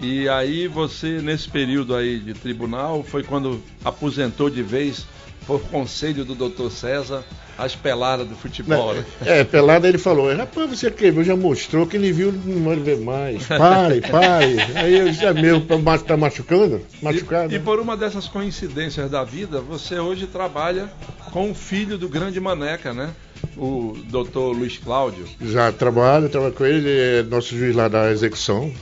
E 0.00 0.28
aí 0.28 0.66
você, 0.66 1.20
nesse 1.20 1.48
período 1.48 1.94
aí 1.94 2.18
de 2.18 2.34
tribunal, 2.34 3.04
foi 3.04 3.22
quando 3.22 3.62
aposentou 3.84 4.48
de 4.48 4.62
vez, 4.62 5.06
por 5.46 5.60
conselho 5.62 6.24
do 6.24 6.34
doutor 6.34 6.70
César, 6.70 7.24
as 7.58 7.76
peladas 7.76 8.26
do 8.26 8.34
futebol, 8.34 8.94
né? 8.94 9.04
É, 9.24 9.44
pelada 9.44 9.86
ele 9.86 9.98
falou, 9.98 10.34
rapaz, 10.34 10.70
você 10.70 10.90
quebrou, 10.90 11.22
já 11.22 11.36
mostrou, 11.36 11.86
quem 11.86 12.00
lhe 12.00 12.12
viu 12.12 12.32
não 12.32 12.64
vai 12.64 12.76
ver 12.76 12.98
mais. 12.98 13.46
Pare, 13.48 14.00
pare. 14.00 14.56
Aí 14.76 14.98
eu 14.98 15.10
disse, 15.10 15.24
é 15.24 15.32
meu, 15.32 15.60
tá 15.60 15.76
tá 15.98 16.16
machucando? 16.16 16.80
Machucado? 17.02 17.52
E, 17.52 17.56
e 17.56 17.58
por 17.58 17.78
uma 17.78 17.96
dessas 17.96 18.28
coincidências 18.28 19.10
da 19.10 19.24
vida, 19.24 19.60
você 19.60 19.98
hoje 19.98 20.26
trabalha 20.26 20.90
com 21.32 21.50
o 21.50 21.54
filho 21.54 21.98
do 21.98 22.08
grande 22.08 22.40
Maneca, 22.40 22.94
né? 22.94 23.10
O 23.56 23.96
doutor 24.06 24.52
Luiz 24.52 24.78
Cláudio. 24.78 25.26
Já 25.40 25.72
trabalho, 25.72 26.28
trabalho 26.28 26.54
com 26.54 26.64
ele, 26.64 26.88
ele 26.88 27.20
é 27.20 27.22
nosso 27.22 27.56
juiz 27.56 27.74
lá 27.74 27.88
da 27.88 28.10
execução. 28.10 28.72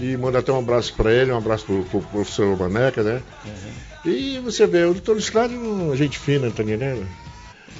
E 0.00 0.16
manda 0.16 0.40
até 0.40 0.52
um 0.52 0.58
abraço 0.58 0.92
para 0.94 1.10
ele, 1.10 1.32
um 1.32 1.38
abraço 1.38 1.64
pro, 1.64 1.82
pro 1.84 2.00
professor 2.00 2.56
Maneca, 2.58 3.02
né? 3.02 3.22
E 4.06 4.38
você 4.38 4.66
vê, 4.66 4.84
o 4.84 4.92
doutor 4.92 5.20
Cláudio 5.30 5.56
é 5.56 5.60
uma 5.60 5.96
gente 5.96 6.18
fina, 6.18 6.50
tá 6.50 6.62
entendendo? 6.62 7.06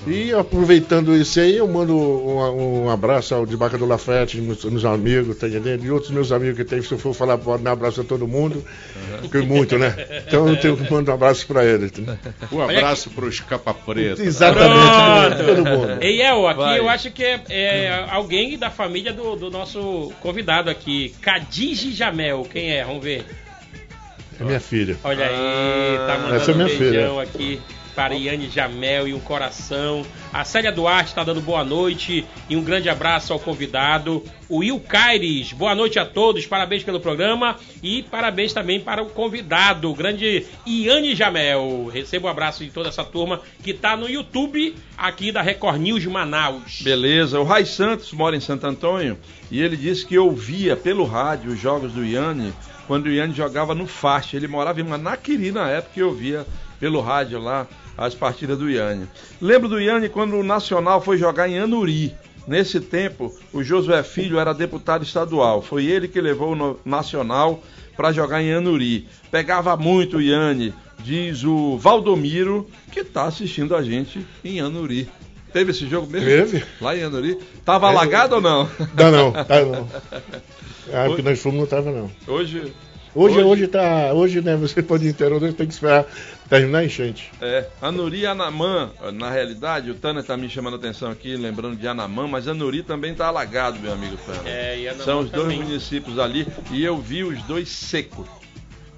E 0.06 0.32
aproveitando 0.32 1.16
isso 1.16 1.40
aí, 1.40 1.56
eu 1.56 1.66
mando 1.66 1.96
um, 1.96 2.84
um 2.84 2.90
abraço 2.90 3.34
ao 3.34 3.44
desembargador 3.44 3.88
Lafayette, 3.88 4.40
meus, 4.40 4.64
meus 4.64 4.84
amigos, 4.84 5.36
tá 5.36 5.48
entendendo? 5.48 5.84
E 5.84 5.90
outros 5.90 6.12
meus 6.12 6.30
amigos 6.30 6.56
que 6.56 6.64
tem, 6.64 6.80
se 6.80 6.92
eu 6.92 6.98
for 6.98 7.12
falar, 7.12 7.38
pode 7.38 7.64
dar 7.64 7.70
um 7.70 7.72
abraço 7.72 8.00
a 8.02 8.04
todo 8.04 8.26
mundo, 8.26 8.64
porque 9.20 9.38
muito, 9.38 9.76
né? 9.76 9.94
Então 10.26 10.48
eu 10.48 10.56
tenho 10.56 10.76
que 10.76 10.92
mandar 10.92 11.12
um 11.12 11.14
abraço 11.16 11.46
para 11.46 11.64
ele. 11.64 11.86
entendeu? 11.86 12.16
Um 12.52 12.62
abraço 12.62 13.10
para 13.10 13.24
os 13.24 13.40
capa 13.40 13.74
preta. 13.74 14.22
Exatamente, 14.22 15.44
todo 15.44 15.64
mundo. 15.64 15.98
Ei, 16.00 16.22
El, 16.22 16.46
aqui 16.46 16.60
Vai. 16.60 16.78
eu 16.78 16.88
acho 16.88 17.10
que 17.10 17.24
é, 17.24 17.40
é 17.48 18.06
alguém 18.08 18.56
da 18.56 18.70
família 18.70 19.12
do, 19.12 19.34
do 19.34 19.50
nosso 19.50 20.12
convidado 20.20 20.70
aqui. 20.70 21.14
Khadija 21.20 21.90
Jamel, 21.90 22.46
quem 22.48 22.70
é? 22.70 22.84
Vamos 22.84 23.02
ver. 23.02 23.24
É 24.38 24.44
minha 24.44 24.60
filha. 24.60 24.96
Olha 25.02 25.26
aí, 25.26 25.98
tá 26.06 26.18
mandando 26.18 26.34
essa 26.36 26.50
é 26.50 26.54
um 26.54 26.56
minha 26.56 26.68
beijão 26.68 27.20
aqui 27.20 27.60
para 27.96 28.14
Iane 28.14 28.50
Jamel 28.50 29.08
e 29.08 29.14
um 29.14 29.18
coração. 29.18 30.04
A 30.30 30.44
Célia 30.44 30.70
Duarte 30.70 31.08
está 31.08 31.24
dando 31.24 31.40
boa 31.40 31.64
noite 31.64 32.26
e 32.48 32.54
um 32.54 32.62
grande 32.62 32.90
abraço 32.90 33.32
ao 33.32 33.40
convidado. 33.40 34.22
O 34.50 34.58
Will 34.58 34.78
Caires, 34.78 35.54
boa 35.54 35.74
noite 35.74 35.98
a 35.98 36.04
todos, 36.04 36.46
parabéns 36.46 36.84
pelo 36.84 37.00
programa 37.00 37.56
e 37.82 38.02
parabéns 38.02 38.52
também 38.52 38.78
para 38.78 39.02
o 39.02 39.06
convidado, 39.06 39.90
o 39.90 39.94
grande 39.94 40.44
Iane 40.66 41.16
Jamel. 41.16 41.90
Receba 41.90 42.28
um 42.28 42.30
abraço 42.30 42.62
de 42.62 42.70
toda 42.70 42.90
essa 42.90 43.02
turma 43.02 43.40
que 43.64 43.70
está 43.70 43.96
no 43.96 44.08
YouTube 44.08 44.74
aqui 44.98 45.32
da 45.32 45.40
Record 45.40 45.80
News 45.80 46.04
Manaus. 46.04 46.82
Beleza. 46.82 47.40
O 47.40 47.44
Rai 47.44 47.64
Santos 47.64 48.12
mora 48.12 48.36
em 48.36 48.40
Santo 48.40 48.66
Antônio 48.66 49.18
e 49.50 49.62
ele 49.62 49.76
disse 49.76 50.04
que 50.04 50.18
ouvia 50.18 50.76
pelo 50.76 51.06
rádio 51.06 51.50
os 51.50 51.58
jogos 51.58 51.92
do 51.92 52.04
Iane 52.04 52.52
quando 52.86 53.06
o 53.06 53.10
Iane 53.10 53.34
jogava 53.34 53.74
no 53.74 53.86
Faixa. 53.86 54.36
Ele 54.36 54.48
morava 54.48 54.80
em 54.80 54.84
Manaquiri 54.84 55.52
na 55.52 55.68
época 55.68 56.00
e 56.00 56.02
ouvia 56.02 56.46
pelo 56.78 57.00
rádio 57.00 57.40
lá 57.40 57.66
as 57.96 58.14
partidas 58.14 58.58
do 58.58 58.70
Iane. 58.70 59.06
Lembro 59.40 59.68
do 59.68 59.80
Iane 59.80 60.08
quando 60.08 60.36
o 60.36 60.44
Nacional 60.44 61.00
foi 61.00 61.16
jogar 61.16 61.48
em 61.48 61.58
Anuri. 61.58 62.14
Nesse 62.46 62.78
tempo, 62.80 63.34
o 63.52 63.62
Josué 63.62 64.02
Filho 64.02 64.38
era 64.38 64.52
deputado 64.52 65.02
estadual. 65.02 65.62
Foi 65.62 65.84
ele 65.84 66.06
que 66.06 66.20
levou 66.20 66.54
o 66.54 66.80
Nacional 66.84 67.62
para 67.96 68.12
jogar 68.12 68.42
em 68.42 68.52
Anuri. 68.52 69.08
Pegava 69.30 69.76
muito 69.76 70.18
o 70.18 70.22
Iane, 70.22 70.72
diz 70.98 71.42
o 71.42 71.76
Valdomiro, 71.76 72.68
que 72.92 73.00
está 73.00 73.24
assistindo 73.24 73.74
a 73.74 73.82
gente 73.82 74.24
em 74.44 74.60
Anuri. 74.60 75.08
Teve 75.52 75.70
esse 75.70 75.88
jogo 75.88 76.06
mesmo? 76.06 76.28
Teve. 76.28 76.64
Lá 76.80 76.96
em 76.96 77.02
Anuri? 77.02 77.38
Tava 77.64 77.88
alagado 77.88 78.36
ou 78.36 78.40
não? 78.40 78.68
Dá 78.94 79.10
não, 79.10 79.32
dá 79.32 79.64
não. 79.64 79.88
Ah, 80.92 81.04
porque 81.06 81.22
nós 81.22 81.40
fomos 81.40 81.60
não 81.60 81.66
tava 81.66 81.90
não. 81.92 82.10
Hoje, 82.26 82.72
Hoje, 83.18 83.36
Hoje- 83.36 83.44
hoje, 83.44 83.66
tá. 83.68 84.12
Hoje, 84.12 84.42
né, 84.42 84.56
você 84.56 84.82
pode 84.82 85.08
interromper, 85.08 85.50
tem 85.54 85.66
que 85.66 85.72
esperar 85.72 86.04
terminar 86.50 86.80
a 86.80 86.84
enchente. 86.84 87.30
é, 87.40 87.66
Anuri 87.80 88.18
e 88.20 88.26
Anamã, 88.26 88.90
na 89.14 89.30
realidade, 89.30 89.90
o 89.90 89.94
Tânia 89.94 90.22
tá 90.22 90.36
me 90.36 90.50
chamando 90.50 90.74
a 90.74 90.76
atenção 90.76 91.10
aqui, 91.10 91.34
lembrando 91.34 91.76
de 91.76 91.88
Anamã, 91.88 92.28
mas 92.28 92.46
Anuri 92.46 92.82
também 92.82 93.14
tá 93.14 93.28
alagado, 93.28 93.80
meu 93.80 93.90
amigo 93.90 94.18
Tânia. 94.18 94.42
É, 94.52 94.78
e 94.80 94.86
Anamã 94.86 95.04
São 95.04 95.20
os 95.20 95.30
dois 95.30 95.44
também. 95.44 95.62
municípios 95.62 96.18
ali 96.18 96.46
e 96.70 96.84
eu 96.84 96.98
vi 96.98 97.24
os 97.24 97.42
dois 97.44 97.70
secos. 97.70 98.26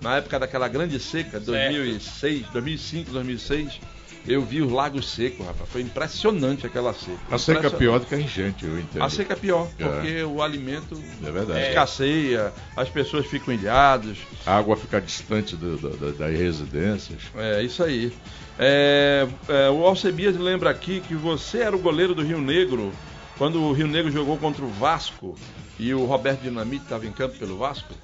Na 0.02 0.16
época 0.16 0.36
daquela 0.40 0.66
grande 0.66 0.98
seca, 0.98 1.38
2006, 1.38 2.44
2005, 2.52 3.12
2006, 3.12 3.80
eu 4.28 4.42
vi 4.42 4.60
os 4.62 4.70
lagos 4.70 5.10
secos, 5.10 5.44
rapaz. 5.46 5.68
Foi 5.70 5.80
impressionante 5.82 6.66
aquela 6.66 6.92
seca. 6.94 7.18
A 7.30 7.38
seca 7.38 7.66
é 7.66 7.70
pior 7.70 7.98
do 8.00 8.06
que 8.06 8.14
a 8.14 8.20
enchente, 8.20 8.64
eu 8.64 8.78
entendo. 8.78 9.02
A 9.02 9.08
seca 9.10 9.32
é 9.32 9.36
pior, 9.36 9.68
É. 9.78 9.84
porque 9.84 10.22
o 10.24 10.42
alimento 10.42 11.00
É 11.26 11.30
verdade. 11.30 11.60
escasseia, 11.68 12.52
as 12.76 12.88
pessoas 12.88 13.26
ficam 13.26 13.52
ilhadas. 13.54 14.18
A 14.46 14.56
água 14.56 14.76
fica 14.76 15.00
distante 15.00 15.56
do- 15.56 15.76
do- 15.76 15.96
do- 15.96 16.12
das 16.12 16.36
residências. 16.38 17.20
É, 17.36 17.62
isso 17.62 17.82
aí. 17.82 18.12
É, 18.58 19.26
é, 19.48 19.70
o 19.70 19.84
Alcebias 19.84 20.36
lembra 20.36 20.70
aqui 20.70 21.00
que 21.06 21.14
você 21.14 21.58
era 21.58 21.76
o 21.76 21.78
goleiro 21.78 22.14
do 22.14 22.22
Rio 22.22 22.40
Negro 22.40 22.92
quando 23.36 23.62
o 23.62 23.72
Rio 23.72 23.86
Negro 23.86 24.10
jogou 24.10 24.36
contra 24.36 24.64
o 24.64 24.68
Vasco 24.68 25.36
e 25.78 25.94
o 25.94 26.04
Roberto 26.04 26.40
Dinamite 26.42 26.82
estava 26.82 27.06
em 27.06 27.12
campo 27.12 27.38
pelo 27.38 27.56
Vasco. 27.56 27.94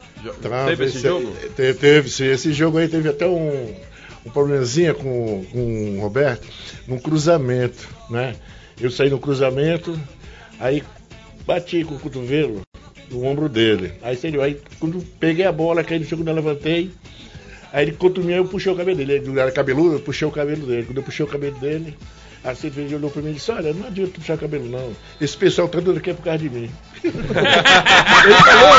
Teve 0.66 0.85
esse 0.85 1.01
jogo? 1.01 1.35
Teve, 1.57 1.75
teve 1.79 2.09
sim. 2.09 2.27
Esse 2.27 2.53
jogo 2.53 2.79
aí 2.79 2.87
teve 2.89 3.09
até 3.09 3.27
um, 3.27 3.75
um 4.25 4.31
probleminha 4.31 4.95
com, 4.95 5.45
com 5.51 5.99
o 5.99 6.01
Roberto, 6.01 6.47
num 6.87 6.99
cruzamento, 6.99 7.89
né? 8.11 8.35
Eu 8.81 8.91
saí 8.91 9.11
no 9.11 9.18
cruzamento, 9.18 9.99
aí 10.59 10.83
bati 11.47 11.85
com 11.85 11.95
o 11.95 12.01
cotovelo 12.01 12.62
no 13.11 13.25
ombro 13.25 13.49
dele. 13.49 13.93
Aí, 14.03 14.18
lá, 14.37 14.45
aí 14.45 14.61
quando 14.81 15.05
peguei 15.20 15.45
a 15.45 15.53
bola, 15.53 15.85
caí 15.85 15.99
no 15.99 16.05
chão, 16.05 16.18
quando 16.18 16.29
eu 16.29 16.35
levantei, 16.35 16.91
Aí 17.75 17.89
ele 17.89 17.99
aí 18.33 18.37
eu 18.37 18.45
puxei 18.45 18.70
o 18.70 18.77
cabelo 18.77 18.97
dele. 18.97 19.14
Ele 19.14 19.41
era 19.41 19.51
cabeludo, 19.51 19.97
eu 19.97 20.01
puxei 20.01 20.29
o 20.29 20.31
cabelo 20.31 20.64
dele. 20.64 20.85
Quando 20.85 20.99
eu 20.99 21.03
puxei 21.03 21.25
o 21.25 21.29
cabelo 21.29 21.59
dele, 21.59 21.99
a 22.45 22.55
cerveja 22.55 22.95
olhou 22.95 23.11
pra 23.11 23.20
mim 23.20 23.31
e 23.31 23.35
disse, 23.35 23.51
olha, 23.51 23.72
não 23.72 23.89
adianta 23.89 24.12
puxar 24.12 24.35
o 24.35 24.39
cabelo 24.39 24.68
não. 24.68 24.93
Esse 25.20 25.37
pessoal 25.37 25.66
tá 25.66 25.81
dando 25.81 25.99
aqui 25.99 26.11
é 26.11 26.14
por 26.14 26.22
causa 26.22 26.39
de 26.39 26.51
mim. 26.51 26.70
ele 27.03 27.14
falou, 28.45 28.75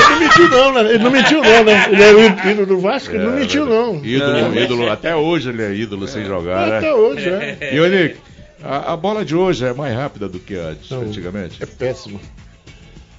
ele 0.00 0.08
não 0.10 0.18
mentiu 0.20 0.48
não, 0.48 0.72
né? 0.72 0.80
Ele 0.94 0.98
não 1.04 1.10
mentiu 1.10 1.42
não, 1.42 1.64
né? 1.64 1.86
Ele 1.90 2.02
é 2.02 2.12
o 2.14 2.50
ídolo 2.50 2.66
do 2.66 2.78
Vasco, 2.80 3.14
ele 3.14 3.24
não 3.24 3.32
mentiu 3.32 3.66
não. 3.66 4.04
Ídolo, 4.04 4.58
ídolo, 4.58 4.90
até 4.90 5.14
hoje 5.16 5.48
ele 5.50 5.62
é 5.62 5.74
ídolo 5.74 6.06
sem 6.08 6.24
jogar, 6.24 6.66
né? 6.68 6.78
Até 6.78 6.94
hoje, 6.94 7.28
é. 7.28 7.74
E 7.74 7.80
olha, 7.80 8.16
a, 8.62 8.92
a 8.92 8.96
bola 8.96 9.24
de 9.24 9.34
hoje 9.34 9.64
é 9.64 9.72
mais 9.72 9.94
rápida 9.94 10.28
do 10.28 10.38
que 10.38 10.54
antes, 10.54 10.90
Não. 10.90 11.02
antigamente. 11.02 11.62
É 11.62 11.66
péssimo. 11.66 12.20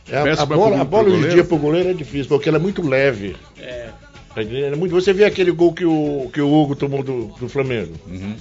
É, 0.09 0.17
a- 0.17 0.23
Péssimo 0.23 0.43
a, 0.43 0.47
pro- 0.47 0.57
bola, 0.57 0.81
a 0.81 0.83
bola 0.83 1.09
hoje 1.09 1.25
em 1.25 1.29
dia 1.29 1.43
pro 1.43 1.57
goleiro 1.57 1.89
é 1.89 1.93
difícil, 1.93 2.27
porque 2.27 2.49
ela 2.49 2.57
é 2.57 2.61
muito 2.61 2.81
leve. 2.87 3.35
É. 3.59 3.87
É 4.35 4.75
muito- 4.77 4.93
Você 4.95 5.11
vê 5.11 5.25
aquele 5.25 5.51
gol 5.51 5.73
que 5.73 5.83
o, 5.85 6.29
que 6.33 6.39
o 6.41 6.49
Hugo 6.53 6.73
tomou 6.75 7.03
do, 7.03 7.33
do 7.39 7.49
Flamengo. 7.49 7.93
Uhum. 8.07 8.33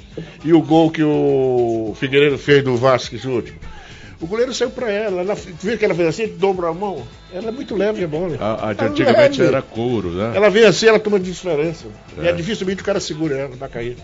E 0.44 0.52
o 0.52 0.62
gol 0.62 0.88
que 0.90 1.02
o 1.02 1.96
Figueiredo 1.98 2.38
fez 2.38 2.62
do 2.62 2.76
Vasco 2.76 3.16
esse 3.16 3.26
último. 3.26 3.58
O 4.20 4.26
goleiro 4.26 4.52
saiu 4.52 4.70
pra 4.70 4.90
ela. 4.90 5.22
ela 5.22 5.34
viu 5.34 5.78
que 5.78 5.84
ela 5.84 5.94
fez 5.94 6.08
assim, 6.08 6.26
dobra 6.36 6.68
a 6.68 6.74
mão. 6.74 7.06
Ela 7.32 7.48
é 7.48 7.50
muito 7.50 7.74
leve 7.74 8.04
a 8.04 8.08
bola. 8.08 8.36
A, 8.38 8.68
a 8.70 8.72
de 8.74 8.80
Ela 8.82 8.90
antigamente 8.90 9.40
leve. 9.40 9.54
era 9.54 9.62
couro, 9.62 10.10
né? 10.10 10.32
Ela 10.34 10.50
vem 10.50 10.64
assim, 10.64 10.86
ela 10.88 11.00
toma 11.00 11.18
diferença. 11.18 11.86
E 12.18 12.26
É. 12.26 12.30
é 12.30 12.32
dificilmente 12.32 12.82
o 12.82 12.84
cara 12.84 13.00
segura 13.00 13.34
ela, 13.36 13.56
vai 13.56 13.68
cair. 13.68 13.96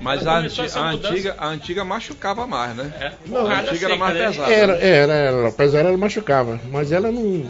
Mas 0.00 0.22
Mas 0.22 0.26
a, 0.26 0.38
anti- 0.38 0.60
a 0.78 0.82
antiga, 0.90 1.34
a 1.38 1.46
antiga 1.48 1.84
machucava 1.84 2.46
mais, 2.46 2.74
né? 2.74 2.92
É. 3.00 3.06
a 3.06 3.10
Porrada 3.28 3.70
antiga 3.70 3.86
era 3.86 3.96
mais 3.96 4.14
né? 4.16 4.26
pesada. 4.26 4.52
Era, 4.52 4.72
era, 4.78 5.12
era. 5.12 5.48
Apesar 5.48 5.80
ela 5.84 5.96
machucava. 5.96 6.58
Mas 6.72 6.90
ela 6.90 7.12
não. 7.12 7.44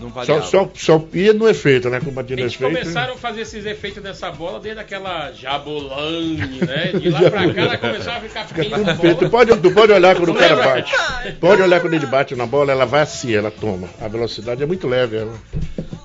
Não 0.00 0.08
Só, 0.08 0.14
variava. 0.14 0.42
só, 0.42 0.70
só 0.74 1.04
ia 1.12 1.32
no 1.32 1.48
efeito, 1.48 1.90
né? 1.90 2.00
Eles 2.28 2.54
efeito. 2.54 2.58
começaram 2.58 3.14
a 3.14 3.16
fazer 3.16 3.40
esses 3.40 3.66
efeitos 3.66 4.02
dessa 4.02 4.30
bola 4.30 4.60
desde 4.60 4.80
aquela 4.80 5.32
Jabolane, 5.32 6.60
né? 6.60 6.92
De 6.92 7.10
lá 7.10 7.30
pra 7.30 7.52
cá 7.52 7.60
ela 7.62 7.78
começou 7.78 8.12
a 8.12 8.20
ficar 8.20 8.46
Fica 8.46 8.64
tudo 8.64 8.96
feito. 8.96 9.18
Tu 9.18 9.28
bola. 9.28 9.30
pode, 9.30 9.56
tu 9.60 9.70
pode 9.72 9.92
olhar 9.92 10.16
quando 10.16 10.30
o 10.30 10.34
cara 10.34 10.56
bate. 10.56 10.94
Pode 11.40 11.62
olhar 11.62 11.80
quando 11.80 11.94
ele 11.94 12.06
bate 12.06 12.36
na 12.36 12.46
bola, 12.46 12.70
ela 12.70 12.86
vai 12.86 13.02
assim, 13.02 13.34
ela 13.34 13.50
toma. 13.50 13.88
A 14.00 14.06
velocidade 14.06 14.62
é 14.62 14.66
muito 14.66 14.86
leve. 14.86 15.16
Ela. 15.16 15.34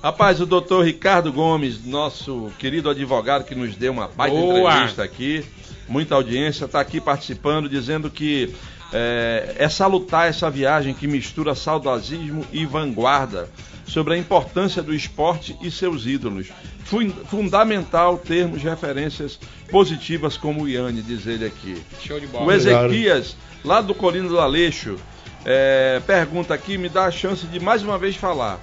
Rapaz, 0.02 0.40
o 0.40 0.46
doutor 0.46 0.84
Ricardo 0.84 1.32
Gomes, 1.32 1.84
nosso 1.84 2.52
querido 2.58 2.90
advogado 2.90 3.44
que 3.44 3.54
nos 3.54 3.76
deu 3.76 3.92
uma 3.92 4.08
baita 4.08 4.36
Boa. 4.36 4.70
entrevista 4.72 5.02
aqui, 5.02 5.44
muita 5.88 6.14
audiência, 6.14 6.64
está 6.64 6.80
aqui 6.80 7.00
participando, 7.00 7.68
dizendo 7.68 8.10
que 8.10 8.54
é, 8.92 9.54
é 9.58 9.68
salutar 9.68 10.28
essa 10.28 10.50
viagem 10.50 10.92
que 10.94 11.06
mistura 11.06 11.54
saudosismo 11.54 12.46
e 12.52 12.66
vanguarda 12.66 13.48
sobre 13.86 14.14
a 14.14 14.18
importância 14.18 14.82
do 14.82 14.94
esporte 14.94 15.56
e 15.62 15.70
seus 15.70 16.06
ídolos. 16.06 16.48
Fun- 16.84 17.10
fundamental 17.30 18.18
termos 18.18 18.62
referências 18.62 19.38
positivas 19.70 20.36
como 20.36 20.62
o 20.62 20.68
Iane, 20.68 21.02
diz 21.02 21.26
ele 21.26 21.44
aqui. 21.46 21.82
Show 22.00 22.18
de 22.20 22.26
O 22.26 22.28
bola. 22.30 22.54
Ezequias, 22.54 23.36
lá 23.64 23.80
do 23.80 23.94
Colino 23.94 24.28
do 24.28 24.38
Aleixo, 24.40 24.96
é, 25.44 26.00
pergunta 26.06 26.54
aqui, 26.54 26.76
me 26.78 26.88
dá 26.88 27.04
a 27.06 27.10
chance 27.10 27.46
de 27.46 27.60
mais 27.60 27.82
uma 27.82 27.98
vez 27.98 28.16
falar. 28.16 28.58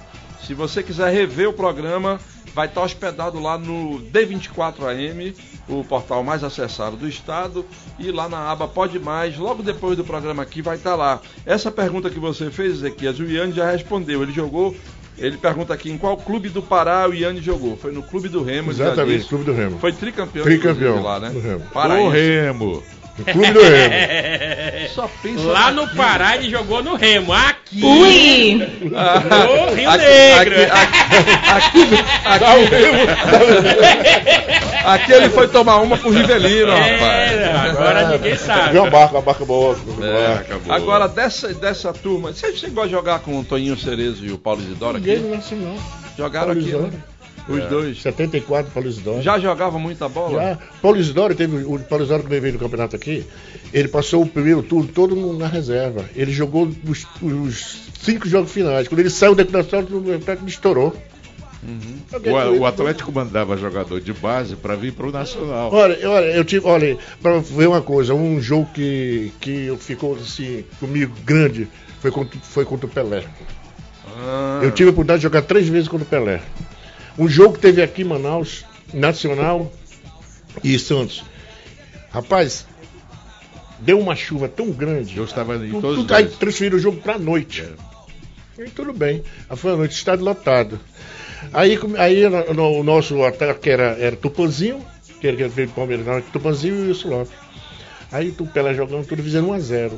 Se 0.46 0.54
você 0.54 0.82
quiser 0.82 1.12
rever 1.12 1.48
o 1.48 1.52
programa, 1.52 2.18
vai 2.54 2.66
estar 2.66 2.82
hospedado 2.82 3.38
lá 3.40 3.56
no 3.56 4.00
D24AM, 4.12 5.34
o 5.68 5.84
portal 5.84 6.22
mais 6.24 6.42
acessado 6.42 6.96
do 6.96 7.08
estado, 7.08 7.64
e 7.98 8.10
lá 8.10 8.28
na 8.28 8.50
aba 8.50 8.66
Pode 8.66 8.98
Mais, 8.98 9.36
logo 9.38 9.62
depois 9.62 9.96
do 9.96 10.04
programa 10.04 10.42
aqui 10.42 10.60
vai 10.60 10.76
estar 10.76 10.94
lá. 10.96 11.20
Essa 11.46 11.70
pergunta 11.70 12.10
que 12.10 12.18
você 12.18 12.50
fez, 12.50 12.72
Ezequias, 12.78 13.18
o 13.18 13.24
Iane 13.24 13.52
já 13.52 13.70
respondeu. 13.70 14.22
Ele 14.22 14.32
jogou, 14.32 14.74
ele 15.18 15.36
pergunta 15.36 15.74
aqui 15.74 15.90
em 15.90 15.98
qual 15.98 16.16
clube 16.16 16.48
do 16.48 16.62
Pará 16.62 17.08
o 17.08 17.14
Iane 17.14 17.40
jogou. 17.40 17.76
Foi 17.76 17.92
no 17.92 18.02
Clube 18.02 18.28
do 18.28 18.42
Remo, 18.42 18.70
Exatamente. 18.70 19.26
Clube 19.26 19.44
do 19.44 19.52
Remo. 19.52 19.78
Foi 19.78 19.92
tricampeão, 19.92 20.44
Tricampeão 20.44 21.02
lá, 21.02 21.20
né? 21.20 21.30
do 21.30 21.40
Remo. 21.40 21.64
O 21.64 21.70
Paraense. 21.70 22.16
Remo. 22.16 22.82
No 23.18 23.24
Clube 23.26 23.52
do 23.52 23.60
Remo. 23.62 24.88
Só 24.94 25.08
pensa 25.22 25.42
Lá 25.44 25.70
no. 25.70 25.86
Pará 25.94 26.36
ele 26.36 26.48
jogou 26.50 26.82
no 26.82 26.94
Remo. 26.96 27.32
Aqui. 27.32 27.84
Ui! 27.84 28.54
No 28.82 29.74
Rio 29.74 29.90
Aqui- 29.90 30.04
Negro. 30.06 30.54
aqui- 31.52 31.82
Aqui 34.84 35.12
ele 35.12 35.28
foi 35.30 35.48
tomar 35.48 35.76
uma 35.80 35.96
com 35.98 36.08
o 36.08 36.12
Rivelino, 36.12 36.72
É, 36.72 36.96
rapaz. 37.46 37.70
agora 37.70 38.08
ninguém 38.08 38.36
sabe. 38.36 38.72
Viu 38.72 38.82
uma 38.82 38.90
barca, 38.90 39.14
uma 39.14 39.22
barca 39.22 39.44
boa. 39.44 39.76
É. 40.02 40.72
Agora, 40.72 41.08
dessa, 41.08 41.52
dessa 41.54 41.92
turma, 41.92 42.32
você 42.32 42.52
chegou 42.54 42.82
a 42.84 42.88
jogar 42.88 43.20
com 43.20 43.38
o 43.38 43.44
Toninho 43.44 43.76
Cerezo 43.78 44.24
e 44.24 44.32
o 44.32 44.38
Paulo 44.38 44.60
Isidoro 44.60 44.98
Ninguém 44.98 45.14
aqui? 45.16 45.22
não 45.24 45.34
é 45.34 45.36
assim 45.38 45.54
não. 45.56 45.76
Jogaram 46.16 46.46
Paulo 46.46 46.60
aqui, 46.60 46.68
Isidoro. 46.68 46.92
né? 46.92 46.98
Os 47.48 47.64
dois. 47.68 48.00
74, 48.00 48.70
Paulo 48.72 48.88
Isidoro. 48.88 49.22
Já 49.22 49.38
jogavam 49.38 49.80
muita 49.80 50.08
bola? 50.08 50.40
Já. 50.40 50.58
Paulo 50.80 50.98
Isidoro 50.98 51.34
teve. 51.34 51.64
O 51.64 51.78
Paulo 51.80 52.04
Isidoro, 52.04 52.22
quando 52.22 52.32
ele 52.32 52.40
veio 52.40 52.52
no 52.54 52.58
campeonato 52.60 52.96
aqui, 52.96 53.24
ele 53.72 53.88
passou 53.88 54.22
o 54.22 54.26
primeiro 54.26 54.62
turno 54.62 54.88
todo 54.88 55.16
na 55.36 55.46
reserva. 55.46 56.04
Ele 56.14 56.32
jogou 56.32 56.70
os, 56.88 57.06
os 57.20 57.90
cinco 58.00 58.28
jogos 58.28 58.52
finais. 58.52 58.88
Quando 58.88 59.00
ele 59.00 59.10
saiu 59.10 59.34
da 59.34 59.42
equação, 59.42 59.80
o 59.80 60.18
técnico 60.20 60.48
estourou. 60.48 60.94
Com 62.10 62.30
O, 62.30 62.58
o 62.60 62.66
Atlético 62.66 63.12
mandava 63.12 63.56
jogador 63.56 64.00
de 64.00 64.12
base 64.12 64.56
para 64.56 64.74
vir 64.74 64.92
pro 64.92 65.12
Nacional. 65.12 65.72
Olha, 65.72 65.96
olha, 66.10 66.24
eu 66.26 66.44
tive, 66.44 66.66
olha, 66.66 66.98
pra 67.22 67.38
ver 67.38 67.68
uma 67.68 67.80
coisa, 67.80 68.14
um 68.14 68.40
jogo 68.40 68.68
que, 68.74 69.32
que 69.40 69.72
ficou 69.78 70.16
assim, 70.16 70.64
comigo 70.80 71.14
grande, 71.24 71.68
foi 72.00 72.10
contra, 72.10 72.38
foi 72.40 72.64
contra 72.64 72.86
o 72.86 72.88
Pelé. 72.88 73.22
Ah, 74.08 74.60
Eu 74.62 74.72
tive 74.72 74.88
a 74.88 74.92
oportunidade 74.92 75.20
de 75.20 75.22
jogar 75.22 75.42
três 75.42 75.68
vezes 75.68 75.86
contra 75.88 76.04
o 76.04 76.08
Pelé. 76.08 76.40
Um 77.18 77.28
jogo 77.28 77.54
que 77.54 77.60
teve 77.60 77.82
aqui 77.82 78.02
em 78.02 78.06
Manaus, 78.06 78.64
Nacional 78.92 79.70
e 80.62 80.78
Santos. 80.78 81.24
Rapaz, 82.10 82.66
deu 83.78 83.98
uma 83.98 84.14
chuva 84.16 84.48
tão 84.48 84.70
grande. 84.70 85.16
Eu 85.16 85.24
estava 85.24 85.56
em 85.56 85.70
todos 85.80 85.98
tu- 85.98 86.04
os 86.06 86.12
aí 86.12 86.26
transferiram 86.28 86.76
o 86.76 86.80
jogo 86.80 87.00
pra 87.00 87.18
noite. 87.18 87.64
E 88.58 88.64
tudo 88.70 88.92
bem. 88.92 89.22
Aí 89.48 89.56
foi 89.56 89.72
a 89.72 89.76
noite, 89.76 89.92
estádio 89.94 90.24
lotado. 90.24 90.78
Aí, 91.52 91.78
aí 91.98 92.22
no- 92.54 92.78
o 92.80 92.82
nosso 92.84 93.22
ataque 93.24 93.70
era, 93.70 93.96
era 93.98 94.14
Tupanzinho, 94.16 94.84
que 95.20 95.26
era 95.26 95.36
que 95.36 95.48
veio 95.48 95.68
do 95.68 95.74
Palmeiras, 95.74 96.06
não, 96.06 96.20
Tupanzinho 96.20 96.86
e 96.86 96.92
o 96.92 97.08
Lopes. 97.08 97.32
Aí 98.10 98.34
o 98.38 98.46
Pelé 98.46 98.74
jogando 98.74 99.06
tudo, 99.06 99.22
fizeram 99.22 99.48
1x0. 99.48 99.92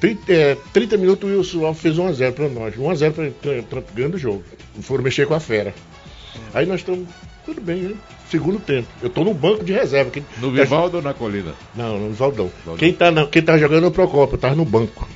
30, 0.00 0.32
é, 0.32 0.56
30 0.72 0.96
minutos 0.96 1.28
o 1.30 1.36
Wilson 1.36 1.58
Lopes 1.58 1.80
fez 1.82 1.96
1x0 1.96 2.32
pra 2.32 2.48
nós. 2.48 2.74
1x0 2.76 3.12
pra, 3.12 3.30
pra, 3.62 3.62
pra, 3.62 3.82
ganhando 3.94 4.14
o 4.14 4.18
jogo. 4.18 4.42
Foram 4.80 5.02
mexer 5.04 5.26
com 5.26 5.34
a 5.34 5.40
fera. 5.40 5.74
Aí 6.52 6.66
nós 6.66 6.80
estamos. 6.80 7.06
Tudo 7.44 7.60
bem, 7.60 7.82
né? 7.82 7.94
Segundo 8.30 8.58
tempo. 8.58 8.88
Eu 9.02 9.10
tô 9.10 9.22
no 9.22 9.34
banco 9.34 9.62
de 9.64 9.72
reserva. 9.72 10.10
que- 10.10 10.22
No 10.38 10.50
Vivaldo 10.50 10.96
ou 10.96 11.02
na 11.02 11.12
Colina? 11.14 11.52
não, 11.74 11.98
no 11.98 12.12
Valdão. 12.14 12.50
Valdão. 12.64 12.76
Quem, 12.78 12.92
tá 12.92 13.12
quem 13.26 13.42
tá 13.42 13.56
jogando 13.58 13.84
é 13.84 13.88
o 13.88 13.90
Procópio, 13.92 14.34
eu 14.34 14.38
tava 14.40 14.54
no 14.54 14.64
banco. 14.64 15.06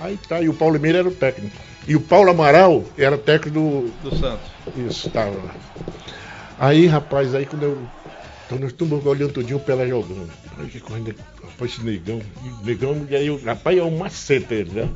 Aí 0.00 0.18
tá, 0.28 0.40
e 0.42 0.48
o 0.48 0.54
Paulo 0.54 0.78
Meira 0.80 0.98
era 0.98 1.08
o 1.08 1.12
técnico. 1.12 1.56
E 1.86 1.94
o 1.94 2.00
Paulo 2.00 2.30
Amaral 2.30 2.82
era 2.98 3.16
técnico 3.16 3.50
do. 3.58 3.90
do 4.10 4.16
Santos. 4.16 4.50
Isso, 4.76 5.08
tava 5.10 5.30
lá. 5.30 5.54
Aí, 6.58 6.86
rapaz, 6.86 7.34
aí 7.34 7.46
quando 7.46 7.62
eu. 7.62 7.78
Então 8.46 8.58
nós 8.58 8.72
estamos 8.72 9.04
olhando 9.06 9.32
tudinho 9.32 9.56
o 9.56 9.60
Pelé 9.60 9.88
jogando. 9.88 10.30
Aí 10.58 10.66
que 10.68 10.80
correndo, 10.80 11.14
rapaz, 11.42 11.72
esse 11.72 11.82
negão, 11.82 12.20
negão, 12.62 13.06
e 13.08 13.16
aí, 13.16 13.26
eu- 13.26 13.40
rapaz, 13.42 13.78
é 13.78 13.82
um 13.82 13.96
macete 13.96 14.52
ele, 14.52 14.70
né? 14.72 14.88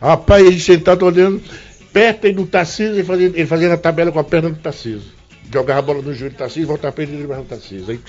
Rapaz, 0.00 0.44
ele 0.44 0.60
sentado 0.60 1.06
olhando, 1.06 1.42
perto 1.92 2.30
do 2.32 2.46
Tarcísio, 2.46 2.94
ele 2.94 3.04
fazendo, 3.04 3.36
ele 3.36 3.46
fazendo 3.46 3.72
a 3.72 3.78
tabela 3.78 4.12
com 4.12 4.18
a 4.18 4.24
perna 4.24 4.50
do 4.50 4.58
Tarcísio. 4.58 5.10
Jogava 5.52 5.78
a 5.78 5.82
bola 5.82 6.02
no 6.02 6.14
joelho 6.14 6.34
do 6.34 6.38
Tarcísio, 6.38 6.66
voltava 6.66 6.92
pra 6.92 7.04
ele 7.04 7.22
e 7.22 7.24
o 7.24 7.44
Tarcísio. 7.44 7.90
Aí, 7.90 8.00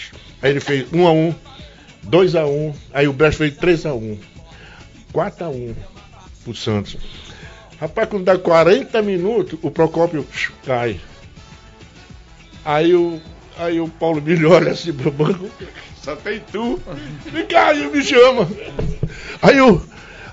aí 0.42 0.52
ele 0.52 0.60
fez 0.60 0.86
1 0.92 1.08
a 1.08 1.12
1 1.12 1.36
2 2.04 2.36
a 2.36 2.46
1 2.46 2.74
aí 2.94 3.08
o 3.08 3.14
Brecht 3.14 3.38
fez 3.38 3.56
3 3.56 3.86
a 3.86 3.94
1 3.94 4.18
4 5.14 5.46
a 5.46 5.50
1 5.50 5.74
pro 6.44 6.56
Santos. 6.56 6.98
Rapaz, 7.80 8.10
quando 8.10 8.26
dá 8.26 8.38
40 8.38 9.02
minutos, 9.02 9.58
o 9.62 9.72
Procópio 9.72 10.26
cai. 10.66 11.00
Aí 12.66 12.94
o, 12.96 13.22
aí 13.58 13.80
o 13.80 13.88
Paulo 13.88 14.22
Milho 14.22 14.52
olha 14.52 14.72
assim 14.72 14.94
pro 14.94 15.12
banco, 15.12 15.50
só 16.02 16.16
tem 16.16 16.42
tu. 16.52 16.80
Vem 17.32 17.46
cá, 17.46 17.68
aí 17.68 17.90
me 17.90 18.04
chama. 18.04 18.48
Aí 19.42 19.58
eu, 19.58 19.82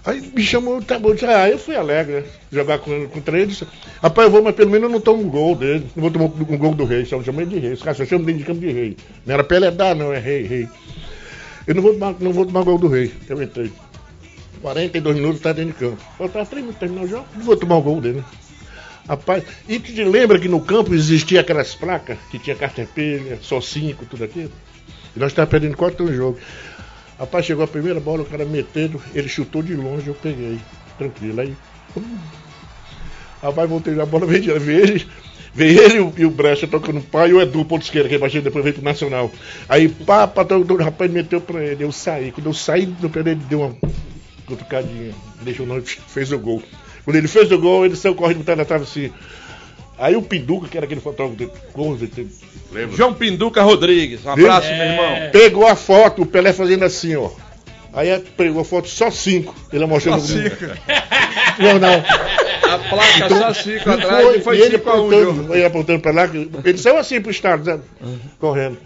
aí 0.04 0.20
me 0.34 0.42
chamou, 0.42 0.82
tá 0.82 0.98
bom. 0.98 1.12
Aí 1.26 1.52
eu 1.52 1.58
fui 1.58 1.76
alegre, 1.76 2.20
né? 2.20 2.24
Jogar 2.50 2.78
com, 2.78 2.92
ele. 2.92 3.46
disse, 3.46 3.66
Rapaz, 4.02 4.26
eu 4.26 4.32
vou, 4.32 4.42
mas 4.42 4.54
pelo 4.54 4.70
menos 4.70 4.88
eu 4.88 4.92
não 4.92 5.00
tomo 5.00 5.22
um 5.22 5.28
gol 5.28 5.54
dele. 5.54 5.86
Não 5.94 6.02
vou 6.02 6.10
tomar 6.10 6.24
um 6.24 6.58
gol 6.58 6.74
do 6.74 6.84
rei, 6.84 7.04
só 7.04 7.22
chamei 7.22 7.46
de 7.46 7.58
rei. 7.58 7.72
Os 7.72 7.82
caras 7.82 7.98
só 7.98 8.04
chamam 8.04 8.24
dentro 8.24 8.40
de 8.40 8.46
campo 8.46 8.60
de 8.60 8.72
rei. 8.72 8.96
Não 9.26 9.34
era 9.34 9.44
Peledar, 9.44 9.94
não, 9.94 10.12
é 10.12 10.18
rei, 10.18 10.46
rei. 10.46 10.68
Eu 11.66 11.74
não 11.74 11.82
vou 11.82 11.92
tomar, 11.92 12.14
não 12.18 12.32
vou 12.32 12.46
tomar 12.46 12.62
gol 12.62 12.78
do 12.78 12.88
rei. 12.88 13.12
Eu 13.28 13.42
entrei. 13.42 13.70
42 14.62 15.16
minutos 15.16 15.40
tá 15.40 15.52
dentro 15.52 15.72
de 15.72 15.78
campo. 15.78 16.02
Faltava 16.18 16.46
3 16.46 16.62
minutos 16.62 16.78
pra 16.78 16.88
terminar 16.88 17.06
o 17.06 17.08
jogo. 17.08 17.26
Não 17.34 17.44
vou 17.44 17.56
tomar 17.56 17.76
o 17.76 17.82
gol 17.82 18.00
dele. 18.00 18.22
Rapaz, 19.10 19.42
e 19.68 19.80
tu 19.80 19.92
te 19.92 20.04
lembra 20.04 20.38
que 20.38 20.46
no 20.46 20.60
campo 20.60 20.94
existia 20.94 21.40
aquelas 21.40 21.74
placas 21.74 22.16
que 22.30 22.38
tinha 22.38 22.54
cartepelha, 22.54 23.40
só 23.42 23.60
cinco, 23.60 24.06
tudo 24.06 24.22
aquilo? 24.22 24.52
E 25.16 25.18
nós 25.18 25.32
estávamos 25.32 25.50
perdendo 25.50 25.76
quatro 25.76 26.06
no 26.06 26.14
jogo. 26.14 26.38
Rapaz, 27.18 27.44
chegou 27.44 27.64
a 27.64 27.66
primeira 27.66 27.98
bola, 27.98 28.22
o 28.22 28.24
cara 28.24 28.44
metendo, 28.44 29.02
ele 29.12 29.28
chutou 29.28 29.64
de 29.64 29.74
longe, 29.74 30.06
eu 30.06 30.14
peguei. 30.14 30.60
Tranquilo. 30.96 31.40
Aí. 31.40 31.56
hum. 31.96 32.18
Rapaz, 33.42 33.68
voltei 33.68 33.94
na 33.96 34.06
bola, 34.06 34.26
veio 34.30 34.60
verde. 34.60 35.08
Veio 35.52 35.82
ele 35.82 35.96
e 35.96 36.00
o, 36.00 36.14
e 36.18 36.24
o 36.24 36.30
Brecha 36.30 36.68
tocando 36.68 37.00
pá 37.00 37.26
e 37.26 37.34
o 37.34 37.40
Edu, 37.40 37.64
ponto 37.64 37.82
esquerda, 37.82 38.08
que 38.08 38.14
imagina, 38.14 38.44
depois 38.44 38.62
veio 38.62 38.76
pro 38.76 38.84
Nacional. 38.84 39.28
Aí, 39.68 39.88
pá, 39.88 40.28
pá, 40.28 40.46
o 40.54 40.76
rapaz 40.76 41.10
meteu 41.10 41.40
pra 41.40 41.64
ele, 41.64 41.82
eu 41.82 41.90
saí. 41.90 42.30
Quando 42.30 42.46
eu 42.46 42.54
saí 42.54 42.86
do 42.86 43.10
pé 43.10 43.24
dele, 43.24 43.40
deu 43.48 43.62
uma 43.62 43.76
cutucadinha, 44.46 45.12
deixou 45.42 45.66
não, 45.66 45.82
fez 45.82 46.30
o 46.30 46.38
gol. 46.38 46.62
Quando 47.10 47.16
ele 47.16 47.28
fez 47.28 47.50
o 47.50 47.58
gol, 47.58 47.84
ele 47.84 47.96
saiu 47.96 48.14
correndo 48.14 48.38
botar 48.38 48.54
na 48.56 48.64
trave 48.64 48.84
assim. 48.84 49.12
Aí 49.98 50.16
o 50.16 50.22
Pinduca, 50.22 50.68
que 50.68 50.76
era 50.76 50.86
aquele 50.86 51.00
fotógrafo 51.00 51.36
de 51.36 51.50
de- 52.06 52.26
Lembra? 52.72 52.96
João 52.96 53.12
Pinduca 53.12 53.62
Rodrigues. 53.62 54.24
Um 54.24 54.30
abraço, 54.30 54.68
É. 54.68 54.76
meu 54.78 54.86
irmão. 54.86 55.30
pegou 55.32 55.66
a 55.66 55.74
foto, 55.76 56.22
o 56.22 56.26
Pelé 56.26 56.52
fazendo 56.52 56.84
assim, 56.84 57.16
ó. 57.16 57.28
Aí 57.92 58.16
pegou 58.36 58.62
a 58.62 58.64
foto 58.64 58.88
só 58.88 59.10
cinco. 59.10 59.52
Ele 59.72 59.84
mostrando 59.86 60.20
Só 60.20 60.34
no 60.36 60.42
cinco. 60.44 60.56
jornal. 61.60 62.02
A 62.62 62.78
placa 62.78 63.28
só 63.28 63.52
cinco 63.54 63.88
Não 63.88 63.94
atrás 63.96 64.24
foi, 64.24 64.38
e 64.38 64.40
foi 64.40 64.56
e 64.58 64.60
ele 64.62 64.78
5 64.78 64.88
a 64.90 64.94
1 64.94 64.96
apontando, 64.98 65.24
jogo. 65.42 65.54
ele 65.54 65.64
apontando 65.64 66.00
pra 66.00 66.12
lá, 66.12 66.24
ele 66.64 66.78
saiu 66.78 66.96
assim 66.98 67.20
pro 67.20 67.30
estado, 67.32 67.64
sabe? 67.64 67.82
correndo. 68.38 68.78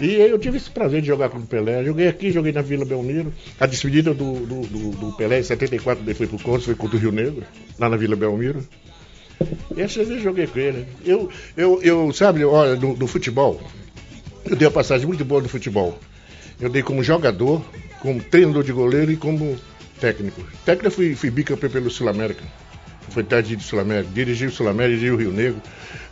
E 0.00 0.14
eu 0.14 0.38
tive 0.38 0.58
esse 0.58 0.68
prazer 0.68 1.00
de 1.00 1.06
jogar 1.06 1.30
com 1.30 1.38
o 1.38 1.46
Pelé. 1.46 1.82
Joguei 1.82 2.06
aqui, 2.06 2.30
joguei 2.30 2.52
na 2.52 2.60
Vila 2.60 2.84
Belmiro. 2.84 3.32
A 3.58 3.66
despedida 3.66 4.12
do, 4.12 4.34
do, 4.46 4.60
do, 4.66 4.90
do 4.90 5.16
Pelé 5.16 5.40
em 5.40 5.42
74, 5.42 6.04
ele 6.04 6.14
foi 6.14 6.26
pro 6.26 6.38
Contos, 6.38 6.66
foi 6.66 6.74
contra 6.74 6.96
o 6.96 7.00
Rio 7.00 7.12
Negro, 7.12 7.42
lá 7.78 7.88
na 7.88 7.96
Vila 7.96 8.14
Belmiro. 8.14 8.62
E 9.74 9.80
essa 9.80 10.04
vez 10.04 10.18
eu 10.18 10.20
joguei 10.20 10.46
com 10.46 10.58
ele. 10.58 10.86
Eu, 11.04 11.30
eu, 11.56 11.82
eu 11.82 12.12
sabe, 12.12 12.44
olha, 12.44 12.76
no, 12.76 13.06
futebol, 13.06 13.60
eu 14.44 14.56
dei 14.56 14.68
uma 14.68 14.72
passagem 14.72 15.06
muito 15.06 15.24
boa 15.24 15.40
no 15.40 15.48
futebol. 15.48 15.98
Eu 16.60 16.68
dei 16.68 16.82
como 16.82 17.02
jogador, 17.02 17.64
como 18.00 18.22
treinador 18.22 18.64
de 18.64 18.72
goleiro 18.72 19.10
e 19.10 19.16
como 19.16 19.56
técnico. 19.98 20.42
Técnico 20.64 20.86
eu 20.86 20.90
fui, 20.90 21.14
fui 21.14 21.30
bicampeão 21.30 21.70
pelo 21.70 21.90
Sul-América. 21.90 22.42
Foi 23.10 23.24
tarde 23.24 23.56
do 23.56 23.62
Sul-América. 23.62 24.10
Dirigi 24.12 24.46
o 24.46 24.50
Sul-América, 24.50 24.98
dirigi 24.98 25.12
o 25.12 25.16
Rio 25.16 25.32
Negro. 25.32 25.60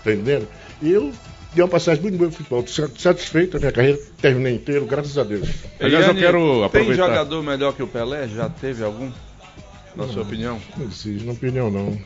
Tá 0.03 0.13
entendendo? 0.13 0.49
E 0.83 0.91
eu 0.91 1.13
dei 1.55 1.63
uma 1.63 1.69
passagem 1.71 2.03
muito 2.03 2.17
boa 2.19 2.29
no 2.31 2.35
futebol. 2.37 2.65
Satisfeito, 2.67 3.57
a 3.57 3.61
minha 3.61 3.73
carreira 3.73 3.99
terminei 4.21 4.55
inteiro, 4.55 4.85
graças 4.87 5.17
a 5.19 5.25
Deus. 5.25 5.49
Aliás, 5.81 6.07
eu 6.09 6.15
quero 6.15 6.39
Tem 6.55 6.65
aproveitar. 6.65 7.07
jogador 7.09 7.43
melhor 7.43 7.73
que 7.75 7.83
o 7.83 7.87
Pelé? 7.87 8.29
Já 8.29 8.49
teve 8.49 8.83
algum? 8.85 9.11
Na 9.97 10.09
sua 10.09 10.23
opinião? 10.23 10.61
Não 10.77 10.87
existe, 10.87 11.25
na 11.25 11.33
opinião 11.35 11.71
não. 11.71 11.97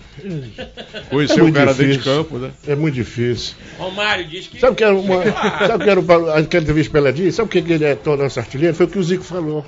Conhecer 1.08 1.38
É 1.38 1.40
o 1.40 1.44
muito 1.44 1.54
cara 1.54 1.72
dentro 1.72 1.86
de 1.86 1.92
difícil. 1.92 2.12
campo, 2.16 2.38
né? 2.38 2.50
É 2.66 2.74
muito 2.76 2.94
difícil. 2.94 3.54
Romário 3.78 4.26
diz 4.28 4.46
que. 4.46 4.60
Sabe 4.60 4.72
o 4.74 4.76
que 4.76 4.84
era 4.84 4.94
uma. 4.94 5.22
Sabe 5.66 5.74
o 5.74 5.78
que 5.84 5.90
era 5.90 6.00
uma- 6.00 6.34
aquela 6.34 6.62
entrevista 6.62 6.92
Pelé 6.92 7.12
disse? 7.12 7.32
Sabe 7.32 7.46
o 7.46 7.50
que 7.62 7.72
ele 7.72 7.84
é 7.84 7.94
todo 7.94 8.22
nosso 8.22 8.38
artilheiro? 8.38 8.74
Foi 8.76 8.84
o 8.84 8.88
que 8.90 8.98
o 8.98 9.02
Zico 9.02 9.24
falou. 9.24 9.64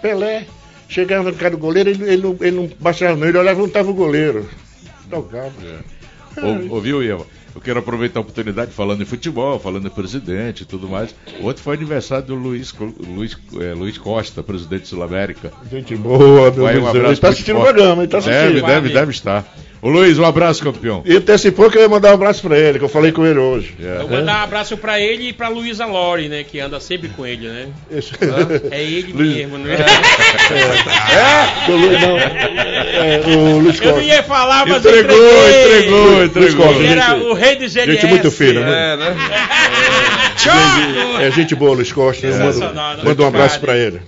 Pelé 0.00 0.46
chegava 0.88 1.30
no 1.30 1.36
cara 1.36 1.50
do 1.50 1.58
goleiro, 1.58 1.90
ele, 1.90 2.02
ele 2.04 2.22
não, 2.22 2.36
ele 2.40 2.50
não 2.52 2.70
baixava 2.80 3.14
não, 3.16 3.26
ele 3.28 3.36
olhava 3.36 3.58
e 3.58 3.62
não 3.62 3.68
tava 3.68 3.90
o 3.90 3.94
goleiro. 3.94 4.48
Tocava. 5.10 5.52
Ou- 6.42 6.76
Ouviu, 6.76 7.02
Ian? 7.02 7.18
Eu 7.54 7.60
quero 7.60 7.78
aproveitar 7.78 8.18
a 8.18 8.22
oportunidade 8.22 8.72
falando 8.72 9.02
em 9.02 9.06
futebol, 9.06 9.58
falando 9.60 9.86
em 9.86 9.90
presidente 9.90 10.62
e 10.62 10.64
tudo 10.64 10.88
mais. 10.88 11.14
Ontem 11.40 11.60
foi 11.62 11.76
aniversário 11.76 12.26
do 12.26 12.34
Luiz, 12.34 12.74
Luiz, 13.06 13.36
é, 13.60 13.72
Luiz 13.74 13.96
Costa, 13.96 14.42
presidente 14.42 14.88
Sul-América. 14.88 15.52
Gente 15.70 15.94
boa, 15.96 16.50
meu 16.50 16.64
Vai, 16.64 16.78
um 16.78 16.80
Deus. 16.80 16.88
abraço 16.88 16.96
Ele 16.96 17.02
tá 17.02 17.08
muito 17.10 17.26
assistindo 17.28 17.58
o 17.58 17.62
programa, 17.62 18.02
ele 18.02 18.10
tá 18.10 18.18
Deve, 18.18 18.30
assistindo. 18.36 18.66
deve, 18.66 18.88
deve 18.92 19.10
estar. 19.12 19.54
Ô 19.84 19.90
Luiz, 19.90 20.18
um 20.18 20.24
abraço, 20.24 20.62
campeão. 20.62 21.02
E 21.04 21.14
antecipou 21.14 21.70
que 21.70 21.76
eu 21.76 21.82
ia 21.82 21.88
mandar 21.90 22.10
um 22.12 22.14
abraço 22.14 22.40
pra 22.40 22.58
ele, 22.58 22.78
que 22.78 22.84
eu 22.86 22.88
falei 22.88 23.12
com 23.12 23.26
ele 23.26 23.38
hoje. 23.38 23.74
É. 23.78 23.96
Eu 24.00 24.08
vou 24.08 24.16
mandar 24.16 24.40
um 24.40 24.44
abraço 24.44 24.78
pra 24.78 24.98
ele 24.98 25.28
e 25.28 25.32
pra 25.34 25.48
Luísa 25.48 25.84
Lore, 25.84 26.26
né? 26.26 26.42
Que 26.42 26.58
anda 26.58 26.80
sempre 26.80 27.10
com 27.10 27.26
ele, 27.26 27.46
né? 27.48 27.66
Esse- 27.90 28.12
É 28.70 28.82
ele 28.82 29.12
Luiz- 29.12 29.36
mesmo, 29.36 29.58
né? 29.58 29.76
É? 31.12 31.70
O 31.70 31.76
Luiz, 31.76 32.00
não. 32.00 32.18
É, 32.18 33.20
o 33.26 33.58
Luiz 33.58 33.78
Eu 33.78 33.86
não 33.88 33.92
Costa. 33.94 34.06
ia 34.08 34.22
falar, 34.22 34.66
mas 34.66 34.84
Entregou, 34.86 35.48
entregou, 35.48 36.04
Luiz 36.16 36.24
entregou. 36.30 36.66
Costa, 36.66 36.82
era 36.82 37.02
gente- 37.10 37.22
o 37.26 37.32
rei 37.34 37.56
do 37.56 37.68
GLS. 37.68 37.92
gente 37.92 38.06
muito 38.06 38.30
fina, 38.30 38.60
né? 38.60 38.92
É, 38.92 38.96
né? 38.96 39.16
Tchau! 40.36 41.20
É 41.20 41.30
gente 41.30 41.54
boa, 41.54 41.74
Luiz 41.74 41.92
Costa. 41.92 42.26
Mando, 42.26 42.38
Sensacional, 42.52 42.96
né? 42.96 43.02
mando 43.04 43.22
um 43.22 43.26
abraço 43.26 43.60
pra 43.60 43.76
ele. 43.76 44.00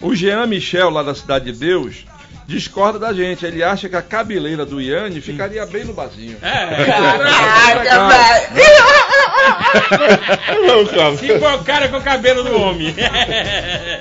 O 0.00 0.14
Jean 0.14 0.46
Michel, 0.46 0.90
lá 0.90 1.02
da 1.02 1.14
Cidade 1.14 1.46
de 1.52 1.58
Deus, 1.58 2.04
discorda 2.46 2.98
da 2.98 3.12
gente. 3.12 3.44
Ele 3.46 3.62
acha 3.62 3.88
que 3.88 3.94
a 3.96 4.02
cabeleira 4.02 4.64
do 4.66 4.80
Iane 4.80 5.20
ficaria 5.20 5.64
bem 5.66 5.84
no 5.84 5.92
barzinho. 5.92 6.36
É, 6.42 6.52
Não, 10.66 10.86
cara. 10.86 11.16
se 11.16 11.38
for 11.38 11.54
o 11.54 11.64
cara 11.64 11.88
com 11.88 11.96
o 11.98 12.02
cabelo 12.02 12.42
do 12.44 12.60
homem. 12.60 12.94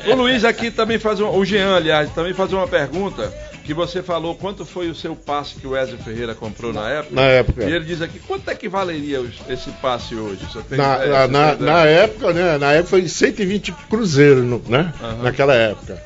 O 0.08 0.16
Luiz 0.16 0.44
aqui 0.44 0.72
também 0.72 0.98
faz 0.98 1.20
uma, 1.20 1.30
o 1.30 1.46
Jean, 1.46 1.76
aliás, 1.76 2.10
também 2.12 2.34
faz 2.34 2.52
uma 2.52 2.68
pergunta 2.68 3.32
que 3.64 3.74
você 3.74 4.02
falou 4.02 4.34
quanto 4.36 4.66
foi 4.66 4.90
o 4.90 4.96
seu 4.96 5.16
passe 5.16 5.56
que 5.56 5.68
o 5.68 5.72
Wesley 5.72 6.00
Ferreira 6.04 6.34
comprou 6.34 6.74
na 6.74 6.90
época. 6.90 7.16
Na 7.16 7.22
época. 7.28 7.64
E 7.64 7.72
ele 7.72 7.86
diz 7.86 8.02
aqui, 8.02 8.20
quanto 8.20 8.50
é 8.50 8.56
que 8.56 8.68
valeria 8.68 9.24
esse 9.48 9.70
passe 9.74 10.16
hoje? 10.16 10.40
Você 10.52 10.62
tem 10.64 10.78
Na, 10.80 10.96
ideia? 10.96 11.28
na, 11.28 11.54
Você 11.54 11.64
na, 11.64 11.86
época, 11.86 12.34
né? 12.34 12.58
Na 12.58 12.72
época 12.74 12.90
foi 12.90 13.08
120 13.08 13.72
cruzeiros, 13.90 14.44
né? 14.68 14.92
Aham. 15.02 15.24
Naquela 15.24 15.54
época. 15.54 16.02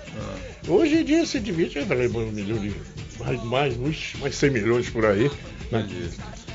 Hoje 0.67 0.95
em 0.95 1.03
dia 1.03 1.25
120 1.25 1.77
eu 1.77 1.85
falei, 1.85 2.07
um 2.07 2.31
milhão 2.31 2.57
de. 2.57 2.73
Mais, 3.19 3.43
mais, 3.43 4.13
mais 4.19 4.35
100 4.35 4.49
milhões 4.49 4.89
por 4.89 5.05
aí. 5.05 5.31
Né? 5.71 5.87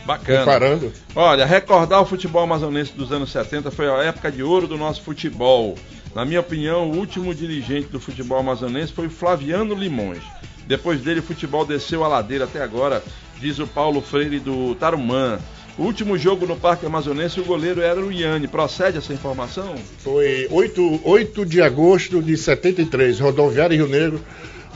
Bacana. 0.05 0.39
Comparando. 0.41 0.93
Olha, 1.15 1.47
recordar 1.47 2.01
o 2.03 2.07
futebol 2.07 2.43
amazonense 2.43 2.93
dos 2.93 3.13
anos 3.13 3.31
70 3.31 3.71
foi 3.71 3.89
a 3.89 4.03
época 4.03 4.31
de 4.31 4.43
ouro 4.43 4.67
do 4.67 4.77
nosso 4.77 5.03
futebol. 5.03 5.77
Na 6.15 6.25
minha 6.25 6.41
opinião, 6.41 6.91
o 6.91 6.97
último 6.97 7.35
dirigente 7.35 7.89
do 7.89 8.01
futebol 8.01 8.39
amazonense 8.39 8.93
foi 8.93 9.07
o 9.07 9.11
Flaviano 9.11 9.75
Limões. 9.75 10.23
Depois 10.67 11.01
dele, 11.01 11.21
o 11.21 11.23
futebol 11.23 11.65
desceu 11.65 12.05
a 12.05 12.09
ladeira 12.09 12.45
até 12.45 12.63
agora, 12.63 13.03
diz 13.41 13.59
o 13.59 13.67
Paulo 13.67 14.01
Freire 14.01 14.41
do 14.41 14.75
Tarumã. 14.75 15.39
O 15.81 15.85
último 15.85 16.19
jogo 16.19 16.45
no 16.47 16.57
Parque 16.57 16.85
Amazonense, 16.85 17.41
o 17.41 17.45
goleiro 17.45 17.81
era 17.81 17.99
o 17.99 18.13
Iane. 18.13 18.47
Procede 18.47 18.99
essa 18.99 19.15
informação? 19.15 19.75
Foi 20.05 20.47
8, 20.51 21.01
8 21.03 21.47
de 21.47 21.63
agosto 21.63 22.21
de 22.23 22.37
73, 22.37 23.19
Rodoviária 23.19 23.75
Rio 23.75 23.89
Negro. 23.89 24.21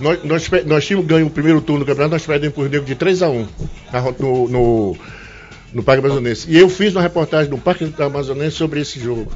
Nós, 0.00 0.24
nós, 0.24 0.50
nós 0.64 0.86
tínhamos 0.86 1.06
ganho 1.06 1.26
o 1.26 1.30
primeiro 1.30 1.60
turno 1.60 1.84
do 1.84 1.86
campeonato, 1.86 2.12
nós 2.14 2.24
perdemos 2.24 2.54
por 2.54 2.62
Rio 2.62 2.70
Negro 2.70 2.86
de 2.86 2.94
3 2.94 3.22
a 3.22 3.28
1 3.28 3.46
na 3.92 3.98
ro- 4.00 4.16
no, 4.18 4.48
no, 4.48 4.96
no 5.74 5.82
Parque 5.82 6.04
Amazonense. 6.04 6.50
E 6.50 6.58
eu 6.58 6.70
fiz 6.70 6.94
uma 6.94 7.02
reportagem 7.02 7.50
no 7.50 7.58
Parque 7.58 7.92
Amazonense 7.98 8.56
sobre 8.56 8.80
esse 8.80 8.98
jogo. 8.98 9.30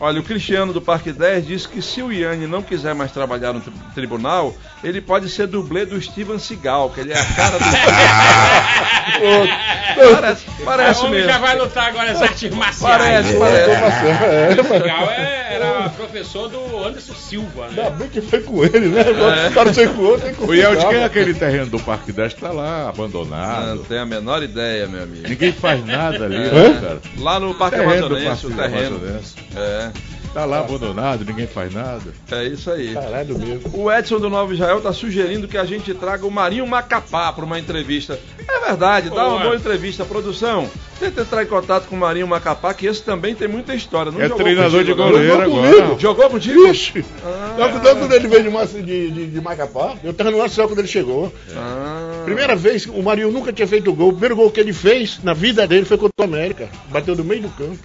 Olha, 0.00 0.20
o 0.20 0.22
Cristiano 0.22 0.72
do 0.72 0.80
Parque 0.80 1.10
10 1.12 1.44
disse 1.46 1.66
que 1.68 1.82
se 1.82 2.00
o 2.02 2.12
Iane 2.12 2.46
não 2.46 2.62
quiser 2.62 2.94
mais 2.94 3.10
trabalhar 3.10 3.52
no 3.52 3.60
tri- 3.60 3.72
tribunal, 3.96 4.54
ele 4.84 5.00
pode 5.00 5.28
ser 5.28 5.48
dublê 5.48 5.84
do 5.84 6.00
Steven 6.00 6.38
Seagal, 6.38 6.90
que 6.90 7.00
ele 7.00 7.12
é 7.12 7.18
a 7.18 7.24
cara 7.24 7.58
do. 7.58 7.64
parece 10.14 10.44
parece 10.64 11.00
o 11.00 11.06
homem 11.06 11.18
mesmo. 11.20 11.32
já 11.32 11.38
vai 11.38 11.58
lutar 11.58 11.88
agora 11.88 12.12
nas 12.12 12.22
artes 12.22 12.54
marciais. 12.54 12.96
Parece, 12.98 13.36
parece. 13.36 13.70
É, 13.70 14.60
O 14.60 14.72
Legal 14.72 15.10
é- 15.10 15.58
era 15.88 15.96
professor 15.96 16.48
do 16.48 16.84
Anderson 16.84 17.14
Silva, 17.14 17.66
Ainda 17.66 17.82
né? 17.84 17.90
bem 17.98 18.08
que 18.08 18.20
foi 18.20 18.40
com 18.40 18.64
ele, 18.64 18.88
né? 18.88 19.02
O 19.50 19.54
cara 19.54 19.72
foi 19.74 19.88
com 19.88 20.00
o 20.00 20.04
outro, 20.06 20.26
tem 20.26 20.34
que 20.34 20.42
O 20.44 20.54
Iel, 20.54 20.70
de 20.72 20.76
quem 20.76 20.86
é 20.86 20.90
confiar. 20.90 21.06
aquele 21.06 21.34
terreno 21.34 21.66
do 21.66 21.80
Parque 21.80 22.12
10 22.12 22.34
que 22.34 22.40
tá 22.40 22.50
lá, 22.52 22.82
Não 22.82 22.88
abandonado. 22.88 23.84
tenho 23.88 24.02
a 24.02 24.06
menor 24.06 24.42
ideia, 24.42 24.86
meu 24.86 25.02
amigo. 25.02 25.28
Ninguém 25.28 25.52
faz 25.52 25.84
nada 25.84 26.24
ali, 26.24 26.36
Hã? 26.36 26.40
né, 26.70 26.80
cara? 26.80 27.00
Lá 27.18 27.40
no 27.40 27.54
Parque 27.54 27.76
Terreno 27.78 28.06
Amazonense, 28.06 28.46
o 28.46 28.50
terreno. 28.50 28.96
Amazonense. 28.96 29.34
É, 29.56 29.90
Tá 30.38 30.44
lá 30.44 30.60
abandonado, 30.60 31.24
ninguém 31.24 31.48
faz 31.48 31.74
nada. 31.74 32.12
é 32.30 32.44
isso 32.44 32.70
aí. 32.70 32.94
Caralho 32.94 33.36
mesmo. 33.36 33.70
O 33.74 33.90
Edson 33.90 34.20
do 34.20 34.30
Novo 34.30 34.54
Israel 34.54 34.80
tá 34.80 34.92
sugerindo 34.92 35.48
que 35.48 35.58
a 35.58 35.64
gente 35.64 35.92
traga 35.94 36.24
o 36.24 36.30
Marinho 36.30 36.64
Macapá 36.64 37.32
para 37.32 37.44
uma 37.44 37.58
entrevista. 37.58 38.16
É 38.46 38.60
verdade, 38.66 39.08
dá 39.10 39.16
uma 39.24 39.30
Boa. 39.30 39.42
boa 39.42 39.56
entrevista. 39.56 40.04
Produção, 40.04 40.70
tenta 41.00 41.22
entrar 41.22 41.42
em 41.42 41.46
contato 41.46 41.88
com 41.88 41.96
o 41.96 41.98
Marinho 41.98 42.28
Macapá, 42.28 42.72
que 42.72 42.86
esse 42.86 43.02
também 43.02 43.34
tem 43.34 43.48
muita 43.48 43.74
história. 43.74 44.12
Não 44.12 44.20
É 44.20 44.28
jogou 44.28 44.44
treinador 44.44 44.84
de 44.84 44.94
contigo, 44.94 45.02
não? 45.02 45.10
goleiro 45.10 45.42
Jogou 45.42 45.58
agora. 45.58 45.76
comigo. 45.82 46.00
Jogou 46.00 46.30
contigo? 46.30 46.66
Ixi! 46.68 47.04
Logo, 47.58 47.78
logo 47.84 47.98
quando 48.00 48.12
ele 48.12 48.28
veio 48.28 48.66
de, 48.66 48.82
de, 48.82 49.10
de, 49.10 49.26
de 49.26 49.40
Macapá, 49.40 49.94
eu 50.04 50.14
tava 50.14 50.30
no 50.30 50.48
só 50.48 50.68
quando 50.68 50.78
ele 50.78 50.88
chegou. 50.88 51.32
Ah, 51.56 52.22
Primeira 52.24 52.54
vez, 52.54 52.86
o 52.86 53.02
Marinho 53.02 53.32
nunca 53.32 53.52
tinha 53.52 53.66
feito 53.66 53.92
gol. 53.92 54.10
O 54.10 54.12
primeiro 54.12 54.36
gol 54.36 54.50
que 54.52 54.60
ele 54.60 54.72
fez 54.72 55.18
na 55.24 55.32
vida 55.34 55.66
dele 55.66 55.84
foi 55.84 55.98
contra 55.98 56.14
o 56.20 56.22
América. 56.24 56.68
Bateu 56.90 57.16
no 57.16 57.24
meio 57.24 57.42
do 57.42 57.48
campo. 57.50 57.78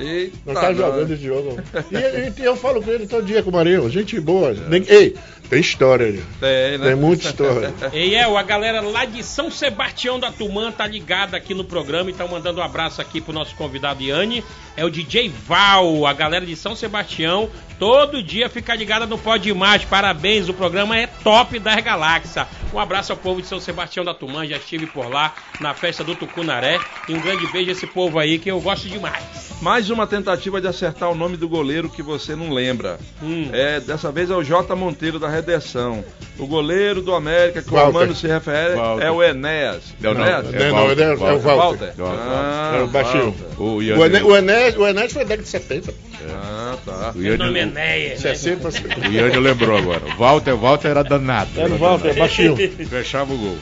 Eita, 0.00 0.36
estávamos 0.48 0.78
nós. 0.80 0.92
jogando 0.94 1.12
esse 1.14 1.22
jogo. 1.24 1.56
E, 1.92 2.40
e- 2.40 2.44
eu 2.44 2.56
falo 2.56 2.82
com 2.82 2.90
ele 2.90 3.06
todo 3.06 3.24
dia 3.24 3.42
com 3.42 3.50
o 3.50 3.52
Marinho. 3.52 3.88
Gente 3.90 4.18
boa. 4.20 4.52
Nem- 4.68 4.84
ei, 4.88 5.14
tem 5.48 5.60
história 5.60 6.06
ali. 6.06 6.24
Tem, 6.40 6.78
né? 6.78 6.86
Tem 6.86 6.94
muita 6.94 7.26
história. 7.26 7.72
E 7.92 8.14
é, 8.14 8.24
a 8.24 8.42
galera 8.42 8.80
lá 8.80 9.04
de 9.04 9.22
São 9.22 9.50
Sebastião 9.50 10.20
da 10.20 10.30
Tumã 10.30 10.70
tá 10.70 10.86
ligada 10.86 11.36
aqui 11.36 11.54
no 11.54 11.64
programa 11.64 12.10
e 12.10 12.12
tá 12.12 12.26
mandando 12.26 12.60
um 12.60 12.62
abraço 12.62 13.00
aqui 13.00 13.20
pro 13.20 13.32
nosso 13.32 13.54
convidado 13.56 14.02
Iane. 14.02 14.44
é 14.76 14.84
o 14.84 14.90
DJ 14.90 15.28
Val, 15.28 16.06
a 16.06 16.12
galera 16.12 16.44
de 16.44 16.54
São 16.54 16.76
Sebastião. 16.76 17.50
Todo 17.78 18.22
dia 18.22 18.48
fica 18.48 18.74
ligada 18.74 19.06
no 19.06 19.16
Pode 19.16 19.52
Mais. 19.54 19.84
Parabéns, 19.84 20.48
o 20.48 20.54
programa 20.54 20.96
é 20.96 21.06
top 21.06 21.58
das 21.58 21.80
galáxias. 21.82 22.46
Um 22.72 22.78
abraço 22.78 23.12
ao 23.12 23.18
povo 23.18 23.40
de 23.40 23.46
São 23.46 23.60
Sebastião 23.60 24.04
da 24.04 24.12
Tumã, 24.12 24.46
já 24.46 24.56
estive 24.56 24.86
por 24.86 25.08
lá 25.08 25.34
na 25.60 25.74
festa 25.74 26.04
do 26.04 26.14
Tucunaré. 26.14 26.78
E 27.08 27.14
um 27.14 27.20
grande 27.20 27.50
beijo 27.50 27.70
a 27.70 27.72
esse 27.72 27.86
povo 27.86 28.18
aí 28.18 28.38
que 28.38 28.50
eu 28.50 28.60
gosto 28.60 28.88
demais. 28.88 29.48
Mais 29.62 29.90
uma 29.90 30.06
tentativa 30.06 30.60
de 30.60 30.68
acertar 30.68 31.10
o 31.10 31.14
nome 31.14 31.36
do 31.36 31.48
goleiro 31.48 31.88
que 31.88 32.02
você 32.02 32.36
não 32.36 32.52
lembra. 32.52 32.98
Hum. 33.22 33.48
É, 33.52 33.80
dessa 33.80 34.12
vez 34.12 34.30
é 34.30 34.34
o 34.34 34.42
J. 34.42 34.74
Monteiro 34.76 35.18
da 35.18 35.28
Redenção. 35.40 36.04
O 36.38 36.46
goleiro 36.46 37.02
do 37.02 37.14
América 37.14 37.60
que 37.62 37.68
Walter. 37.70 37.84
o 37.84 37.86
Armando 38.00 38.14
se 38.16 38.26
refere 38.26 38.74
Walter. 38.76 39.04
é 39.04 39.10
o 39.10 39.22
Enéas. 39.22 39.82
Não, 40.00 40.14
não, 40.14 40.20
Enéas? 40.24 40.54
é 40.54 40.70
Não, 40.70 40.76
Walter, 40.76 41.02
é, 41.02 41.04
é 41.04 41.12
o 41.12 41.16
Walter. 41.38 41.42
Walter. 41.42 41.92
Ah, 42.00 42.76
É 42.78 42.82
o 42.82 42.86
baixinho. 42.86 43.34
Walter. 43.58 43.62
O 43.62 44.28
O 44.30 44.36
Enéas, 44.36 44.76
o 44.76 44.86
Enéas 44.86 45.12
foi 45.12 45.22
da 45.24 45.28
década 45.30 45.42
de 45.42 45.48
70. 45.48 45.94
Ah, 46.30 46.76
tá. 46.84 47.12
o 47.14 47.36
nome 47.38 47.58
é 47.60 47.66
Néia. 47.66 48.08
né? 48.10 48.16
60 48.16 48.70
pra 48.70 49.08
o 49.08 49.12
Iane 49.12 49.36
lembrou 49.38 49.76
agora. 49.78 50.02
Walter, 50.16 50.54
Walter 50.56 50.88
era 50.88 51.02
danado. 51.04 51.50
Era 51.56 51.72
o 51.72 51.78
Walter, 51.78 52.14
baixinho. 52.16 52.56
Fechava 52.88 53.32
o 53.32 53.36
gol. 53.38 53.56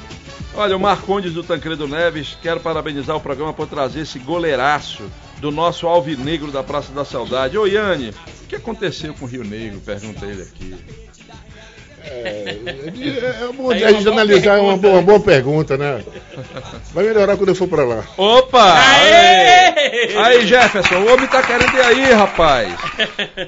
Olha, 0.54 0.74
o 0.76 0.80
Marcondes 0.80 1.32
do 1.34 1.42
Tancredo 1.42 1.86
Neves, 1.86 2.36
quero 2.42 2.60
parabenizar 2.60 3.14
o 3.14 3.20
programa 3.20 3.52
por 3.52 3.66
trazer 3.66 4.00
esse 4.00 4.18
goleiraço 4.18 5.02
do 5.38 5.50
nosso 5.50 5.86
alvinegro 5.86 6.50
da 6.50 6.62
Praça 6.62 6.92
da 6.92 7.04
Saudade. 7.04 7.58
Ô, 7.58 7.66
Iane, 7.66 8.10
o 8.42 8.46
que 8.48 8.56
aconteceu 8.56 9.12
com 9.12 9.26
o 9.26 9.28
Rio 9.28 9.44
Negro? 9.44 9.80
Pergunta 9.80 10.24
ele 10.24 10.42
aqui. 10.42 10.74
É, 12.08 12.56
é 13.48 13.52
bom 13.52 13.70
Aí 13.70 13.82
a 13.84 13.88
uma 13.88 13.92
gente 13.92 14.04
boa 14.04 14.14
analisar, 14.14 14.58
é 14.58 14.60
uma 14.60 14.78
pergunta. 14.78 14.88
boa, 14.88 14.94
uma 14.94 15.02
boa 15.02 15.20
pergunta, 15.20 15.76
né? 15.76 16.02
Vai 16.92 17.04
melhorar 17.04 17.36
quando 17.36 17.48
eu 17.50 17.54
for 17.54 17.68
pra 17.68 17.84
lá. 17.84 18.04
Opa! 18.16 18.74
Aê! 18.78 19.56
Aí, 19.76 20.16
Aí, 20.16 20.46
Jefferson, 20.46 20.96
o 20.96 21.12
homem 21.12 21.26
tá 21.26 21.42
querendo 21.42 21.74
ir 21.74 21.80
aí, 21.80 22.12
rapaz. 22.12 22.72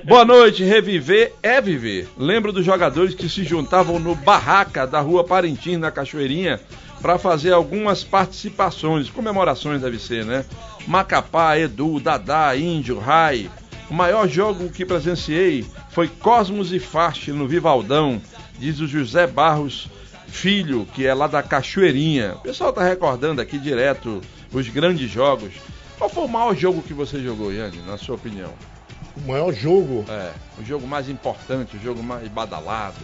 Boa 0.05 0.25
noite, 0.25 0.65
reviver 0.65 1.33
é 1.43 1.61
viver. 1.61 2.09
Lembro 2.19 2.53
dos 2.53 2.65
jogadores 2.65 3.15
que 3.15 3.29
se 3.29 3.45
juntavam 3.45 3.99
no 3.99 4.15
barraca 4.15 4.87
da 4.87 5.01
rua 5.01 5.25
Parintins, 5.25 5.79
na 5.79 5.91
Cachoeirinha, 5.91 6.61
para 7.01 7.19
fazer 7.19 7.53
algumas 7.53 8.03
participações, 8.05 9.09
comemorações 9.11 9.81
deve 9.81 9.99
ser, 9.99 10.25
né? 10.25 10.45
Macapá, 10.87 11.59
Edu, 11.59 12.01
Dadá, 12.01 12.57
Índio, 12.57 12.99
Rai. 12.99 13.51
O 13.91 13.95
maior 13.95 14.29
jogo 14.29 14.69
que 14.69 14.85
presenciei 14.85 15.65
foi 15.91 16.09
Cosmos 16.09 16.73
e 16.73 16.79
Fast 16.79 17.31
no 17.33 17.47
Vivaldão, 17.49 18.21
diz 18.59 18.81
o 18.81 18.87
José 18.87 19.27
Barros 19.27 19.89
Filho, 20.27 20.87
que 20.95 21.07
é 21.07 21.15
lá 21.15 21.27
da 21.27 21.43
Cachoeirinha. 21.43 22.35
O 22.35 22.41
pessoal 22.41 22.73
tá 22.73 22.83
recordando 22.85 23.41
aqui 23.41 23.59
direto 23.59 24.21
os 24.53 24.69
grandes 24.69 25.11
jogos. 25.11 25.53
Qual 25.97 26.11
foi 26.11 26.25
o 26.25 26.29
maior 26.29 26.55
jogo 26.55 26.83
que 26.83 26.93
você 26.93 27.21
jogou, 27.23 27.53
Yanni, 27.53 27.79
na 27.87 27.97
sua 27.97 28.15
opinião? 28.17 28.53
O 29.17 29.27
maior 29.29 29.53
jogo. 29.53 30.05
É, 30.09 30.33
o 30.61 30.65
jogo 30.65 30.87
mais 30.87 31.09
importante, 31.09 31.77
o 31.77 31.83
jogo 31.83 32.03
mais 32.03 32.29
badalado. 32.29 32.97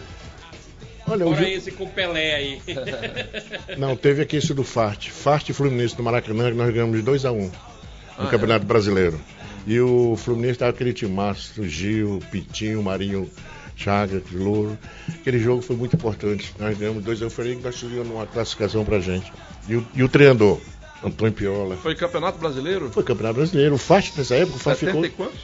Olha, 1.07 1.25
o 1.27 1.33
Fora 1.35 1.45
jo- 1.45 1.51
esse 1.51 1.71
com 1.71 1.83
o 1.83 1.89
Pelé 1.89 2.35
aí. 2.35 2.61
Não, 3.77 3.95
teve 3.95 4.21
aqui 4.21 4.37
esse 4.37 4.53
do 4.53 4.63
Fart. 4.63 5.09
Fart 5.09 5.49
e 5.49 5.53
Fluminense 5.53 5.97
no 5.97 6.03
Maracanã, 6.03 6.49
que 6.51 6.57
nós 6.57 6.73
ganhamos 6.73 6.95
de 6.97 7.03
2 7.03 7.25
a 7.25 7.31
1 7.31 7.41
no 7.41 7.51
Ah, 8.17 8.27
Campeonato 8.27 8.65
Brasileiro. 8.65 9.19
E 9.67 9.79
o 9.79 10.15
Fluminense 10.15 10.59
tava 10.59 10.71
aquele 10.71 10.93
timaço, 10.93 11.61
o 11.61 11.67
Gil, 11.67 12.19
Pitinho, 12.31 12.81
Marinho, 12.83 13.29
Chagas, 13.75 14.23
Louro. 14.31 14.77
Aquele 15.09 15.39
jogo 15.39 15.61
foi 15.61 15.75
muito 15.75 15.95
importante. 15.95 16.53
Nós 16.59 16.77
ganhamos 16.77 17.03
2 17.03 17.21
a 17.21 17.25
1 17.25 17.29
foi 17.29 17.47
aí 17.49 17.55
que 17.55 17.63
nós 17.63 17.75
subimos 17.75 18.07
uma 18.07 18.25
classificação 18.25 18.85
pra 18.85 18.99
gente. 18.99 19.31
E 19.67 19.75
o, 19.75 19.85
e 19.93 20.03
o 20.03 20.09
treinador, 20.09 20.59
Antônio 21.03 21.33
Piola. 21.33 21.75
Foi 21.77 21.95
Campeonato 21.95 22.37
Brasileiro? 22.39 22.89
Foi 22.91 23.03
campeonato 23.03 23.35
brasileiro. 23.35 23.75
O 23.75 23.77
Fast 23.77 24.17
nessa 24.17 24.35
época, 24.35 24.57
o 24.57 24.59
Fast 24.59 24.85
70 24.85 25.07
ficou 25.07 25.25
quantos? 25.27 25.39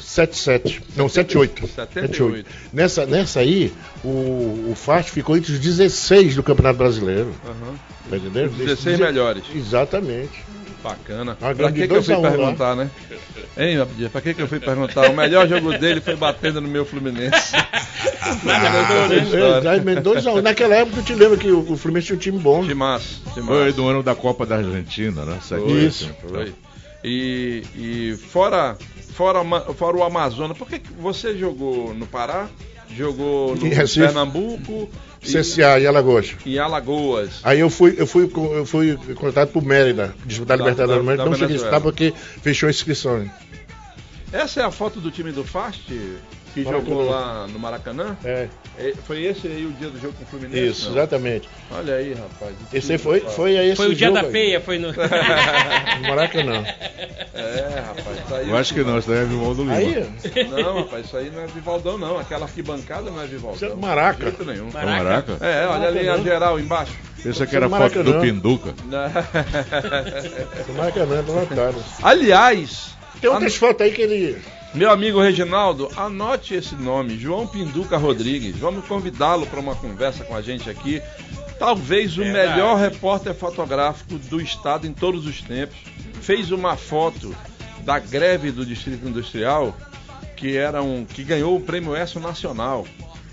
7-7. 0.00 0.82
Não, 0.96 1.06
7-8. 1.06 1.68
78. 1.68 2.46
Nessa, 2.72 3.06
nessa 3.06 3.40
aí, 3.40 3.72
o, 4.02 4.70
o 4.70 4.74
Fast 4.74 5.12
ficou 5.12 5.36
entre 5.36 5.52
os 5.52 5.58
16 5.60 6.34
do 6.36 6.42
Campeonato 6.42 6.78
Brasileiro. 6.78 7.32
Aham. 7.46 7.74
Tá 8.08 8.16
entendendo? 8.16 8.56
16 8.56 8.84
Deze- 8.84 9.02
melhores. 9.02 9.44
Exatamente. 9.54 10.42
Bacana. 10.82 11.34
Pra 11.34 11.70
que, 11.72 11.86
que 11.86 11.94
eu 11.94 12.02
fui 12.02 12.14
um 12.14 12.20
lá. 12.22 12.30
perguntar, 12.30 12.74
né? 12.76 12.90
Hein, 13.56 13.78
Abdias? 13.80 14.10
Pra 14.10 14.20
que, 14.20 14.34
que 14.34 14.42
eu 14.42 14.48
fui 14.48 14.58
perguntar? 14.60 15.10
O 15.10 15.14
melhor 15.16 15.46
jogo 15.48 15.76
dele 15.76 16.00
foi 16.00 16.16
batendo 16.16 16.60
no 16.60 16.68
meu 16.68 16.84
Fluminense. 16.84 17.52
Né? 18.44 19.58
Exatamente, 19.58 20.00
dois 20.02 20.26
a 20.26 20.32
um. 20.32 20.40
Naquela 20.42 20.76
época, 20.76 20.96
tu 20.98 21.02
te 21.02 21.14
lembra 21.14 21.36
que 21.36 21.50
o, 21.50 21.72
o 21.72 21.76
Fluminense 21.76 22.06
tinha 22.06 22.16
um 22.16 22.20
time 22.20 22.38
bom. 22.38 22.64
De 22.64 22.74
massa. 22.74 23.16
De 23.34 23.42
Foi 23.42 23.72
do 23.72 23.88
ano 23.88 24.02
da 24.02 24.14
Copa 24.14 24.46
da 24.46 24.56
Argentina, 24.56 25.24
né? 25.24 25.38
Sete- 25.42 25.62
Foi, 25.62 25.72
Isso. 25.72 26.10
Foi. 26.28 26.54
E, 27.02 27.62
e 27.74 28.16
fora, 28.28 28.76
fora, 29.14 29.40
fora 29.74 29.96
o 29.96 30.02
Amazonas, 30.04 30.56
por 30.56 30.68
que 30.68 30.78
que 30.78 30.92
você 30.92 31.36
jogou 31.36 31.94
no 31.94 32.06
Pará? 32.06 32.46
Jogou 32.96 33.56
no. 33.56 33.68
Pernambuco 33.94 34.90
CSA 35.22 35.78
e 35.80 35.86
Alagoas. 35.86 36.34
em 36.46 36.58
Alagoas. 36.58 37.40
Aí 37.42 37.60
eu 37.60 37.68
fui, 37.70 37.94
eu 37.98 38.06
fui, 38.06 38.24
eu 38.34 38.64
fui 38.66 38.96
contratado 39.14 39.50
pro 39.52 39.62
Mérida, 39.62 40.14
disputar 40.24 40.54
a 40.56 40.58
Libertadores 40.58 40.96
da- 40.96 40.98
do 41.02 41.04
Mérida. 41.04 41.24
da 41.24 41.30
Não 41.30 41.36
cheguei 41.36 41.54
a 41.54 41.58
disputar 41.58 41.80
porque 41.80 42.12
fechou 42.42 42.66
a 42.66 42.70
inscrição. 42.70 43.30
Essa 44.32 44.60
é 44.60 44.64
a 44.64 44.70
foto 44.70 45.00
do 45.00 45.10
time 45.10 45.32
do 45.32 45.44
Fast 45.44 45.92
que 46.54 46.64
Maracanã. 46.64 46.88
jogou 46.88 47.10
lá 47.10 47.46
no 47.46 47.58
Maracanã? 47.58 48.16
É, 48.24 48.48
É, 48.78 48.92
Foi 49.06 49.22
esse 49.24 49.46
aí 49.46 49.66
o 49.66 49.72
dia 49.72 49.88
do 49.90 50.00
jogo 50.00 50.14
com 50.14 50.24
o 50.24 50.26
Fluminense? 50.26 50.66
isso, 50.68 50.86
não? 50.90 50.96
exatamente. 50.96 51.48
Olha 51.70 51.94
aí, 51.94 52.14
rapaz. 52.14 52.54
Esse 52.72 52.92
aí 52.92 52.98
foi, 52.98 53.20
foi 53.20 53.58
aí 53.58 53.68
esse 53.68 53.76
Foi 53.76 53.88
o 53.88 53.94
dia 53.94 54.08
jogo 54.08 54.20
da 54.20 54.26
aí, 54.26 54.32
feia, 54.32 54.60
foi 54.60 54.78
no. 54.78 54.88
No 56.00 56.08
Maracanã. 56.08 56.64
É, 57.34 57.82
rapaz. 57.86 58.18
Isso 58.24 58.34
aí 58.34 58.48
Eu 58.50 58.56
acho 58.56 58.74
que 58.74 58.82
não, 58.82 58.98
isso 58.98 59.08
daí 59.08 59.18
é 59.18 59.24
Vivaldo 59.24 59.62
Lima. 59.62 59.74
Aí, 59.74 60.06
Não, 60.50 60.78
rapaz, 60.82 61.06
isso 61.06 61.16
aí 61.16 61.30
não 61.30 61.42
é 61.42 61.46
Vivaldão, 61.46 61.98
não. 61.98 62.18
Aquela 62.18 62.44
arquibancada 62.46 63.10
não 63.10 63.20
é 63.22 63.26
Vivaldão. 63.26 63.56
Isso 63.56 63.64
é 63.66 63.74
Maraca. 63.74 64.18
De 64.18 64.24
jeito 64.24 64.44
nenhum. 64.44 64.68
É 64.74 64.82
um 64.84 64.86
Maraca? 64.86 65.36
É, 65.40 65.66
olha 65.66 65.88
ali 65.88 66.08
a 66.08 66.16
geral 66.18 66.58
embaixo. 66.58 66.92
Pensa 67.22 67.46
que 67.46 67.54
era 67.54 67.68
foto 67.68 67.78
Maracanã. 67.80 68.12
do 68.12 68.20
Pinduca. 68.20 68.74
Maracanã, 70.76 71.22
do 71.22 71.32
lotado. 71.32 71.84
Aliás, 72.02 72.94
Tem 73.20 73.28
outras 73.30 73.54
fotos 73.56 73.82
aí 73.86 73.92
que 73.92 74.02
ele. 74.02 74.38
Meu 74.74 74.90
amigo 74.90 75.20
Reginaldo, 75.20 75.90
anote 75.96 76.54
esse 76.54 76.74
nome, 76.74 77.18
João 77.18 77.46
Pinduca 77.46 77.96
Rodrigues. 77.96 78.56
Vamos 78.56 78.86
convidá-lo 78.86 79.46
para 79.46 79.60
uma 79.60 79.74
conversa 79.74 80.24
com 80.24 80.34
a 80.34 80.42
gente 80.42 80.70
aqui. 80.70 81.02
Talvez 81.58 82.16
o 82.16 82.22
Verdade. 82.22 82.50
melhor 82.50 82.78
repórter 82.78 83.34
fotográfico 83.34 84.14
do 84.14 84.40
estado 84.40 84.86
em 84.86 84.92
todos 84.92 85.26
os 85.26 85.42
tempos. 85.42 85.76
Fez 86.22 86.50
uma 86.52 86.76
foto 86.76 87.34
da 87.84 87.98
greve 87.98 88.50
do 88.52 88.64
Distrito 88.64 89.08
Industrial, 89.08 89.76
que 90.36 90.56
era 90.56 90.82
um 90.82 91.04
que 91.04 91.24
ganhou 91.24 91.56
o 91.56 91.60
prêmio 91.60 91.96
ESSO 91.96 92.20
Nacional, 92.20 92.86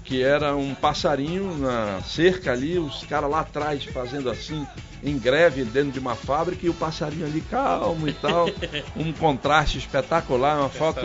que 0.08 0.24
era 0.24 0.56
um 0.56 0.74
passarinho 0.74 1.58
na 1.58 2.02
cerca 2.02 2.54
ali, 2.54 2.80
os 2.80 3.04
caras 3.04 3.30
lá 3.30 3.42
atrás 3.42 3.84
fazendo 3.84 4.30
assim, 4.30 4.66
em 5.04 5.20
greve 5.20 5.66
dentro 5.66 5.92
de 5.92 6.00
uma 6.00 6.16
fábrica 6.16 6.66
e 6.66 6.70
o 6.70 6.74
passarinho 6.74 7.26
ali 7.26 7.42
calmo 7.42 8.08
e 8.08 8.14
tal. 8.14 8.48
Um 8.96 9.12
contraste 9.12 9.78
espetacular, 9.78 10.60
uma 10.60 10.70
foto 10.70 11.02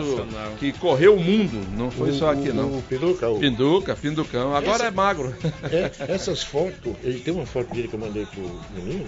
que 0.57 0.71
correu 0.71 1.15
o 1.15 1.19
mundo, 1.21 1.61
não 1.75 1.91
foi 1.91 2.11
o- 2.11 2.13
só 2.13 2.31
aqui 2.31 2.49
o- 2.49 2.53
não. 2.53 2.77
O 2.77 2.81
Pinduca, 2.81 3.29
o- 3.29 3.39
Pinduca, 3.39 3.93
Pinducão, 3.95 4.55
agora 4.55 4.85
é 4.85 4.91
magro. 4.91 5.35
É, 5.69 5.91
essas 6.11 6.41
fotos, 6.41 6.95
ele 7.03 7.19
tem 7.19 7.33
uma 7.33 7.45
foto 7.45 7.73
dele 7.73 7.89
que 7.89 7.95
eu 7.95 7.99
mandei 7.99 8.25
pro 8.25 8.41
menino, 8.73 9.05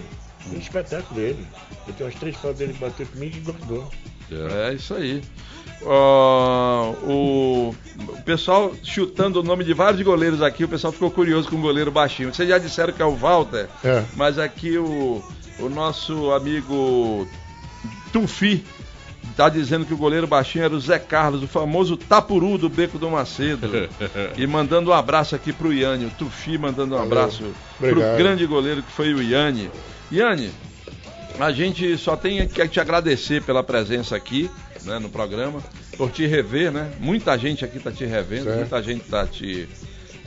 um 0.53 0.57
espetáculo 0.57 1.15
dele. 1.19 1.47
Eu 1.87 1.93
tenho 1.93 2.09
umas 2.09 2.19
três 2.19 2.35
fotos 2.35 2.57
dele 2.59 2.73
que 2.73 2.79
bateu 2.79 3.05
comigo 3.07 3.37
e 3.37 3.39
guardou. 3.39 3.89
É 4.31 4.73
isso 4.73 4.93
aí. 4.93 5.21
Ó, 5.83 6.91
o, 7.03 7.75
o 7.97 8.21
pessoal 8.23 8.73
chutando 8.83 9.39
o 9.39 9.43
nome 9.43 9.63
de 9.63 9.73
vários 9.73 10.01
goleiros 10.01 10.41
aqui, 10.41 10.63
o 10.63 10.67
pessoal 10.67 10.91
ficou 10.91 11.11
curioso 11.11 11.47
com 11.49 11.57
o 11.57 11.61
goleiro 11.61 11.91
baixinho. 11.91 12.33
Vocês 12.33 12.49
já 12.49 12.57
disseram 12.57 12.91
que 12.93 13.01
é 13.01 13.05
o 13.05 13.15
Walter, 13.15 13.67
É. 13.83 14.03
mas 14.15 14.39
aqui 14.39 14.77
o, 14.77 15.23
o 15.59 15.69
nosso 15.69 16.31
amigo 16.31 17.27
Tufi 18.11 18.63
tá 19.35 19.49
dizendo 19.49 19.85
que 19.85 19.93
o 19.93 19.97
goleiro 19.97 20.25
baixinho 20.25 20.63
era 20.65 20.73
o 20.73 20.79
Zé 20.79 20.97
Carlos, 20.97 21.43
o 21.43 21.47
famoso 21.47 21.97
tapuru 21.97 22.57
do 22.57 22.69
Beco 22.69 22.97
do 22.97 23.09
Macedo. 23.09 23.67
e 24.37 24.47
mandando 24.47 24.89
um 24.89 24.93
abraço 24.93 25.35
aqui 25.35 25.51
pro 25.53 25.73
Iane, 25.73 26.05
o 26.05 26.09
Tufi 26.11 26.57
mandando 26.57 26.95
um 26.95 26.97
Valeu. 26.97 27.11
abraço 27.19 27.43
pro 27.77 27.89
Obrigado. 27.91 28.17
grande 28.17 28.45
goleiro 28.47 28.81
que 28.81 28.91
foi 28.91 29.13
o 29.13 29.21
Iane. 29.21 29.69
Iane, 30.11 30.51
a 31.39 31.51
gente 31.51 31.97
só 31.97 32.15
tem 32.15 32.47
que 32.47 32.67
te 32.67 32.79
agradecer 32.79 33.41
pela 33.43 33.63
presença 33.63 34.15
aqui, 34.15 34.49
né, 34.83 34.99
no 34.99 35.09
programa, 35.09 35.61
por 35.97 36.11
te 36.11 36.25
rever, 36.25 36.71
né? 36.71 36.91
Muita 36.99 37.37
gente 37.37 37.63
aqui 37.65 37.79
tá 37.79 37.91
te 37.91 38.05
revendo, 38.05 38.45
Certo. 38.45 38.59
muita 38.59 38.83
gente 38.83 39.03
tá 39.05 39.25
te 39.25 39.67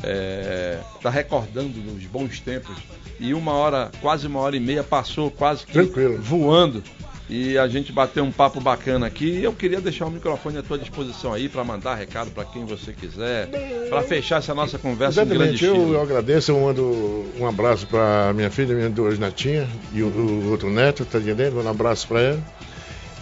é, 0.03 0.79
tá 1.03 1.11
recordando 1.11 1.81
dos 1.81 2.05
bons 2.05 2.41
tempos. 2.41 2.77
E 3.21 3.35
uma 3.35 3.53
hora, 3.53 3.91
quase 4.01 4.27
uma 4.27 4.39
hora 4.41 4.57
e 4.57 4.61
meia 4.61 4.85
passou 4.85 5.31
quase 5.31 5.67
que 5.67 5.73
Tranquilo. 5.73 6.19
voando. 6.21 6.83
E 7.29 7.59
a 7.59 7.69
gente 7.69 7.93
bateu 7.93 8.25
um 8.25 8.33
papo 8.33 8.59
bacana 8.61 9.07
aqui. 9.07 9.27
E 9.27 9.45
eu 9.45 9.53
queria 9.53 9.81
deixar 9.81 10.07
o 10.07 10.11
microfone 10.11 10.59
à 10.59 10.63
tua 10.63 10.79
disposição 10.79 11.33
aí 11.33 11.49
para 11.49 11.63
mandar 11.63 11.95
recado 11.95 12.31
para 12.31 12.45
quem 12.45 12.65
você 12.65 12.93
quiser, 12.93 13.49
para 13.91 14.03
fechar 14.03 14.39
essa 14.39 14.55
nossa 14.55 14.79
conversa 14.79 15.23
em 15.23 15.27
grande 15.27 15.55
Exatamente, 15.55 15.65
eu, 15.65 15.75
estilo. 15.75 15.95
eu 15.95 16.03
agradeço, 16.03 16.53
eu 16.53 16.61
mando 16.61 17.27
um 17.39 17.47
abraço 17.47 17.87
para 17.87 18.33
minha 18.35 18.51
filha, 18.51 18.75
minha 18.75 18.89
duas 18.89 19.19
netinhas 19.19 19.69
e 19.93 20.03
o, 20.03 20.07
o 20.07 20.51
outro 20.51 20.71
neto, 20.71 21.05
tá 21.05 21.19
entendendo? 21.19 21.57
Mando 21.57 21.69
um 21.69 21.71
abraço 21.71 22.09
para 22.09 22.21
ela. 22.21 22.43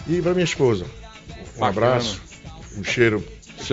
E 0.07 0.21
para 0.21 0.33
minha 0.33 0.45
esposa. 0.45 0.85
Um 1.57 1.65
abraço, 1.65 2.21
um 2.77 2.83
cheiro. 2.83 3.23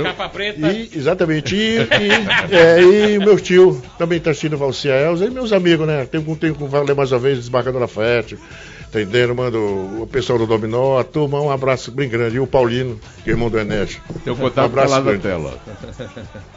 Capa 0.03 0.29
preta. 0.29 0.73
E, 0.73 0.91
exatamente. 0.97 1.55
E, 1.55 1.77
e, 1.77 2.57
é, 2.57 2.83
e 3.15 3.19
meu 3.19 3.39
tio 3.39 3.81
também 3.99 4.19
está 4.19 4.31
assistindo 4.31 4.57
Valcia 4.57 4.93
Elza. 4.93 5.27
E 5.27 5.31
meus 5.31 5.53
amigos, 5.53 5.87
né? 5.87 6.05
Tem 6.07 6.21
com 6.21 6.35
tempo 6.35 6.67
valer 6.67 6.97
mais 6.97 7.13
uma 7.13 7.19
vez, 7.19 7.39
desembarcador 7.39 7.81
Lafayette. 7.81 8.37
Entendendo? 9.01 9.35
Mando 9.35 9.59
o 9.59 10.07
pessoal 10.11 10.39
do 10.39 10.47
Dominó, 10.47 10.99
a 10.99 11.05
turma, 11.05 11.41
um 11.41 11.51
abraço 11.51 11.91
bem 11.91 12.09
grande. 12.09 12.37
E 12.37 12.41
o 12.41 12.47
Paulino, 12.47 12.99
que 13.23 13.31
é 13.31 13.33
irmão 13.33 13.51
do 13.51 13.59
Enés. 13.59 13.99
Teu 14.25 14.35
Um 14.35 14.37
contato 14.37 14.55
tá 14.55 14.65
abraço 14.65 14.91
lá 14.93 14.97
na 14.99 15.03
grande. 15.05 15.23
tela. 15.23 15.59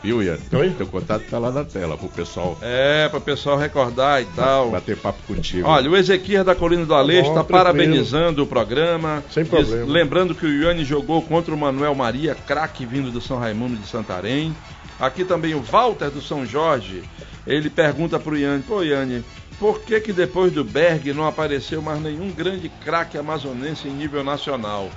Viu, 0.04 0.22
Ian? 0.22 0.38
Oi? 0.54 0.70
Teu 0.78 0.88
contato 0.88 1.24
tá 1.30 1.40
lá 1.40 1.52
na 1.52 1.64
tela, 1.64 1.98
pro 1.98 2.08
pessoal 2.10 2.58
É, 2.62 3.08
para 3.10 3.18
o 3.18 3.22
pessoal 3.22 3.58
recordar 3.58 4.22
e 4.22 4.26
tal. 4.36 4.70
bater 4.72 4.98
papo 4.98 5.20
contigo. 5.28 5.68
Olha, 5.68 5.90
o 5.90 5.96
Ezequiel 5.98 6.44
da 6.44 6.56
Colina 6.56 6.86
do 6.86 6.94
Aleixo 6.94 7.34
Tá 7.34 7.42
está 7.42 7.44
parabenizando 7.44 8.44
o 8.44 8.48
programa. 8.48 9.24
Sem 9.32 9.44
Diz- 9.44 9.52
problema. 9.52 9.92
lembrando 9.92 10.36
que 10.36 10.46
o 10.46 10.50
Iane 10.64 10.84
jogou 10.86 11.22
contra 11.22 11.54
o 11.54 11.58
Manuel 11.58 11.96
Maria, 11.96 12.36
craque 12.36 12.86
vindo 12.86 13.12
do 13.12 13.20
São 13.22 13.38
Raimundo 13.40 13.76
de 13.76 13.88
Santarém. 13.88 14.56
Aqui 15.00 15.24
também 15.24 15.54
o 15.54 15.62
Walter 15.62 16.10
do 16.10 16.22
São 16.22 16.46
Jorge. 16.46 17.04
Ele 17.46 17.70
pergunta 17.70 18.20
pro 18.20 18.36
Iane, 18.38 18.64
pô 18.68 18.82
Iane, 18.84 19.24
por 19.60 19.82
que 19.82 20.00
que 20.00 20.14
depois 20.14 20.52
do 20.52 20.64
Berg 20.64 21.14
não 21.14 21.26
apareceu 21.26 21.82
mais 21.82 22.02
nenhum 22.02 22.32
grande 22.32 22.70
craque 22.84 23.18
amazonense 23.18 23.88
em 23.88 23.92
nível 23.92 24.24
nacional? 24.24 24.90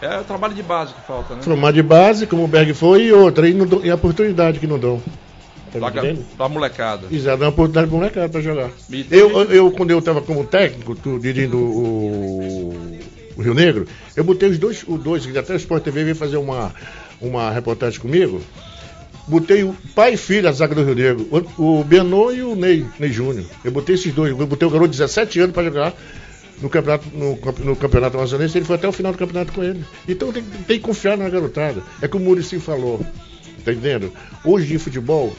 É 0.00 0.18
o 0.18 0.24
trabalho 0.24 0.54
de 0.54 0.62
base 0.62 0.92
que 0.92 1.00
falta, 1.06 1.34
né? 1.34 1.42
Formar 1.42 1.72
de 1.72 1.82
base, 1.82 2.26
como 2.26 2.44
o 2.44 2.48
Berg 2.48 2.74
foi, 2.74 3.04
e 3.04 3.12
outra. 3.12 3.48
E, 3.48 3.54
não 3.54 3.66
e 3.82 3.90
a 3.90 3.94
oportunidade 3.94 4.58
que 4.58 4.66
não 4.66 4.78
dão. 4.78 5.02
Tá 5.72 5.90
da 6.38 6.48
molecada. 6.48 7.06
Exato, 7.10 7.38
dá 7.38 7.46
uma 7.46 7.50
oportunidade 7.50 7.88
pro 7.88 7.96
molecada 7.96 8.28
pra 8.28 8.40
jogar. 8.40 8.70
Eu, 9.10 9.42
eu, 9.50 9.70
quando 9.70 9.90
eu 9.90 10.00
tava 10.00 10.22
como 10.22 10.44
técnico, 10.44 10.94
tu, 10.94 11.18
dirigindo 11.18 11.58
o, 11.58 12.98
o 13.36 13.42
Rio 13.42 13.54
Negro, 13.54 13.86
eu 14.14 14.24
botei 14.24 14.48
os 14.48 14.58
dois, 14.58 14.84
os 14.86 15.02
dois, 15.02 15.26
que 15.26 15.36
até 15.36 15.54
o 15.54 15.56
Sport 15.56 15.82
TV 15.82 16.04
veio 16.04 16.16
fazer 16.16 16.36
uma, 16.36 16.74
uma 17.20 17.50
reportagem 17.50 18.00
comigo. 18.00 18.40
Botei 19.26 19.64
o 19.64 19.74
pai 19.94 20.14
e 20.14 20.16
filho, 20.16 20.48
a 20.48 20.52
zaga 20.52 20.74
do 20.74 20.84
Rio 20.84 20.94
Negro, 20.94 21.44
o, 21.58 21.82
Benô 21.82 22.30
e 22.30 22.42
o 22.42 22.54
Ney, 22.54 22.86
Ney 22.98 23.10
Júnior. 23.10 23.44
Eu 23.64 23.72
botei 23.72 23.96
esses 23.96 24.12
dois, 24.12 24.30
eu 24.30 24.46
botei 24.46 24.68
o 24.68 24.70
garoto 24.70 24.90
de 24.90 24.98
17 24.98 25.40
anos 25.40 25.54
para 25.54 25.64
jogar 25.64 25.94
no 26.60 26.70
campeonato, 26.70 27.08
no, 27.12 27.38
no 27.64 27.76
campeonato 27.76 28.16
amazonense, 28.16 28.56
ele 28.56 28.64
foi 28.64 28.76
até 28.76 28.88
o 28.88 28.92
final 28.92 29.12
do 29.12 29.18
campeonato 29.18 29.52
com 29.52 29.62
ele. 29.62 29.84
Então 30.08 30.32
tem, 30.32 30.42
tem 30.42 30.78
que 30.78 30.84
confiar 30.84 31.16
na 31.16 31.28
garotada. 31.28 31.82
É 32.00 32.08
como 32.08 32.24
o 32.24 32.28
Murici 32.28 32.58
falou, 32.60 33.04
tá 33.64 33.72
entendendo? 33.72 34.12
Hoje 34.44 34.74
em 34.74 34.78
futebol 34.78 35.34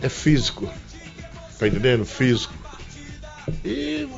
é 0.00 0.08
físico, 0.08 0.68
tá 1.58 1.68
entendendo? 1.68 2.04
Físico. 2.04 2.54
E 3.64 4.08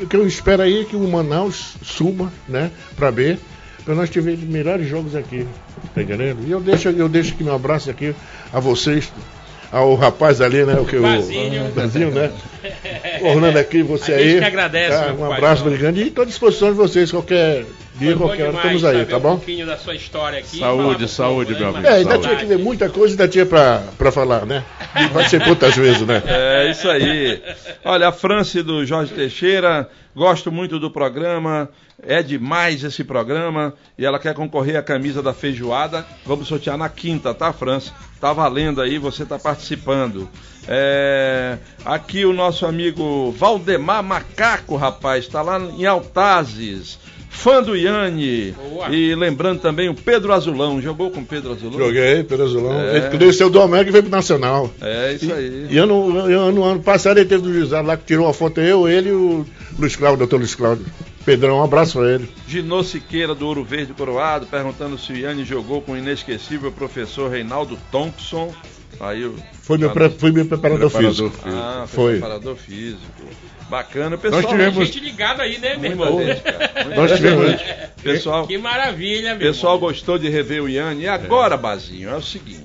o 0.00 0.06
que 0.06 0.16
eu 0.16 0.26
espero 0.26 0.62
aí 0.62 0.82
é 0.82 0.84
que 0.84 0.96
o 0.96 1.08
Manaus 1.08 1.76
suba, 1.82 2.32
né, 2.48 2.70
pra 2.96 3.10
B, 3.10 3.38
pra 3.84 3.94
nós 3.94 4.10
termos 4.10 4.38
melhores 4.40 4.86
jogos 4.88 5.14
aqui, 5.14 5.46
tá 5.94 6.02
entendendo? 6.02 6.38
E 6.46 6.50
eu 6.50 6.60
deixo, 6.60 6.88
eu 6.88 7.08
deixo 7.08 7.34
aqui 7.34 7.44
meu 7.44 7.54
abraço 7.54 7.90
aqui 7.90 8.14
a 8.52 8.60
vocês, 8.60 9.12
ao 9.70 9.94
rapaz 9.94 10.40
ali, 10.40 10.64
né, 10.64 10.74
o 10.74 10.84
que 10.84 10.96
o 10.96 11.02
Bazinho. 11.02 11.66
o 11.68 11.72
Bazinho, 11.72 12.10
né? 12.10 12.30
Orlando 13.22 13.58
aqui, 13.58 13.82
você 13.82 14.12
A 14.14 14.18
gente 14.18 14.32
aí. 14.34 14.38
que 14.40 14.44
agradece, 14.44 14.96
tá? 15.04 15.12
Um 15.12 15.32
abraço 15.32 15.64
bem 15.64 15.76
grande 15.76 16.02
e 16.02 16.08
estou 16.08 16.22
à 16.22 16.26
disposição 16.26 16.70
de 16.70 16.76
vocês, 16.76 17.10
qualquer 17.10 17.64
dia, 17.96 18.16
qualquer 18.16 18.48
hora, 18.48 18.56
estamos 18.56 18.84
aí, 18.84 19.04
tá 19.04 19.16
um 19.16 19.20
bom? 19.20 19.36
pouquinho 19.36 19.66
da 19.66 19.76
sua 19.76 19.94
história 19.94 20.38
aqui. 20.38 20.58
Saúde, 20.58 21.08
saúde, 21.08 21.50
meu 21.52 21.60
problema. 21.60 21.78
amigo. 21.78 21.92
É, 21.94 21.98
ainda 21.98 22.10
Saúde. 22.10 22.28
tinha 22.28 22.38
que 22.40 22.46
ver 22.46 22.58
muita 22.58 22.88
coisa, 22.88 23.12
ainda 23.14 23.28
tinha 23.28 23.46
pra, 23.46 23.82
pra 23.98 24.10
falar, 24.10 24.44
né? 24.46 24.64
E 25.00 25.06
vai 25.06 25.28
ser 25.28 25.40
muitas 25.46 25.74
vezes, 25.76 26.02
né? 26.02 26.22
É 26.26 26.70
isso 26.70 26.88
aí. 26.88 27.42
Olha, 27.84 28.08
a 28.08 28.12
Franci 28.12 28.62
do 28.62 28.84
Jorge 28.84 29.12
Teixeira, 29.12 29.88
gosto 30.14 30.50
muito 30.50 30.78
do 30.78 30.90
programa, 30.90 31.68
é 32.04 32.22
demais 32.22 32.82
esse 32.82 33.04
programa 33.04 33.74
e 33.96 34.04
ela 34.04 34.18
quer 34.18 34.34
concorrer 34.34 34.76
à 34.76 34.82
camisa 34.82 35.22
da 35.22 35.32
feijoada. 35.32 36.04
Vamos 36.26 36.48
sortear 36.48 36.76
na 36.76 36.88
quinta, 36.88 37.32
tá, 37.32 37.52
Franci? 37.52 37.92
Tá 38.20 38.32
valendo 38.32 38.80
aí, 38.80 38.98
você 38.98 39.24
tá 39.24 39.38
participando. 39.38 40.28
É, 40.66 41.58
aqui 41.84 42.24
o 42.24 42.32
nosso 42.32 42.66
amigo 42.66 43.32
Valdemar 43.32 44.02
Macaco, 44.02 44.76
rapaz, 44.76 45.26
tá 45.26 45.42
lá 45.42 45.58
em 45.58 45.84
Altazes. 45.84 46.98
Fã 47.32 47.62
do 47.62 47.74
Iane. 47.74 48.52
Boa. 48.52 48.94
E 48.94 49.14
lembrando 49.14 49.60
também 49.60 49.88
o 49.88 49.94
Pedro 49.94 50.32
Azulão. 50.32 50.80
Jogou 50.80 51.10
com 51.10 51.20
o 51.20 51.24
Pedro 51.24 51.52
Azulão? 51.52 51.78
Joguei, 51.78 52.22
Pedro 52.22 52.44
Azulão. 52.44 52.80
É. 52.80 52.96
Ele 52.98 53.08
cresceu 53.08 53.48
do 53.48 53.60
América 53.60 53.88
e 53.88 53.92
veio 53.92 54.02
pro 54.04 54.12
Nacional. 54.12 54.70
É 54.80 55.14
isso 55.14 55.32
aí. 55.32 55.66
E 55.70 55.78
ano, 55.78 56.18
ano, 56.18 56.62
ano 56.62 56.80
passado 56.80 57.18
ele 57.18 57.28
teve 57.28 57.42
do 57.42 57.52
juizado 57.52 57.88
lá 57.88 57.96
que 57.96 58.04
tirou 58.04 58.26
uma 58.26 58.34
foto, 58.34 58.60
eu, 58.60 58.86
ele 58.86 59.08
e 59.08 59.12
o 59.12 59.46
Luiz 59.78 59.96
Cláudio, 59.96 60.18
doutor 60.18 60.36
Luiz 60.36 60.54
Cláudio. 60.54 60.84
Pedrão, 61.24 61.58
um 61.58 61.64
abraço 61.64 61.98
pra 61.98 62.12
ele. 62.12 62.28
Ginô 62.46 62.82
Siqueira 62.84 63.34
do 63.34 63.46
Ouro 63.46 63.64
Verde 63.64 63.92
Coroado, 63.92 64.46
perguntando 64.46 64.98
se 64.98 65.12
o 65.12 65.16
Iane 65.16 65.44
jogou 65.44 65.80
com 65.80 65.92
o 65.92 65.96
inesquecível 65.96 66.70
professor 66.70 67.30
Reinaldo 67.30 67.78
Thompson. 67.90 68.52
Aí 69.00 69.24
o. 69.24 69.36
Foi 69.62 69.78
meu, 69.78 69.90
pre- 69.90 70.10
foi 70.10 70.30
meu 70.32 70.46
preparador, 70.46 70.90
Preparador 70.90 71.30
físico. 71.30 71.48
Ah, 71.48 71.84
foi, 71.88 71.96
Foi. 72.04 72.12
preparador 72.18 72.56
físico. 72.56 73.22
Bacana, 73.68 74.18
pessoal. 74.18 74.42
Nós 74.42 74.50
tivemos- 74.50 74.86
Gente 74.86 75.00
ligada 75.00 75.42
aí, 75.42 75.58
né, 75.58 75.76
meu 75.76 75.90
irmão? 75.92 76.18
gente, 76.22 76.42
Nós 76.94 77.12
tivemos. 77.12 77.62
Pessoal, 78.02 78.46
Que 78.46 78.58
maravilha, 78.58 79.34
meu 79.34 79.38
pessoal 79.48 79.76
irmão. 79.76 79.88
gostou 79.90 80.18
de 80.18 80.28
rever 80.28 80.62
o 80.62 80.68
Iane. 80.68 81.02
E 81.04 81.08
agora, 81.08 81.56
Bazinho, 81.56 82.10
é 82.10 82.14
o 82.16 82.22
seguinte. 82.22 82.62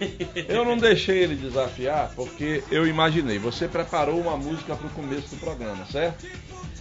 Eu 0.48 0.64
não 0.64 0.76
deixei 0.78 1.18
ele 1.18 1.34
desafiar 1.34 2.10
porque 2.16 2.62
eu 2.70 2.86
imaginei. 2.86 3.38
Você 3.38 3.68
preparou 3.68 4.18
uma 4.20 4.36
música 4.36 4.74
para 4.74 4.86
o 4.86 4.90
começo 4.90 5.28
do 5.34 5.36
programa, 5.36 5.84
certo? 5.90 6.26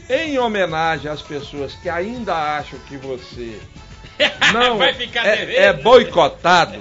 Em 0.09 0.37
homenagem 0.39 1.09
às 1.11 1.21
pessoas 1.21 1.73
que 1.75 1.89
ainda 1.89 2.33
acham 2.33 2.79
que 2.87 2.95
você 2.97 3.59
não 4.53 4.77
Vai 4.77 4.93
ficar 4.93 5.25
é, 5.25 5.35
devendo. 5.37 5.57
é 5.57 5.73
boicotado. 5.73 6.79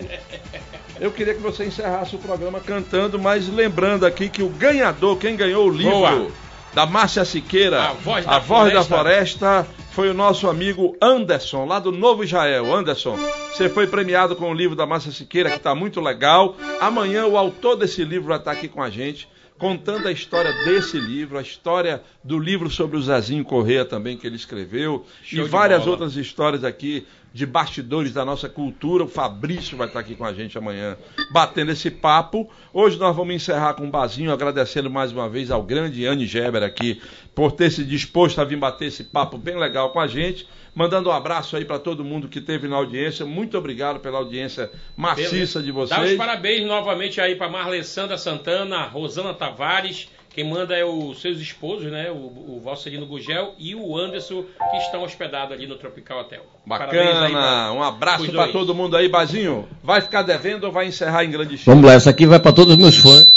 Eu 1.00 1.12
queria 1.12 1.34
que 1.34 1.40
você 1.40 1.64
encerrasse 1.64 2.16
o 2.16 2.18
programa 2.18 2.60
cantando, 2.60 3.18
mas 3.18 3.48
lembrando 3.48 4.04
aqui 4.04 4.28
que 4.28 4.42
o 4.42 4.48
ganhador, 4.48 5.16
quem 5.16 5.36
ganhou 5.36 5.68
o 5.68 5.70
livro 5.70 5.92
Boa. 5.92 6.28
da 6.74 6.86
Márcia 6.86 7.24
Siqueira, 7.24 7.82
A 7.82 7.92
Voz 7.92 8.24
da 8.24 8.36
A 8.36 8.38
Voz 8.38 8.72
da 8.72 8.82
Floresta. 8.82 9.38
Floresta, 9.62 9.66
foi 9.92 10.10
o 10.10 10.14
nosso 10.14 10.48
amigo 10.48 10.96
Anderson, 11.00 11.64
lá 11.64 11.78
do 11.78 11.92
Novo 11.92 12.24
Israel. 12.24 12.74
Anderson, 12.74 13.16
você 13.52 13.68
foi 13.68 13.86
premiado 13.86 14.34
com 14.36 14.50
o 14.50 14.54
livro 14.54 14.74
da 14.76 14.86
Márcia 14.86 15.12
Siqueira, 15.12 15.50
que 15.50 15.56
está 15.56 15.74
muito 15.74 16.00
legal. 16.00 16.56
Amanhã 16.80 17.26
o 17.26 17.36
autor 17.36 17.76
desse 17.76 18.04
livro 18.04 18.28
vai 18.28 18.38
estar 18.38 18.52
aqui 18.52 18.68
com 18.68 18.82
a 18.82 18.90
gente, 18.90 19.28
contando 19.58 20.06
a 20.06 20.12
história 20.12 20.52
desse 20.64 20.98
livro, 20.98 21.36
a 21.36 21.42
história 21.42 22.00
do 22.22 22.38
livro 22.38 22.70
sobre 22.70 22.96
o 22.96 23.02
Zezinho 23.02 23.44
Corrêa 23.44 23.84
também, 23.84 24.16
que 24.16 24.24
ele 24.26 24.36
escreveu, 24.36 25.04
Show 25.22 25.44
e 25.44 25.48
várias 25.48 25.80
bola. 25.80 25.90
outras 25.92 26.16
histórias 26.16 26.62
aqui 26.62 27.06
de 27.38 27.46
bastidores 27.46 28.12
da 28.12 28.24
nossa 28.24 28.48
cultura. 28.48 29.04
O 29.04 29.08
Fabrício 29.08 29.76
vai 29.76 29.86
estar 29.86 30.00
aqui 30.00 30.16
com 30.16 30.24
a 30.24 30.32
gente 30.32 30.58
amanhã, 30.58 30.96
batendo 31.30 31.70
esse 31.70 31.88
papo. 31.88 32.50
Hoje 32.72 32.98
nós 32.98 33.14
vamos 33.14 33.32
encerrar 33.32 33.74
com 33.74 33.84
um 33.84 33.90
bazinho, 33.90 34.32
agradecendo 34.32 34.90
mais 34.90 35.12
uma 35.12 35.28
vez 35.28 35.48
ao 35.48 35.62
grande 35.62 36.04
Anne 36.04 36.26
Geber 36.26 36.64
aqui 36.64 37.00
por 37.36 37.52
ter 37.52 37.70
se 37.70 37.84
disposto 37.84 38.40
a 38.40 38.44
vir 38.44 38.56
bater 38.56 38.86
esse 38.86 39.04
papo 39.04 39.38
bem 39.38 39.56
legal 39.56 39.90
com 39.90 40.00
a 40.00 40.08
gente. 40.08 40.48
Mandando 40.74 41.10
um 41.10 41.12
abraço 41.12 41.56
aí 41.56 41.64
para 41.64 41.78
todo 41.78 42.04
mundo 42.04 42.28
que 42.28 42.40
esteve 42.40 42.66
na 42.66 42.76
audiência. 42.76 43.24
Muito 43.24 43.56
obrigado 43.56 44.00
pela 44.00 44.18
audiência 44.18 44.70
maciça 44.96 45.62
de 45.62 45.70
Dá 45.72 45.78
os 45.78 45.90
vocês. 45.90 46.16
parabéns 46.16 46.66
novamente 46.66 47.20
aí 47.20 47.36
pra 47.36 47.48
Marlessandra 47.48 48.18
Santana, 48.18 48.82
Rosana 48.82 49.32
Tavares. 49.32 50.08
Quem 50.38 50.48
manda 50.48 50.72
é 50.72 50.84
os 50.84 51.20
seus 51.20 51.40
esposos, 51.40 51.90
né? 51.90 52.12
O, 52.12 52.14
o 52.14 52.62
Valcerino 52.64 53.04
Gugel 53.06 53.54
e 53.58 53.74
o 53.74 53.98
Anderson, 53.98 54.44
que 54.70 54.76
estão 54.76 55.02
hospedados 55.02 55.52
ali 55.52 55.66
no 55.66 55.74
Tropical 55.74 56.20
Hotel. 56.20 56.42
Parabéns 56.68 57.02
aí 57.08 57.32
Bacana, 57.32 57.40
pra- 57.40 57.72
um 57.72 57.82
abraço 57.82 58.30
para 58.30 58.46
todo 58.46 58.72
mundo 58.72 58.96
aí, 58.96 59.08
Bazinho. 59.08 59.66
Vai 59.82 60.00
ficar 60.00 60.22
devendo 60.22 60.62
ou 60.62 60.70
vai 60.70 60.86
encerrar 60.86 61.24
em 61.24 61.30
grande 61.32 61.56
estilo? 61.56 61.74
Vamos 61.74 61.90
lá, 61.90 61.96
essa 61.96 62.10
aqui 62.10 62.24
vai 62.24 62.38
pra 62.38 62.52
todos 62.52 62.74
os 62.74 62.78
meus 62.78 62.96
fãs. 62.96 63.32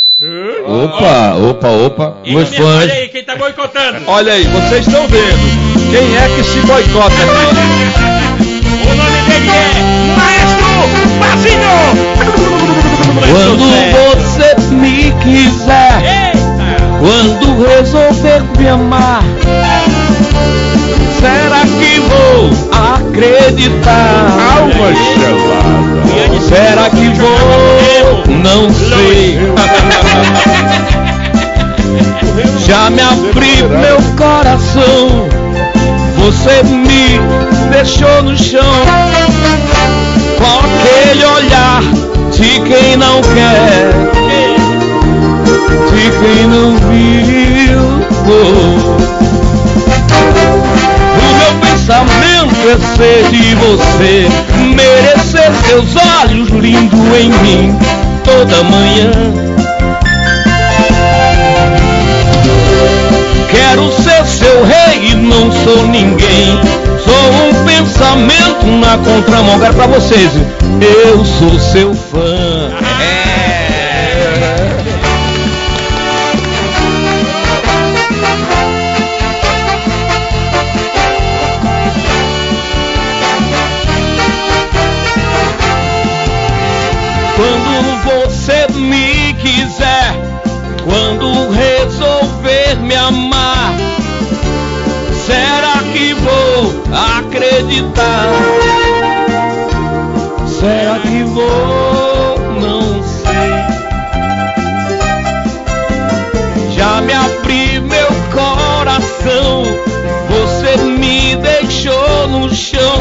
Opa, 0.68 1.34
opa, 1.50 1.70
opa. 1.70 2.18
E 2.24 2.36
Meus 2.36 2.50
olha 2.52 2.62
fãs. 2.62 2.92
aí, 2.92 3.08
quem 3.10 3.24
tá 3.24 3.36
boicotando? 3.36 4.02
Olha 4.06 4.34
aí, 4.34 4.44
vocês 4.44 4.86
estão 4.86 5.08
vendo 5.08 5.90
quem 5.90 6.18
é 6.18 6.36
que 6.36 6.44
se 6.44 6.60
boicota 6.68 7.16
aqui. 7.16 8.42
O 8.86 8.96
nome 8.96 9.22
dele 9.28 9.50
é 9.50 10.16
Maestro 10.16 11.20
Bazinho! 11.20 12.61
Resolver 17.68 18.44
me 18.58 18.68
amar, 18.68 19.24
será 21.20 21.62
que 21.62 22.00
vou 22.00 22.50
acreditar? 22.72 24.28
Alma 24.58 24.94
gelada. 24.94 26.02
Será 26.48 26.90
que 26.90 27.08
vou? 27.20 28.24
Não 28.44 28.70
sei. 28.70 29.40
Já 32.68 32.90
me 32.90 33.02
abri 33.02 33.64
meu 33.64 33.98
coração. 34.18 35.28
Você 36.18 36.64
me 36.64 37.20
deixou 37.72 38.24
no 38.24 38.38
chão. 38.38 38.62
Com 40.38 40.60
aquele 40.60 41.26
olhar 41.26 41.82
de 42.32 42.60
quem 42.62 42.98
não 42.98 43.22
quer, 43.22 43.92
de 45.92 46.12
quem 46.20 46.48
não 46.48 46.78
viu. 46.78 47.51
O 48.24 50.04
meu 51.38 51.54
pensamento 51.60 52.70
é 52.70 52.78
ser 52.96 53.24
de 53.30 53.56
você, 53.56 54.30
merecer 54.76 55.52
seus 55.66 55.96
olhos 56.22 56.50
lindo 56.50 56.98
em 57.18 57.30
mim 57.30 57.78
toda 58.24 58.64
manhã. 58.64 59.12
Quero 63.50 63.92
ser 63.92 64.26
seu 64.26 64.64
rei 64.64 65.12
e 65.12 65.16
não 65.16 65.52
sou 65.52 65.88
ninguém. 65.88 66.60
Sou 67.04 67.32
um 67.50 67.54
pensamento 67.66 68.66
na 68.80 68.98
contramão. 68.98 69.60
Quero 69.60 69.74
pra 69.74 69.88
vocês. 69.88 70.32
Eu 70.80 71.26
sou 71.26 71.60
seu 71.60 71.94
fã. 71.94 72.70
Acreditar? 97.42 98.30
Será 100.48 101.00
que 101.00 101.24
vou? 101.24 102.38
Não 102.60 103.04
sei. 103.04 103.52
Já 106.76 107.02
me 107.02 107.14
abri 107.14 107.80
meu 107.80 108.08
coração, 108.32 109.64
você 110.30 110.78
me 110.84 111.36
deixou 111.38 112.28
no 112.28 112.54
chão 112.54 113.00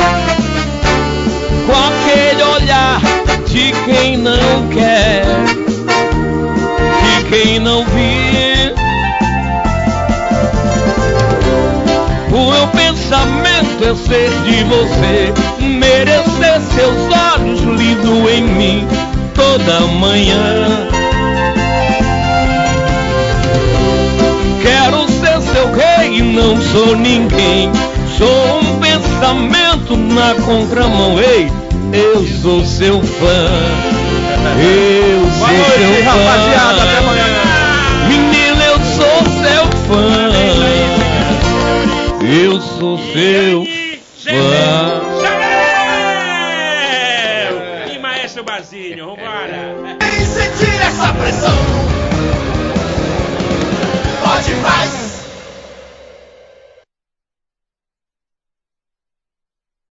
com 1.67 1.73
aquele 1.73 2.43
olhar 2.43 3.01
de 3.47 3.73
quem 3.85 4.17
não 4.17 4.69
quer, 4.73 5.25
de 7.05 7.25
quem 7.29 7.59
não 7.59 7.85
viu. 7.85 8.71
O 12.33 12.51
meu 12.53 12.67
pensamento 12.69 13.40
ser 13.81 14.28
de 14.44 14.62
você, 14.65 15.32
merecer 15.59 16.61
seus 16.74 16.98
olhos 17.35 17.61
lindo 17.61 18.28
em 18.28 18.43
mim 18.43 18.89
toda 19.35 19.81
manhã. 19.86 20.86
Quero 24.61 25.09
ser 25.09 25.40
seu 25.52 25.73
rei 25.73 26.19
e 26.19 26.23
não 26.23 26.61
sou 26.61 26.94
ninguém. 26.94 27.70
Sou 28.19 28.61
um 28.61 28.78
pensamento 28.81 29.97
na 29.97 30.35
contramão. 30.44 31.19
Ei, 31.19 31.51
eu 31.93 32.27
sou 32.43 32.62
seu 32.66 33.01
fã. 33.01 33.48
Eu 34.59 35.20
Boa 35.20 35.32
sou 35.32 35.57
noite, 35.57 35.78
seu 35.78 36.05
fã. 36.05 36.11
rapaziada. 36.11 36.82
Até 36.82 36.98
amanhã. 36.98 37.24
Menina, 38.09 38.65
eu 38.65 38.78
sou 38.78 39.24
seu 39.43 39.65
fã. 39.89 40.30
Eu 42.32 42.61
sou 42.61 42.97
seu 42.97 43.65
fã. 43.65 45.02
E 47.93 47.98
Maestro 47.98 48.44
Basílio, 48.44 49.07
vambora. 49.07 49.74
Vem 50.01 50.24
sentir 50.24 50.81
essa 50.81 51.12
pressão. 51.12 51.80